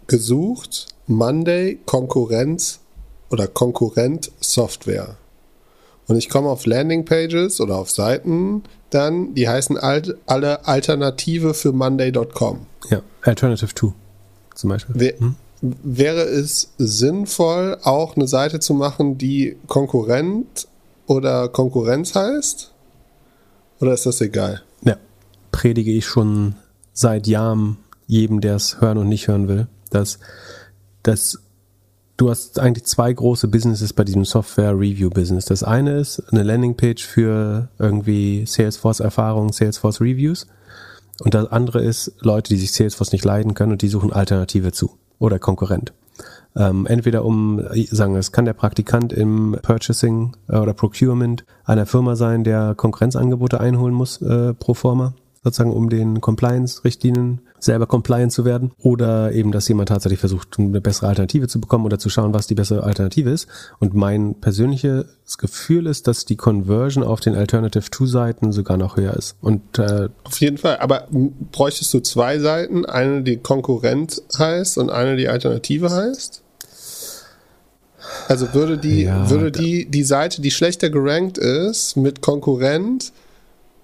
gesucht 0.06 0.88
Monday 1.06 1.78
Konkurrenz 1.84 2.80
oder 3.30 3.46
Konkurrent 3.46 4.32
Software. 4.40 5.16
Und 6.06 6.16
ich 6.16 6.30
komme 6.30 6.48
auf 6.48 6.64
Landingpages 6.64 7.60
oder 7.60 7.76
auf 7.76 7.90
Seiten 7.90 8.62
dann, 8.90 9.34
die 9.34 9.48
heißen 9.48 9.76
alt, 9.76 10.16
alle 10.26 10.66
Alternative 10.66 11.54
für 11.54 11.72
Monday.com. 11.72 12.66
Ja, 12.90 13.02
Alternative 13.22 13.74
2 13.74 13.92
zum 14.54 14.70
Beispiel. 14.70 14.98
Wär, 14.98 15.18
hm? 15.18 15.36
Wäre 15.60 16.20
es 16.20 16.72
sinnvoll, 16.78 17.78
auch 17.82 18.16
eine 18.16 18.28
Seite 18.28 18.60
zu 18.60 18.74
machen, 18.74 19.18
die 19.18 19.56
Konkurrent 19.66 20.68
oder 21.06 21.48
Konkurrenz 21.48 22.14
heißt? 22.14 22.72
Oder 23.80 23.94
ist 23.94 24.06
das 24.06 24.20
egal? 24.20 24.62
Ja, 24.82 24.96
predige 25.50 25.90
ich 25.90 26.06
schon 26.06 26.54
seit 26.92 27.26
Jahren 27.26 27.78
jedem, 28.06 28.40
der 28.40 28.56
es 28.56 28.80
hören 28.80 28.98
und 28.98 29.08
nicht 29.08 29.28
hören 29.28 29.48
will, 29.48 29.66
dass, 29.90 30.18
dass 31.02 31.40
du 32.18 32.28
hast 32.28 32.58
eigentlich 32.60 32.84
zwei 32.84 33.10
große 33.10 33.48
Businesses 33.48 33.94
bei 33.94 34.04
diesem 34.04 34.26
Software-Review-Business. 34.26 35.46
Das 35.46 35.62
eine 35.62 35.98
ist 35.98 36.20
eine 36.30 36.42
Landingpage 36.42 37.06
für 37.06 37.68
irgendwie 37.78 38.44
Salesforce-Erfahrungen, 38.44 39.52
Salesforce-Reviews. 39.52 40.46
Und 41.20 41.34
das 41.34 41.50
andere 41.50 41.82
ist 41.82 42.12
Leute, 42.20 42.50
die 42.50 42.60
sich 42.60 42.72
Salesforce 42.72 43.12
nicht 43.12 43.24
leiden 43.24 43.54
können 43.54 43.72
und 43.72 43.82
die 43.82 43.88
suchen 43.88 44.12
Alternative 44.12 44.72
zu 44.72 44.98
oder 45.18 45.38
Konkurrent. 45.38 45.92
Ähm, 46.56 46.86
entweder 46.86 47.24
um, 47.24 47.62
sagen 47.90 48.14
wir, 48.14 48.20
es 48.20 48.32
kann 48.32 48.44
der 48.44 48.52
Praktikant 48.52 49.12
im 49.12 49.56
Purchasing 49.62 50.36
oder 50.48 50.74
Procurement 50.74 51.44
einer 51.64 51.86
Firma 51.86 52.16
sein, 52.16 52.44
der 52.44 52.74
Konkurrenzangebote 52.74 53.60
einholen 53.60 53.94
muss 53.94 54.20
äh, 54.22 54.54
pro 54.54 54.74
forma 54.74 55.14
sozusagen 55.44 55.72
um 55.72 55.88
den 55.88 56.20
Compliance-Richtlinien 56.20 57.40
selber 57.60 57.86
compliant 57.86 58.32
zu 58.32 58.44
werden 58.44 58.72
oder 58.78 59.32
eben, 59.32 59.52
dass 59.52 59.68
jemand 59.68 59.88
tatsächlich 59.88 60.20
versucht, 60.20 60.58
eine 60.58 60.80
bessere 60.80 61.08
Alternative 61.08 61.48
zu 61.48 61.60
bekommen 61.60 61.84
oder 61.84 61.98
zu 61.98 62.10
schauen, 62.10 62.34
was 62.34 62.46
die 62.46 62.54
bessere 62.54 62.82
Alternative 62.82 63.30
ist. 63.30 63.48
Und 63.78 63.94
mein 63.94 64.34
persönliches 64.40 65.06
Gefühl 65.38 65.86
ist, 65.86 66.06
dass 66.06 66.24
die 66.24 66.36
Conversion 66.36 67.04
auf 67.04 67.20
den 67.20 67.34
Alternative 67.34 67.90
2 67.90 68.06
Seiten 68.06 68.52
sogar 68.52 68.76
noch 68.76 68.96
höher 68.96 69.14
ist. 69.14 69.36
Und 69.40 69.78
äh, 69.78 70.08
auf 70.24 70.40
jeden 70.40 70.58
Fall. 70.58 70.78
Aber 70.78 71.08
bräuchtest 71.52 71.92
du 71.94 72.00
zwei 72.00 72.38
Seiten, 72.38 72.86
eine 72.86 73.22
die 73.22 73.36
Konkurrent 73.36 74.22
heißt 74.36 74.78
und 74.78 74.90
eine 74.90 75.16
die 75.16 75.28
Alternative 75.28 75.90
heißt? 75.90 76.42
Also 78.26 78.52
würde 78.54 78.78
die 78.78 79.02
ja, 79.02 79.28
würde 79.30 79.50
die 79.50 79.86
die 79.86 80.04
Seite, 80.04 80.40
die 80.40 80.50
schlechter 80.50 80.90
gerankt 80.90 81.38
ist, 81.38 81.96
mit 81.96 82.20
Konkurrent 82.20 83.12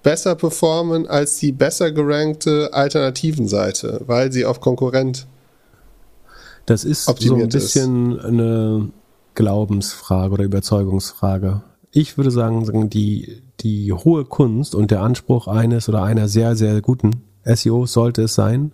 besser 0.05 0.35
performen 0.35 1.07
als 1.07 1.39
die 1.39 1.51
besser 1.51 1.91
gerankte 1.91 2.69
Alternativenseite, 2.71 4.01
weil 4.05 4.31
sie 4.31 4.45
auf 4.45 4.61
Konkurrent 4.61 5.25
Das 6.67 6.83
ist 6.83 7.05
so 7.05 7.35
ein 7.35 7.49
bisschen 7.49 8.15
ist. 8.15 8.23
eine 8.23 8.89
Glaubensfrage 9.33 10.31
oder 10.31 10.43
Überzeugungsfrage. 10.43 11.63
Ich 11.89 12.17
würde 12.17 12.29
sagen, 12.29 12.87
die, 12.91 13.41
die 13.61 13.91
hohe 13.91 14.25
Kunst 14.25 14.75
und 14.75 14.91
der 14.91 15.01
Anspruch 15.01 15.47
eines 15.47 15.89
oder 15.89 16.03
einer 16.03 16.27
sehr, 16.27 16.55
sehr 16.55 16.81
guten 16.81 17.23
SEO 17.43 17.87
sollte 17.87 18.23
es 18.23 18.35
sein, 18.35 18.73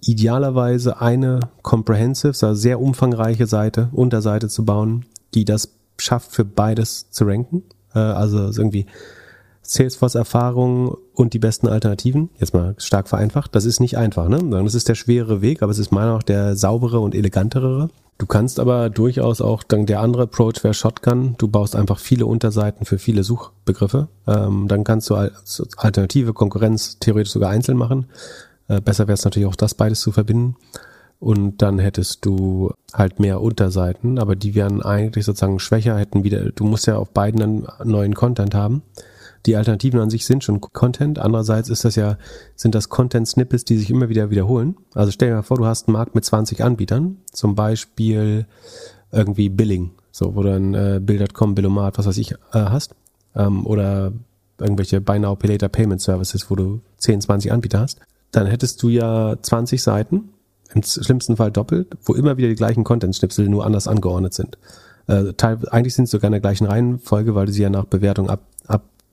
idealerweise 0.00 1.00
eine 1.00 1.38
comprehensive, 1.62 2.30
also 2.30 2.54
sehr 2.54 2.80
umfangreiche 2.80 3.46
Seite, 3.46 3.88
Unterseite 3.92 4.48
zu 4.48 4.64
bauen, 4.64 5.06
die 5.34 5.44
das 5.44 5.68
schafft, 5.96 6.32
für 6.32 6.44
beides 6.44 7.08
zu 7.10 7.24
ranken. 7.24 7.62
Äh, 7.94 8.00
also 8.00 8.38
irgendwie 8.38 8.86
Salesforce-Erfahrung 9.70 10.96
und 11.14 11.32
die 11.32 11.38
besten 11.38 11.68
Alternativen. 11.68 12.30
Jetzt 12.38 12.54
mal 12.54 12.74
stark 12.78 13.08
vereinfacht. 13.08 13.54
Das 13.54 13.64
ist 13.64 13.80
nicht 13.80 13.96
einfach, 13.96 14.28
ne? 14.28 14.38
Das 14.62 14.74
ist 14.74 14.88
der 14.88 14.94
schwere 14.94 15.42
Weg, 15.42 15.62
aber 15.62 15.72
es 15.72 15.78
ist 15.78 15.92
meiner 15.92 16.14
auch 16.14 16.22
der 16.22 16.56
saubere 16.56 17.00
und 17.00 17.14
elegantere. 17.14 17.90
Du 18.18 18.24
kannst 18.24 18.60
aber 18.60 18.88
durchaus 18.88 19.42
auch, 19.42 19.62
dann 19.62 19.84
der 19.84 20.00
andere 20.00 20.22
Approach 20.22 20.64
wäre 20.64 20.72
Shotgun. 20.72 21.34
Du 21.36 21.48
baust 21.48 21.76
einfach 21.76 21.98
viele 21.98 22.24
Unterseiten 22.24 22.86
für 22.86 22.98
viele 22.98 23.24
Suchbegriffe. 23.24 24.08
Ähm, 24.26 24.68
dann 24.68 24.84
kannst 24.84 25.10
du 25.10 25.16
alternative 25.76 26.32
Konkurrenz 26.32 26.98
theoretisch 26.98 27.32
sogar 27.32 27.50
einzeln 27.50 27.76
machen. 27.76 28.06
Äh, 28.68 28.80
besser 28.80 29.06
wäre 29.06 29.14
es 29.14 29.24
natürlich 29.24 29.48
auch 29.48 29.56
das 29.56 29.74
beides 29.74 30.00
zu 30.00 30.12
verbinden. 30.12 30.56
Und 31.18 31.62
dann 31.62 31.78
hättest 31.78 32.24
du 32.24 32.72
halt 32.92 33.20
mehr 33.20 33.40
Unterseiten, 33.40 34.18
aber 34.18 34.36
die 34.36 34.54
wären 34.54 34.82
eigentlich 34.82 35.24
sozusagen 35.24 35.58
schwächer, 35.58 35.96
hätten 35.96 36.24
wieder, 36.24 36.52
du 36.52 36.64
musst 36.64 36.86
ja 36.86 36.96
auf 36.96 37.10
beiden 37.10 37.40
dann 37.40 37.68
neuen 37.84 38.14
Content 38.14 38.54
haben 38.54 38.82
die 39.46 39.56
Alternativen 39.56 40.00
an 40.00 40.10
sich 40.10 40.26
sind 40.26 40.42
schon 40.44 40.60
Content. 40.60 41.18
Andererseits 41.18 41.68
ist 41.68 41.84
das 41.84 41.96
ja, 41.96 42.18
sind 42.56 42.74
das 42.74 42.88
Content-Snippets, 42.88 43.64
die 43.64 43.78
sich 43.78 43.90
immer 43.90 44.08
wieder 44.08 44.30
wiederholen. 44.30 44.76
Also 44.94 45.12
stell 45.12 45.28
dir 45.28 45.36
mal 45.36 45.42
vor, 45.42 45.56
du 45.56 45.66
hast 45.66 45.86
einen 45.86 45.92
Markt 45.92 46.14
mit 46.14 46.24
20 46.24 46.62
Anbietern, 46.64 47.18
zum 47.32 47.54
Beispiel 47.54 48.46
irgendwie 49.12 49.48
Billing, 49.48 49.92
so, 50.10 50.34
wo 50.34 50.42
du 50.42 50.54
ein 50.54 50.74
äh, 50.74 51.00
Bill.com, 51.02 51.54
Billomat, 51.54 51.96
was 51.96 52.06
weiß 52.06 52.18
ich, 52.18 52.32
äh, 52.32 52.36
hast. 52.52 52.94
Ähm, 53.34 53.64
oder 53.66 54.12
irgendwelche 54.58 55.00
Buy 55.00 55.18
Now 55.18 55.36
Pay 55.36 55.52
Later 55.52 55.68
Payment 55.68 56.00
Services, 56.00 56.50
wo 56.50 56.56
du 56.56 56.80
10, 56.98 57.20
20 57.20 57.52
Anbieter 57.52 57.80
hast. 57.80 58.00
Dann 58.32 58.46
hättest 58.46 58.82
du 58.82 58.88
ja 58.88 59.36
20 59.40 59.82
Seiten, 59.82 60.30
im 60.74 60.82
schlimmsten 60.82 61.36
Fall 61.36 61.52
doppelt, 61.52 61.96
wo 62.02 62.14
immer 62.14 62.36
wieder 62.36 62.48
die 62.48 62.56
gleichen 62.56 62.82
Content-Schnipsel 62.82 63.48
nur 63.48 63.64
anders 63.64 63.86
angeordnet 63.86 64.34
sind. 64.34 64.58
Äh, 65.06 65.34
teil, 65.34 65.58
eigentlich 65.70 65.94
sind 65.94 66.06
sie 66.06 66.12
sogar 66.12 66.28
in 66.28 66.32
der 66.32 66.40
gleichen 66.40 66.66
Reihenfolge, 66.66 67.34
weil 67.34 67.46
du 67.46 67.52
sie 67.52 67.62
ja 67.62 67.70
nach 67.70 67.84
Bewertung 67.84 68.28
ab 68.28 68.40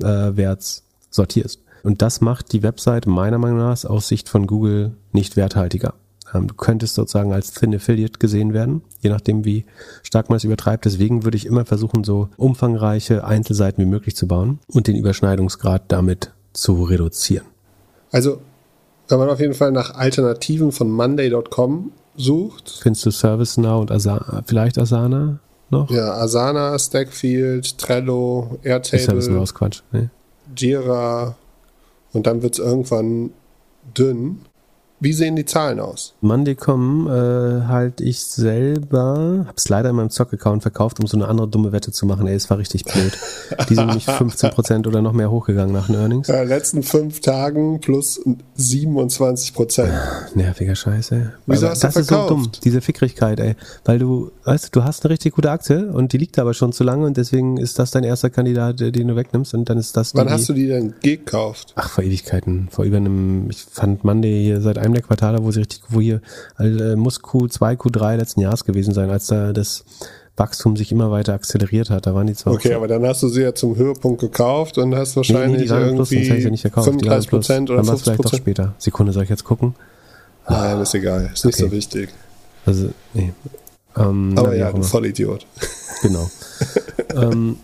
abwärts 0.03 0.83
sortierst. 1.09 1.59
Und 1.83 2.01
das 2.01 2.21
macht 2.21 2.53
die 2.53 2.63
Website 2.63 3.07
meiner 3.07 3.37
Meinung 3.37 3.59
nach 3.59 3.83
aus 3.85 4.07
Sicht 4.07 4.29
von 4.29 4.47
Google 4.47 4.95
nicht 5.11 5.35
werthaltiger. 5.35 5.93
Ähm, 6.33 6.47
du 6.47 6.53
könntest 6.53 6.95
sozusagen 6.95 7.33
als 7.33 7.51
Thin 7.51 7.75
Affiliate 7.75 8.19
gesehen 8.19 8.53
werden, 8.53 8.81
je 9.01 9.09
nachdem, 9.09 9.45
wie 9.45 9.65
stark 10.01 10.29
man 10.29 10.37
es 10.37 10.43
übertreibt. 10.43 10.85
Deswegen 10.85 11.23
würde 11.23 11.37
ich 11.37 11.45
immer 11.45 11.65
versuchen, 11.65 12.03
so 12.03 12.29
umfangreiche 12.37 13.25
Einzelseiten 13.25 13.83
wie 13.83 13.89
möglich 13.89 14.15
zu 14.15 14.27
bauen 14.27 14.59
und 14.67 14.87
den 14.87 14.95
Überschneidungsgrad 14.95 15.83
damit 15.89 16.31
zu 16.53 16.83
reduzieren. 16.83 17.45
Also, 18.11 18.39
wenn 19.09 19.19
man 19.19 19.29
auf 19.29 19.39
jeden 19.39 19.53
Fall 19.53 19.71
nach 19.71 19.95
Alternativen 19.95 20.71
von 20.71 20.89
Monday.com 20.89 21.91
sucht. 22.15 22.79
Findest 22.81 23.05
du 23.05 23.11
ServiceNow 23.11 23.81
und 23.81 23.91
Asana, 23.91 24.43
vielleicht 24.45 24.77
Asana? 24.77 25.39
Noch? 25.73 25.91
Ja, 25.91 26.13
Asana, 26.13 26.77
Stackfield, 26.79 27.77
Trello, 27.77 28.57
Airtable. 28.63 29.17
Ist 29.17 29.29
nur 29.29 29.41
aus 29.41 29.53
Quatsch. 29.53 29.81
Nee. 29.91 30.09
Jira. 30.55 31.35
Und 32.13 32.27
dann 32.27 32.41
wird 32.41 32.53
es 32.53 32.59
irgendwann 32.59 33.31
dünn. 33.97 34.41
Wie 35.03 35.11
sehen 35.11 35.35
die 35.35 35.43
Zahlen 35.43 35.81
aus? 35.81 36.13
Monday.com 36.21 37.07
äh, 37.07 37.11
halte 37.67 38.05
ich 38.05 38.23
selber, 38.23 39.43
habe 39.47 39.53
es 39.57 39.67
leider 39.67 39.89
in 39.89 39.97
meinem 39.97 40.09
Zock-Account 40.09 40.61
verkauft, 40.61 41.01
um 41.01 41.07
so 41.07 41.17
eine 41.17 41.27
andere 41.27 41.49
dumme 41.49 41.73
Wette 41.73 41.91
zu 41.91 42.05
machen. 42.05 42.25
Ey, 42.25 42.35
es 42.35 42.49
war 42.49 42.57
richtig 42.57 42.85
blöd. 42.85 43.11
Die 43.67 43.75
sind 43.75 43.87
nämlich 43.87 44.07
15% 44.07 44.87
oder 44.87 45.01
noch 45.01 45.11
mehr 45.11 45.29
hochgegangen 45.29 45.73
nach 45.73 45.87
den 45.87 45.95
Earnings. 45.95 46.29
Ja, 46.29 46.43
letzten 46.43 46.83
fünf 46.83 47.19
Tagen 47.19 47.81
plus 47.81 48.21
27%. 48.57 49.89
Nerviger 50.35 50.73
Scheiße. 50.73 51.33
Wieso 51.47 51.67
hast 51.67 51.83
das 51.83 51.95
du 51.95 52.03
verkauft? 52.05 52.23
ist 52.23 52.29
so 52.29 52.35
dumm, 52.35 52.51
diese 52.63 52.79
Fickrigkeit, 52.79 53.41
ey. 53.41 53.55
Weil 53.83 53.99
du, 53.99 54.31
weißt 54.45 54.73
du, 54.73 54.85
hast 54.85 55.03
eine 55.03 55.11
richtig 55.11 55.33
gute 55.33 55.51
Aktie 55.51 55.91
und 55.91 56.13
die 56.13 56.17
liegt 56.17 56.39
aber 56.39 56.53
schon 56.53 56.71
zu 56.71 56.85
lange 56.85 57.05
und 57.05 57.17
deswegen 57.17 57.57
ist 57.57 57.77
das 57.77 57.91
dein 57.91 58.05
erster 58.05 58.29
Kandidat, 58.29 58.79
den 58.79 59.09
du 59.09 59.17
wegnimmst 59.17 59.53
und 59.53 59.69
dann 59.69 59.77
ist 59.77 59.97
das 59.97 60.13
die, 60.13 60.17
Wann 60.17 60.29
hast 60.29 60.47
du 60.47 60.53
die 60.53 60.67
denn 60.67 60.93
gekauft? 61.01 61.73
Ach, 61.75 61.89
vor 61.89 62.05
Ewigkeiten. 62.05 62.69
Vor 62.71 62.85
über 62.85 62.95
einem, 62.95 63.49
ich 63.49 63.65
fand 63.69 64.05
Monday 64.05 64.41
hier 64.45 64.61
seit 64.61 64.77
einem 64.77 64.92
einem 64.93 65.01
der 65.01 65.03
Quartale, 65.03 65.43
wo 65.43 65.51
sie 65.51 65.59
richtig, 65.59 65.81
wo 65.89 65.99
hier 65.99 66.21
äh, 66.59 66.95
muss 66.95 67.21
Q2, 67.21 67.75
Q3 67.75 68.17
letzten 68.17 68.41
Jahres 68.41 68.65
gewesen 68.65 68.93
sein, 68.93 69.09
als 69.09 69.27
da 69.27 69.53
das 69.53 69.83
Wachstum 70.35 70.75
sich 70.75 70.91
immer 70.91 71.11
weiter 71.11 71.33
akzeleriert 71.33 71.89
hat. 71.89 72.05
Da 72.05 72.15
waren 72.15 72.27
die 72.27 72.33
zwar. 72.33 72.53
Okay, 72.53 72.73
aber 72.73 72.87
dann 72.87 73.05
hast 73.05 73.21
du 73.23 73.27
sie 73.27 73.41
ja 73.41 73.53
zum 73.53 73.75
Höhepunkt 73.75 74.21
gekauft 74.21 74.77
und 74.77 74.95
hast 74.95 75.15
wahrscheinlich 75.15 75.69
nee, 75.69 75.75
nee, 75.75 75.81
irgendwie 75.81 75.95
plus, 75.95 76.37
ich 76.37 76.43
ja 76.43 76.49
nicht 76.49 76.61
verkauft. 76.61 76.87
35 76.87 77.29
Prozent 77.29 77.69
oder 77.69 77.77
Dann 77.77 77.87
war 77.87 77.95
es 77.95 78.01
vielleicht 78.01 78.25
doch 78.25 78.33
später. 78.33 78.73
Sekunde, 78.77 79.13
soll 79.13 79.23
ich 79.23 79.29
jetzt 79.29 79.43
gucken? 79.43 79.75
Nein, 80.47 80.79
ist 80.81 80.93
egal. 80.95 81.29
Ist 81.33 81.45
nicht 81.45 81.55
okay. 81.55 81.65
so 81.65 81.71
wichtig. 81.71 82.09
Also, 82.65 82.89
nee. 83.13 83.33
Ähm, 83.95 84.33
aber 84.35 84.55
ja, 84.55 84.73
ein 84.73 84.83
Vollidiot. 84.83 85.45
Genau. 86.01 86.29
ähm, 87.15 87.57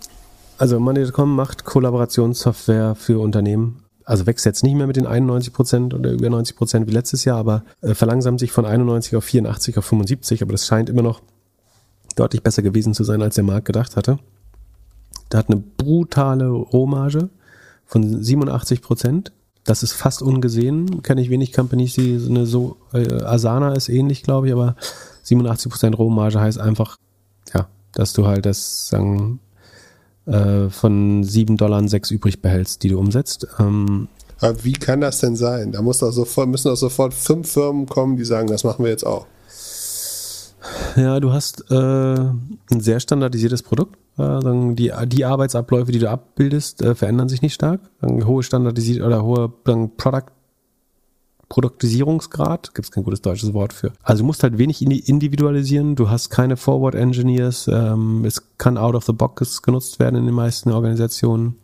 also 0.58 0.80
Money.com 0.80 1.36
macht 1.36 1.66
Kollaborationssoftware 1.66 2.96
für 2.96 3.20
Unternehmen 3.20 3.84
also 4.10 4.26
wächst 4.26 4.44
jetzt 4.44 4.64
nicht 4.64 4.73
mehr 4.73 4.88
mit 4.88 4.95
den 4.95 5.06
91 5.06 5.53
Prozent 5.53 5.94
oder 5.94 6.11
über 6.11 6.31
90 6.31 6.56
Prozent 6.56 6.88
wie 6.88 6.91
letztes 6.91 7.26
Jahr, 7.26 7.38
aber 7.38 7.64
äh, 7.81 7.94
verlangsamt 7.94 8.40
sich 8.40 8.52
von 8.52 8.65
91 8.65 9.15
auf 9.15 9.23
84 9.23 9.77
auf 9.77 9.86
75, 9.86 10.41
aber 10.41 10.52
das 10.52 10.65
scheint 10.65 10.90
immer 10.90 11.03
noch 11.03 11.22
deutlich 12.15 12.41
besser 12.41 12.64
gewesen 12.64 12.95
zu 12.95 13.03
sein, 13.03 13.22
als 13.22 13.36
der 13.36 13.44
Markt 13.44 13.68
gedacht 13.68 13.95
hatte. 13.95 14.18
Da 15.30 15.38
hat 15.38 15.52
eine 15.52 15.57
brutale 15.57 16.48
Rohmarge 16.48 17.30
von 17.86 18.23
87 18.23 18.81
Prozent. 18.81 19.31
Das 19.64 19.84
ist 19.84 19.94
fast 19.94 20.23
ungesehen. 20.23 21.03
Kenne 21.03 21.22
ich 21.22 21.30
wenig 21.30 21.53
Companies, 21.53 21.94
die 21.94 22.19
eine 22.27 22.48
so, 22.48 22.77
äh, 22.94 23.14
Asana 23.22 23.73
ist 23.73 23.90
ähnlich, 23.90 24.23
glaube 24.23 24.48
ich, 24.48 24.53
aber 24.53 24.76
87 25.22 25.72
Prozent 25.72 25.99
Rohmarge 25.99 26.40
heißt 26.40 26.60
einfach, 26.60 26.98
ja, 27.53 27.68
dass 27.91 28.14
du 28.14 28.26
halt 28.26 28.48
das, 28.48 28.88
sagen, 28.88 29.40
äh, 30.30 30.70
von 30.70 31.24
7 31.24 31.58
Dollar 31.58 31.88
6 31.88 32.12
übrig 32.12 32.42
behältst, 32.42 32.84
die 32.84 32.90
du 32.90 33.00
umsetzt. 33.00 33.48
Ähm, 33.60 34.08
Aber 34.40 34.64
wie 34.64 34.74
kann 34.74 35.02
das 35.02 35.20
denn 35.20 35.36
sein? 35.36 35.72
Da 35.72 35.82
muss 35.82 36.00
doch 36.00 36.12
sofort, 36.12 36.48
müssen 36.50 36.70
doch 36.70 36.76
sofort 36.76 37.14
fünf 37.14 37.52
Firmen 37.52 37.86
kommen, 37.88 38.18
die 38.18 38.26
sagen, 38.26 38.48
das 38.48 38.64
machen 38.64 38.84
wir 38.84 38.92
jetzt 38.92 39.06
auch. 39.06 39.26
Ja, 40.96 41.20
du 41.20 41.32
hast 41.32 41.72
äh, 41.72 41.76
ein 41.76 42.80
sehr 42.80 43.00
standardisiertes 43.00 43.64
Produkt. 43.64 43.98
Äh, 44.18 44.40
die, 44.76 44.92
die 45.08 45.26
Arbeitsabläufe, 45.26 45.92
die 45.92 46.00
du 46.00 46.10
abbildest, 46.10 46.82
äh, 46.82 46.96
verändern 46.96 47.30
sich 47.30 47.42
nicht 47.42 47.54
stark. 47.54 47.82
Dann 48.02 48.26
hohe 48.26 48.44
Standardisiert 48.44 49.06
oder 49.06 49.24
hohe 49.24 49.52
dann 49.64 49.96
Product 49.96 50.32
Produktisierungsgrad, 51.50 52.74
gibt 52.76 52.86
es 52.86 52.92
kein 52.92 53.04
gutes 53.04 53.22
deutsches 53.22 53.54
Wort 53.54 53.74
für. 53.74 53.92
Also 54.04 54.22
du 54.22 54.28
musst 54.28 54.44
halt 54.44 54.58
wenig 54.58 54.82
individualisieren, 54.82 55.96
du 55.96 56.10
hast 56.10 56.30
keine 56.30 56.56
Forward 56.58 56.96
Engineers, 56.96 57.68
ähm, 57.68 58.24
es 58.24 58.44
kann 58.58 58.78
out 58.78 58.96
of 58.96 59.04
the 59.06 59.14
box 59.14 59.62
genutzt 59.62 60.00
werden 60.00 60.16
in 60.16 60.26
den 60.26 60.36
meisten 60.36 60.72
Organisationen. 60.72 61.56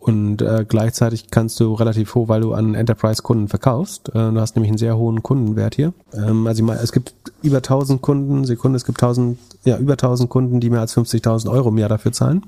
Und 0.00 0.42
äh, 0.42 0.64
gleichzeitig 0.66 1.30
kannst 1.30 1.58
du 1.60 1.74
relativ 1.74 2.14
hoch, 2.14 2.28
weil 2.28 2.40
du 2.40 2.54
an 2.54 2.74
Enterprise-Kunden 2.74 3.48
verkaufst. 3.48 4.08
Äh, 4.10 4.32
du 4.32 4.40
hast 4.40 4.54
nämlich 4.54 4.70
einen 4.70 4.78
sehr 4.78 4.96
hohen 4.96 5.22
Kundenwert 5.22 5.74
hier. 5.74 5.92
Ähm, 6.14 6.46
also 6.46 6.62
ich 6.62 6.66
meine, 6.66 6.80
es 6.80 6.92
gibt 6.92 7.14
über 7.42 7.58
1000 7.58 8.00
Kunden, 8.00 8.44
Sekunde, 8.44 8.76
es 8.76 8.84
gibt 8.84 9.02
1000, 9.02 9.38
ja, 9.64 9.76
über 9.76 9.94
1000 9.94 10.30
Kunden, 10.30 10.60
die 10.60 10.70
mehr 10.70 10.80
als 10.80 10.96
50.000 10.96 11.50
Euro 11.50 11.68
im 11.68 11.78
Jahr 11.78 11.88
dafür 11.88 12.12
zahlen. 12.12 12.44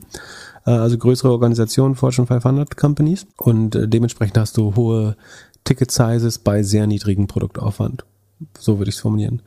Äh, 0.64 0.70
also 0.70 0.96
größere 0.96 1.30
Organisationen, 1.30 1.96
Fortune 1.96 2.26
500 2.26 2.76
Companies. 2.76 3.26
Und 3.36 3.74
äh, 3.74 3.88
dementsprechend 3.88 4.38
hast 4.38 4.56
du 4.56 4.76
hohe 4.76 5.16
Ticket-Sizes 5.64 6.38
bei 6.38 6.62
sehr 6.62 6.86
niedrigem 6.86 7.26
Produktaufwand. 7.26 8.04
So 8.58 8.78
würde 8.78 8.88
ich 8.88 8.96
es 8.96 9.00
formulieren. 9.00 9.42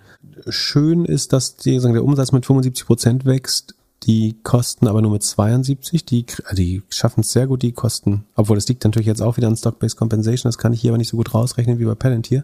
Schön 0.48 1.06
ist, 1.06 1.34
dass 1.34 1.56
die, 1.56 1.80
sagen, 1.80 1.94
der 1.94 2.03
Umsatz 2.03 2.31
mit 2.31 2.45
75 2.45 2.85
Prozent 2.85 3.26
wächst 3.26 3.76
die 4.06 4.35
kosten 4.44 4.88
aber 4.88 5.02
nur 5.02 5.11
mit 5.11 5.23
72. 5.23 6.06
Die, 6.06 6.26
also 6.44 6.56
die 6.56 6.84
schaffen 6.90 7.22
es 7.22 7.31
sehr 7.31 7.48
gut, 7.48 7.61
die 7.61 7.72
Kosten. 7.72 8.26
Obwohl, 8.35 8.57
das 8.57 8.68
liegt 8.68 8.84
natürlich 8.84 9.07
jetzt 9.07 9.22
auch 9.22 9.38
wieder 9.38 9.48
an 9.48 9.56
Stock-Based 9.56 9.98
Compensation. 9.98 10.49
Das 10.49 10.57
kann 10.57 10.73
ich 10.73 10.81
hier 10.81 10.91
aber 10.91 10.98
nicht 10.98 11.10
so 11.10 11.18
gut 11.18 11.34
rausrechnen 11.34 11.80
wie 11.80 11.85
bei 11.85 11.95
Palantir, 11.95 12.44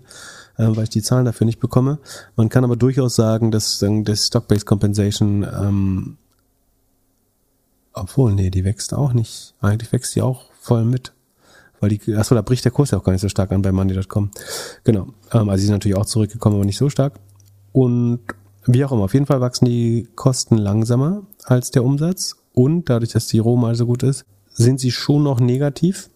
äh, 0.57 0.67
weil 0.67 0.83
ich 0.83 0.89
die 0.89 1.01
Zahlen 1.01 1.25
dafür 1.25 1.45
nicht 1.45 1.59
bekomme. 1.59 1.99
Man 2.35 2.49
kann 2.49 2.63
aber 2.63 2.77
durchaus 2.77 3.15
sagen, 3.15 3.51
dass 3.51 3.79
das 3.79 4.27
Stock-Based 4.27 4.65
Compensation, 4.65 5.43
ähm, 5.43 6.17
obwohl, 7.93 8.33
nee, 8.33 8.49
die 8.49 8.63
wächst 8.63 8.93
auch 8.93 9.13
nicht. 9.13 9.53
Eigentlich 9.59 9.91
wächst 9.91 10.15
die 10.15 10.21
auch 10.21 10.45
voll 10.59 10.85
mit. 10.85 11.11
Weil 11.79 11.89
die, 11.89 12.15
achso, 12.15 12.35
da 12.35 12.41
bricht 12.41 12.65
der 12.65 12.71
Kurs 12.71 12.91
ja 12.91 12.97
auch 12.97 13.03
gar 13.03 13.11
nicht 13.11 13.21
so 13.21 13.29
stark 13.29 13.51
an 13.51 13.61
bei 13.61 13.71
Money.com. 13.71 14.31
Genau. 14.83 15.07
Ähm, 15.31 15.49
also 15.49 15.61
die 15.61 15.65
sind 15.65 15.73
natürlich 15.73 15.97
auch 15.97 16.05
zurückgekommen, 16.05 16.55
aber 16.55 16.65
nicht 16.65 16.77
so 16.77 16.89
stark. 16.89 17.13
Und 17.71 18.19
wie 18.65 18.83
auch 18.83 18.91
immer, 18.91 19.03
auf 19.03 19.13
jeden 19.13 19.25
Fall 19.25 19.41
wachsen 19.41 19.65
die 19.65 20.07
Kosten 20.15 20.57
langsamer 20.57 21.23
als 21.45 21.71
der 21.71 21.83
Umsatz 21.83 22.35
und 22.53 22.89
dadurch, 22.89 23.11
dass 23.11 23.27
die 23.27 23.39
Rohmarge 23.39 23.77
so 23.77 23.85
gut 23.85 24.03
ist, 24.03 24.25
sind 24.51 24.79
sie 24.79 24.91
schon 24.91 25.23
noch 25.23 25.39
negativ. 25.39 26.09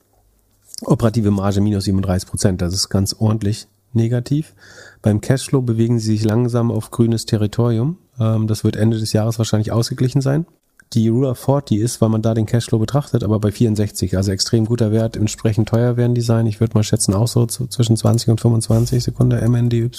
Operative 0.86 1.32
Marge 1.32 1.62
minus 1.62 1.86
37 1.86 2.30
Prozent, 2.30 2.62
das 2.62 2.74
ist 2.74 2.90
ganz 2.90 3.14
ordentlich 3.14 3.68
negativ. 3.94 4.54
Beim 5.02 5.22
Cashflow 5.22 5.62
bewegen 5.62 6.00
sie 6.00 6.18
sich 6.18 6.26
langsam 6.26 6.72
auf 6.72 6.92
grünes 6.92 7.26
Territorium. 7.26 7.98
Ähm, 8.20 8.48
das 8.48 8.64
wird 8.64 8.76
Ende 8.76 9.00
des 9.00 9.14
Jahres 9.14 9.38
wahrscheinlich 9.38 9.72
ausgeglichen 9.72 10.22
sein 10.22 10.46
die 10.94 11.08
Rule 11.10 11.30
of 11.30 11.40
40 11.40 11.80
ist, 11.80 12.02
weil 12.02 12.10
man 12.10 12.22
da 12.22 12.34
den 12.34 12.46
Cashflow 12.46 12.80
betrachtet, 12.80 13.24
aber 13.24 13.40
bei 13.40 13.52
64, 13.52 14.16
also 14.18 14.32
extrem 14.32 14.66
guter 14.66 14.92
Wert, 14.92 15.16
entsprechend 15.16 15.70
teuer 15.70 15.98
werden 15.98 16.16
die 16.16 16.22
sein. 16.22 16.46
Ich 16.46 16.60
würde 16.60 16.76
mal 16.76 16.84
schätzen, 16.84 17.14
auch 17.14 17.28
so 17.28 17.46
zwischen 17.46 17.98
20 17.98 18.30
und 18.30 18.42
25 18.42 19.04
Sekunde 19.04 19.42
MNDY. 19.48 19.90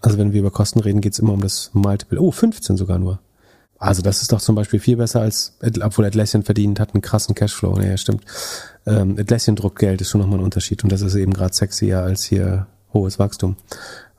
Also 0.00 0.18
wenn 0.18 0.32
wir 0.32 0.40
über 0.40 0.50
Kosten 0.50 0.80
reden, 0.80 1.00
geht's 1.00 1.18
immer 1.18 1.32
um 1.32 1.40
das 1.40 1.70
Multiple. 1.72 2.20
Oh, 2.20 2.30
15 2.30 2.76
sogar 2.76 2.98
nur. 2.98 3.20
Also 3.78 4.02
das 4.02 4.22
ist 4.22 4.32
doch 4.32 4.40
zum 4.40 4.56
Beispiel 4.56 4.80
viel 4.80 4.96
besser 4.96 5.20
als, 5.20 5.56
obwohl 5.80 6.04
Atlassian 6.06 6.42
verdient 6.42 6.80
hat 6.80 6.94
einen 6.94 7.02
krassen 7.02 7.34
Cashflow. 7.34 7.80
Ja, 7.80 7.96
stimmt. 7.96 8.24
Ähm, 8.86 9.16
Atlassian 9.18 9.54
druckt 9.54 9.78
Geld, 9.78 10.00
ist 10.00 10.10
schon 10.10 10.20
nochmal 10.20 10.40
ein 10.40 10.44
Unterschied. 10.44 10.82
Und 10.82 10.90
das 10.90 11.00
ist 11.00 11.14
eben 11.14 11.32
gerade 11.32 11.54
sexier 11.54 12.00
als 12.02 12.24
hier 12.24 12.66
hohes 12.92 13.18
Wachstum. 13.18 13.56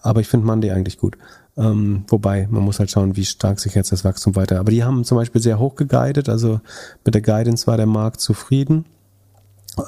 Aber 0.01 0.21
ich 0.21 0.27
finde 0.27 0.45
Monday 0.45 0.71
eigentlich 0.71 0.97
gut. 0.97 1.17
Ähm, 1.60 2.06
wobei, 2.07 2.48
man 2.49 2.64
muss 2.64 2.80
halt 2.80 2.90
schauen, 2.90 3.18
wie 3.18 3.26
stark 3.26 3.60
sich 3.60 3.76
jetzt 3.76 3.91
das 3.91 4.06
Wachstum 4.06 4.38
weiter. 4.38 4.60
Aber 4.60 4.72
die 4.72 4.86
haben 4.86 5.03
zum 5.03 5.18
Beispiel 5.18 5.41
sehr 5.41 5.60
hoch 5.60 5.76
geguidet, 5.76 6.30
also 6.30 6.61
mit 7.03 7.14
der 7.14 7.22
Guidance 7.22 7.68
war 7.68 7.76
der 7.76 7.86
Markt 7.86 8.22
zufrieden. 8.22 8.86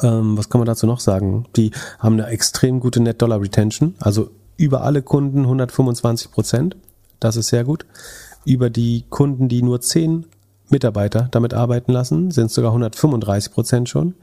Ähm, 0.03 0.37
was 0.37 0.49
kann 0.49 0.59
man 0.59 0.65
dazu 0.65 0.85
noch 0.85 0.99
sagen? 0.99 1.45
Die 1.55 1.71
haben 1.99 2.13
eine 2.13 2.27
extrem 2.27 2.81
gute 2.81 2.99
Net 2.99 3.21
Dollar 3.21 3.41
Retention, 3.41 3.95
also 3.99 4.31
über 4.57 4.83
alle 4.83 5.01
Kunden 5.01 5.43
125 5.43 6.31
Prozent. 6.31 6.75
Das 7.21 7.37
ist 7.37 7.47
sehr 7.47 7.63
gut. 7.63 7.85
Über 8.43 8.69
die 8.69 9.05
Kunden, 9.09 9.47
die 9.47 9.61
nur 9.61 9.79
10 9.79 10.25
Mitarbeiter 10.69 11.29
damit 11.31 11.53
arbeiten 11.53 11.93
lassen, 11.93 12.31
sind 12.31 12.47
es 12.47 12.53
sogar 12.53 12.71
135 12.71 13.53
Prozent 13.53 13.87
schon. 13.87 14.15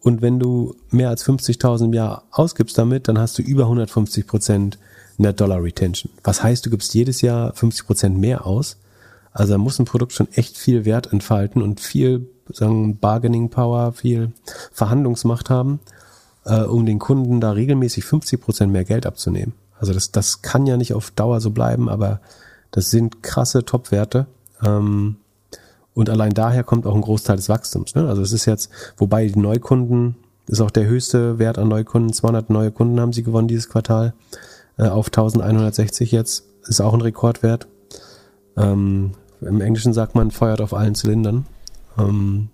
Und 0.00 0.20
wenn 0.20 0.38
du 0.38 0.74
mehr 0.90 1.08
als 1.08 1.26
50.000 1.26 1.86
im 1.86 1.92
Jahr 1.94 2.24
ausgibst 2.30 2.76
damit, 2.76 3.08
dann 3.08 3.18
hast 3.18 3.38
du 3.38 3.42
über 3.42 3.62
150 3.64 4.26
Prozent 4.26 4.78
Net 5.18 5.40
Dollar 5.40 5.62
Retention. 5.62 6.10
Was 6.22 6.42
heißt, 6.42 6.66
du 6.66 6.70
gibst 6.70 6.94
jedes 6.94 7.20
Jahr 7.20 7.52
50 7.54 7.86
Prozent 7.86 8.18
mehr 8.18 8.46
aus. 8.46 8.76
Also 9.32 9.52
da 9.54 9.58
muss 9.58 9.78
ein 9.78 9.84
Produkt 9.84 10.12
schon 10.12 10.28
echt 10.32 10.56
viel 10.56 10.84
Wert 10.84 11.12
entfalten 11.12 11.62
und 11.62 11.80
viel 11.80 12.28
sagen, 12.52 12.98
Bargaining 12.98 13.50
Power, 13.50 13.92
viel 13.92 14.32
Verhandlungsmacht 14.72 15.50
haben, 15.50 15.80
äh, 16.44 16.60
um 16.62 16.86
den 16.86 16.98
Kunden 16.98 17.40
da 17.40 17.52
regelmäßig 17.52 18.04
50 18.04 18.40
Prozent 18.40 18.72
mehr 18.72 18.84
Geld 18.84 19.06
abzunehmen. 19.06 19.54
Also 19.78 19.92
das, 19.92 20.12
das 20.12 20.42
kann 20.42 20.66
ja 20.66 20.76
nicht 20.76 20.94
auf 20.94 21.10
Dauer 21.10 21.40
so 21.40 21.50
bleiben, 21.50 21.88
aber 21.88 22.20
das 22.70 22.90
sind 22.90 23.22
krasse 23.22 23.64
Top-Werte. 23.64 24.26
Ähm, 24.64 25.16
und 25.94 26.10
allein 26.10 26.34
daher 26.34 26.64
kommt 26.64 26.86
auch 26.86 26.94
ein 26.94 27.02
Großteil 27.02 27.36
des 27.36 27.48
Wachstums. 27.48 27.94
Ne? 27.94 28.08
Also 28.08 28.22
es 28.22 28.32
ist 28.32 28.46
jetzt, 28.46 28.70
wobei 28.96 29.26
die 29.26 29.38
Neukunden 29.38 30.16
ist 30.46 30.60
auch 30.60 30.70
der 30.70 30.86
höchste 30.86 31.38
Wert 31.38 31.58
an 31.58 31.68
Neukunden. 31.68 32.12
200 32.12 32.50
neue 32.50 32.70
Kunden 32.70 33.00
haben 33.00 33.12
sie 33.12 33.22
gewonnen 33.22 33.48
dieses 33.48 33.68
Quartal 33.68 34.12
äh, 34.78 34.88
auf 34.88 35.06
1160 35.06 36.12
jetzt. 36.12 36.44
Ist 36.66 36.80
auch 36.80 36.94
ein 36.94 37.02
Rekordwert. 37.02 37.66
Ähm, 38.56 39.12
Im 39.40 39.60
Englischen 39.60 39.92
sagt 39.92 40.14
man, 40.14 40.30
feuert 40.30 40.60
auf 40.60 40.72
allen 40.72 40.94
Zylindern. 40.94 41.46
Ähm, 41.98 42.48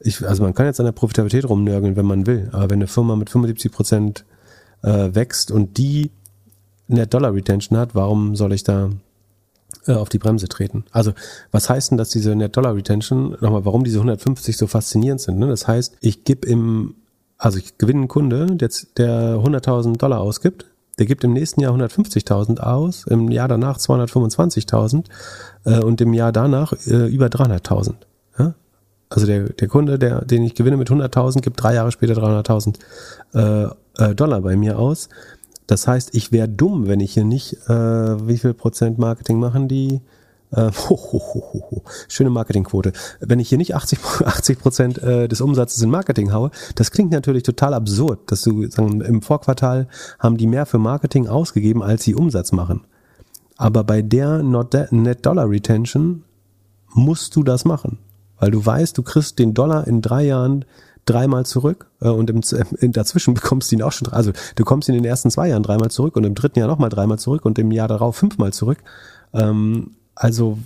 ich, 0.00 0.26
also 0.26 0.42
man 0.42 0.54
kann 0.54 0.66
jetzt 0.66 0.80
an 0.80 0.86
der 0.86 0.92
Profitabilität 0.92 1.48
rumnörgeln, 1.48 1.96
wenn 1.96 2.06
man 2.06 2.26
will. 2.26 2.48
Aber 2.52 2.70
wenn 2.70 2.78
eine 2.78 2.86
Firma 2.86 3.16
mit 3.16 3.30
75 3.30 3.72
Prozent 3.72 4.24
äh, 4.82 5.14
wächst 5.14 5.50
und 5.50 5.78
die 5.78 6.10
Net 6.88 7.14
Dollar 7.14 7.34
Retention 7.34 7.78
hat, 7.78 7.94
warum 7.94 8.36
soll 8.36 8.52
ich 8.52 8.62
da 8.64 8.90
äh, 9.86 9.92
auf 9.92 10.08
die 10.08 10.18
Bremse 10.18 10.48
treten? 10.48 10.84
Also 10.90 11.12
was 11.50 11.70
heißt 11.70 11.90
denn, 11.90 11.98
dass 11.98 12.10
diese 12.10 12.34
Net 12.34 12.56
Dollar 12.56 12.74
Retention, 12.74 13.36
nochmal, 13.40 13.64
warum 13.64 13.84
diese 13.84 13.98
150 13.98 14.56
so 14.56 14.66
faszinierend 14.66 15.20
sind? 15.20 15.38
Ne? 15.38 15.48
Das 15.48 15.66
heißt, 15.66 15.96
ich 16.00 16.24
gebe 16.24 16.46
im, 16.46 16.94
also 17.38 17.58
ich 17.58 17.78
gewinne 17.78 18.00
einen 18.00 18.08
Kunde, 18.08 18.46
der, 18.46 18.70
der 18.96 19.36
100.000 19.36 19.96
Dollar 19.96 20.20
ausgibt, 20.20 20.66
der 20.98 21.06
gibt 21.06 21.24
im 21.24 21.32
nächsten 21.32 21.60
Jahr 21.60 21.74
150.000 21.74 22.60
aus, 22.60 23.06
im 23.06 23.30
Jahr 23.30 23.48
danach 23.48 23.78
225.000 23.78 25.04
äh, 25.64 25.80
und 25.80 26.00
im 26.00 26.12
Jahr 26.12 26.32
danach 26.32 26.72
äh, 26.86 27.06
über 27.06 27.26
300.000. 27.26 27.94
Ja? 28.38 28.54
Also 29.08 29.26
der, 29.26 29.50
der 29.50 29.68
Kunde, 29.68 29.98
der, 29.98 30.24
den 30.24 30.42
ich 30.44 30.54
gewinne 30.54 30.76
mit 30.76 30.90
100.000, 30.90 31.40
gibt 31.40 31.62
drei 31.62 31.74
Jahre 31.74 31.92
später 31.92 32.14
300.000 32.14 32.78
äh, 33.34 33.68
äh, 34.02 34.14
Dollar 34.14 34.40
bei 34.40 34.56
mir 34.56 34.78
aus. 34.78 35.08
Das 35.66 35.88
heißt, 35.88 36.14
ich 36.14 36.30
wäre 36.30 36.48
dumm, 36.48 36.88
wenn 36.88 37.00
ich 37.00 37.14
hier 37.14 37.24
nicht, 37.24 37.54
äh, 37.68 38.28
wie 38.28 38.38
viel 38.38 38.54
Prozent 38.54 38.98
Marketing 38.98 39.38
machen 39.38 39.68
die? 39.68 40.00
Äh, 40.54 40.70
ho, 40.88 40.96
ho, 40.96 41.20
ho, 41.20 41.66
ho, 41.70 41.82
Schöne 42.08 42.30
Marketingquote. 42.30 42.92
Wenn 43.20 43.40
ich 43.40 43.48
hier 43.48 43.58
nicht 43.58 43.74
80 43.74 43.98
80 44.24 44.58
Prozent 44.60 45.02
äh, 45.02 45.28
des 45.28 45.40
Umsatzes 45.40 45.82
in 45.82 45.90
Marketing 45.90 46.32
haue, 46.32 46.50
das 46.74 46.90
klingt 46.90 47.10
natürlich 47.10 47.42
total 47.42 47.74
absurd, 47.74 48.20
dass 48.30 48.42
du 48.42 48.68
sagen, 48.70 49.00
im 49.00 49.22
Vorquartal 49.22 49.88
haben 50.18 50.36
die 50.36 50.46
mehr 50.46 50.66
für 50.66 50.78
Marketing 50.78 51.26
ausgegeben, 51.26 51.82
als 51.82 52.04
sie 52.04 52.14
Umsatz 52.14 52.52
machen. 52.52 52.82
Aber 53.56 53.84
bei 53.84 54.02
der 54.02 54.42
Net 54.42 55.26
Dollar 55.26 55.48
Retention 55.48 56.24
musst 56.92 57.36
du 57.36 57.42
das 57.42 57.64
machen, 57.64 57.98
weil 58.38 58.50
du 58.50 58.64
weißt, 58.64 58.96
du 58.96 59.02
kriegst 59.02 59.38
den 59.38 59.54
Dollar 59.54 59.86
in 59.86 60.02
drei 60.02 60.24
Jahren 60.24 60.64
dreimal 61.06 61.44
zurück 61.44 61.90
äh, 62.00 62.08
und 62.08 62.30
im, 62.30 62.40
in, 62.80 62.92
dazwischen 62.92 63.34
bekommst 63.34 63.70
du 63.70 63.76
ihn 63.76 63.82
auch 63.82 63.92
schon, 63.92 64.08
also 64.08 64.32
du 64.54 64.64
kommst 64.64 64.88
in 64.88 64.94
den 64.94 65.04
ersten 65.04 65.30
zwei 65.30 65.48
Jahren 65.48 65.62
dreimal 65.62 65.90
zurück 65.90 66.16
und 66.16 66.24
im 66.24 66.34
dritten 66.34 66.58
Jahr 66.58 66.68
nochmal 66.68 66.90
dreimal 66.90 67.18
zurück 67.18 67.44
und 67.44 67.58
im 67.58 67.70
Jahr 67.70 67.88
darauf 67.88 68.16
fünfmal 68.16 68.52
zurück. 68.52 68.78
Ähm, 69.32 69.90
also 70.14 70.58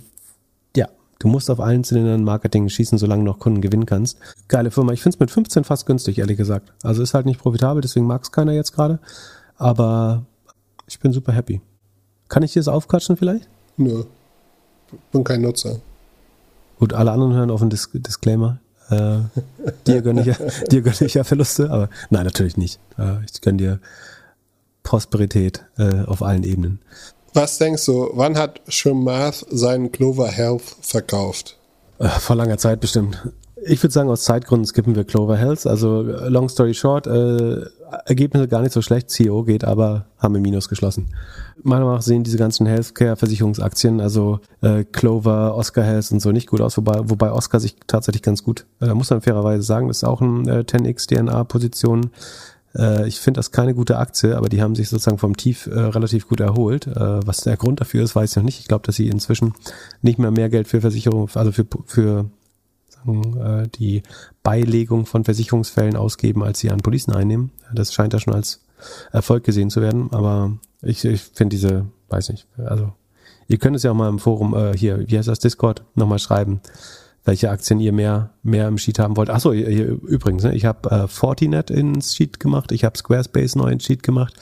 ja, 0.75 0.87
Du 1.19 1.27
musst 1.27 1.51
auf 1.51 1.59
allen 1.59 1.83
Zylindern 1.83 2.23
Marketing 2.23 2.69
schießen, 2.69 2.97
solange 2.97 3.25
du 3.25 3.31
noch 3.31 3.39
Kunden 3.39 3.59
gewinnen 3.59 3.85
kannst. 3.85 4.17
Geile 4.47 4.71
Firma. 4.71 4.93
Ich 4.93 5.01
finde 5.01 5.17
es 5.17 5.19
mit 5.19 5.29
15 5.29 5.65
fast 5.65 5.85
günstig, 5.85 6.17
ehrlich 6.17 6.37
gesagt. 6.37 6.71
Also 6.81 7.03
ist 7.03 7.13
halt 7.13 7.25
nicht 7.25 7.41
profitabel, 7.41 7.81
deswegen 7.81 8.07
mag 8.07 8.23
es 8.23 8.31
keiner 8.31 8.53
jetzt 8.53 8.71
gerade. 8.71 8.99
Aber 9.57 10.23
ich 10.87 10.99
bin 10.99 11.11
super 11.11 11.33
happy. 11.33 11.59
Kann 12.29 12.43
ich 12.43 12.53
dir 12.53 12.59
das 12.59 12.69
aufquatschen 12.69 13.17
vielleicht? 13.17 13.49
Nö. 13.75 14.05
Bin 15.11 15.25
kein 15.25 15.41
Nutzer. 15.41 15.81
Gut, 16.79 16.93
alle 16.93 17.11
anderen 17.11 17.33
hören 17.33 17.51
auf 17.51 17.61
einen 17.61 17.69
Dis 17.69 17.89
Disclaimer. 17.93 18.59
Äh, 18.89 19.19
dir 19.85 20.01
gönne 20.01 20.21
ich, 20.21 20.27
ja, 20.27 20.35
dir 20.71 20.81
gönne 20.81 20.95
ich 21.01 21.15
ja 21.15 21.25
Verluste, 21.25 21.69
aber 21.69 21.89
nein, 22.09 22.23
natürlich 22.23 22.55
nicht. 22.55 22.79
Äh, 22.97 23.25
ich 23.25 23.41
gönne 23.41 23.57
dir 23.57 23.79
Prosperität 24.83 25.65
äh, 25.77 26.05
auf 26.05 26.23
allen 26.23 26.43
Ebenen. 26.43 26.79
Was 27.33 27.57
denkst 27.57 27.85
du, 27.85 28.09
wann 28.13 28.37
hat 28.37 28.61
Shemath 28.67 29.45
seinen 29.49 29.91
Clover 29.91 30.27
Health 30.27 30.63
verkauft? 30.81 31.57
Äh, 31.99 32.07
vor 32.07 32.35
langer 32.35 32.57
Zeit 32.57 32.79
bestimmt. 32.79 33.27
Ich 33.65 33.83
würde 33.83 33.93
sagen, 33.93 34.09
aus 34.09 34.23
Zeitgründen 34.23 34.65
skippen 34.65 34.95
wir 34.95 35.03
Clover 35.03 35.35
Health. 35.35 35.67
Also, 35.67 36.01
long 36.01 36.47
story 36.47 36.73
short, 36.73 37.07
äh, 37.07 37.65
Ergebnisse 38.05 38.47
gar 38.47 38.61
nicht 38.61 38.71
so 38.71 38.81
schlecht. 38.81 39.09
CEO 39.09 39.43
geht, 39.43 39.63
aber 39.63 40.05
haben 40.17 40.35
im 40.35 40.41
Minus 40.41 40.69
geschlossen. 40.69 41.09
Meiner 41.61 41.81
Meinung 41.81 41.95
nach 41.97 42.01
sehen 42.01 42.23
diese 42.23 42.37
ganzen 42.37 42.65
Healthcare-Versicherungsaktien, 42.65 43.99
also 43.99 44.39
äh, 44.61 44.85
Clover, 44.85 45.55
Oscar 45.55 45.83
Health 45.83 46.11
und 46.11 46.21
so 46.21 46.31
nicht 46.31 46.47
gut 46.47 46.61
aus, 46.61 46.77
wobei, 46.77 47.01
wobei 47.03 47.31
Oscar 47.31 47.59
sich 47.59 47.75
tatsächlich 47.87 48.21
ganz 48.21 48.43
gut, 48.43 48.65
äh, 48.81 48.93
muss 48.93 49.09
man 49.09 49.21
fairerweise 49.21 49.63
sagen, 49.63 49.89
ist 49.89 50.05
auch 50.05 50.21
ein 50.21 50.47
äh, 50.47 50.63
10x 50.65 51.07
DNA-Position. 51.07 52.11
Äh, 52.75 53.07
ich 53.07 53.19
finde 53.19 53.39
das 53.39 53.51
keine 53.51 53.73
gute 53.73 53.97
Aktie, 53.97 54.37
aber 54.37 54.49
die 54.49 54.61
haben 54.61 54.75
sich 54.75 54.89
sozusagen 54.89 55.17
vom 55.17 55.37
Tief 55.37 55.67
äh, 55.67 55.79
relativ 55.79 56.27
gut 56.27 56.39
erholt. 56.39 56.87
Äh, 56.87 57.25
was 57.25 57.37
der 57.37 57.57
Grund 57.57 57.81
dafür 57.81 58.03
ist, 58.03 58.15
weiß 58.15 58.31
ich 58.31 58.35
noch 58.37 58.43
nicht. 58.43 58.59
Ich 58.59 58.67
glaube, 58.67 58.85
dass 58.85 58.95
sie 58.95 59.07
inzwischen 59.07 59.53
nicht 60.01 60.19
mehr 60.19 60.31
mehr 60.31 60.49
Geld 60.49 60.67
für 60.67 60.81
Versicherung, 60.81 61.29
also 61.33 61.51
für, 61.51 61.65
für 61.85 62.29
sagen, 62.89 63.37
äh, 63.41 63.67
die 63.67 64.03
Beilegung 64.43 65.05
von 65.05 65.23
Versicherungsfällen 65.23 65.95
ausgeben, 65.95 66.43
als 66.43 66.59
sie 66.59 66.71
an 66.71 66.79
Policen 66.79 67.13
einnehmen. 67.13 67.51
Das 67.73 67.93
scheint 67.93 68.13
ja 68.13 68.19
schon 68.19 68.33
als 68.33 68.61
Erfolg 69.11 69.43
gesehen 69.43 69.69
zu 69.69 69.81
werden, 69.81 70.09
aber 70.11 70.57
ich, 70.81 71.03
ich 71.03 71.21
finde 71.21 71.55
diese, 71.55 71.85
weiß 72.09 72.29
nicht, 72.29 72.47
also 72.57 72.93
ihr 73.47 73.57
könnt 73.57 73.75
es 73.75 73.83
ja 73.83 73.91
auch 73.91 73.95
mal 73.95 74.09
im 74.09 74.19
Forum 74.19 74.55
äh, 74.55 74.77
hier, 74.77 75.07
wie 75.07 75.17
heißt 75.17 75.27
das, 75.27 75.39
Discord, 75.39 75.83
nochmal 75.95 76.19
schreiben, 76.19 76.61
welche 77.29 77.51
Aktien 77.51 77.79
ihr 77.79 77.93
mehr, 77.93 78.31
mehr 78.41 78.67
im 78.67 78.79
Sheet 78.79 78.97
haben 78.97 79.15
wollt. 79.15 79.29
Achso, 79.29 79.51
übrigens, 79.51 80.43
ne, 80.43 80.55
ich 80.55 80.65
habe 80.65 80.89
äh, 80.89 81.07
Fortinet 81.07 81.69
ins 81.69 82.15
Sheet 82.15 82.39
gemacht, 82.39 82.71
ich 82.71 82.83
habe 82.83 82.97
Squarespace 82.97 83.55
neu 83.55 83.69
ins 83.69 83.85
Sheet 83.85 84.01
gemacht, 84.01 84.33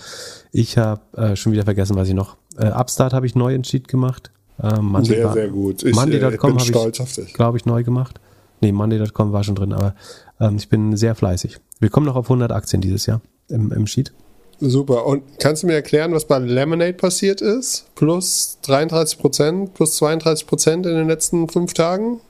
ich 0.54 0.78
habe 0.78 1.02
äh, 1.18 1.36
schon 1.36 1.52
wieder 1.52 1.66
vergessen, 1.66 1.98
was 1.98 2.08
ich 2.08 2.14
noch, 2.14 2.38
äh, 2.58 2.68
Upstart 2.68 3.12
habe 3.12 3.26
ich 3.26 3.36
neu 3.36 3.54
ins 3.54 3.68
Sheet 3.68 3.90
gemacht. 3.90 4.32
Äh, 4.64 4.80
Monday 4.80 5.18
sehr, 5.18 5.34
sehr 5.34 5.50
gut. 5.50 5.84
Ich 5.84 5.94
Monday.com 5.94 6.58
äh, 6.58 6.62
habe 6.62 6.92
ich, 6.96 7.34
glaube 7.34 7.58
ich, 7.58 7.66
neu 7.66 7.84
gemacht. 7.84 8.22
Nee, 8.62 8.72
Monday.com 8.72 9.34
war 9.34 9.44
schon 9.44 9.56
drin, 9.56 9.74
aber 9.74 9.94
ähm, 10.40 10.56
ich 10.56 10.70
bin 10.70 10.96
sehr 10.96 11.14
fleißig. 11.14 11.58
Wir 11.80 11.90
kommen 11.90 12.06
noch 12.06 12.16
auf 12.16 12.28
100 12.28 12.54
Aktien 12.54 12.82
dieses 12.82 13.06
Jahr 13.06 13.20
im, 13.50 13.74
im 13.74 13.86
Sheet. 13.86 14.14
Super. 14.62 15.06
Und 15.06 15.24
kannst 15.40 15.64
du 15.64 15.68
mir 15.68 15.74
erklären, 15.74 16.14
was 16.14 16.26
bei 16.26 16.40
Lemonade 16.40 16.94
passiert 16.94 17.42
ist? 17.42 17.94
Plus 17.96 18.60
33 18.62 19.20
Prozent, 19.20 19.74
plus 19.74 19.98
32 19.98 20.48
Prozent 20.48 20.86
in 20.86 20.96
den 20.96 21.08
letzten 21.10 21.50
fünf 21.50 21.74
Tagen? 21.74 22.22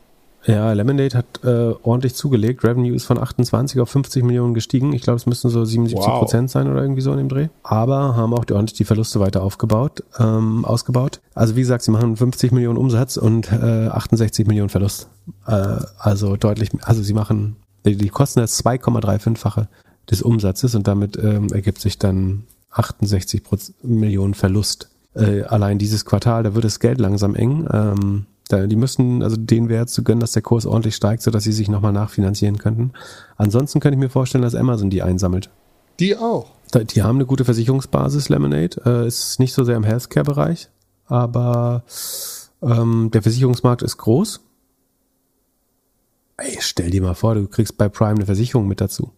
Ja, 0.47 0.71
Lemonade 0.71 1.17
hat 1.17 1.43
äh, 1.43 1.73
ordentlich 1.83 2.15
zugelegt. 2.15 2.63
Revenue 2.63 2.95
ist 2.95 3.03
von 3.03 3.19
28 3.19 3.81
auf 3.81 3.89
50 3.89 4.23
Millionen 4.23 4.53
gestiegen. 4.53 4.93
Ich 4.93 5.01
glaube, 5.01 5.17
es 5.17 5.25
müssten 5.25 5.49
so 5.49 5.65
77 5.65 6.09
Prozent 6.09 6.43
wow. 6.43 6.51
sein 6.51 6.71
oder 6.71 6.81
irgendwie 6.81 7.01
so 7.01 7.11
in 7.11 7.17
dem 7.17 7.27
Dreh. 7.27 7.49
Aber 7.63 8.15
haben 8.15 8.33
auch 8.33 8.45
ordentlich 8.49 8.77
die 8.77 8.85
Verluste 8.85 9.19
weiter 9.19 9.43
aufgebaut, 9.43 10.03
ähm, 10.19 10.63
ausgebaut. 10.63 11.19
Also 11.35 11.57
wie 11.57 11.61
gesagt, 11.61 11.83
sie 11.83 11.91
machen 11.91 12.15
50 12.15 12.53
Millionen 12.53 12.77
Umsatz 12.77 13.17
und 13.17 13.51
äh, 13.51 13.87
68 13.87 14.47
Millionen 14.47 14.69
Verlust. 14.69 15.09
Äh, 15.45 15.79
also 15.99 16.37
deutlich, 16.37 16.69
also 16.81 17.03
sie 17.03 17.13
machen, 17.13 17.57
die, 17.85 17.97
die 17.97 18.09
kosten 18.09 18.39
das 18.39 18.63
2,35-fache 18.63 19.67
des 20.09 20.21
Umsatzes 20.21 20.75
und 20.75 20.87
damit 20.87 21.17
ähm, 21.17 21.47
ergibt 21.51 21.81
sich 21.81 21.99
dann 21.99 22.43
68 22.71 23.43
Millionen 23.83 24.33
Verlust. 24.33 24.89
Äh, 25.13 25.43
allein 25.43 25.77
dieses 25.77 26.05
Quartal, 26.05 26.43
da 26.43 26.55
wird 26.55 26.63
das 26.63 26.79
Geld 26.79 26.99
langsam 26.99 27.35
eng. 27.35 27.67
Ähm, 27.69 28.25
da, 28.47 28.67
die 28.67 28.75
müssen 28.75 29.23
also 29.23 29.35
den 29.37 29.69
Wert 29.69 29.89
zu 29.89 30.03
gönnen, 30.03 30.19
dass 30.19 30.31
der 30.31 30.41
Kurs 30.41 30.65
ordentlich 30.65 30.95
steigt, 30.95 31.23
sodass 31.23 31.43
sie 31.43 31.51
sich 31.51 31.69
nochmal 31.69 31.93
nachfinanzieren 31.93 32.57
könnten. 32.57 32.93
Ansonsten 33.35 33.79
könnte 33.79 33.95
ich 33.95 33.99
mir 33.99 34.09
vorstellen, 34.09 34.43
dass 34.43 34.55
Amazon 34.55 34.89
die 34.89 35.01
einsammelt. 35.01 35.49
Die 35.99 36.15
auch. 36.15 36.51
Die 36.73 37.01
haben 37.01 37.17
eine 37.17 37.25
gute 37.25 37.45
Versicherungsbasis, 37.45 38.29
Lemonade. 38.29 38.81
Äh, 38.85 39.07
ist 39.07 39.39
nicht 39.39 39.53
so 39.53 39.63
sehr 39.63 39.77
im 39.77 39.83
Healthcare-Bereich, 39.83 40.69
aber 41.05 41.83
ähm, 42.61 43.09
der 43.13 43.21
Versicherungsmarkt 43.21 43.81
ist 43.81 43.97
groß. 43.97 44.41
Ey, 46.37 46.57
stell 46.59 46.91
dir 46.91 47.01
mal 47.01 47.15
vor, 47.15 47.35
du 47.35 47.47
kriegst 47.47 47.77
bei 47.77 47.89
Prime 47.89 48.15
eine 48.15 48.25
Versicherung 48.25 48.67
mit 48.67 48.81
dazu. 48.81 49.11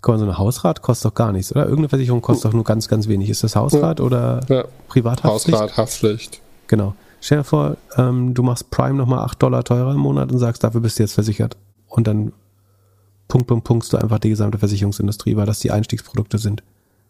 Guck 0.00 0.14
mal, 0.14 0.18
so 0.18 0.26
ein 0.26 0.38
Hausrat 0.38 0.82
kostet 0.82 1.10
doch 1.10 1.14
gar 1.14 1.32
nichts, 1.32 1.50
oder? 1.50 1.62
Irgendeine 1.62 1.88
Versicherung 1.88 2.22
kostet 2.22 2.46
doch 2.46 2.52
nur 2.52 2.64
ganz, 2.64 2.88
ganz 2.88 3.08
wenig. 3.08 3.30
Ist 3.30 3.42
das 3.42 3.56
Hausrat 3.56 3.98
ja. 3.98 4.04
oder 4.04 4.40
ja. 4.48 4.64
Privathaftpflicht? 4.88 5.58
Hausrat, 5.58 5.76
Haftpflicht. 5.76 6.40
Genau. 6.66 6.94
Stell 7.20 7.38
dir 7.38 7.44
vor, 7.44 7.76
ähm, 7.96 8.34
du 8.34 8.42
machst 8.42 8.70
Prime 8.70 8.94
nochmal 8.94 9.20
8 9.20 9.42
Dollar 9.42 9.64
teurer 9.64 9.92
im 9.92 10.00
Monat 10.00 10.30
und 10.30 10.38
sagst, 10.38 10.64
dafür 10.64 10.80
bist 10.80 10.98
du 10.98 11.02
jetzt 11.02 11.14
versichert. 11.14 11.56
Und 11.88 12.06
dann 12.06 12.32
Punkt, 13.28 13.46
Punkt, 13.46 13.64
Punktst 13.64 13.92
du 13.92 13.98
einfach 13.98 14.18
die 14.18 14.30
gesamte 14.30 14.58
Versicherungsindustrie, 14.58 15.36
weil 15.36 15.46
das 15.46 15.60
die 15.60 15.70
Einstiegsprodukte 15.70 16.38
sind. 16.38 16.62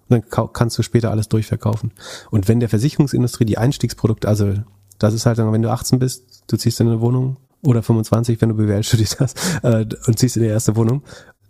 Und 0.09 0.25
dann 0.33 0.51
kannst 0.53 0.77
du 0.79 0.83
später 0.83 1.11
alles 1.11 1.29
durchverkaufen. 1.29 1.93
Und 2.31 2.49
wenn 2.49 2.61
der 2.61 2.69
Versicherungsindustrie 2.69 3.45
die 3.45 3.59
Einstiegsprodukte, 3.59 4.27
also 4.27 4.55
das 4.99 5.15
ist 5.15 5.27
halt 5.27 5.39
dann, 5.39 5.53
wenn 5.53 5.63
du 5.63 5.71
18 5.71 5.99
bist, 5.99 6.43
du 6.49 6.57
ziehst 6.57 6.81
in 6.81 6.89
eine 6.89 7.01
Wohnung 7.01 7.37
oder 7.63 7.83
25, 7.83 8.41
wenn 8.41 8.51
du 8.51 8.57
BWL 8.57 8.83
studiert 8.83 9.17
hast, 9.21 9.39
äh, 9.63 9.87
und 10.07 10.19
ziehst 10.19 10.37
in 10.37 10.43
die 10.43 10.49
erste 10.49 10.77
Wohnung, 10.77 11.03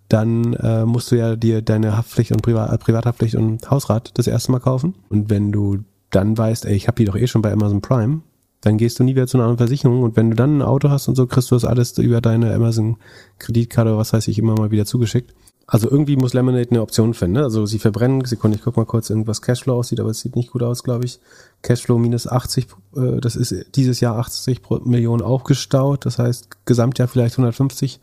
dann 0.09 0.55
äh, 0.55 0.85
musst 0.85 1.11
du 1.11 1.17
ja 1.17 1.37
dir 1.37 1.63
deine 1.63 1.97
Haftpflicht 1.97 2.33
und 2.33 2.43
Privat, 2.43 2.79
Privathaftpflicht 2.81 3.35
und 3.35 3.71
Hausrat 3.71 4.11
das 4.15 4.27
erste 4.27 4.53
Mal 4.53 4.61
kaufen. 4.61 4.95
Und 5.09 5.31
wenn 5.31 5.53
du 5.53 5.79
dann 6.11 6.37
weißt, 6.37 6.65
ey, 6.65 6.75
ich 6.75 6.89
habe 6.89 6.97
die 6.97 7.05
doch 7.05 7.17
eh 7.17 7.27
schon 7.27 7.43
bei 7.43 7.53
Amazon 7.53 7.83
Prime, 7.83 8.23
dann 8.61 8.77
gehst 8.77 8.99
du 8.99 9.05
nie 9.05 9.15
wieder 9.15 9.27
zu 9.27 9.37
einer 9.37 9.45
anderen 9.45 9.69
Versicherung 9.69 10.03
und 10.03 10.17
wenn 10.17 10.31
du 10.31 10.37
dann 10.37 10.59
ein 10.59 10.63
Auto 10.63 10.91
hast 10.91 11.09
und 11.09 11.15
so, 11.15 11.27
kriegst 11.27 11.51
du 11.51 11.55
das 11.55 11.65
alles 11.65 11.97
über 11.99 12.21
deine 12.21 12.53
Amazon-Kreditkarte 12.55 13.91
oder 13.91 13.99
was 13.99 14.13
weiß 14.13 14.29
ich 14.29 14.39
immer 14.39 14.55
mal 14.55 14.71
wieder 14.71 14.85
zugeschickt. 14.85 15.35
Also 15.71 15.91
irgendwie 15.91 16.17
muss 16.17 16.33
Lemonade 16.33 16.71
eine 16.71 16.81
Option 16.81 17.13
finden. 17.13 17.35
Ne? 17.35 17.43
Also 17.43 17.67
sie 17.67 17.79
verbrennen, 17.79 18.25
Sekunde, 18.25 18.57
ich 18.57 18.65
guck 18.65 18.79
mal 18.79 18.87
kurz, 18.87 19.11
irgendwas 19.11 19.43
Cashflow 19.43 19.75
aussieht, 19.75 20.01
aber 20.01 20.09
es 20.09 20.21
sieht 20.21 20.35
nicht 20.35 20.51
gut 20.51 20.63
aus, 20.63 20.83
glaube 20.83 21.05
ich. 21.05 21.21
Cashflow 21.61 21.99
minus 21.99 22.27
80, 22.27 22.69
äh, 22.97 23.21
das 23.21 23.37
ist 23.37 23.77
dieses 23.77 24.01
Jahr 24.01 24.17
80 24.17 24.63
Millionen 24.87 25.21
aufgestaut, 25.21 26.07
das 26.07 26.19
heißt 26.19 26.65
Gesamtjahr 26.65 27.07
vielleicht 27.07 27.35
150 27.35 28.01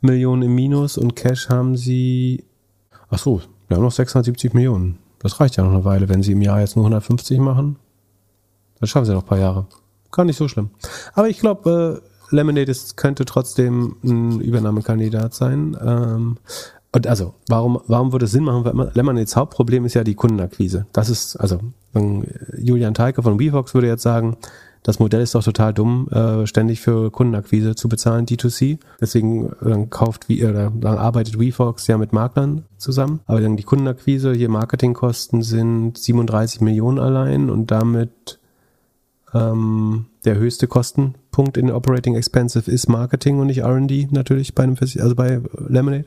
Millionen 0.00 0.42
im 0.42 0.54
Minus 0.54 0.98
und 0.98 1.16
Cash 1.16 1.48
haben 1.48 1.76
sie, 1.76 2.44
ach 3.08 3.18
so, 3.18 3.42
wir 3.66 3.76
haben 3.76 3.84
noch 3.84 3.90
670 3.90 4.54
Millionen. 4.54 4.98
Das 5.18 5.40
reicht 5.40 5.56
ja 5.56 5.64
noch 5.64 5.72
eine 5.72 5.84
Weile, 5.84 6.08
wenn 6.08 6.22
sie 6.22 6.32
im 6.32 6.42
Jahr 6.42 6.60
jetzt 6.60 6.76
nur 6.76 6.84
150 6.84 7.40
machen. 7.40 7.76
Dann 8.78 8.86
schaffen 8.86 9.06
sie 9.06 9.12
noch 9.12 9.22
ein 9.22 9.28
paar 9.28 9.38
Jahre. 9.38 9.66
Gar 10.10 10.24
nicht 10.24 10.36
so 10.36 10.48
schlimm. 10.48 10.70
Aber 11.14 11.28
ich 11.28 11.38
glaube, 11.38 12.00
äh, 12.02 12.34
Lemonade 12.34 12.70
ist, 12.70 12.96
könnte 12.96 13.24
trotzdem 13.24 13.96
ein 14.04 14.40
Übernahmekandidat 14.40 15.34
sein. 15.34 15.76
Ähm, 15.80 16.38
und 16.92 17.06
also, 17.06 17.34
warum, 17.48 17.80
warum 17.86 18.12
würde 18.12 18.24
es 18.24 18.32
Sinn 18.32 18.44
machen? 18.44 18.64
Weil 18.64 18.90
Lemonades 18.94 19.36
Hauptproblem 19.36 19.84
ist 19.84 19.94
ja 19.94 20.02
die 20.02 20.16
Kundenakquise. 20.16 20.86
Das 20.92 21.08
ist, 21.08 21.36
also, 21.36 21.60
Julian 22.58 22.94
Teike 22.94 23.22
von 23.22 23.38
WeVox 23.38 23.74
würde 23.74 23.86
jetzt 23.86 24.02
sagen, 24.02 24.36
das 24.82 24.98
Modell 24.98 25.20
ist 25.20 25.34
doch 25.34 25.44
total 25.44 25.74
dumm, 25.74 26.08
äh, 26.08 26.46
ständig 26.46 26.80
für 26.80 27.10
Kundenakquise 27.10 27.74
zu 27.74 27.88
bezahlen, 27.88 28.24
D2C. 28.24 28.78
Deswegen 29.00 29.52
dann 29.60 29.90
kauft 29.90 30.28
wie 30.28 30.44
oder 30.44 30.72
dann 30.74 30.96
arbeitet 30.96 31.38
WeFox 31.38 31.86
ja 31.86 31.98
mit 31.98 32.12
Maklern 32.12 32.64
zusammen. 32.78 33.20
Aber 33.26 33.40
dann 33.40 33.56
die 33.56 33.62
Kundenakquise, 33.62 34.32
hier 34.32 34.48
Marketingkosten 34.48 35.42
sind 35.42 35.98
37 35.98 36.62
Millionen 36.62 36.98
allein 36.98 37.50
und 37.50 37.70
damit 37.70 38.39
ähm, 39.34 40.06
der 40.24 40.36
höchste 40.36 40.66
Kostenpunkt 40.66 41.56
in 41.56 41.70
Operating 41.70 42.14
Expensive 42.14 42.70
ist 42.70 42.88
Marketing 42.88 43.38
und 43.38 43.46
nicht 43.46 43.58
R&D 43.58 44.08
natürlich 44.10 44.54
bei 44.54 44.64
einem 44.64 44.76
also 44.80 45.14
bei 45.14 45.40
Lemonade. 45.68 46.04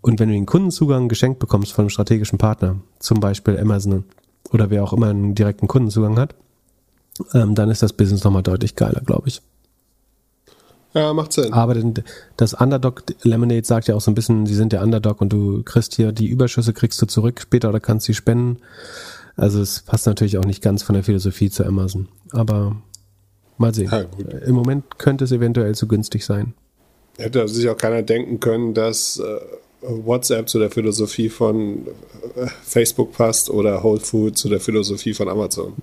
Und 0.00 0.20
wenn 0.20 0.28
du 0.28 0.34
den 0.34 0.46
Kundenzugang 0.46 1.08
geschenkt 1.08 1.38
bekommst 1.38 1.72
von 1.72 1.84
einem 1.84 1.90
strategischen 1.90 2.38
Partner, 2.38 2.76
zum 2.98 3.20
Beispiel 3.20 3.58
Amazon 3.58 4.04
oder 4.52 4.70
wer 4.70 4.84
auch 4.84 4.92
immer 4.92 5.08
einen 5.08 5.34
direkten 5.34 5.68
Kundenzugang 5.68 6.18
hat, 6.18 6.34
ähm, 7.34 7.54
dann 7.54 7.70
ist 7.70 7.82
das 7.82 7.92
Business 7.92 8.24
nochmal 8.24 8.42
deutlich 8.42 8.76
geiler, 8.76 9.00
glaube 9.00 9.28
ich. 9.28 9.42
Ja, 10.94 11.12
macht 11.12 11.32
Sinn. 11.32 11.52
Aber 11.52 11.74
das 12.36 12.54
Underdog 12.54 13.02
Lemonade 13.22 13.64
sagt 13.64 13.88
ja 13.88 13.94
auch 13.94 14.00
so 14.00 14.10
ein 14.10 14.14
bisschen, 14.14 14.46
sie 14.46 14.54
sind 14.54 14.72
der 14.72 14.82
Underdog 14.82 15.20
und 15.20 15.32
du 15.32 15.62
kriegst 15.62 15.94
hier 15.94 16.12
die 16.12 16.28
Überschüsse, 16.28 16.72
kriegst 16.72 17.00
du 17.02 17.06
zurück 17.06 17.40
später 17.40 17.68
oder 17.68 17.80
kannst 17.80 18.06
sie 18.06 18.14
spenden. 18.14 18.58
Also 19.38 19.62
es 19.62 19.80
passt 19.80 20.06
natürlich 20.06 20.36
auch 20.36 20.44
nicht 20.44 20.62
ganz 20.62 20.82
von 20.82 20.94
der 20.94 21.04
Philosophie 21.04 21.48
zu 21.48 21.64
Amazon. 21.64 22.08
Aber 22.32 22.76
mal 23.56 23.72
sehen. 23.72 23.90
Ja, 23.90 24.00
Im 24.40 24.56
Moment 24.56 24.98
könnte 24.98 25.24
es 25.24 25.32
eventuell 25.32 25.74
zu 25.76 25.86
günstig 25.86 26.24
sein. 26.24 26.54
Hätte 27.16 27.46
sich 27.48 27.68
auch 27.68 27.76
keiner 27.76 28.02
denken 28.02 28.40
können, 28.40 28.74
dass 28.74 29.18
äh, 29.18 29.38
WhatsApp 29.80 30.48
zu 30.48 30.58
der 30.58 30.70
Philosophie 30.70 31.28
von 31.28 31.86
äh, 32.36 32.46
Facebook 32.64 33.12
passt 33.12 33.48
oder 33.48 33.82
Whole 33.84 34.00
Food 34.00 34.36
zu 34.36 34.48
der 34.48 34.60
Philosophie 34.60 35.14
von 35.14 35.28
Amazon. 35.28 35.74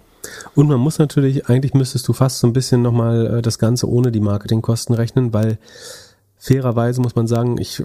Und 0.53 0.67
man 0.67 0.79
muss 0.79 0.99
natürlich, 0.99 1.47
eigentlich 1.47 1.73
müsstest 1.73 2.07
du 2.09 2.13
fast 2.13 2.39
so 2.39 2.47
ein 2.47 2.53
bisschen 2.53 2.81
nochmal 2.81 3.37
äh, 3.37 3.41
das 3.41 3.57
Ganze 3.57 3.89
ohne 3.89 4.11
die 4.11 4.19
Marketingkosten 4.19 4.95
rechnen, 4.95 5.33
weil 5.33 5.59
fairerweise 6.37 6.99
muss 6.99 7.15
man 7.15 7.27
sagen, 7.27 7.57
ich 7.57 7.81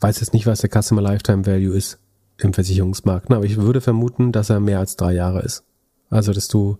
weiß 0.00 0.20
jetzt 0.20 0.32
nicht, 0.32 0.46
was 0.46 0.60
der 0.60 0.70
Customer 0.70 1.02
Lifetime 1.02 1.44
Value 1.44 1.76
ist 1.76 1.98
im 2.38 2.52
Versicherungsmarkt, 2.52 3.30
aber 3.32 3.44
ich 3.44 3.56
würde 3.56 3.80
vermuten, 3.80 4.32
dass 4.32 4.50
er 4.50 4.60
mehr 4.60 4.80
als 4.80 4.96
drei 4.96 5.12
Jahre 5.12 5.40
ist. 5.42 5.64
Also, 6.10 6.32
dass 6.32 6.48
du, 6.48 6.78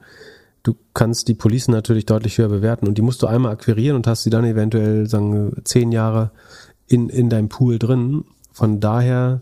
du 0.63 0.75
kannst 0.95 1.29
die 1.29 1.35
Policen 1.35 1.73
natürlich 1.73 2.07
deutlich 2.07 2.39
höher 2.39 2.49
bewerten 2.49 2.87
und 2.87 2.99
die 2.99 3.03
musst 3.03 3.23
du 3.23 3.27
einmal 3.27 3.53
akquirieren 3.53 3.97
und 3.97 4.07
hast 4.07 4.25
sie 4.25 4.31
dann 4.31 4.45
eventuell, 4.45 5.09
sagen, 5.09 5.61
zehn 5.65 5.93
Jahre 5.93 6.31
in, 6.87 7.09
in 7.09 7.31
deinem 7.31 7.49
Pool 7.49 7.79
drin. 7.79 8.25
Von 8.53 8.81
daher 8.81 9.41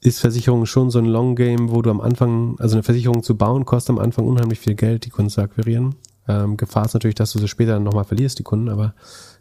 ist 0.00 0.20
Versicherung 0.20 0.66
schon 0.66 0.90
so 0.90 0.98
ein 0.98 1.06
Long 1.06 1.36
Game, 1.36 1.70
wo 1.70 1.80
du 1.80 1.90
am 1.90 2.00
Anfang, 2.00 2.56
also 2.58 2.76
eine 2.76 2.82
Versicherung 2.82 3.22
zu 3.22 3.36
bauen, 3.36 3.64
kostet 3.64 3.90
am 3.90 3.98
Anfang 3.98 4.26
unheimlich 4.26 4.58
viel 4.58 4.74
Geld, 4.74 5.04
die 5.04 5.10
Kunden 5.10 5.30
zu 5.30 5.40
akquirieren. 5.40 5.94
Ähm, 6.28 6.56
Gefahr 6.56 6.86
ist 6.86 6.94
natürlich, 6.94 7.14
dass 7.14 7.32
du 7.32 7.38
sie 7.38 7.48
später 7.48 7.72
dann 7.72 7.84
nochmal 7.84 8.04
verlierst, 8.04 8.38
die 8.38 8.42
Kunden, 8.42 8.68
aber 8.68 8.94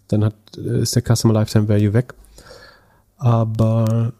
dann 0.07 0.23
hat, 0.23 0.35
äh, 0.57 0.81
ist 0.81 0.95
der 0.95 1.03
Customer 1.03 1.33
Lifetime 1.33 1.67
Value 1.67 1.93
weg. 1.93 2.13
Aber 3.17 4.13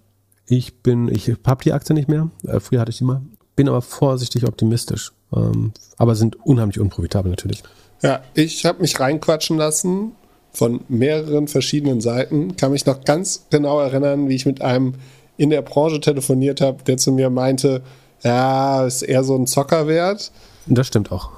ich 0.58 0.82
bin, 0.82 1.08
ich 1.08 1.32
habe 1.46 1.64
die 1.64 1.72
Aktie 1.72 1.96
nicht 1.96 2.10
mehr, 2.10 2.30
äh, 2.46 2.60
früher 2.60 2.82
hatte 2.82 2.92
ich 2.92 2.98
die 2.98 3.06
mal, 3.06 3.22
bin 3.56 3.70
aber 3.70 3.82
vorsichtig 3.82 4.46
optimistisch, 4.46 5.14
ähm, 5.34 5.72
aber 5.98 6.16
sind 6.16 6.38
unheimlich 6.46 6.80
unprofitabel 6.80 7.30
natürlich. 7.32 7.64
Ja, 8.02 8.22
ich 8.34 8.66
habe 8.66 8.82
mich 8.82 9.00
reinquatschen 9.00 9.58
lassen 9.58 10.12
von 10.52 10.82
mehreren 10.90 11.48
verschiedenen 11.48 12.02
Seiten, 12.02 12.58
kann 12.58 12.72
mich 12.72 12.86
noch 12.86 13.06
ganz 13.06 13.46
genau 13.50 13.80
erinnern, 13.80 14.28
wie 14.28 14.36
ich 14.36 14.46
mit 14.46 14.62
einem 14.62 14.96
in 15.38 15.50
der 15.50 15.62
Branche 15.62 16.02
telefoniert 16.02 16.60
habe, 16.60 16.84
der 16.84 16.98
zu 16.98 17.14
mir 17.14 17.30
meinte, 17.30 17.82
ja, 18.22 18.86
ist 18.86 19.04
eher 19.04 19.24
so 19.24 19.36
ein 19.36 19.48
Zockerwert. 19.48 20.32
Das 20.68 20.88
stimmt 20.88 21.12
auch. 21.12 21.30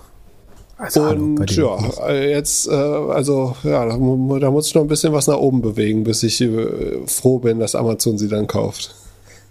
Also, 0.78 1.04
und 1.04 1.56
ja, 1.56 1.78
äh, 2.08 2.32
jetzt, 2.32 2.68
äh, 2.68 2.72
also 2.72 3.56
ja, 3.64 3.86
da, 3.86 3.92
da, 3.92 4.52
muss 4.52 4.68
ich 4.68 4.76
noch 4.76 4.82
ein 4.82 4.88
bisschen 4.88 5.14
was 5.14 5.28
nach 5.28 5.38
oben 5.38 5.62
bewegen, 5.62 6.04
bis 6.04 6.24
ich 6.24 6.42
äh, 6.42 7.06
froh 7.06 7.38
bin, 7.38 7.60
dass 7.60 7.76
Amazon 7.76 8.18
sie 8.18 8.28
dann 8.28 8.48
kauft. 8.48 8.96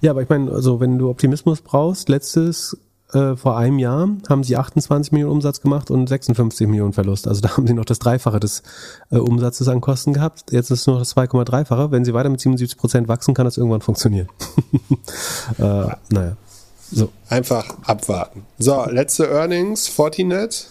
Ja, 0.02 0.10
aber 0.10 0.22
ich 0.22 0.28
meine, 0.28 0.50
also 0.50 0.80
wenn 0.80 0.98
du 0.98 1.08
Optimismus 1.08 1.62
brauchst, 1.62 2.08
letztes 2.08 2.76
äh, 3.12 3.36
vor 3.36 3.56
einem 3.56 3.78
Jahr 3.78 4.08
haben 4.28 4.42
sie 4.42 4.56
28 4.56 5.12
Millionen 5.12 5.32
Umsatz 5.32 5.60
gemacht 5.60 5.92
und 5.92 6.08
56 6.08 6.66
Millionen 6.66 6.92
Verlust. 6.92 7.28
Also 7.28 7.40
da 7.42 7.56
haben 7.56 7.66
sie 7.68 7.72
noch 7.72 7.84
das 7.84 8.00
Dreifache 8.00 8.40
des 8.40 8.64
äh, 9.10 9.18
Umsatzes 9.18 9.68
an 9.68 9.80
Kosten 9.80 10.12
gehabt. 10.12 10.50
Jetzt 10.50 10.70
ist 10.72 10.80
es 10.80 10.86
nur 10.88 10.98
das 10.98 11.16
2,3-fache. 11.16 11.92
Wenn 11.92 12.04
sie 12.04 12.14
weiter 12.14 12.30
mit 12.30 12.40
77 12.40 12.76
Prozent 12.76 13.08
wachsen, 13.08 13.32
kann 13.32 13.44
das 13.44 13.56
irgendwann 13.56 13.80
funktionieren. 13.80 14.28
äh, 15.58 15.86
naja. 16.10 16.36
So. 16.90 17.10
Einfach 17.28 17.64
abwarten. 17.84 18.44
So, 18.58 18.84
letzte 18.90 19.30
Earnings, 19.30 19.88
Fortinet 19.88 20.66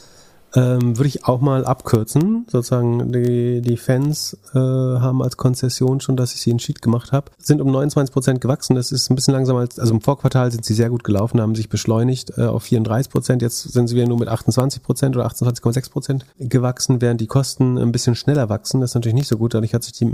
ähm, 0.55 0.97
würde 0.97 1.07
ich 1.07 1.25
auch 1.25 1.41
mal 1.41 1.65
abkürzen. 1.65 2.45
Sozusagen 2.49 3.11
die, 3.11 3.61
die 3.61 3.77
Fans 3.77 4.37
äh, 4.53 4.57
haben 4.57 5.21
als 5.21 5.37
Konzession 5.37 6.01
schon, 6.01 6.17
dass 6.17 6.33
ich 6.33 6.41
sie 6.41 6.49
in 6.49 6.59
Sheet 6.59 6.81
gemacht 6.81 7.11
habe, 7.11 7.31
sind 7.37 7.61
um 7.61 7.71
29 7.71 8.11
Prozent 8.11 8.41
gewachsen. 8.41 8.75
Das 8.75 8.91
ist 8.91 9.09
ein 9.09 9.15
bisschen 9.15 9.33
langsamer 9.33 9.59
als, 9.59 9.79
also 9.79 9.93
im 9.93 10.01
Vorquartal 10.01 10.51
sind 10.51 10.65
sie 10.65 10.73
sehr 10.73 10.89
gut 10.89 11.03
gelaufen, 11.03 11.39
haben 11.39 11.55
sich 11.55 11.69
beschleunigt 11.69 12.33
äh, 12.37 12.45
auf 12.45 12.63
34 12.63 13.11
Prozent. 13.11 13.41
Jetzt 13.41 13.61
sind 13.61 13.87
sie 13.87 13.95
wieder 13.95 14.07
nur 14.07 14.19
mit 14.19 14.27
28 14.27 14.83
Prozent 14.83 15.15
oder 15.15 15.27
28,6 15.27 15.91
Prozent 15.91 16.25
gewachsen, 16.37 17.01
während 17.01 17.21
die 17.21 17.27
Kosten 17.27 17.77
ein 17.77 17.91
bisschen 17.91 18.15
schneller 18.15 18.49
wachsen. 18.49 18.81
Das 18.81 18.91
ist 18.91 18.95
natürlich 18.95 19.15
nicht 19.15 19.27
so 19.27 19.37
gut. 19.37 19.53
Dadurch 19.53 19.73
hat 19.73 19.83
sich 19.83 19.93
die, 19.93 20.11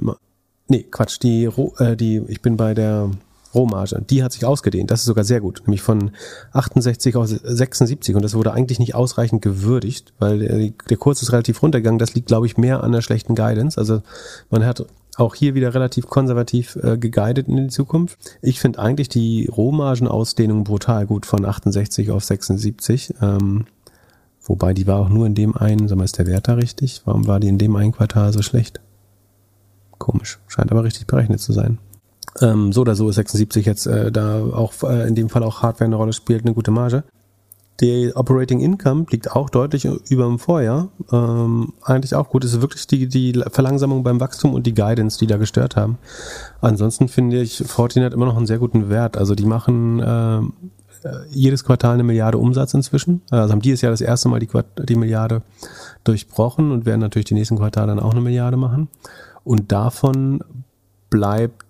nee, 0.68 0.84
Quatsch, 0.84 1.20
die, 1.22 1.46
äh, 1.46 1.96
die, 1.96 2.22
ich 2.28 2.42
bin 2.42 2.58
bei 2.58 2.74
der 2.74 3.10
Rohmarge. 3.54 4.02
Die 4.10 4.24
hat 4.24 4.32
sich 4.32 4.46
ausgedehnt. 4.46 4.92
Das 4.92 5.02
ist 5.02 5.06
sogar 5.06 5.24
sehr 5.24 5.42
gut. 5.42 5.62
Nämlich 5.66 5.82
von 5.82 6.12
68 6.54 7.16
auf 7.16 7.28
76. 7.28 8.16
Und 8.16 8.22
das 8.22 8.34
wurde 8.34 8.54
eigentlich 8.54 8.80
nicht 8.80 8.96
ausreichend 8.96 9.42
gewürdigt, 9.42 10.14
weil 10.20 10.74
der, 10.90 10.98
Kurs 10.98 11.22
ist 11.22 11.32
relativ 11.32 11.62
runtergegangen. 11.62 12.00
Das 12.00 12.14
liegt, 12.14 12.28
glaube 12.28 12.46
ich, 12.46 12.58
mehr 12.58 12.84
an 12.84 12.92
der 12.92 13.02
schlechten 13.02 13.36
Guidance. 13.36 13.78
Also 13.78 14.02
man 14.50 14.66
hat 14.66 14.86
auch 15.18 15.36
hier 15.36 15.56
wieder 15.56 15.74
relativ 15.74 16.08
konservativ 16.08 16.78
äh, 16.78 16.98
geguidet 16.98 17.48
in 17.48 17.58
die 17.58 17.68
Zukunft. 17.68 18.18
Ich 18.42 18.60
finde 18.60 18.80
eigentlich 18.80 19.10
die 19.10 19.48
Rohmargenausdehnung 19.48 20.64
brutal 20.64 21.08
gut 21.08 21.26
von 21.26 21.44
68 21.46 22.12
auf 22.12 22.24
76. 22.24 23.16
Ähm, 23.22 23.66
wobei 24.42 24.74
die 24.74 24.86
war 24.86 25.00
auch 25.00 25.10
nur 25.10 25.26
in 25.26 25.34
dem 25.36 25.58
einen, 25.58 25.88
sag 25.88 25.98
mal, 25.98 26.04
ist 26.04 26.20
der 26.20 26.28
Wert 26.28 26.48
da 26.48 26.54
richtig? 26.54 27.02
Warum 27.06 27.28
war 27.28 27.40
die 27.40 27.48
in 27.48 27.58
dem 27.58 27.76
einen 27.76 27.94
Quartal 27.94 28.32
so 28.32 28.42
schlecht? 28.42 28.80
Komisch. 29.98 30.40
Scheint 30.48 30.72
aber 30.72 30.84
richtig 30.84 31.08
berechnet 31.08 31.40
zu 31.40 31.52
sein. 31.52 31.80
Ähm, 32.42 32.72
so 32.72 32.82
oder 32.82 32.96
so 32.96 33.10
ist 33.10 33.16
76 33.16 33.66
jetzt 33.66 33.88
äh, 33.88 34.12
da 34.12 34.44
auch 34.44 34.74
äh, 34.84 35.08
in 35.08 35.16
dem 35.16 35.30
Fall 35.30 35.44
auch 35.44 35.62
Hardware 35.62 35.86
eine 35.86 35.96
Rolle 35.96 36.14
spielt, 36.14 36.46
eine 36.46 36.54
gute 36.54 36.72
Marge. 36.72 37.04
Der 37.80 38.18
Operating 38.18 38.60
Income 38.60 39.06
liegt 39.12 39.32
auch 39.32 39.52
deutlich 39.52 39.86
über 39.86 40.26
dem 40.26 40.40
Vorjahr. 40.40 40.90
Ähm, 41.12 41.74
eigentlich 41.84 42.16
auch 42.16 42.30
gut. 42.30 42.44
Es 42.44 42.54
ist 42.54 42.62
wirklich 42.62 42.88
die, 42.88 43.08
die 43.08 43.44
Verlangsamung 43.52 44.04
beim 44.04 44.20
Wachstum 44.20 44.56
und 44.56 44.66
die 44.66 44.74
Guidance, 44.74 45.20
die 45.20 45.28
da 45.28 45.38
gestört 45.38 45.76
haben. 45.76 46.00
Ansonsten 46.60 47.08
finde 47.08 47.40
ich 47.40 47.64
Fortinet 47.68 48.14
immer 48.14 48.26
noch 48.26 48.36
einen 48.36 48.48
sehr 48.48 48.58
guten 48.58 48.90
Wert. 48.90 49.16
Also 49.16 49.36
die 49.36 49.46
machen 49.46 50.00
äh, 50.00 50.42
jedes 51.30 51.64
Quartal 51.64 51.94
eine 51.94 52.04
Milliarde 52.04 52.40
Umsatz 52.40 52.74
inzwischen. 52.74 53.22
Also 53.30 53.52
haben 53.52 53.62
dieses 53.62 53.82
Jahr 53.82 53.92
das 53.92 54.02
erste 54.02 54.28
Mal 54.28 54.40
die, 54.40 54.50
die 54.88 54.96
Milliarde 54.96 55.44
durchbrochen 56.04 56.72
und 56.72 56.88
werden 56.88 57.02
natürlich 57.02 57.26
die 57.26 57.36
nächsten 57.36 57.58
Quartale 57.58 57.88
dann 57.88 58.00
auch 58.00 58.12
eine 58.12 58.22
Milliarde 58.22 58.58
machen. 58.58 58.88
Und 59.44 59.72
davon 59.72 60.44
bleibt 61.12 61.67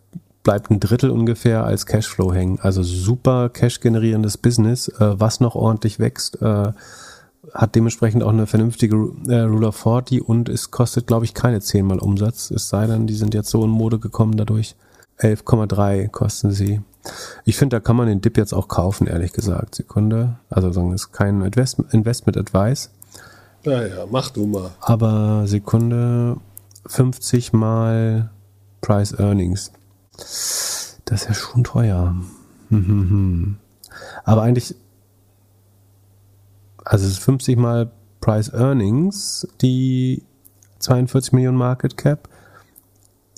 bleibt 0.47 0.71
ein 0.71 0.79
Drittel 0.79 1.09
ungefähr 1.09 1.65
als 1.65 1.85
Cashflow 1.85 2.33
hängen. 2.33 2.57
Also 2.61 2.81
super 2.81 3.49
Cash-generierendes 3.49 4.37
Business, 4.37 4.87
äh, 4.87 5.19
was 5.19 5.41
noch 5.41 5.55
ordentlich 5.55 5.99
wächst, 5.99 6.41
äh, 6.41 6.71
hat 7.53 7.75
dementsprechend 7.75 8.23
auch 8.23 8.29
eine 8.29 8.47
vernünftige 8.47 8.95
äh, 9.27 9.41
Rule 9.41 9.67
of 9.67 9.75
40 9.75 10.21
und 10.25 10.47
es 10.47 10.71
kostet, 10.71 11.05
glaube 11.05 11.25
ich, 11.25 11.33
keine 11.33 11.59
zehnmal 11.59 11.99
Umsatz. 11.99 12.49
Es 12.49 12.69
sei 12.69 12.87
denn, 12.87 13.07
die 13.07 13.15
sind 13.15 13.33
jetzt 13.33 13.49
so 13.49 13.61
in 13.65 13.69
Mode 13.69 13.99
gekommen 13.99 14.37
dadurch. 14.37 14.77
11,3 15.19 16.07
kosten 16.07 16.51
sie. 16.51 16.79
Ich 17.43 17.57
finde, 17.57 17.75
da 17.75 17.79
kann 17.81 17.97
man 17.97 18.07
den 18.07 18.21
Dip 18.21 18.37
jetzt 18.37 18.53
auch 18.53 18.69
kaufen, 18.69 19.05
ehrlich 19.05 19.33
gesagt. 19.33 19.75
Sekunde. 19.75 20.37
Also 20.49 20.71
sagen, 20.71 20.93
ist 20.93 21.11
kein 21.11 21.41
Invest 21.41 21.77
Investment 21.91 22.37
Advice. 22.37 22.89
Ja, 23.63 23.85
ja, 23.85 24.05
mach 24.09 24.29
du 24.29 24.45
mal. 24.45 24.69
Aber 24.79 25.45
Sekunde 25.45 26.37
50 26.85 27.51
mal 27.51 28.29
Price 28.79 29.11
Earnings. 29.11 29.73
Das 30.17 31.21
ist 31.21 31.27
ja 31.27 31.33
schon 31.33 31.63
teuer. 31.63 32.15
Aber 34.23 34.41
eigentlich, 34.41 34.75
also 36.83 37.05
es 37.05 37.13
ist 37.13 37.19
50 37.19 37.57
mal 37.57 37.91
Price 38.19 38.51
Earnings, 38.53 39.47
die 39.61 40.23
42 40.79 41.33
Millionen 41.33 41.57
Market 41.57 41.97
Cap. 41.97 42.29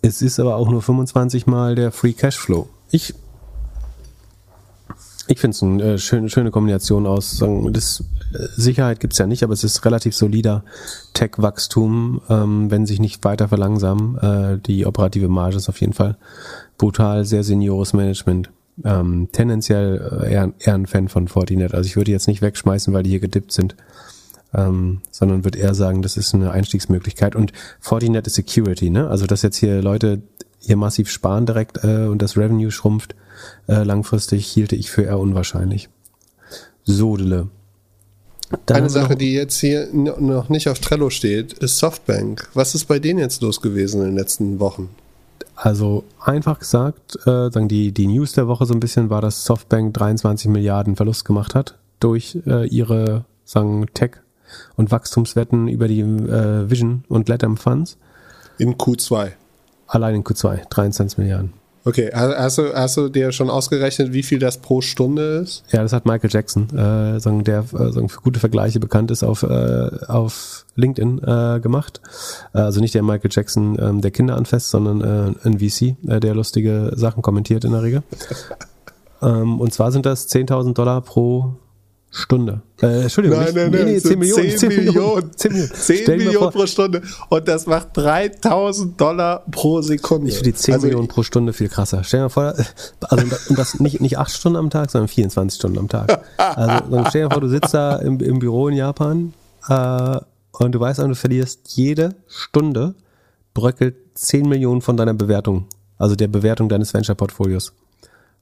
Es 0.02 0.22
ist 0.22 0.40
aber 0.40 0.56
auch 0.56 0.70
nur 0.70 0.82
25 0.82 1.46
mal 1.46 1.76
der 1.76 1.92
Free 1.92 2.14
Cashflow. 2.14 2.70
Ich 2.90 3.14
ich 5.30 5.40
finde 5.40 5.56
es 5.56 5.64
eine 5.64 5.84
äh, 5.84 5.98
schöne, 6.00 6.30
schöne 6.30 6.50
Kombination 6.50 7.06
aus. 7.06 7.38
Sagen, 7.38 7.72
das, 7.72 8.04
äh, 8.34 8.48
Sicherheit 8.56 9.00
gibt's 9.00 9.20
ja 9.20 9.28
nicht, 9.28 9.44
aber 9.44 9.54
es 9.54 9.64
ist 9.64 9.86
relativ 9.86 10.16
solider 10.16 10.64
Tech-Wachstum, 11.14 12.22
ähm, 12.30 12.72
wenn 12.72 12.88
sich 12.88 13.00
nicht 13.00 13.24
weiter 13.24 13.48
verlangsamen. 13.48 14.18
Äh, 14.18 14.58
die 14.58 14.88
operative 14.88 15.28
Marge 15.28 15.58
ist 15.58 15.70
auf 15.70 15.80
jeden 15.82 15.94
Fall 15.94 16.18
brutal, 16.80 17.26
sehr 17.26 17.44
seniores 17.44 17.94
Management. 17.94 18.50
Ähm, 18.84 19.30
tendenziell 19.32 20.24
äh, 20.24 20.34
eher, 20.34 20.54
eher 20.58 20.74
ein 20.74 20.88
Fan 20.88 21.10
von 21.10 21.28
Fortinet. 21.28 21.76
Also 21.76 21.86
ich 21.86 21.96
würde 21.96 22.12
jetzt 22.12 22.28
nicht 22.28 22.42
wegschmeißen, 22.42 22.92
weil 22.92 23.04
die 23.04 23.12
hier 23.12 23.20
gedippt 23.20 23.52
sind, 23.52 23.76
ähm, 24.56 25.02
sondern 25.12 25.44
würde 25.44 25.60
eher 25.60 25.76
sagen, 25.76 26.02
das 26.02 26.18
ist 26.18 26.34
eine 26.34 26.50
Einstiegsmöglichkeit. 26.52 27.36
Und 27.36 27.54
Fortinet 27.80 28.26
ist 28.26 28.34
Security, 28.34 28.90
ne? 28.90 29.08
Also 29.10 29.28
dass 29.28 29.44
jetzt 29.44 29.58
hier 29.58 29.84
Leute 29.84 30.24
hier 30.60 30.78
massiv 30.78 31.10
sparen 31.10 31.46
direkt 31.46 31.84
äh, 31.84 32.06
und 32.06 32.22
das 32.22 32.38
Revenue 32.38 32.72
schrumpft 32.72 33.16
äh, 33.68 33.84
langfristig, 33.84 34.48
hielte 34.48 34.76
ich 34.76 34.92
für 34.92 35.04
eher 35.04 35.20
unwahrscheinlich. 35.20 35.90
Sodele. 36.84 37.48
Dann 38.66 38.78
Eine 38.78 38.90
Sache, 38.90 39.16
die 39.16 39.34
jetzt 39.34 39.60
hier 39.60 39.90
noch 39.94 40.50
nicht 40.50 40.70
auf 40.70 40.80
Trello 40.80 41.12
steht, 41.12 41.54
ist 41.54 41.78
Softbank. 41.78 42.50
Was 42.56 42.74
ist 42.74 42.86
bei 42.86 42.98
denen 42.98 43.20
jetzt 43.20 43.42
los 43.42 43.62
gewesen 43.62 44.02
in 44.02 44.08
den 44.08 44.18
letzten 44.18 44.60
Wochen? 44.60 44.90
Also 45.56 46.04
einfach 46.20 46.58
gesagt, 46.60 47.18
äh, 47.28 47.52
sagen 47.52 47.68
die, 47.68 47.92
die 47.92 48.08
News 48.08 48.32
der 48.32 48.48
Woche 48.48 48.66
so 48.66 48.74
ein 48.74 48.80
bisschen 48.80 49.10
war, 49.10 49.22
dass 49.22 49.44
Softbank 49.44 49.94
23 49.94 50.50
Milliarden 50.50 50.96
Verlust 50.96 51.26
gemacht 51.26 51.54
hat 51.54 51.78
durch 52.00 52.40
äh, 52.48 52.66
ihre 52.68 53.26
sagen 53.44 53.86
Tech 53.94 54.12
und 54.78 54.90
Wachstumswetten 54.90 55.68
über 55.68 55.88
die 55.88 56.00
äh, 56.00 56.70
Vision 56.70 57.04
und 57.08 57.30
Latam 57.30 57.58
Funds. 57.58 57.98
In 58.58 58.76
Q2. 58.76 59.34
Allein 59.90 60.16
in 60.16 60.24
Q2, 60.24 60.70
23 60.70 61.18
Milliarden. 61.18 61.54
Okay, 61.86 62.12
hast 62.14 62.58
du, 62.58 62.74
hast 62.76 62.98
du 62.98 63.10
dir 63.10 63.32
schon 63.32 63.50
ausgerechnet, 63.50 64.12
wie 64.14 64.22
viel 64.22 64.38
das 64.38 64.58
pro 64.58 64.82
Stunde 64.82 65.40
ist? 65.44 65.64
Ja, 65.72 65.82
das 65.82 65.94
hat 65.94 66.06
Michael 66.06 66.30
Jackson, 66.32 66.70
äh, 66.70 67.20
sagen, 67.20 67.44
der 67.44 67.60
äh, 67.62 67.92
sagen, 67.92 68.10
für 68.10 68.22
gute 68.22 68.40
Vergleiche 68.40 68.80
bekannt 68.80 69.10
ist, 69.12 69.24
auf, 69.24 69.44
äh, 69.44 69.90
auf 70.08 70.66
LinkedIn 70.76 71.24
äh, 71.24 71.60
gemacht. 71.62 72.02
Äh, 72.54 72.60
also 72.60 72.82
nicht 72.82 72.94
der 72.94 73.02
Michael 73.02 73.32
Jackson, 73.34 73.78
ähm, 73.82 74.02
der 74.02 74.12
Kinder 74.12 74.36
anfasst, 74.36 74.70
sondern 74.70 75.02
äh, 75.02 75.48
ein 75.48 75.60
VC, 75.60 75.96
äh, 76.08 76.20
der 76.20 76.36
lustige 76.36 76.92
Sachen 76.96 77.24
kommentiert 77.24 77.64
in 77.64 77.72
der 77.72 77.82
Regel. 77.82 78.04
ähm, 79.22 79.60
und 79.60 79.74
zwar 79.74 79.92
sind 79.92 80.06
das 80.06 80.30
10.000 80.30 80.74
Dollar 80.74 81.02
pro 81.02 81.56
Stunde. 82.12 82.62
Äh, 82.82 83.04
Entschuldigung, 83.04 83.38
Nein, 83.38 83.46
nicht, 83.48 83.56
nein, 83.56 83.72
nee, 83.72 83.78
nein, 83.78 83.86
nee, 83.86 83.96
es 83.96 84.04
10 84.04 84.10
sind 84.10 84.20
Millionen. 84.20 84.58
10 84.58 84.70
Millionen. 84.70 85.32
10 85.36 85.52
Millionen. 85.54 85.74
10 85.74 85.98
Stell 85.98 86.06
dir 86.06 86.10
mal 86.10 86.26
Millionen 86.26 86.52
pro 86.52 86.66
Stunde. 86.66 87.02
Und 87.30 87.48
das 87.48 87.66
macht 87.68 87.90
3000 87.94 89.00
Dollar 89.00 89.46
pro 89.52 89.82
Sekunde. 89.82 90.30
Ich 90.30 90.36
finde 90.36 90.52
die 90.52 90.58
10 90.58 90.74
Also, 90.74 90.88
Millionen 90.88 91.08
pro 91.08 91.24
Stunde 91.24 91.54
viel 91.54 91.70
krasser. 91.70 92.04
Stell 92.04 92.20
dir 92.20 92.24
mal 92.24 92.30
vor, 92.30 92.54
also 93.02 93.36
und 93.50 93.60
das 93.60 93.80
nicht, 93.80 94.02
nicht 94.02 94.18
8 94.18 94.32
Stunden 94.32 94.58
am 94.58 94.70
Tag, 94.70 94.90
sondern 94.90 95.08
24 95.08 95.60
Stunden 95.60 95.78
am 95.78 95.88
Tag. 95.88 96.24
Also 96.38 97.06
stell 97.10 97.24
dir 97.24 97.32
vor, 97.32 97.42
du 97.42 97.48
sitzt 97.48 97.74
da 97.74 97.98
im, 97.98 98.20
im 98.20 98.40
Büro 98.40 98.68
in 98.70 98.76
Japan 98.76 99.34
äh, 99.68 100.18
und 100.52 100.72
du 100.72 100.80
weißt, 100.80 101.00
du 101.00 101.16
verlierst 101.16 101.62
jede 101.76 102.16
Stunde 102.28 102.96
bröckelt 103.54 103.96
10 104.16 104.48
Millionen 104.48 104.82
von 104.82 104.98
deiner 104.98 105.14
Bewertung, 105.14 105.66
also 105.98 106.16
der 106.16 106.28
Bewertung 106.28 106.70
deines 106.70 106.94
Venture-Portfolios 106.94 107.74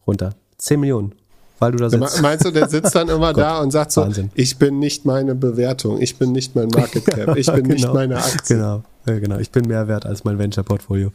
runter. 0.06 0.32
10 0.58 0.80
Millionen, 0.80 1.14
weil 1.60 1.72
du 1.72 1.78
da 1.78 1.90
sitzt. 1.90 2.22
Meinst 2.22 2.46
du, 2.46 2.52
der 2.52 2.68
sitzt 2.70 2.94
dann 2.96 3.10
immer 3.10 3.34
da 3.34 3.60
und 3.62 3.72
sagt 3.72 3.92
so, 3.92 4.02
Wahnsinn. 4.02 4.30
ich 4.36 4.58
bin 4.58 4.80
nicht 4.80 5.06
meine 5.06 5.36
Bewertung, 5.36 6.02
ich 6.02 6.18
bin 6.18 6.32
nicht 6.32 6.56
mein 6.56 6.68
Market 6.70 7.06
Cap, 7.08 7.36
ich 7.36 7.48
bin 7.52 7.66
nicht 7.68 7.82
Genau. 7.82 7.94
meine 7.94 8.18
Aktie. 8.18 8.56
Genau, 8.58 8.84
ja, 9.06 9.20
genau. 9.20 9.38
Ich 9.38 9.52
bin 9.52 9.68
mehr 9.68 9.88
wert 9.88 10.06
als 10.06 10.24
mein 10.24 10.38
Venture-Portfolio. 10.40 11.12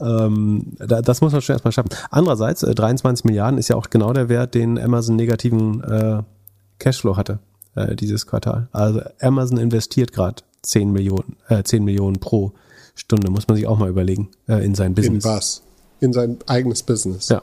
Ähm, 0.00 0.72
da, 0.78 1.02
das 1.02 1.20
muss 1.20 1.32
man 1.32 1.42
schon 1.42 1.54
erstmal 1.54 1.72
schaffen. 1.72 1.90
Andererseits, 2.10 2.62
äh, 2.62 2.74
23 2.74 3.24
Milliarden 3.24 3.58
ist 3.58 3.68
ja 3.68 3.76
auch 3.76 3.90
genau 3.90 4.12
der 4.12 4.28
Wert, 4.28 4.54
den 4.54 4.78
Amazon 4.78 5.16
negativen 5.16 5.82
äh, 5.84 6.22
Cashflow 6.78 7.16
hatte 7.16 7.38
äh, 7.74 7.94
dieses 7.96 8.26
Quartal. 8.26 8.68
Also 8.72 9.00
Amazon 9.20 9.58
investiert 9.58 10.12
gerade 10.12 10.42
10 10.62 10.92
Millionen, 10.92 11.36
äh, 11.48 11.62
10 11.62 11.84
Millionen 11.84 12.18
pro 12.20 12.52
Stunde, 12.94 13.30
muss 13.30 13.48
man 13.48 13.56
sich 13.56 13.66
auch 13.66 13.78
mal 13.78 13.88
überlegen, 13.88 14.30
äh, 14.48 14.64
in 14.64 14.74
sein 14.74 14.88
In 14.88 14.94
Business. 14.94 15.24
was? 15.24 15.62
In 16.00 16.12
sein 16.12 16.36
eigenes 16.46 16.82
Business. 16.82 17.28
Ja. 17.28 17.42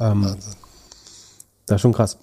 Ähm, 0.00 0.24
Wahnsinn. 0.24 0.52
Das 1.66 1.76
ist 1.76 1.82
schon 1.82 1.92
krass. 1.92 2.18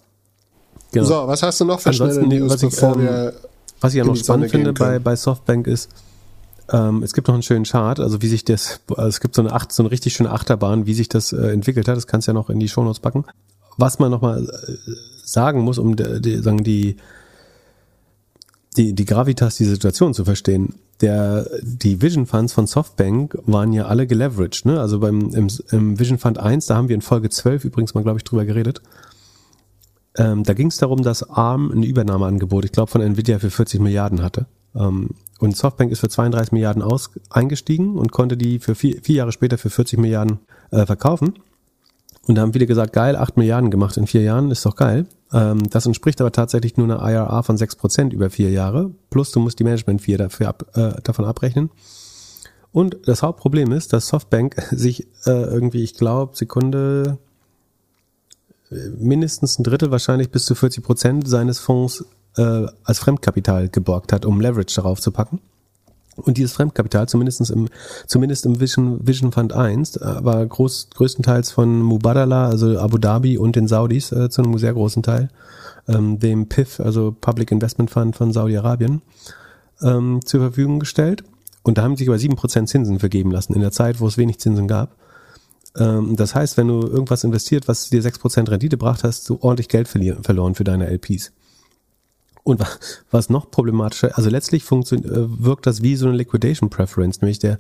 Genau. 0.92 1.06
So, 1.06 1.28
was 1.28 1.42
hast 1.44 1.60
du 1.62 1.66
noch 1.66 1.80
für 1.80 1.90
Ansonsten, 1.90 2.26
schnelle 2.26 2.42
News, 2.42 2.54
was 2.54 2.64
ich, 2.64 2.70
bevor 2.70 2.96
ähm, 2.96 3.02
wir 3.02 3.34
Was 3.80 3.94
ich 3.94 3.98
ja 3.98 4.06
noch 4.06 4.14
die 4.14 4.20
spannend 4.20 4.52
finde 4.52 4.74
bei, 4.74 5.00
bei 5.00 5.16
Softbank 5.16 5.68
ist, 5.68 5.90
ähm, 6.72 7.04
es 7.04 7.14
gibt 7.14 7.28
noch 7.28 7.34
einen 7.34 7.44
schönen 7.44 7.66
Chart, 7.66 8.00
also 8.00 8.22
wie 8.22 8.28
sich 8.28 8.46
das, 8.46 8.80
also 8.90 9.08
es 9.08 9.20
gibt 9.20 9.36
so 9.36 9.42
eine, 9.42 9.52
Acht, 9.52 9.72
so 9.72 9.84
eine 9.84 9.92
richtig 9.92 10.14
schöne 10.14 10.32
Achterbahn, 10.32 10.86
wie 10.86 10.94
sich 10.94 11.10
das 11.10 11.34
äh, 11.34 11.48
entwickelt 11.48 11.88
hat. 11.88 11.98
Das 11.98 12.08
kannst 12.08 12.28
du 12.28 12.32
ja 12.32 12.34
noch 12.34 12.50
in 12.50 12.60
die 12.60 12.70
Shownotes 12.70 13.00
packen. 13.00 13.26
Was 13.78 14.00
man 14.00 14.12
nochmal 14.12 14.44
äh, 14.44 14.92
sagen 15.24 15.62
muss, 15.62 15.78
um 15.78 15.96
die, 15.96 16.22
die, 16.22 16.38
sagen 16.38 16.64
die, 16.64 16.98
die, 18.78 18.94
die 18.94 19.06
Gravitas 19.06 19.58
dieser 19.58 19.72
Situation 19.72 20.14
zu 20.14 20.24
verstehen. 20.26 20.76
Der, 21.02 21.48
die 21.64 22.02
Vision 22.02 22.28
Funds 22.28 22.54
von 22.54 22.68
Softbank 22.68 23.38
waren 23.46 23.74
ja 23.74 23.88
alle 23.88 24.06
geleveraged, 24.06 24.66
ne? 24.66 24.80
Also 24.80 25.00
beim, 25.00 25.34
im, 25.34 25.48
im 25.72 26.00
Vision 26.00 26.20
Fund 26.20 26.38
1, 26.38 26.68
da 26.68 26.76
haben 26.76 26.90
wir 26.90 26.96
in 26.96 27.02
Folge 27.02 27.30
12 27.30 27.66
übrigens 27.66 27.96
mal, 27.96 28.04
glaube 28.04 28.20
ich, 28.20 28.24
drüber 28.24 28.46
geredet. 28.46 28.82
Ähm, 30.18 30.44
da 30.44 30.54
ging 30.54 30.68
es 30.68 30.78
darum, 30.78 31.04
dass 31.04 31.30
ARM 31.30 31.72
ein 31.72 31.84
Übernahmeangebot, 31.84 32.66
ich 32.66 32.72
glaube, 32.72 32.92
von 32.92 33.02
Nvidia 33.02 33.40
für 33.40 33.50
40 33.50 33.80
Milliarden 33.80 34.22
hatte. 34.22 34.46
Ähm, 34.76 35.12
und 35.40 35.58
Softbank 35.58 35.92
ist 35.92 36.00
für 36.00 36.10
32 36.10 36.52
Milliarden 36.52 36.82
aus, 36.82 37.12
eingestiegen 37.30 37.98
und 37.98 38.12
konnte 38.12 38.38
die 38.38 38.60
für 38.60 38.76
vier, 38.76 39.02
vier 39.02 39.16
Jahre 39.16 39.32
später 39.32 39.58
für 39.58 39.70
40 39.70 40.00
Milliarden 40.00 40.40
äh, 40.72 40.86
verkaufen. 40.86 41.34
Und 42.28 42.36
da 42.36 42.42
haben 42.42 42.54
viele 42.54 42.68
gesagt, 42.68 42.94
geil, 42.94 43.16
8 43.16 43.38
Milliarden 43.38 43.72
gemacht 43.72 43.98
in 43.98 44.06
vier 44.06 44.22
Jahren, 44.22 44.52
ist 44.52 44.66
doch 44.66 44.76
geil. 44.76 45.08
Ähm, 45.34 45.70
das 45.70 45.86
entspricht 45.86 46.22
aber 46.22 46.32
tatsächlich 46.32 46.78
nur 46.78 46.86
einer 46.86 47.02
IRA 47.02 47.42
von 47.42 47.58
6% 47.58 48.12
über 48.12 48.30
vier 48.30 48.52
Jahre. 48.52 48.92
Plus 49.10 49.32
du 49.32 49.40
musst 49.40 49.60
die 49.60 49.64
Management-Fee 49.64 50.18
dafür 50.18 50.50
ab, 50.50 50.66
äh, 50.76 51.02
davon 51.02 51.26
abrechnen. 51.26 51.72
Und 52.72 52.98
das 53.06 53.24
Hauptproblem 53.24 53.72
ist, 53.72 53.94
dass 53.94 54.08
Softbank 54.08 54.56
sich 54.72 55.08
äh, 55.26 55.32
irgendwie, 55.32 55.84
ich 55.84 55.96
glaube, 55.96 56.36
Sekunde 56.36 57.18
mindestens 58.98 59.60
ein 59.60 59.64
Drittel, 59.64 59.92
wahrscheinlich 59.92 60.32
bis 60.32 60.46
zu 60.46 60.56
40 60.56 60.84
Prozent 60.84 61.28
seines 61.28 61.60
Fonds 61.60 62.06
äh, 62.38 62.66
als 62.84 63.00
Fremdkapital 63.00 63.70
geborgt 63.70 64.14
hat, 64.14 64.26
um 64.26 64.40
Leverage 64.40 64.76
darauf 64.76 65.02
zu 65.02 65.12
packen. 65.12 65.40
Und 66.16 66.38
dieses 66.38 66.54
Fremdkapital, 66.54 67.08
zumindest 67.08 67.50
im, 67.52 67.70
zumindest 68.06 68.46
im 68.46 68.60
Vision, 68.60 69.06
Vision 69.06 69.32
Fund 69.32 69.54
1, 69.54 69.98
äh, 69.98 70.24
war 70.24 70.46
groß, 70.46 70.90
größtenteils 70.94 71.52
von 71.52 71.82
Mubadala, 71.82 72.48
also 72.48 72.78
Abu 72.80 72.98
Dhabi 72.98 73.38
und 73.38 73.56
den 73.56 73.68
Saudis 73.68 74.12
äh, 74.12 74.30
zu 74.30 74.44
einem 74.44 74.58
sehr 74.58 74.74
großen 74.74 75.04
Teil, 75.04 75.30
ähm, 75.88 76.20
dem 76.20 76.48
PIF, 76.48 76.80
also 76.80 77.16
Public 77.20 77.52
Investment 77.52 77.92
Fund 77.92 78.16
von 78.16 78.34
Saudi-Arabien, 78.34 79.02
ähm, 79.82 80.20
zur 80.26 80.42
Verfügung 80.42 80.80
gestellt. 80.80 81.24
Und 81.64 81.78
da 81.78 81.84
haben 81.84 81.96
sie 81.96 82.04
sich 82.04 82.10
aber 82.10 82.18
7% 82.18 82.68
Zinsen 82.68 83.00
vergeben 83.00 83.32
lassen, 83.32 83.54
in 83.54 83.62
der 83.62 83.72
Zeit, 83.72 84.00
wo 84.00 84.08
es 84.08 84.18
wenig 84.18 84.40
Zinsen 84.40 84.68
gab. 84.68 84.96
Ähm, 85.78 86.16
das 86.16 86.36
heißt, 86.36 86.58
wenn 86.58 86.68
du 86.68 86.82
irgendwas 86.82 87.24
investiert, 87.24 87.68
was 87.68 87.90
dir 87.90 88.02
6% 88.02 88.50
Rendite 88.50 88.78
bracht, 88.78 89.04
hast 89.04 89.30
du 89.30 89.38
ordentlich 89.42 89.70
Geld 89.70 89.88
verloren 89.88 90.56
für 90.56 90.64
deine 90.64 90.88
LPs. 90.88 91.32
Und 92.44 92.60
wa- 92.60 92.68
was 93.12 93.30
noch 93.30 93.52
problematischer, 93.52 94.18
also 94.18 94.30
letztlich 94.30 94.64
äh, 94.64 94.70
wirkt 94.72 95.68
das 95.68 95.82
wie 95.82 95.96
so 95.96 96.08
eine 96.08 96.18
Liquidation 96.18 96.70
Preference, 96.70 97.22
nämlich 97.22 97.40
der 97.40 97.60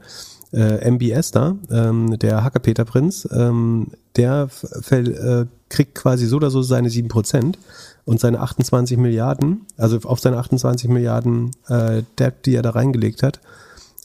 äh, 0.53 0.89
MBS 0.89 1.31
da, 1.31 1.55
ähm, 1.69 2.17
der 2.19 2.43
Hacker 2.43 2.59
Peter 2.59 2.83
Prinz, 2.83 3.27
ähm, 3.31 3.87
der 4.17 4.49
äh, 4.89 5.45
kriegt 5.69 5.95
quasi 5.95 6.25
so 6.25 6.35
oder 6.37 6.49
so 6.51 6.61
seine 6.61 6.89
7% 6.89 7.55
und 8.03 8.19
seine 8.19 8.39
28 8.41 8.97
Milliarden, 8.97 9.61
also 9.77 9.97
auf 10.03 10.19
seine 10.19 10.37
28 10.37 10.89
Milliarden 10.89 11.51
äh, 11.67 12.03
Debt, 12.19 12.45
die 12.45 12.55
er 12.55 12.63
da 12.63 12.71
reingelegt 12.71 13.23
hat, 13.23 13.39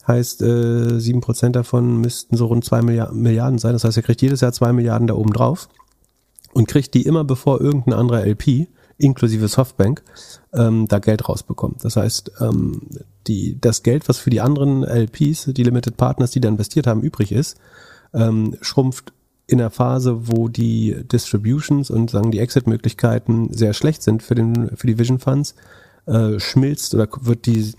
heißt 0.07 0.43
äh, 0.43 0.99
7% 0.99 1.51
davon 1.51 2.01
müssten 2.01 2.37
so 2.37 2.47
rund 2.47 2.65
2 2.65 2.83
Milliarden, 2.83 3.59
sein. 3.59 3.73
Das 3.73 3.85
heißt, 3.85 3.97
er 3.97 4.03
kriegt 4.03 4.23
jedes 4.23 4.41
Jahr 4.41 4.53
2 4.53 4.73
Milliarden 4.73 5.07
da 5.07 5.15
oben 5.15 5.33
drauf 5.33 5.69
und 6.53 6.69
kriegt 6.69 6.95
die 6.95 7.03
immer 7.03 7.25
bevor 7.25 7.61
irgendein 7.61 7.95
anderer 7.95 8.25
LP, 8.25 8.69
inklusive 8.99 9.49
Softbank, 9.49 10.03
ähm, 10.55 10.87
da 10.89 10.99
Geld 10.99 11.29
rausbekommt. 11.29 11.85
Das 11.85 11.97
heißt, 11.97 12.33
ähm, 12.41 12.83
die, 13.27 13.61
das 13.61 13.83
Geld, 13.83 14.09
was 14.09 14.19
für 14.19 14.31
die 14.31 14.41
anderen 14.41 14.85
LPs, 14.85 15.51
die 15.53 15.63
Limited 15.65 15.97
Partners, 15.97 16.31
die 16.31 16.41
da 16.41 16.49
investiert 16.49 16.87
haben, 16.87 17.03
übrig 17.03 17.33
ist, 17.33 17.59
ähm, 18.15 18.57
schrumpft 18.61 19.13
in 19.47 19.59
der 19.59 19.71
Phase, 19.71 20.29
wo 20.29 20.49
die 20.49 20.97
Distributions 21.05 21.91
und 21.91 22.11
sagen 22.11 22.31
die 22.31 22.41
Exit-Möglichkeiten 22.41 23.53
sehr 23.53 23.75
schlecht 23.75 24.03
sind 24.03 24.23
für 24.23 24.35
den 24.35 24.71
für 24.77 24.87
die 24.87 24.99
Vision 24.99 25.19
Funds, 25.19 25.55
äh, 26.07 26.41
schmilzt 26.41 26.95
oder 26.95 27.09
wird 27.21 27.47
die 27.47 27.75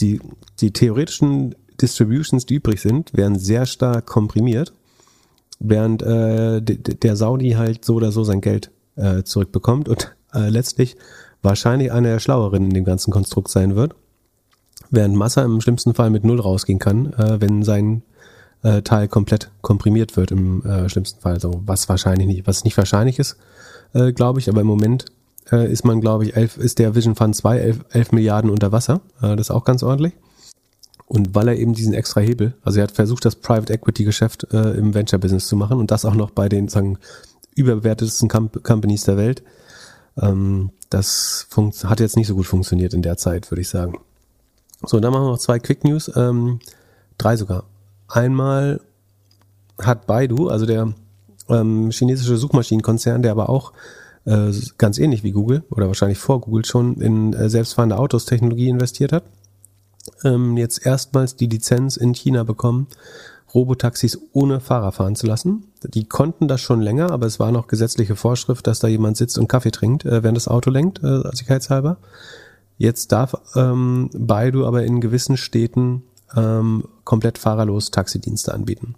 die 0.00 0.20
die 0.60 0.72
theoretischen 0.72 1.54
Distributions, 1.80 2.46
die 2.46 2.54
übrig 2.54 2.80
sind, 2.80 3.14
werden 3.16 3.38
sehr 3.38 3.66
stark 3.66 4.06
komprimiert, 4.06 4.72
während 5.58 6.02
äh, 6.02 6.60
de- 6.62 6.78
de- 6.78 6.94
der 6.94 7.16
Saudi 7.16 7.50
halt 7.50 7.84
so 7.84 7.94
oder 7.94 8.12
so 8.12 8.24
sein 8.24 8.40
Geld 8.40 8.70
äh, 8.96 9.22
zurückbekommt 9.24 9.88
und 9.88 10.14
äh, 10.34 10.48
letztlich 10.48 10.96
wahrscheinlich 11.42 11.92
einer 11.92 12.08
der 12.08 12.18
Schlaueren 12.20 12.64
in 12.64 12.74
dem 12.74 12.84
ganzen 12.84 13.10
Konstrukt 13.10 13.50
sein 13.50 13.76
wird, 13.76 13.94
während 14.90 15.16
Massa 15.16 15.44
im 15.44 15.60
schlimmsten 15.60 15.94
Fall 15.94 16.10
mit 16.10 16.24
Null 16.24 16.40
rausgehen 16.40 16.78
kann, 16.78 17.12
äh, 17.12 17.40
wenn 17.40 17.62
sein 17.62 18.02
äh, 18.62 18.82
Teil 18.82 19.08
komplett 19.08 19.50
komprimiert 19.60 20.16
wird 20.16 20.30
im 20.30 20.64
äh, 20.64 20.88
schlimmsten 20.88 21.20
Fall. 21.20 21.40
So 21.40 21.62
was 21.66 21.88
wahrscheinlich 21.88 22.26
nicht, 22.26 22.46
was 22.46 22.64
nicht 22.64 22.76
wahrscheinlich 22.76 23.18
ist, 23.18 23.36
äh, 23.92 24.12
glaube 24.12 24.40
ich, 24.40 24.48
aber 24.48 24.62
im 24.62 24.66
Moment 24.66 25.06
äh, 25.50 25.70
ist 25.70 25.84
man, 25.84 26.00
glaube 26.00 26.24
ich, 26.24 26.36
elf, 26.36 26.56
ist 26.56 26.78
der 26.78 26.94
Vision 26.94 27.14
Fund 27.14 27.36
2 27.36 27.58
11, 27.58 27.84
11 27.90 28.12
Milliarden 28.12 28.50
unter 28.50 28.72
Wasser. 28.72 29.00
Äh, 29.20 29.36
das 29.36 29.48
ist 29.48 29.50
auch 29.50 29.64
ganz 29.64 29.82
ordentlich. 29.82 30.14
Und 31.06 31.34
weil 31.34 31.48
er 31.48 31.56
eben 31.56 31.72
diesen 31.72 31.94
extra 31.94 32.20
Hebel, 32.20 32.54
also 32.62 32.80
er 32.80 32.84
hat 32.84 32.90
versucht, 32.90 33.24
das 33.24 33.36
Private 33.36 33.72
Equity 33.72 34.04
Geschäft 34.04 34.48
äh, 34.52 34.72
im 34.72 34.92
Venture 34.92 35.20
Business 35.20 35.46
zu 35.46 35.56
machen 35.56 35.78
und 35.78 35.90
das 35.90 36.04
auch 36.04 36.14
noch 36.14 36.30
bei 36.30 36.48
den 36.48 36.68
sagen, 36.68 36.98
überbewertetesten 37.54 38.28
Com 38.28 38.50
Companies 38.62 39.04
der 39.04 39.16
Welt. 39.16 39.42
Ähm, 40.20 40.70
das 40.90 41.46
hat 41.84 42.00
jetzt 42.00 42.16
nicht 42.16 42.26
so 42.26 42.34
gut 42.34 42.46
funktioniert 42.46 42.92
in 42.92 43.02
der 43.02 43.16
Zeit, 43.16 43.50
würde 43.50 43.60
ich 43.60 43.68
sagen. 43.68 43.98
So, 44.84 45.00
dann 45.00 45.12
machen 45.12 45.24
wir 45.24 45.30
noch 45.30 45.38
zwei 45.38 45.58
Quick 45.58 45.84
News, 45.84 46.10
ähm, 46.16 46.58
drei 47.18 47.36
sogar. 47.36 47.64
Einmal 48.08 48.80
hat 49.78 50.06
Baidu, 50.06 50.48
also 50.48 50.66
der 50.66 50.92
ähm, 51.48 51.90
chinesische 51.90 52.36
Suchmaschinenkonzern, 52.36 53.22
der 53.22 53.32
aber 53.32 53.48
auch 53.48 53.72
äh, 54.26 54.52
ganz 54.76 54.98
ähnlich 54.98 55.22
wie 55.22 55.32
Google 55.32 55.64
oder 55.70 55.86
wahrscheinlich 55.86 56.18
vor 56.18 56.40
Google 56.40 56.64
schon 56.64 57.00
in 57.00 57.32
äh, 57.32 57.48
selbstfahrende 57.48 57.98
Autos 57.98 58.26
Technologie 58.26 58.68
investiert 58.68 59.12
hat, 59.12 59.24
ähm, 60.24 60.56
jetzt 60.56 60.84
erstmals 60.84 61.36
die 61.36 61.46
Lizenz 61.46 61.96
in 61.96 62.12
China 62.12 62.44
bekommen, 62.44 62.88
Robotaxis 63.54 64.18
ohne 64.32 64.60
Fahrer 64.60 64.92
fahren 64.92 65.16
zu 65.16 65.26
lassen. 65.26 65.64
Die 65.82 66.04
konnten 66.04 66.48
das 66.48 66.60
schon 66.60 66.82
länger, 66.82 67.10
aber 67.10 67.26
es 67.26 67.38
war 67.40 67.52
noch 67.52 67.68
gesetzliche 67.68 68.16
Vorschrift, 68.16 68.66
dass 68.66 68.80
da 68.80 68.88
jemand 68.88 69.16
sitzt 69.16 69.38
und 69.38 69.48
Kaffee 69.48 69.70
trinkt, 69.70 70.04
äh, 70.04 70.22
während 70.22 70.36
das 70.36 70.48
Auto 70.48 70.70
lenkt, 70.70 71.02
äh, 71.02 71.22
sicherheitshalber. 71.32 71.98
Jetzt 72.78 73.12
darf 73.12 73.34
ähm, 73.54 74.10
Baidu 74.12 74.66
aber 74.66 74.84
in 74.84 75.00
gewissen 75.00 75.36
Städten 75.36 76.02
ähm, 76.36 76.84
komplett 77.04 77.38
fahrerlos 77.38 77.90
Taxidienste 77.90 78.52
anbieten. 78.52 78.96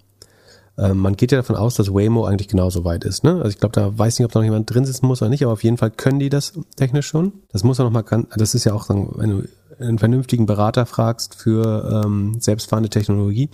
Ähm, 0.78 0.98
man 0.98 1.16
geht 1.16 1.32
ja 1.32 1.38
davon 1.38 1.56
aus, 1.56 1.74
dass 1.74 1.92
Waymo 1.92 2.24
eigentlich 2.24 2.48
genauso 2.48 2.84
weit 2.84 3.04
ist. 3.04 3.24
Ne? 3.24 3.32
Also 3.32 3.48
ich 3.48 3.58
glaube, 3.58 3.72
da 3.72 3.98
weiß 3.98 4.18
nicht, 4.18 4.24
ob 4.24 4.32
da 4.32 4.38
noch 4.38 4.44
jemand 4.44 4.72
drin 4.72 4.84
sitzen 4.84 5.06
muss 5.06 5.20
oder 5.20 5.28
nicht, 5.28 5.42
aber 5.42 5.52
auf 5.52 5.64
jeden 5.64 5.76
Fall 5.76 5.90
können 5.90 6.20
die 6.20 6.28
das 6.28 6.52
technisch 6.76 7.08
schon. 7.08 7.32
Das 7.50 7.64
muss 7.64 7.78
man 7.78 7.92
noch 7.92 7.92
mal, 7.92 8.26
das 8.36 8.54
ist 8.54 8.64
ja 8.64 8.72
auch, 8.72 8.88
wenn 8.88 9.30
du 9.30 9.48
einen 9.80 9.98
vernünftigen 9.98 10.46
Berater 10.46 10.86
fragst 10.86 11.34
für 11.34 12.04
ähm, 12.04 12.36
selbstfahrende 12.40 12.90
Technologie, 12.90 13.50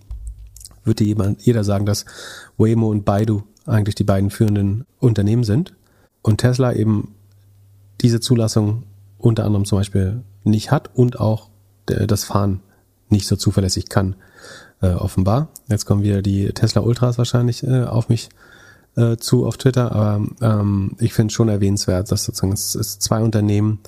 wird 0.85 1.01
dir 1.01 1.07
jemand, 1.07 1.43
jeder 1.43 1.65
sagen, 1.65 1.87
dass 1.87 2.05
Waymo 2.59 2.91
und 2.91 3.05
Baidu 3.05 3.43
eigentlich 3.65 3.95
die 3.95 4.05
beiden 4.05 4.31
führenden 4.31 4.85
Unternehmen 5.01 5.45
sind 5.45 5.75
und 6.21 6.39
Tesla 6.39 6.75
eben 6.75 7.15
diese 8.03 8.21
Zulassung 8.21 8.85
unter 9.19 9.45
anderem 9.45 9.65
zum 9.65 9.79
Beispiel 9.79 10.23
nicht 10.43 10.71
hat 10.71 10.91
und 10.95 11.19
auch 11.19 11.49
äh, 11.89 12.07
das 12.07 12.25
Fahren 12.25 12.61
nicht 13.09 13.27
so 13.27 13.37
zuverlässig 13.37 13.89
kann, 13.89 14.17
äh, 14.85 14.95
offenbar. 14.95 15.49
Jetzt 15.69 15.87
kommen 15.87 16.03
wieder 16.03 16.23
die 16.23 16.53
Tesla 16.53 16.83
Ultras 16.83 17.19
wahrscheinlich 17.19 17.63
äh, 17.63 17.85
auf 17.85 18.09
mich 18.09 18.29
äh, 18.97 19.17
zu 19.17 19.47
auf 19.47 19.57
Twitter, 19.57 19.93
aber 19.93 20.25
ähm, 20.41 20.93
ich 20.99 21.15
finde 21.15 21.31
es 21.31 21.35
schon 21.35 21.49
erwähnenswert, 21.49 22.11
dass 22.13 22.25
sozusagen 22.25 22.53
es, 22.53 22.75
es 22.75 22.99
zwei 22.99 23.23
Unternehmen 23.23 23.81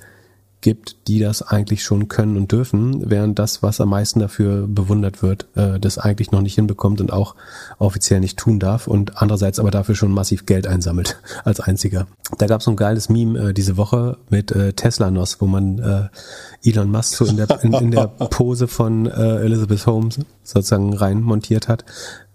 gibt, 0.66 1.06
die 1.06 1.20
das 1.20 1.42
eigentlich 1.42 1.84
schon 1.84 2.08
können 2.08 2.36
und 2.36 2.50
dürfen, 2.50 3.08
während 3.08 3.38
das, 3.38 3.62
was 3.62 3.80
am 3.80 3.90
meisten 3.90 4.18
dafür 4.18 4.66
bewundert 4.66 5.22
wird, 5.22 5.46
äh, 5.54 5.78
das 5.78 5.96
eigentlich 5.96 6.32
noch 6.32 6.40
nicht 6.40 6.56
hinbekommt 6.56 7.00
und 7.00 7.12
auch 7.12 7.36
offiziell 7.78 8.18
nicht 8.18 8.36
tun 8.36 8.58
darf 8.58 8.88
und 8.88 9.22
andererseits 9.22 9.60
aber 9.60 9.70
dafür 9.70 9.94
schon 9.94 10.10
massiv 10.10 10.44
Geld 10.44 10.66
einsammelt 10.66 11.20
als 11.44 11.60
einziger. 11.60 12.08
Da 12.38 12.48
gab 12.48 12.62
es 12.62 12.64
so 12.64 12.72
ein 12.72 12.76
geiles 12.76 13.08
Meme 13.08 13.50
äh, 13.50 13.54
diese 13.54 13.76
Woche 13.76 14.16
mit 14.28 14.50
äh, 14.50 14.72
Tesla-Nos, 14.72 15.40
wo 15.40 15.46
man 15.46 15.78
äh, 15.78 16.68
Elon 16.68 16.90
Musk 16.90 17.14
so 17.14 17.26
in 17.26 17.36
der, 17.36 17.62
in, 17.62 17.72
in 17.72 17.90
der 17.92 18.08
Pose 18.08 18.66
von 18.66 19.06
äh, 19.06 19.36
Elizabeth 19.44 19.86
Holmes 19.86 20.18
sozusagen 20.42 20.94
rein 20.94 21.20
montiert 21.20 21.68
hat, 21.68 21.84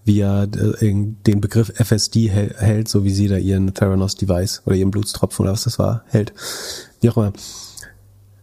wie 0.05 0.21
er 0.21 0.43
äh, 0.43 1.13
den 1.27 1.41
Begriff 1.41 1.73
FSD 1.75 2.29
hält, 2.29 2.87
so 2.87 3.03
wie 3.03 3.11
sie 3.11 3.27
da 3.27 3.35
ihren 3.35 3.73
Theranos-Device 3.73 4.61
oder 4.65 4.77
ihren 4.77 4.91
Blutstropfen 4.91 5.43
oder 5.43 5.51
was 5.51 5.65
das 5.65 5.79
war, 5.79 6.05
hält. 6.07 6.31
Wie 7.01 7.09
auch 7.09 7.17
immer. 7.17 7.33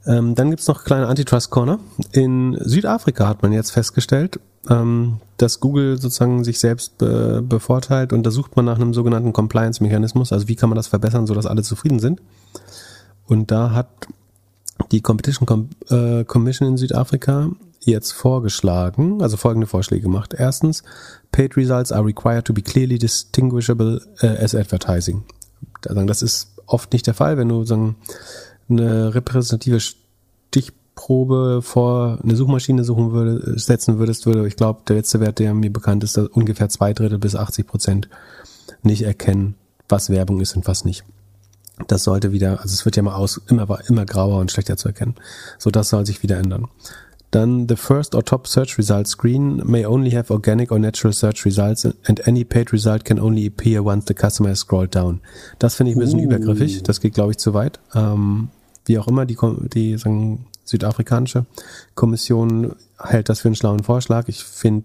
Ähm, 0.09 0.35
dann 0.35 0.51
gibt's 0.51 0.67
noch 0.67 0.85
kleine 0.85 1.07
Antitrust 1.07 1.51
Corner. 1.51 1.79
In 2.13 2.57
Südafrika 2.61 3.29
hat 3.29 3.43
man 3.43 3.53
jetzt 3.53 3.73
festgestellt, 3.73 4.41
ähm, 4.71 5.21
dass 5.37 5.61
Google 5.61 6.01
sozusagen 6.01 6.45
sich 6.45 6.59
selbst 6.59 6.97
be 6.97 7.43
bevorteilt 7.47 8.15
und 8.15 8.23
da 8.25 8.31
sucht 8.31 8.57
man 8.57 8.65
nach 8.65 8.77
einem 8.77 8.95
sogenannten 8.95 9.35
Compliance-Mechanismus. 9.35 10.33
Also 10.33 10.49
wie 10.49 10.57
kann 10.57 10.71
man 10.71 10.77
das 10.77 10.89
verbessern, 10.89 11.27
sodass 11.27 11.45
alle 11.45 11.63
zufrieden 11.63 12.01
sind. 12.01 12.23
Und 13.27 13.51
da 13.51 13.73
hat 13.73 13.89
die 14.93 15.03
Competition 15.03 15.47
Com 15.47 15.69
äh, 15.91 16.25
Commission 16.25 16.69
in 16.69 16.77
Südafrika 16.79 17.51
jetzt 17.81 18.13
vorgeschlagen, 18.13 19.23
also 19.23 19.37
folgende 19.37 19.67
Vorschläge 19.67 20.03
gemacht. 20.03 20.35
Erstens, 20.37 20.83
paid 21.33 21.57
results 21.57 21.93
are 21.93 22.05
required 22.05 22.47
to 22.47 22.55
be 22.55 22.63
clearly 22.63 22.99
distinguishable 22.99 24.01
uh, 24.23 24.27
as 24.27 24.55
advertising. 24.55 25.25
Das 25.83 26.23
ist 26.23 26.55
oft 26.67 26.93
nicht 26.93 27.07
der 27.07 27.15
Fall, 27.15 27.37
wenn 27.37 27.49
du 27.49 27.65
sagen, 27.65 27.97
eine 28.69 29.15
repräsentative 29.15 29.81
Stichprobe 29.81 31.61
vor 31.63 32.19
eine 32.23 32.37
Suchmaschine 32.37 32.85
suchen 32.85 33.13
würde, 33.13 33.59
setzen 33.59 33.99
würdest, 33.99 34.27
würde, 34.27 34.47
ich 34.47 34.57
glaube, 34.57 34.83
der 34.89 34.97
letzte 34.97 35.21
Wert, 35.21 35.39
der 35.39 35.55
mir 35.55 35.73
bekannt 35.73 36.05
ist, 36.05 36.17
dass 36.17 36.29
ungefähr 36.29 36.69
zwei 36.69 36.93
Drittel 36.93 37.19
bis 37.19 37.35
80 37.35 37.67
Prozent 37.67 38.09
nicht 38.83 39.03
erkennen, 39.03 39.55
was 39.89 40.11
Werbung 40.11 40.41
ist 40.41 40.57
und 40.57 40.67
was 40.67 40.85
nicht. 40.85 41.05
Das 41.87 42.05
sollte 42.05 42.33
wieder, 42.33 42.61
also 42.61 42.75
es 42.75 42.85
wird 42.85 42.97
ja 42.97 43.03
mal 43.03 43.15
aus, 43.15 43.41
immer, 43.49 43.79
immer 43.89 44.05
grauer 44.05 44.41
und 44.41 44.51
schlechter 44.51 44.77
zu 44.77 44.89
erkennen. 44.89 45.15
So, 45.59 45.71
das 45.71 45.91
soll 45.91 46.05
sich 46.05 46.23
wieder 46.23 46.39
ändern. 46.39 46.67
Dann 47.31 47.69
the 47.69 47.77
first 47.77 48.15
or 48.15 48.25
top 48.25 48.47
search 48.47 48.79
result 48.79 49.07
screen 49.07 49.63
may 49.65 49.85
only 49.85 50.11
have 50.13 50.33
organic 50.33 50.73
or 50.73 50.79
natural 50.79 51.13
search 51.13 51.45
results 51.45 51.85
and 51.85 52.27
any 52.27 52.43
paid 52.43 52.73
result 52.73 53.05
can 53.05 53.21
only 53.21 53.47
appear 53.47 53.85
once 53.85 54.07
the 54.09 54.15
customer 54.15 54.49
has 54.49 54.61
scrolled 54.61 54.95
down. 54.95 55.21
Das 55.59 55.75
finde 55.75 55.93
ich 55.93 55.99
ein 55.99 56.01
bisschen 56.01 56.21
uh. 56.21 56.25
übergriffig. 56.25 56.83
Das 56.85 57.01
geht, 57.01 57.15
glaube 57.15 57.33
ich, 57.33 57.39
zu 57.39 57.53
weit. 57.53 57.81
Ähm, 57.95 58.49
wie 58.89 58.99
auch 58.99 59.09
immer, 59.09 59.27
die, 59.27 59.37
die 59.73 59.97
sagen, 59.97 60.47
südafrikanische 60.65 61.47
Kommission 61.95 62.75
hält 62.99 63.29
das 63.29 63.41
für 63.41 63.49
einen 63.49 63.57
schlauen 63.57 63.83
Vorschlag. 63.83 64.29
Ich 64.29 64.43
finde, 64.43 64.85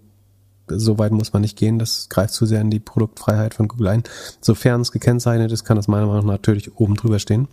so 0.68 0.98
weit 0.98 1.12
muss 1.12 1.34
man 1.34 1.42
nicht 1.42 1.58
gehen. 1.58 1.80
Das 1.80 2.10
greift 2.10 2.34
zu 2.34 2.46
sehr 2.46 2.62
in 2.62 2.70
die 2.70 2.80
Produktfreiheit 2.80 3.54
von 3.54 3.68
Google 3.68 3.90
ein. 3.90 4.04
Sofern 4.42 4.82
es 4.82 4.92
gekennzeichnet 4.92 5.52
ist, 5.52 5.66
kann 5.66 5.78
das 5.78 5.88
meiner 5.88 6.08
Meinung 6.08 6.26
nach 6.26 6.34
natürlich 6.34 6.76
oben 6.78 6.96
drüber 6.96 7.20
stehen. 7.20 7.48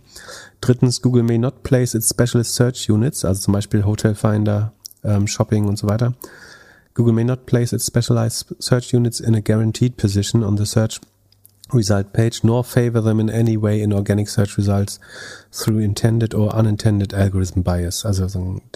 Drittens, 0.61 1.01
Google 1.01 1.23
may 1.23 1.37
not 1.37 1.63
place 1.63 1.93
its 1.93 2.09
specialist 2.09 2.55
search 2.55 2.89
units, 2.89 3.25
also 3.25 3.41
zum 3.41 3.53
Beispiel 3.53 3.85
Hotel 3.85 4.15
Finder, 4.15 4.73
ähm, 5.03 5.27
Shopping 5.27 5.67
und 5.67 5.77
so 5.77 5.87
weiter. 5.87 6.13
Google 6.93 7.13
may 7.13 7.23
not 7.23 7.45
place 7.45 7.73
its 7.73 7.87
specialized 7.87 8.55
search 8.59 8.93
units 8.93 9.19
in 9.19 9.35
a 9.35 9.41
guaranteed 9.41 9.97
position 9.97 10.43
on 10.43 10.57
the 10.57 10.65
search 10.65 10.99
result 11.73 12.13
page, 12.13 12.43
nor 12.43 12.63
favor 12.63 13.01
them 13.01 13.19
in 13.19 13.29
any 13.29 13.61
way 13.61 13.81
in 13.81 13.93
organic 13.93 14.29
search 14.29 14.57
results 14.57 14.99
through 15.51 15.79
intended 15.79 16.33
or 16.33 16.53
unintended 16.53 17.13
algorithm 17.13 17.63
bias. 17.63 18.05
Also 18.05 18.25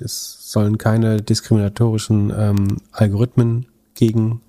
es 0.02 0.52
sollen 0.52 0.78
keine 0.78 1.22
diskriminatorischen 1.22 2.34
ähm, 2.36 2.78
Algorithmen 2.92 3.68
gegen 3.94 4.42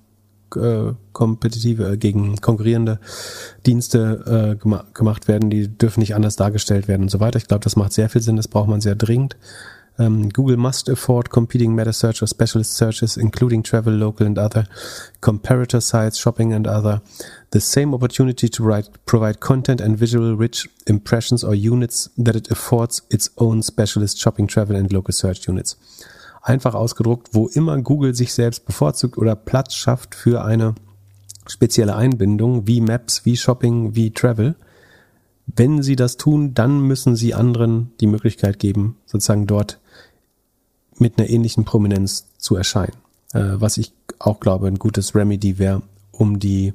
äh, 0.54 0.92
kompetitive, 1.12 1.92
äh, 1.92 1.96
gegen 1.96 2.36
konkurrierende 2.36 3.00
Dienste 3.64 4.54
äh, 4.54 4.62
gema 4.62 4.84
gemacht 4.94 5.28
werden. 5.28 5.50
Die 5.50 5.68
dürfen 5.68 6.00
nicht 6.00 6.14
anders 6.14 6.36
dargestellt 6.36 6.88
werden 6.88 7.02
und 7.02 7.10
so 7.10 7.20
weiter. 7.20 7.38
Ich 7.38 7.48
glaube, 7.48 7.64
das 7.64 7.76
macht 7.76 7.92
sehr 7.92 8.08
viel 8.08 8.22
Sinn. 8.22 8.36
Das 8.36 8.48
braucht 8.48 8.68
man 8.68 8.80
sehr 8.80 8.94
dringend. 8.94 9.36
Um, 9.98 10.28
Google 10.28 10.58
must 10.58 10.88
afford 10.88 11.30
competing 11.30 11.74
meta 11.74 11.92
search 11.92 12.22
or 12.22 12.26
specialist 12.26 12.74
searches, 12.74 13.16
including 13.16 13.62
travel, 13.62 13.94
local, 13.94 14.26
and 14.26 14.38
other 14.38 14.66
comparator 15.22 15.82
sites, 15.82 16.18
shopping, 16.18 16.52
and 16.52 16.66
other, 16.66 17.00
the 17.52 17.60
same 17.60 17.94
opportunity 17.94 18.48
to 18.48 18.62
write, 18.62 18.90
provide 19.06 19.40
content 19.40 19.80
and 19.80 19.98
visual 19.98 20.36
rich 20.36 20.68
impressions 20.86 21.42
or 21.42 21.54
units 21.54 22.10
that 22.18 22.36
it 22.36 22.50
affords 22.50 23.02
its 23.10 23.30
own 23.38 23.62
specialist 23.62 24.18
shopping, 24.18 24.46
travel, 24.46 24.76
and 24.76 24.92
local 24.92 25.12
search 25.12 25.48
units. 25.48 25.76
Einfach 26.42 26.74
ausgedruckt, 26.74 27.30
wo 27.32 27.48
immer 27.48 27.80
Google 27.80 28.14
sich 28.14 28.34
selbst 28.34 28.66
bevorzugt 28.66 29.16
oder 29.16 29.34
Platz 29.34 29.74
schafft 29.74 30.14
für 30.14 30.44
eine 30.44 30.74
spezielle 31.48 31.96
Einbindung, 31.96 32.66
wie 32.66 32.80
Maps, 32.80 33.24
wie 33.24 33.36
Shopping, 33.36 33.94
wie 33.94 34.10
Travel, 34.12 34.56
wenn 35.46 35.82
sie 35.82 35.96
das 35.96 36.16
tun, 36.16 36.54
dann 36.54 36.80
müssen 36.80 37.16
sie 37.16 37.34
anderen 37.34 37.92
die 38.00 38.06
Möglichkeit 38.06 38.58
geben, 38.58 38.96
sozusagen 39.06 39.46
dort 39.46 39.78
mit 40.98 41.18
einer 41.18 41.28
ähnlichen 41.28 41.64
Prominenz 41.64 42.26
zu 42.38 42.56
erscheinen. 42.56 42.96
Äh, 43.32 43.54
was 43.54 43.76
ich 43.76 43.92
auch 44.18 44.40
glaube, 44.40 44.68
ein 44.68 44.78
gutes 44.78 45.14
Remedy 45.14 45.58
wäre, 45.58 45.82
um 46.12 46.38
die 46.38 46.72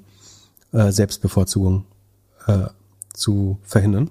äh, 0.74 0.92
Selbstbevorzugung 0.92 1.86
äh, 2.48 2.68
zu 3.14 3.58
verhindern. 3.64 4.10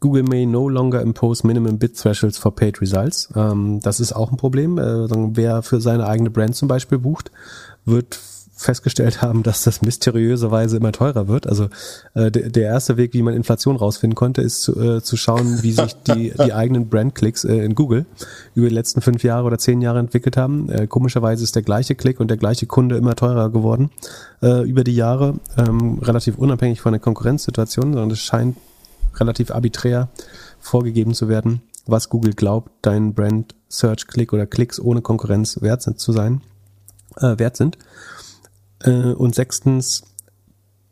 Google 0.00 0.24
may 0.24 0.44
no 0.44 0.68
longer 0.68 1.00
impose 1.00 1.46
minimum 1.46 1.78
bid 1.78 1.96
thresholds 1.96 2.36
for 2.36 2.54
paid 2.54 2.80
results. 2.82 3.30
Ähm, 3.34 3.80
das 3.80 4.00
ist 4.00 4.12
auch 4.12 4.30
ein 4.30 4.36
Problem. 4.36 4.78
Äh, 4.78 5.08
wer 5.34 5.62
für 5.62 5.80
seine 5.80 6.06
eigene 6.06 6.30
Brand 6.30 6.54
zum 6.54 6.68
Beispiel 6.68 6.98
bucht, 6.98 7.30
wird 7.86 8.20
festgestellt 8.56 9.20
haben, 9.20 9.42
dass 9.42 9.64
das 9.64 9.82
mysteriöserweise 9.82 10.76
immer 10.76 10.92
teurer 10.92 11.26
wird. 11.26 11.46
Also 11.46 11.68
äh, 12.14 12.30
der 12.30 12.64
erste 12.64 12.96
Weg, 12.96 13.12
wie 13.12 13.22
man 13.22 13.34
Inflation 13.34 13.76
rausfinden 13.76 14.14
konnte, 14.14 14.42
ist 14.42 14.62
zu, 14.62 14.80
äh, 14.80 15.02
zu 15.02 15.16
schauen, 15.16 15.62
wie 15.62 15.72
sich 15.72 15.94
die, 16.02 16.32
die 16.44 16.52
eigenen 16.52 16.88
Brandklicks 16.88 17.44
äh, 17.44 17.56
in 17.56 17.74
Google 17.74 18.06
über 18.54 18.68
die 18.68 18.74
letzten 18.74 19.00
fünf 19.00 19.24
Jahre 19.24 19.46
oder 19.46 19.58
zehn 19.58 19.80
Jahre 19.80 19.98
entwickelt 19.98 20.36
haben. 20.36 20.68
Äh, 20.70 20.86
komischerweise 20.86 21.42
ist 21.42 21.56
der 21.56 21.62
gleiche 21.62 21.96
Klick 21.96 22.20
und 22.20 22.28
der 22.28 22.36
gleiche 22.36 22.66
Kunde 22.66 22.96
immer 22.96 23.16
teurer 23.16 23.50
geworden 23.50 23.90
äh, 24.40 24.62
über 24.68 24.84
die 24.84 24.94
Jahre, 24.94 25.34
ähm, 25.56 25.98
relativ 25.98 26.38
unabhängig 26.38 26.80
von 26.80 26.92
der 26.92 27.00
Konkurrenzsituation, 27.00 27.92
sondern 27.92 28.10
es 28.12 28.20
scheint 28.20 28.56
relativ 29.16 29.50
arbiträr 29.50 30.08
vorgegeben 30.60 31.14
zu 31.14 31.28
werden, 31.28 31.62
was 31.86 32.08
Google 32.08 32.34
glaubt, 32.34 32.70
dein 32.82 33.14
Brand 33.14 33.54
Search 33.68 34.06
Klick 34.06 34.32
oder 34.32 34.46
Klicks 34.46 34.80
ohne 34.80 35.02
Konkurrenz 35.02 35.60
wert 35.60 35.82
sind 35.82 35.98
zu 35.98 36.12
sein, 36.12 36.40
äh, 37.16 37.38
wert 37.38 37.56
sind. 37.56 37.78
Äh, 38.84 39.12
und 39.14 39.34
sechstens, 39.34 40.02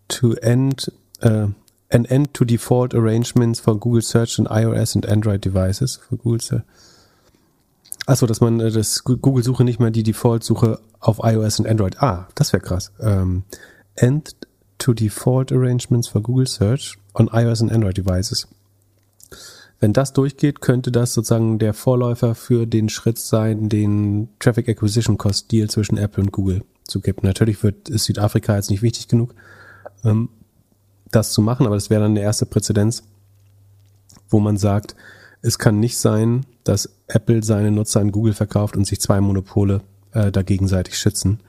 to 0.09 0.33
end, 0.35 0.91
äh, 1.21 1.47
an 1.91 2.05
end 2.07 2.35
to 2.35 2.45
default 2.45 2.95
arrangements 2.95 3.61
for 3.61 3.79
Google 3.79 4.03
Search 4.03 4.39
and 4.39 4.49
iOS 4.51 4.97
and 4.97 5.07
Android 5.07 5.45
devices. 5.45 6.01
For 6.09 6.17
Google 6.19 6.41
Search. 6.41 6.63
Achso, 8.07 8.27
dass 8.27 8.41
man 8.41 8.59
äh, 8.61 8.71
das 8.71 9.05
Google-Suche 9.05 9.63
nicht 9.65 9.79
mehr 9.79 9.91
die 9.91 10.03
Default-Suche 10.03 10.81
auf 11.01 11.21
iOS 11.23 11.61
und 11.61 11.69
Android. 11.69 12.03
Ah, 12.03 12.29
das 12.35 12.53
wäre 12.53 12.63
krass. 12.63 12.93
Ähm, 13.01 13.45
end 13.95 14.35
to 14.79 14.93
default 14.93 15.53
arrangements 15.53 16.09
for 16.09 16.21
Google 16.21 16.47
Search 16.47 16.99
on 17.15 17.29
iOS 17.33 17.61
and 17.61 17.71
Android 17.71 17.97
devices. 17.97 18.49
Wenn 19.79 19.93
das 19.93 20.13
durchgeht, 20.13 20.61
könnte 20.61 20.93
das 20.93 21.13
sozusagen 21.13 21.59
der 21.59 21.75
Vorläufer 21.75 22.35
für 22.35 22.67
den 22.67 22.89
Schritt 22.89 23.19
sein, 23.19 23.69
den 23.69 24.29
Traffic 24.39 24.69
Acquisition 24.69 25.19
Cost 25.19 25.51
Deal 25.51 25.69
zwischen 25.69 25.99
Apple 25.99 26.23
und 26.23 26.33
Google 26.33 26.63
zu 26.93 27.01
kippen. 27.01 27.27
Natürlich 27.27 27.63
wird, 27.63 27.89
ist 27.89 28.05
Südafrika 28.05 28.55
jetzt 28.55 28.71
nicht 28.71 28.83
wichtig 28.83 29.09
genug, 29.09 29.35
ähm, 30.05 30.29
das 31.11 31.33
zu 31.33 31.43
machen, 31.43 31.67
aber 31.67 31.75
das 31.75 31.91
wäre 31.91 32.03
dann 32.03 32.15
der 32.15 32.25
erste 32.25 32.47
Präzedenz, 32.47 33.03
wo 34.29 34.41
man 34.41 34.57
sagt, 34.57 34.95
es 35.43 35.59
kann 35.59 35.81
nicht 35.81 35.99
sein, 35.99 36.47
dass 36.65 36.89
Apple 37.09 37.43
seine 37.43 37.71
Nutzer 37.71 38.01
an 38.01 38.13
Google 38.13 38.35
verkauft 38.35 38.77
und 38.77 38.87
sich 38.87 39.01
zwei 39.01 39.21
Monopole 39.21 39.83
äh, 40.13 40.31
da 40.31 40.43
gegenseitig 40.43 40.97
schützen 40.97 41.41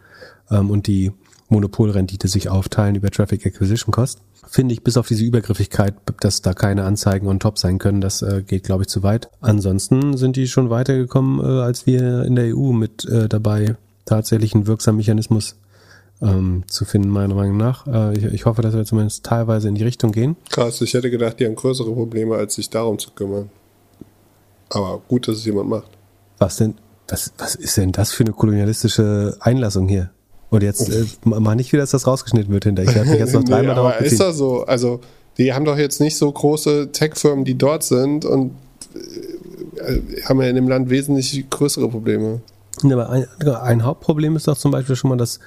ähm, 0.50 0.70
und 0.70 0.88
die 0.88 1.12
Monopolrendite 1.50 2.28
sich 2.28 2.50
aufteilen 2.50 2.96
über 2.96 3.12
Traffic 3.12 3.46
Acquisition 3.46 3.92
Cost. 3.92 4.20
Finde 4.50 4.74
ich 4.74 4.84
bis 4.84 4.98
auf 4.98 5.08
diese 5.08 5.24
Übergriffigkeit, 5.24 5.94
dass 6.20 6.42
da 6.42 6.54
keine 6.54 6.84
Anzeigen 6.84 7.28
on 7.28 7.40
top 7.40 7.58
sein 7.58 7.78
können, 7.78 8.02
das 8.02 8.22
äh, 8.22 8.44
geht, 8.46 8.64
glaube 8.64 8.84
ich, 8.84 8.90
zu 8.90 9.04
weit. 9.04 9.30
Ansonsten 9.40 10.18
sind 10.18 10.36
die 10.36 10.48
schon 10.48 10.70
weitergekommen, 10.70 11.40
äh, 11.40 11.62
als 11.62 11.86
wir 11.86 12.24
in 12.24 12.36
der 12.36 12.56
EU 12.56 12.72
mit 12.74 13.06
äh, 13.06 13.30
dabei 13.30 13.78
tatsächlich 14.06 14.54
einen 14.54 14.68
wirksamen 14.68 14.98
Mechanismus 14.98 15.56
ähm, 16.22 16.64
zu 16.68 16.86
finden, 16.86 17.10
meiner 17.10 17.36
Meinung 17.36 17.58
nach. 17.58 17.86
Äh, 17.88 18.18
ich, 18.18 18.26
ich 18.26 18.46
hoffe, 18.46 18.62
dass 18.62 18.74
wir 18.74 18.86
zumindest 18.86 19.26
teilweise 19.26 19.68
in 19.68 19.76
die 19.76 19.84
Richtung 19.84 20.12
gehen. 20.12 20.36
Krass, 20.50 20.82
ich 20.82 20.94
hätte 20.94 21.10
gedacht, 21.10 21.40
die 21.40 21.46
haben 21.46 21.56
größere 21.56 21.92
Probleme, 21.92 22.36
als 22.36 22.56
sich 22.56 22.70
darum 22.70 22.98
zu 23.00 23.12
kümmern. 23.12 23.50
Aber 24.70 25.02
gut, 25.08 25.28
dass 25.28 25.38
es 25.38 25.46
jemand 25.46 25.70
macht. 25.70 25.90
Was 26.38 26.58
denn, 26.58 26.76
was, 27.08 27.34
was 27.38 27.56
ist 27.56 27.78
denn 27.78 27.92
das 27.92 28.12
für 28.12 28.24
eine 28.24 28.34
kolonialistische 28.34 29.38
Einlassung 29.40 29.88
hier? 29.88 30.12
Und 30.50 30.64
jetzt 30.64 30.90
äh, 30.90 31.06
mal 31.24 31.56
nicht 31.56 31.74
wieder, 31.74 31.84
dass 31.84 31.92
das 31.92 32.06
rausgeschnitten 32.08 32.54
wird 32.54 32.66
hinterher. 32.66 32.90
Ich 32.90 32.96
werde 32.96 33.10
mich 33.10 33.20
jetzt 33.20 33.34
noch 33.34 33.44
dreimal 33.44 33.62
nee, 33.62 33.68
darauf 33.68 33.94
aber 33.94 33.98
ist 33.98 34.12
beziehen. 34.12 34.28
das 34.28 34.38
so? 34.38 34.64
Also, 34.66 35.00
die 35.38 35.54
haben 35.54 35.66
doch 35.66 35.78
jetzt 35.78 36.00
nicht 36.00 36.16
so 36.16 36.32
große 36.32 36.92
Tech-Firmen, 36.92 37.44
die 37.44 37.58
dort 37.58 37.84
sind 37.84 38.24
und 38.24 38.52
äh, 38.94 40.24
haben 40.26 40.42
ja 40.42 40.48
in 40.48 40.56
dem 40.56 40.68
Land 40.68 40.90
wesentlich 40.90 41.50
größere 41.50 41.90
Probleme. 41.90 42.42
Aber 42.92 43.10
ein, 43.10 43.28
ein 43.48 43.84
Hauptproblem 43.84 44.36
ist 44.36 44.48
doch 44.48 44.58
zum 44.58 44.72
Beispiel 44.72 44.96
schon 44.96 45.10
mal, 45.10 45.18
dass 45.18 45.40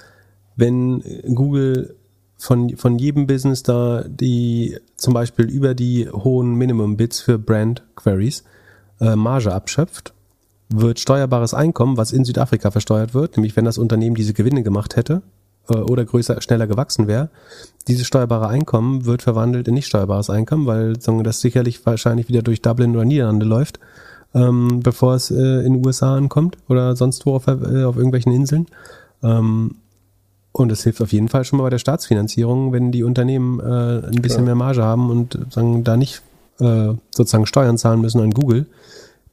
wenn 0.56 1.02
Google 1.34 1.96
von, 2.38 2.76
von 2.76 2.98
jedem 2.98 3.26
Business 3.26 3.62
da 3.62 4.04
die 4.06 4.78
zum 4.96 5.14
Beispiel 5.14 5.46
über 5.50 5.74
die 5.74 6.08
hohen 6.08 6.54
Minimum-Bits 6.54 7.20
für 7.20 7.38
Brand-Queries 7.38 8.44
äh, 9.00 9.16
Marge 9.16 9.52
abschöpft, 9.52 10.12
wird 10.68 10.98
steuerbares 10.98 11.54
Einkommen, 11.54 11.96
was 11.96 12.12
in 12.12 12.24
Südafrika 12.24 12.70
versteuert 12.70 13.14
wird, 13.14 13.36
nämlich 13.36 13.56
wenn 13.56 13.64
das 13.64 13.78
Unternehmen 13.78 14.16
diese 14.16 14.34
Gewinne 14.34 14.62
gemacht 14.62 14.96
hätte 14.96 15.22
äh, 15.68 15.76
oder 15.76 16.04
größer, 16.04 16.40
schneller 16.42 16.66
gewachsen 16.66 17.06
wäre, 17.06 17.30
dieses 17.88 18.06
steuerbare 18.06 18.48
Einkommen 18.48 19.06
wird 19.06 19.22
verwandelt 19.22 19.68
in 19.68 19.74
nicht 19.74 19.86
steuerbares 19.86 20.28
Einkommen, 20.28 20.66
weil 20.66 21.00
sagen 21.00 21.22
das 21.24 21.40
sicherlich 21.40 21.84
wahrscheinlich 21.86 22.28
wieder 22.28 22.42
durch 22.42 22.62
Dublin 22.62 22.94
oder 22.94 23.04
Niederlande 23.04 23.46
läuft, 23.46 23.78
ähm, 24.36 24.80
bevor 24.82 25.14
es 25.14 25.30
äh, 25.30 25.64
in 25.64 25.72
den 25.72 25.86
USA 25.86 26.14
ankommt 26.14 26.58
oder 26.68 26.94
sonst 26.94 27.24
wo 27.24 27.34
auf, 27.34 27.46
äh, 27.46 27.84
auf 27.84 27.96
irgendwelchen 27.96 28.32
Inseln. 28.32 28.66
Ähm, 29.22 29.76
und 30.52 30.70
es 30.72 30.84
hilft 30.84 31.00
auf 31.02 31.12
jeden 31.12 31.28
Fall 31.28 31.44
schon 31.44 31.58
mal 31.58 31.64
bei 31.64 31.70
der 31.70 31.78
Staatsfinanzierung, 31.78 32.72
wenn 32.72 32.92
die 32.92 33.02
Unternehmen 33.02 33.60
äh, 33.60 34.06
ein 34.06 34.22
bisschen 34.22 34.44
mehr 34.44 34.54
Marge 34.54 34.82
haben 34.82 35.10
und 35.10 35.38
sagen, 35.50 35.84
da 35.84 35.96
nicht 35.96 36.22
äh, 36.60 36.94
sozusagen 37.10 37.46
Steuern 37.46 37.78
zahlen 37.78 38.00
müssen 38.00 38.20
an 38.20 38.30
Google, 38.30 38.66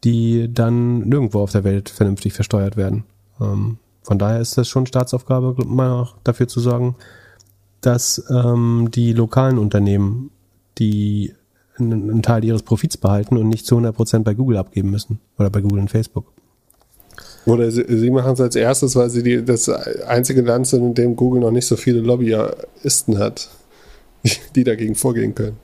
die 0.03 0.53
dann 0.53 0.99
nirgendwo 0.99 1.39
auf 1.39 1.51
der 1.51 1.63
Welt 1.63 1.89
vernünftig 1.89 2.33
versteuert 2.33 2.75
werden. 2.77 3.03
Ähm, 3.39 3.77
von 4.03 4.19
daher 4.19 4.41
ist 4.41 4.57
das 4.57 4.67
schon 4.67 4.85
Staatsaufgabe, 4.85 5.55
mal 5.65 6.09
dafür 6.23 6.47
zu 6.47 6.59
sorgen, 6.59 6.95
dass 7.79 8.23
ähm, 8.29 8.89
die 8.93 9.13
lokalen 9.13 9.57
Unternehmen 9.57 10.29
die 10.77 11.33
einen 11.79 12.21
Teil 12.21 12.43
ihres 12.43 12.63
Profits 12.63 12.97
behalten 12.97 13.37
und 13.37 13.49
nicht 13.49 13.65
zu 13.65 13.77
100% 13.77 14.19
bei 14.23 14.33
Google 14.33 14.57
abgeben 14.57 14.91
müssen 14.91 15.19
oder 15.37 15.49
bei 15.49 15.61
Google 15.61 15.79
und 15.79 15.91
Facebook. 15.91 16.25
Oder 17.45 17.69
sie, 17.71 17.85
sie 17.87 18.09
machen 18.09 18.33
es 18.33 18.41
als 18.41 18.55
erstes, 18.55 18.95
weil 18.95 19.09
sie 19.09 19.23
die, 19.23 19.43
das 19.43 19.69
einzige 19.69 20.41
Land 20.41 20.67
sind, 20.67 20.83
in 20.83 20.93
dem 20.93 21.15
Google 21.15 21.41
noch 21.41 21.51
nicht 21.51 21.67
so 21.67 21.75
viele 21.75 21.99
Lobbyisten 21.99 23.17
hat, 23.17 23.49
die 24.55 24.63
dagegen 24.63 24.95
vorgehen 24.95 25.35
können. 25.35 25.57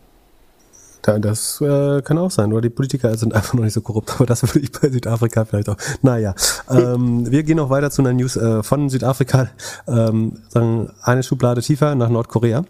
Da, 1.02 1.18
das 1.18 1.62
äh, 1.62 2.02
kann 2.02 2.18
auch 2.18 2.30
sein, 2.30 2.52
oder 2.52 2.62
die 2.62 2.70
Politiker 2.70 3.16
sind 3.18 3.34
einfach 3.34 3.54
noch 3.54 3.64
nicht 3.64 3.74
so 3.74 3.82
korrupt, 3.82 4.12
aber 4.16 4.26
das 4.26 4.44
würde 4.44 4.60
ich 4.60 4.72
bei 4.72 4.90
Südafrika 4.90 5.46
vielleicht 5.46 5.70
auch. 5.70 5.78
Naja, 6.02 6.36
ähm, 6.70 7.30
wir 7.32 7.44
gehen 7.44 7.58
noch 7.58 7.70
weiter 7.70 7.90
zu 7.90 8.02
einer 8.02 8.14
News 8.14 8.36
äh, 8.36 8.62
von 8.64 8.90
Südafrika, 8.90 9.50
ähm, 9.88 10.34
sagen 10.50 10.92
eine 11.02 11.24
Schublade 11.24 11.62
tiefer 11.62 11.96
nach 11.96 12.10
Nordkorea. 12.10 12.66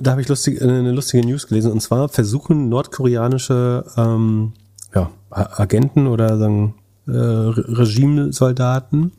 Da 0.00 0.12
habe 0.12 0.20
ich 0.20 0.28
lustig, 0.28 0.60
äh, 0.60 0.64
eine 0.64 0.92
lustige 0.92 1.26
News 1.26 1.46
gelesen. 1.46 1.72
Und 1.72 1.80
zwar 1.80 2.08
versuchen 2.08 2.68
nordkoreanische 2.68 3.84
ähm, 3.96 4.52
ja, 4.94 5.10
Agenten 5.30 6.06
oder 6.06 6.38
sagen 6.38 6.74
äh, 7.06 7.10
Re- 7.12 7.78
Regimesoldaten 7.78 9.12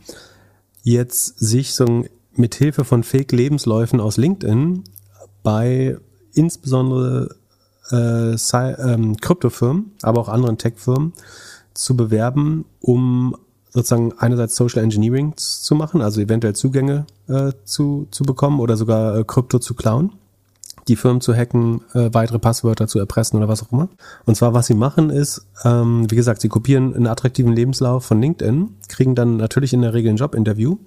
jetzt 0.84 1.40
sich 1.40 1.74
so 1.74 2.06
mit 2.36 2.56
Hilfe 2.56 2.84
von 2.84 3.04
Fake-Lebensläufen 3.04 4.00
aus 4.00 4.18
LinkedIn 4.18 4.84
bei 5.44 5.98
insbesondere 6.34 7.36
äh, 7.92 8.36
ähm, 8.36 9.18
Kryptofirmen, 9.18 9.92
aber 10.02 10.22
auch 10.22 10.30
anderen 10.30 10.58
Tech-Firmen 10.58 11.14
zu 11.74 11.96
bewerben, 11.96 12.66
um 12.82 13.36
sozusagen 13.72 14.14
einerseits 14.18 14.56
Social 14.56 14.84
Engineering 14.84 15.34
zu 15.36 15.76
machen, 15.76 16.02
also 16.02 16.22
eventuell 16.22 16.56
Zugänge 16.56 17.06
äh, 17.28 17.52
zu, 17.66 18.08
zu 18.12 18.24
bekommen 18.24 18.60
oder 18.60 18.78
sogar 18.78 19.18
äh, 19.18 19.24
Krypto 19.26 19.60
zu 19.60 19.74
klauen, 19.74 20.14
die 20.88 20.96
Firmen 20.96 21.22
zu 21.22 21.34
hacken, 21.34 21.82
äh, 21.94 22.10
weitere 22.14 22.40
Passwörter 22.40 22.88
zu 22.88 23.00
erpressen 23.00 23.38
oder 23.38 23.48
was 23.48 23.64
auch 23.64 23.72
immer. 23.72 23.90
Und 24.26 24.36
zwar, 24.36 24.54
was 24.54 24.68
sie 24.68 24.76
machen 24.76 25.10
ist, 25.10 25.46
ähm, 25.64 26.10
wie 26.10 26.16
gesagt, 26.16 26.42
sie 26.42 26.50
kopieren 26.50 26.94
einen 26.96 27.08
attraktiven 27.08 27.54
Lebenslauf 27.54 28.06
von 28.06 28.22
LinkedIn, 28.22 28.70
kriegen 28.88 29.16
dann 29.16 29.38
natürlich 29.38 29.74
in 29.74 29.82
der 29.82 29.94
Regel 29.94 30.12
ein 30.12 30.18
Jobinterview, 30.18 30.78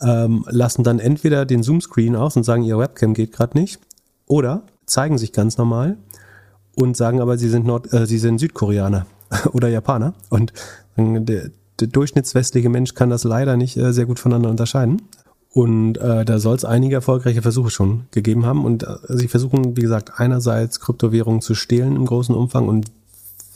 ähm, 0.00 0.44
lassen 0.48 0.84
dann 0.84 1.00
entweder 1.00 1.44
den 1.44 1.62
Zoom-Screen 1.62 2.14
aus 2.14 2.36
und 2.36 2.44
sagen, 2.44 2.62
ihr 2.62 2.78
Webcam 2.78 3.14
geht 3.14 3.32
gerade 3.32 3.58
nicht, 3.58 3.80
oder 4.26 4.62
zeigen 4.86 5.18
sich 5.18 5.32
ganz 5.32 5.58
normal 5.58 5.96
und 6.76 6.96
sagen 6.96 7.20
aber, 7.20 7.38
sie 7.38 7.48
sind 7.48 7.66
Nord, 7.66 7.92
äh, 7.92 8.06
sie 8.06 8.18
sind 8.18 8.38
Südkoreaner 8.38 9.06
oder 9.52 9.68
Japaner. 9.68 10.14
Und 10.28 10.52
äh, 10.96 11.20
der, 11.20 11.50
der 11.80 11.88
durchschnittswestliche 11.88 12.68
Mensch 12.68 12.94
kann 12.94 13.10
das 13.10 13.24
leider 13.24 13.56
nicht 13.56 13.76
äh, 13.76 13.92
sehr 13.92 14.06
gut 14.06 14.18
voneinander 14.18 14.50
unterscheiden. 14.50 15.02
Und 15.56 15.96
äh, 15.96 16.26
da 16.26 16.38
soll 16.38 16.54
es 16.54 16.66
einige 16.66 16.96
erfolgreiche 16.96 17.40
Versuche 17.40 17.70
schon 17.70 18.04
gegeben 18.10 18.44
haben. 18.44 18.66
Und 18.66 18.82
äh, 18.82 18.96
sie 19.08 19.26
versuchen, 19.26 19.74
wie 19.74 19.80
gesagt, 19.80 20.20
einerseits 20.20 20.80
Kryptowährungen 20.80 21.40
zu 21.40 21.54
stehlen 21.54 21.96
im 21.96 22.04
großen 22.04 22.34
Umfang 22.34 22.68
und 22.68 22.92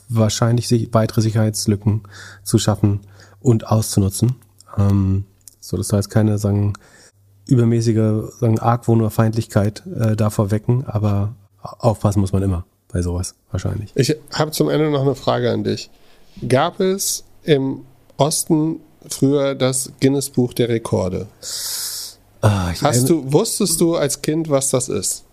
wahrscheinlich 0.08 0.66
sich 0.66 0.94
weitere 0.94 1.20
Sicherheitslücken 1.20 2.04
zu 2.42 2.58
schaffen 2.58 3.00
und 3.42 3.66
auszunutzen. 3.66 4.36
Ähm, 4.78 5.24
so, 5.60 5.76
das 5.76 5.88
soll 5.88 5.98
jetzt 5.98 6.08
keine 6.08 6.38
sagen 6.38 6.72
übermäßige 7.46 8.32
sagen 8.40 8.58
Argwohn 8.58 9.00
oder 9.02 9.10
Feindlichkeit 9.10 9.82
äh, 9.86 10.16
davor 10.16 10.50
wecken, 10.50 10.86
aber 10.86 11.34
aufpassen 11.60 12.20
muss 12.20 12.32
man 12.32 12.42
immer 12.42 12.64
bei 12.90 13.02
sowas 13.02 13.34
wahrscheinlich. 13.50 13.92
Ich 13.94 14.16
habe 14.32 14.52
zum 14.52 14.70
Ende 14.70 14.90
noch 14.90 15.02
eine 15.02 15.16
Frage 15.16 15.52
an 15.52 15.64
dich. 15.64 15.90
Gab 16.48 16.80
es 16.80 17.24
im 17.42 17.82
Osten 18.16 18.80
früher 19.08 19.54
das 19.54 19.92
Guinness-Buch 20.00 20.52
der 20.54 20.68
Rekorde? 20.68 21.26
Ah, 22.42 22.72
Hast 22.82 23.08
du, 23.08 23.32
wusstest 23.32 23.80
du 23.80 23.96
als 23.96 24.22
Kind, 24.22 24.48
was 24.48 24.70
das 24.70 24.88
ist? 24.88 25.24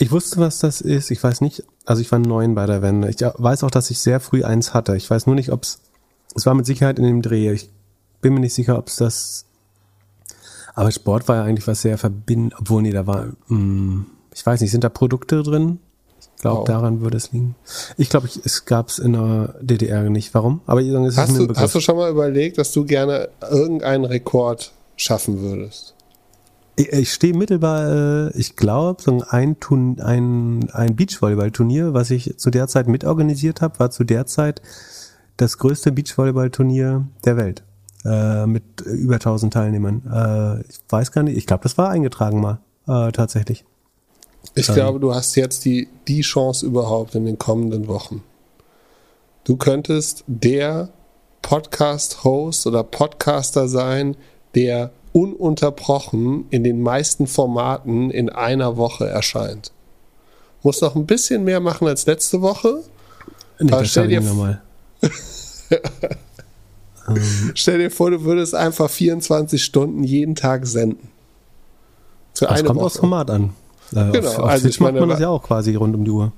ich 0.00 0.12
wusste, 0.12 0.38
was 0.38 0.60
das 0.60 0.80
ist. 0.80 1.10
Ich 1.10 1.22
weiß 1.22 1.40
nicht. 1.40 1.64
Also 1.84 2.00
ich 2.02 2.12
war 2.12 2.20
neun 2.20 2.54
bei 2.54 2.66
der 2.66 2.82
Wende. 2.82 3.10
Ich 3.10 3.16
weiß 3.20 3.64
auch, 3.64 3.70
dass 3.70 3.90
ich 3.90 3.98
sehr 3.98 4.20
früh 4.20 4.44
eins 4.44 4.72
hatte. 4.72 4.96
Ich 4.96 5.10
weiß 5.10 5.26
nur 5.26 5.34
nicht, 5.34 5.50
ob 5.50 5.64
es. 5.64 5.80
Es 6.36 6.46
war 6.46 6.54
mit 6.54 6.66
Sicherheit 6.66 6.98
in 7.00 7.04
dem 7.04 7.20
Dreh. 7.20 7.50
Ich 7.52 7.68
bin 8.20 8.32
mir 8.34 8.40
nicht 8.40 8.54
sicher, 8.54 8.78
ob 8.78 8.86
es 8.88 8.96
das. 8.96 9.44
Aber 10.74 10.92
Sport 10.92 11.26
war 11.26 11.36
ja 11.36 11.42
eigentlich 11.42 11.66
was 11.66 11.82
sehr 11.82 11.98
verbindend. 11.98 12.54
Obwohl, 12.60 12.82
nee, 12.82 12.92
da 12.92 13.08
war. 13.08 13.26
Mh, 13.48 14.04
ich 14.32 14.46
weiß 14.46 14.60
nicht, 14.60 14.70
sind 14.70 14.84
da 14.84 14.88
Produkte 14.88 15.42
drin? 15.42 15.80
Ich 16.38 16.42
glaube, 16.42 16.60
Wow. 16.60 16.66
daran 16.68 17.00
würde 17.00 17.16
es 17.16 17.32
liegen. 17.32 17.56
Ich 17.96 18.10
glaube, 18.10 18.28
es 18.44 18.64
gab 18.64 18.90
es 18.90 19.00
in 19.00 19.14
der 19.14 19.56
DDR 19.60 20.08
nicht. 20.08 20.32
Warum? 20.34 20.60
Aber 20.66 20.80
es 20.80 20.86
ist 20.86 21.16
Hast 21.18 21.30
ein 21.30 21.48
du, 21.48 21.54
hast 21.56 21.74
du 21.74 21.80
schon 21.80 21.96
mal 21.96 22.08
überlegt, 22.08 22.58
dass 22.58 22.70
du 22.70 22.84
gerne 22.84 23.28
irgendeinen 23.50 24.04
Rekord 24.04 24.70
schaffen 24.94 25.40
würdest? 25.40 25.96
Ich, 26.76 26.92
ich 26.92 27.12
stehe 27.12 27.34
mittelbar, 27.34 28.28
äh, 28.28 28.38
ich 28.38 28.54
glaube, 28.54 29.02
so 29.02 29.20
ein, 29.28 29.58
Turn, 29.58 30.00
ein, 30.00 30.70
ein 30.72 30.94
Beachvolleyball-Turnier, 30.94 31.92
was 31.92 32.12
ich 32.12 32.38
zu 32.38 32.50
der 32.50 32.68
Zeit 32.68 32.86
mitorganisiert 32.86 33.60
habe, 33.60 33.80
war 33.80 33.90
zu 33.90 34.04
der 34.04 34.26
Zeit 34.26 34.62
das 35.38 35.58
größte 35.58 35.90
Beachvolleyball-Turnier 35.90 37.04
der 37.24 37.36
Welt. 37.36 37.64
Äh, 38.04 38.46
mit 38.46 38.80
über 38.82 39.14
1000 39.14 39.52
Teilnehmern. 39.52 40.02
Äh, 40.08 40.60
ich 40.70 40.78
weiß 40.88 41.10
gar 41.10 41.24
nicht, 41.24 41.36
ich 41.36 41.46
glaube, 41.46 41.64
das 41.64 41.76
war 41.78 41.88
eingetragen 41.90 42.40
mal, 42.40 42.60
äh, 42.86 43.10
tatsächlich. 43.10 43.64
Ich 44.54 44.66
glaube, 44.66 45.00
du 45.00 45.14
hast 45.14 45.36
jetzt 45.36 45.64
die, 45.64 45.88
die 46.08 46.22
Chance 46.22 46.66
überhaupt 46.66 47.14
in 47.14 47.24
den 47.24 47.38
kommenden 47.38 47.86
Wochen. 47.88 48.22
Du 49.44 49.56
könntest 49.56 50.24
der 50.26 50.90
Podcast-Host 51.42 52.66
oder 52.66 52.82
Podcaster 52.82 53.68
sein, 53.68 54.16
der 54.54 54.90
ununterbrochen 55.12 56.46
in 56.50 56.64
den 56.64 56.82
meisten 56.82 57.26
Formaten 57.26 58.10
in 58.10 58.28
einer 58.28 58.76
Woche 58.76 59.08
erscheint. 59.08 59.72
Muss 60.62 60.80
noch 60.80 60.96
ein 60.96 61.06
bisschen 61.06 61.44
mehr 61.44 61.60
machen 61.60 61.86
als 61.86 62.06
letzte 62.06 62.42
Woche. 62.42 62.82
Nee, 63.58 63.72
Aber 63.72 63.84
stell 63.84 64.08
dir 64.08 64.20
mal. 64.20 64.62
Stell 67.54 67.78
dir 67.78 67.90
vor, 67.90 68.10
du 68.10 68.22
würdest 68.24 68.54
einfach 68.54 68.90
24 68.90 69.64
Stunden 69.64 70.04
jeden 70.04 70.34
Tag 70.34 70.66
senden. 70.66 71.08
Für 72.34 72.46
Das 72.46 72.62
kommt 72.64 72.80
aufs 72.80 72.96
Woche. 72.96 73.00
Format 73.00 73.30
an. 73.30 73.54
Äh, 73.94 74.10
Genau, 74.12 74.28
auf, 74.28 74.38
auf 74.40 74.48
also 74.50 74.62
Twitch 74.62 74.76
ich 74.76 74.80
meine, 74.80 75.00
macht 75.00 75.02
man 75.08 75.08
das 75.10 75.20
ja 75.20 75.28
auch 75.28 75.42
quasi 75.42 75.74
rund 75.74 75.94
um 75.94 76.04
die 76.04 76.10
Uhr. 76.10 76.32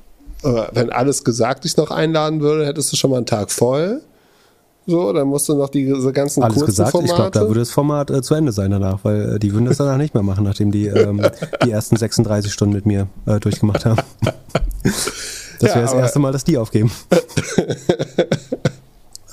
Wenn 0.73 0.91
alles 0.91 1.23
gesagt 1.23 1.65
dich 1.65 1.77
noch 1.77 1.91
einladen 1.91 2.41
würde, 2.41 2.67
hättest 2.67 2.93
du 2.93 2.97
schon 2.97 3.11
mal 3.11 3.19
einen 3.19 3.27
Tag 3.27 3.51
voll. 3.51 4.01
So, 4.87 5.13
dann 5.13 5.29
musst 5.29 5.49
du 5.49 5.55
noch 5.55 5.69
diese 5.69 6.13
ganzen 6.13 6.43
Alles 6.43 6.55
kurzen 6.55 6.67
gesagt, 6.71 6.89
ich 6.89 6.93
Formate. 6.93 7.15
glaube, 7.15 7.31
da 7.33 7.41
würde 7.47 7.61
das 7.61 7.71
Format 7.71 8.11
äh, 8.11 8.23
zu 8.23 8.35
Ende 8.35 8.51
sein 8.51 8.71
danach, 8.71 9.01
weil 9.05 9.37
äh, 9.37 9.39
die 9.39 9.53
würden 9.53 9.67
das 9.67 9.77
danach 9.77 9.99
nicht 9.99 10.15
mehr 10.15 10.23
machen, 10.23 10.45
nachdem 10.45 10.73
die 10.73 10.87
ähm, 10.87 11.21
die 11.65 11.71
ersten 11.71 11.97
36 11.97 12.51
Stunden 12.51 12.75
mit 12.75 12.87
mir 12.87 13.07
äh, 13.27 13.39
durchgemacht 13.39 13.85
haben. 13.85 14.01
Das 14.83 15.69
Ja, 15.69 15.75
wäre 15.75 15.83
das 15.85 15.93
erste 15.93 16.19
Mal, 16.21 16.33
dass 16.33 16.43
die 16.43 16.57
aufgeben. 16.57 16.91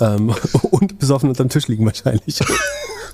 ähm, 0.02 0.36
und 0.72 1.00
besoffen 1.00 1.30
unterm 1.30 1.48
Tisch 1.48 1.70
liegen 1.70 1.86
wahrscheinlich. 1.86 2.38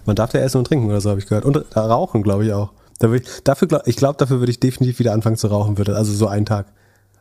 Man 0.08 0.16
darf 0.16 0.34
ja 0.34 0.40
essen 0.42 0.58
und 0.58 0.66
trinken 0.66 0.88
oder 0.88 1.00
so, 1.00 1.12
habe 1.12 1.20
ich 1.20 1.28
gehört. 1.28 1.46
Und 1.46 1.64
rauchen, 1.78 2.24
glaube 2.24 2.44
ich 2.46 2.54
auch. 2.54 2.72
Da 3.04 3.12
ich, 3.12 3.24
dafür, 3.44 3.68
glaub, 3.68 3.86
ich 3.86 3.98
glaube, 3.98 4.18
dafür 4.18 4.40
würde 4.40 4.50
ich 4.50 4.62
definitiv 4.62 4.98
wieder 5.00 5.12
anfangen 5.12 5.36
zu 5.36 5.48
rauchen, 5.48 5.78
würde. 5.78 5.98
Also 5.98 6.14
so 6.14 6.28
einen 6.28 6.46
Tag. 6.46 6.68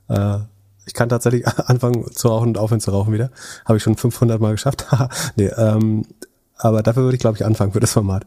Äh, 0.09 0.39
ich 0.87 0.95
kann 0.95 1.09
tatsächlich 1.09 1.45
anfangen 1.67 2.09
zu 2.13 2.29
rauchen 2.29 2.51
und 2.51 2.59
aufhören 2.59 2.81
zu 2.81 2.93
rauchen 2.93 3.13
wieder. 3.13 3.33
Habe 3.65 3.79
ich 3.79 3.83
schon 3.83 3.97
500 3.97 4.41
Mal 4.41 4.53
geschafft. 4.53 4.87
nee, 5.37 5.51
ähm, 5.57 6.05
aber 6.57 6.85
dafür 6.85 7.03
würde 7.03 7.17
ich, 7.17 7.21
glaube 7.21 7.37
ich, 7.37 7.45
anfangen 7.45 7.73
für 7.73 7.81
das 7.81 7.91
Format. 7.91 8.27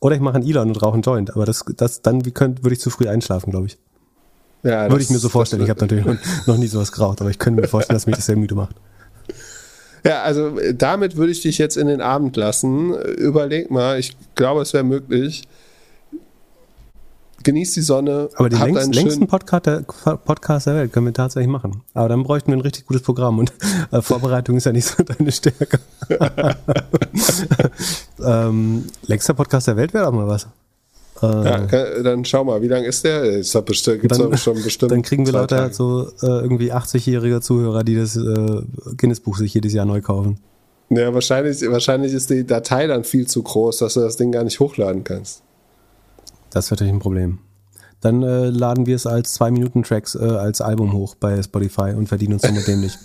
Oder 0.00 0.16
ich 0.16 0.20
mache 0.20 0.34
einen 0.34 0.44
Elon 0.44 0.70
und 0.70 0.82
rauche 0.82 0.94
einen 0.94 1.02
Joint. 1.02 1.36
Aber 1.36 1.46
das, 1.46 1.64
das 1.76 2.02
dann 2.02 2.24
wie 2.24 2.32
könnt, 2.32 2.64
würde 2.64 2.74
ich 2.74 2.80
zu 2.80 2.90
früh 2.90 3.06
einschlafen, 3.06 3.52
glaube 3.52 3.66
ich. 3.66 3.78
Ja, 4.64 4.90
Würde 4.90 5.04
ich 5.04 5.10
mir 5.10 5.18
so 5.18 5.28
vorstellen. 5.28 5.62
Ich 5.62 5.70
habe 5.70 5.82
natürlich 5.82 6.04
noch, 6.04 6.16
noch 6.46 6.56
nie 6.56 6.66
sowas 6.66 6.90
geraucht, 6.90 7.20
aber 7.20 7.30
ich 7.30 7.38
könnte 7.38 7.60
mir 7.60 7.68
vorstellen, 7.68 7.94
dass 7.94 8.06
mich 8.06 8.16
das 8.16 8.26
sehr 8.26 8.36
müde 8.36 8.56
macht. 8.56 8.74
Ja, 10.06 10.22
also 10.22 10.58
äh, 10.58 10.74
damit 10.74 11.16
würde 11.16 11.32
ich 11.32 11.40
dich 11.40 11.56
jetzt 11.56 11.78
in 11.78 11.86
den 11.86 12.02
Abend 12.02 12.36
lassen. 12.36 12.92
Überleg 12.92 13.70
mal, 13.70 13.98
ich 13.98 14.14
glaube, 14.34 14.60
es 14.60 14.74
wäre 14.74 14.84
möglich. 14.84 15.44
Genießt 17.44 17.76
die 17.76 17.80
Sonne. 17.82 18.28
Aber 18.36 18.48
den 18.48 18.58
längst, 18.60 18.94
längsten 18.94 19.26
Podcast 19.26 19.66
der, 19.66 19.82
Podcast 19.82 20.66
der 20.66 20.74
Welt 20.76 20.92
können 20.92 21.06
wir 21.06 21.12
tatsächlich 21.12 21.48
machen. 21.50 21.82
Aber 21.92 22.08
dann 22.08 22.22
bräuchten 22.24 22.50
wir 22.50 22.56
ein 22.56 22.62
richtig 22.62 22.86
gutes 22.86 23.02
Programm 23.02 23.38
und 23.38 23.52
äh, 23.92 24.02
Vorbereitung 24.02 24.56
ist 24.56 24.64
ja 24.64 24.72
nicht 24.72 24.86
so 24.86 25.02
deine 25.04 25.30
Stärke. 25.30 25.78
ähm, 28.24 28.84
längster 29.06 29.34
Podcast 29.34 29.68
der 29.68 29.76
Welt 29.76 29.94
wäre 29.94 30.08
auch 30.08 30.12
mal 30.12 30.26
was. 30.26 30.48
Äh, 31.22 31.26
Ja, 31.26 31.58
kann- 31.66 32.02
dann 32.04 32.24
schau 32.24 32.44
mal, 32.44 32.60
wie 32.62 32.68
lang 32.68 32.84
ist 32.84 33.04
der? 33.04 33.22
Ist 33.24 33.54
doch 33.54 33.62
bestimmt, 33.62 34.00
gibt's 34.02 34.18
dann, 34.18 34.30
doch 34.30 34.38
schon 34.38 34.62
bestimmt. 34.62 34.92
dann 34.92 35.02
kriegen 35.02 35.26
wir 35.26 35.32
Tage. 35.32 35.56
halt 35.56 35.74
so 35.74 36.08
äh, 36.22 36.26
irgendwie 36.26 36.72
80-jährige 36.72 37.40
Zuhörer, 37.40 37.84
die 37.84 37.94
das 37.96 38.16
äh, 38.16 38.62
Guinness-Buch 38.96 39.36
sich 39.36 39.54
jedes 39.54 39.72
Jahr 39.72 39.86
neu 39.86 40.00
kaufen. 40.00 40.38
Ja, 40.90 41.12
wahrscheinlich, 41.14 41.60
wahrscheinlich 41.70 42.12
ist 42.12 42.30
die 42.30 42.46
Datei 42.46 42.86
dann 42.86 43.04
viel 43.04 43.26
zu 43.26 43.42
groß, 43.42 43.78
dass 43.78 43.94
du 43.94 44.00
das 44.00 44.16
Ding 44.16 44.32
gar 44.32 44.44
nicht 44.44 44.60
hochladen 44.60 45.02
kannst. 45.04 45.42
Das 46.54 46.66
ist 46.66 46.70
natürlich 46.70 46.92
ein 46.92 47.00
Problem. 47.00 47.40
Dann 48.00 48.22
äh, 48.22 48.48
laden 48.48 48.86
wir 48.86 48.94
es 48.94 49.06
als 49.06 49.38
2-Minuten-Tracks 49.40 50.14
äh, 50.14 50.18
als 50.20 50.60
Album 50.60 50.92
hoch 50.92 51.16
bei 51.16 51.42
Spotify 51.42 51.92
und 51.96 52.06
verdienen 52.06 52.34
uns 52.34 52.42
damit 52.42 52.66
dämlich. 52.68 52.96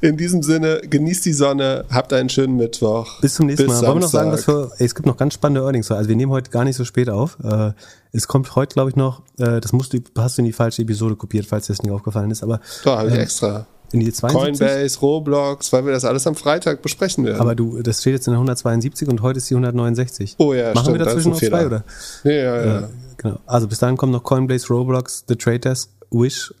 In 0.00 0.16
diesem 0.16 0.42
Sinne, 0.42 0.82
genießt 0.88 1.26
die 1.26 1.32
Sonne, 1.32 1.84
habt 1.90 2.12
einen 2.12 2.28
schönen 2.28 2.56
Mittwoch. 2.56 3.20
Bis 3.20 3.34
zum 3.34 3.46
nächsten 3.46 3.66
Bis 3.66 3.80
Mal. 3.80 3.88
Wollen 3.88 3.96
wir 3.96 4.02
noch 4.02 4.08
sagen, 4.08 4.30
dass 4.30 4.44
Samstag. 4.44 4.70
wir, 4.70 4.80
ey, 4.80 4.86
es 4.86 4.94
gibt 4.94 5.06
noch 5.06 5.16
ganz 5.16 5.34
spannende 5.34 5.62
Earnings. 5.62 5.90
Also 5.90 6.08
wir 6.08 6.16
nehmen 6.16 6.30
heute 6.30 6.50
gar 6.50 6.64
nicht 6.64 6.76
so 6.76 6.84
spät 6.84 7.10
auf. 7.10 7.38
Äh, 7.42 7.72
es 8.12 8.28
kommt 8.28 8.54
heute, 8.54 8.74
glaube 8.74 8.90
ich, 8.90 8.96
noch, 8.96 9.22
äh, 9.38 9.60
das 9.60 9.72
musst 9.72 9.92
du, 9.92 9.98
hast 10.16 10.38
du 10.38 10.42
in 10.42 10.46
die 10.46 10.52
falsche 10.52 10.82
Episode 10.82 11.16
kopiert, 11.16 11.46
falls 11.46 11.66
dir 11.66 11.72
das 11.72 11.82
nicht 11.82 11.92
aufgefallen 11.92 12.30
ist, 12.30 12.44
aber 12.44 12.60
Da 12.84 12.98
habe 12.98 13.08
ich 13.08 13.14
ähm, 13.14 13.20
extra. 13.20 13.66
In 13.94 14.00
die 14.00 14.12
72. 14.12 14.58
Coinbase, 14.58 15.00
Roblox, 15.00 15.72
weil 15.72 15.86
wir 15.86 15.92
das 15.92 16.04
alles 16.04 16.26
am 16.26 16.34
Freitag 16.34 16.82
besprechen 16.82 17.24
werden. 17.24 17.40
Aber 17.40 17.54
du, 17.54 17.80
das 17.80 18.00
steht 18.00 18.14
jetzt 18.14 18.26
in 18.26 18.32
der 18.32 18.38
172 18.38 19.08
und 19.08 19.22
heute 19.22 19.38
ist 19.38 19.48
die 19.48 19.54
169. 19.54 20.34
oh 20.38 20.52
ja, 20.52 20.74
Machen 20.74 20.80
stimmt, 20.80 20.98
wir 20.98 21.04
dazwischen 21.04 21.30
noch 21.30 21.38
Fehler. 21.38 21.58
zwei, 21.58 21.66
oder? 21.66 21.84
Ja, 22.24 22.32
ja, 22.32 22.64
ja. 22.64 22.88
Genau. 23.16 23.38
Also 23.46 23.68
bis 23.68 23.78
dahin 23.78 23.96
kommen 23.96 24.12
noch 24.12 24.24
Coinbase, 24.24 24.66
Roblox, 24.68 25.24
The 25.28 25.36
Trade 25.36 25.60
Desk, 25.60 25.88
Wish, 26.10 26.52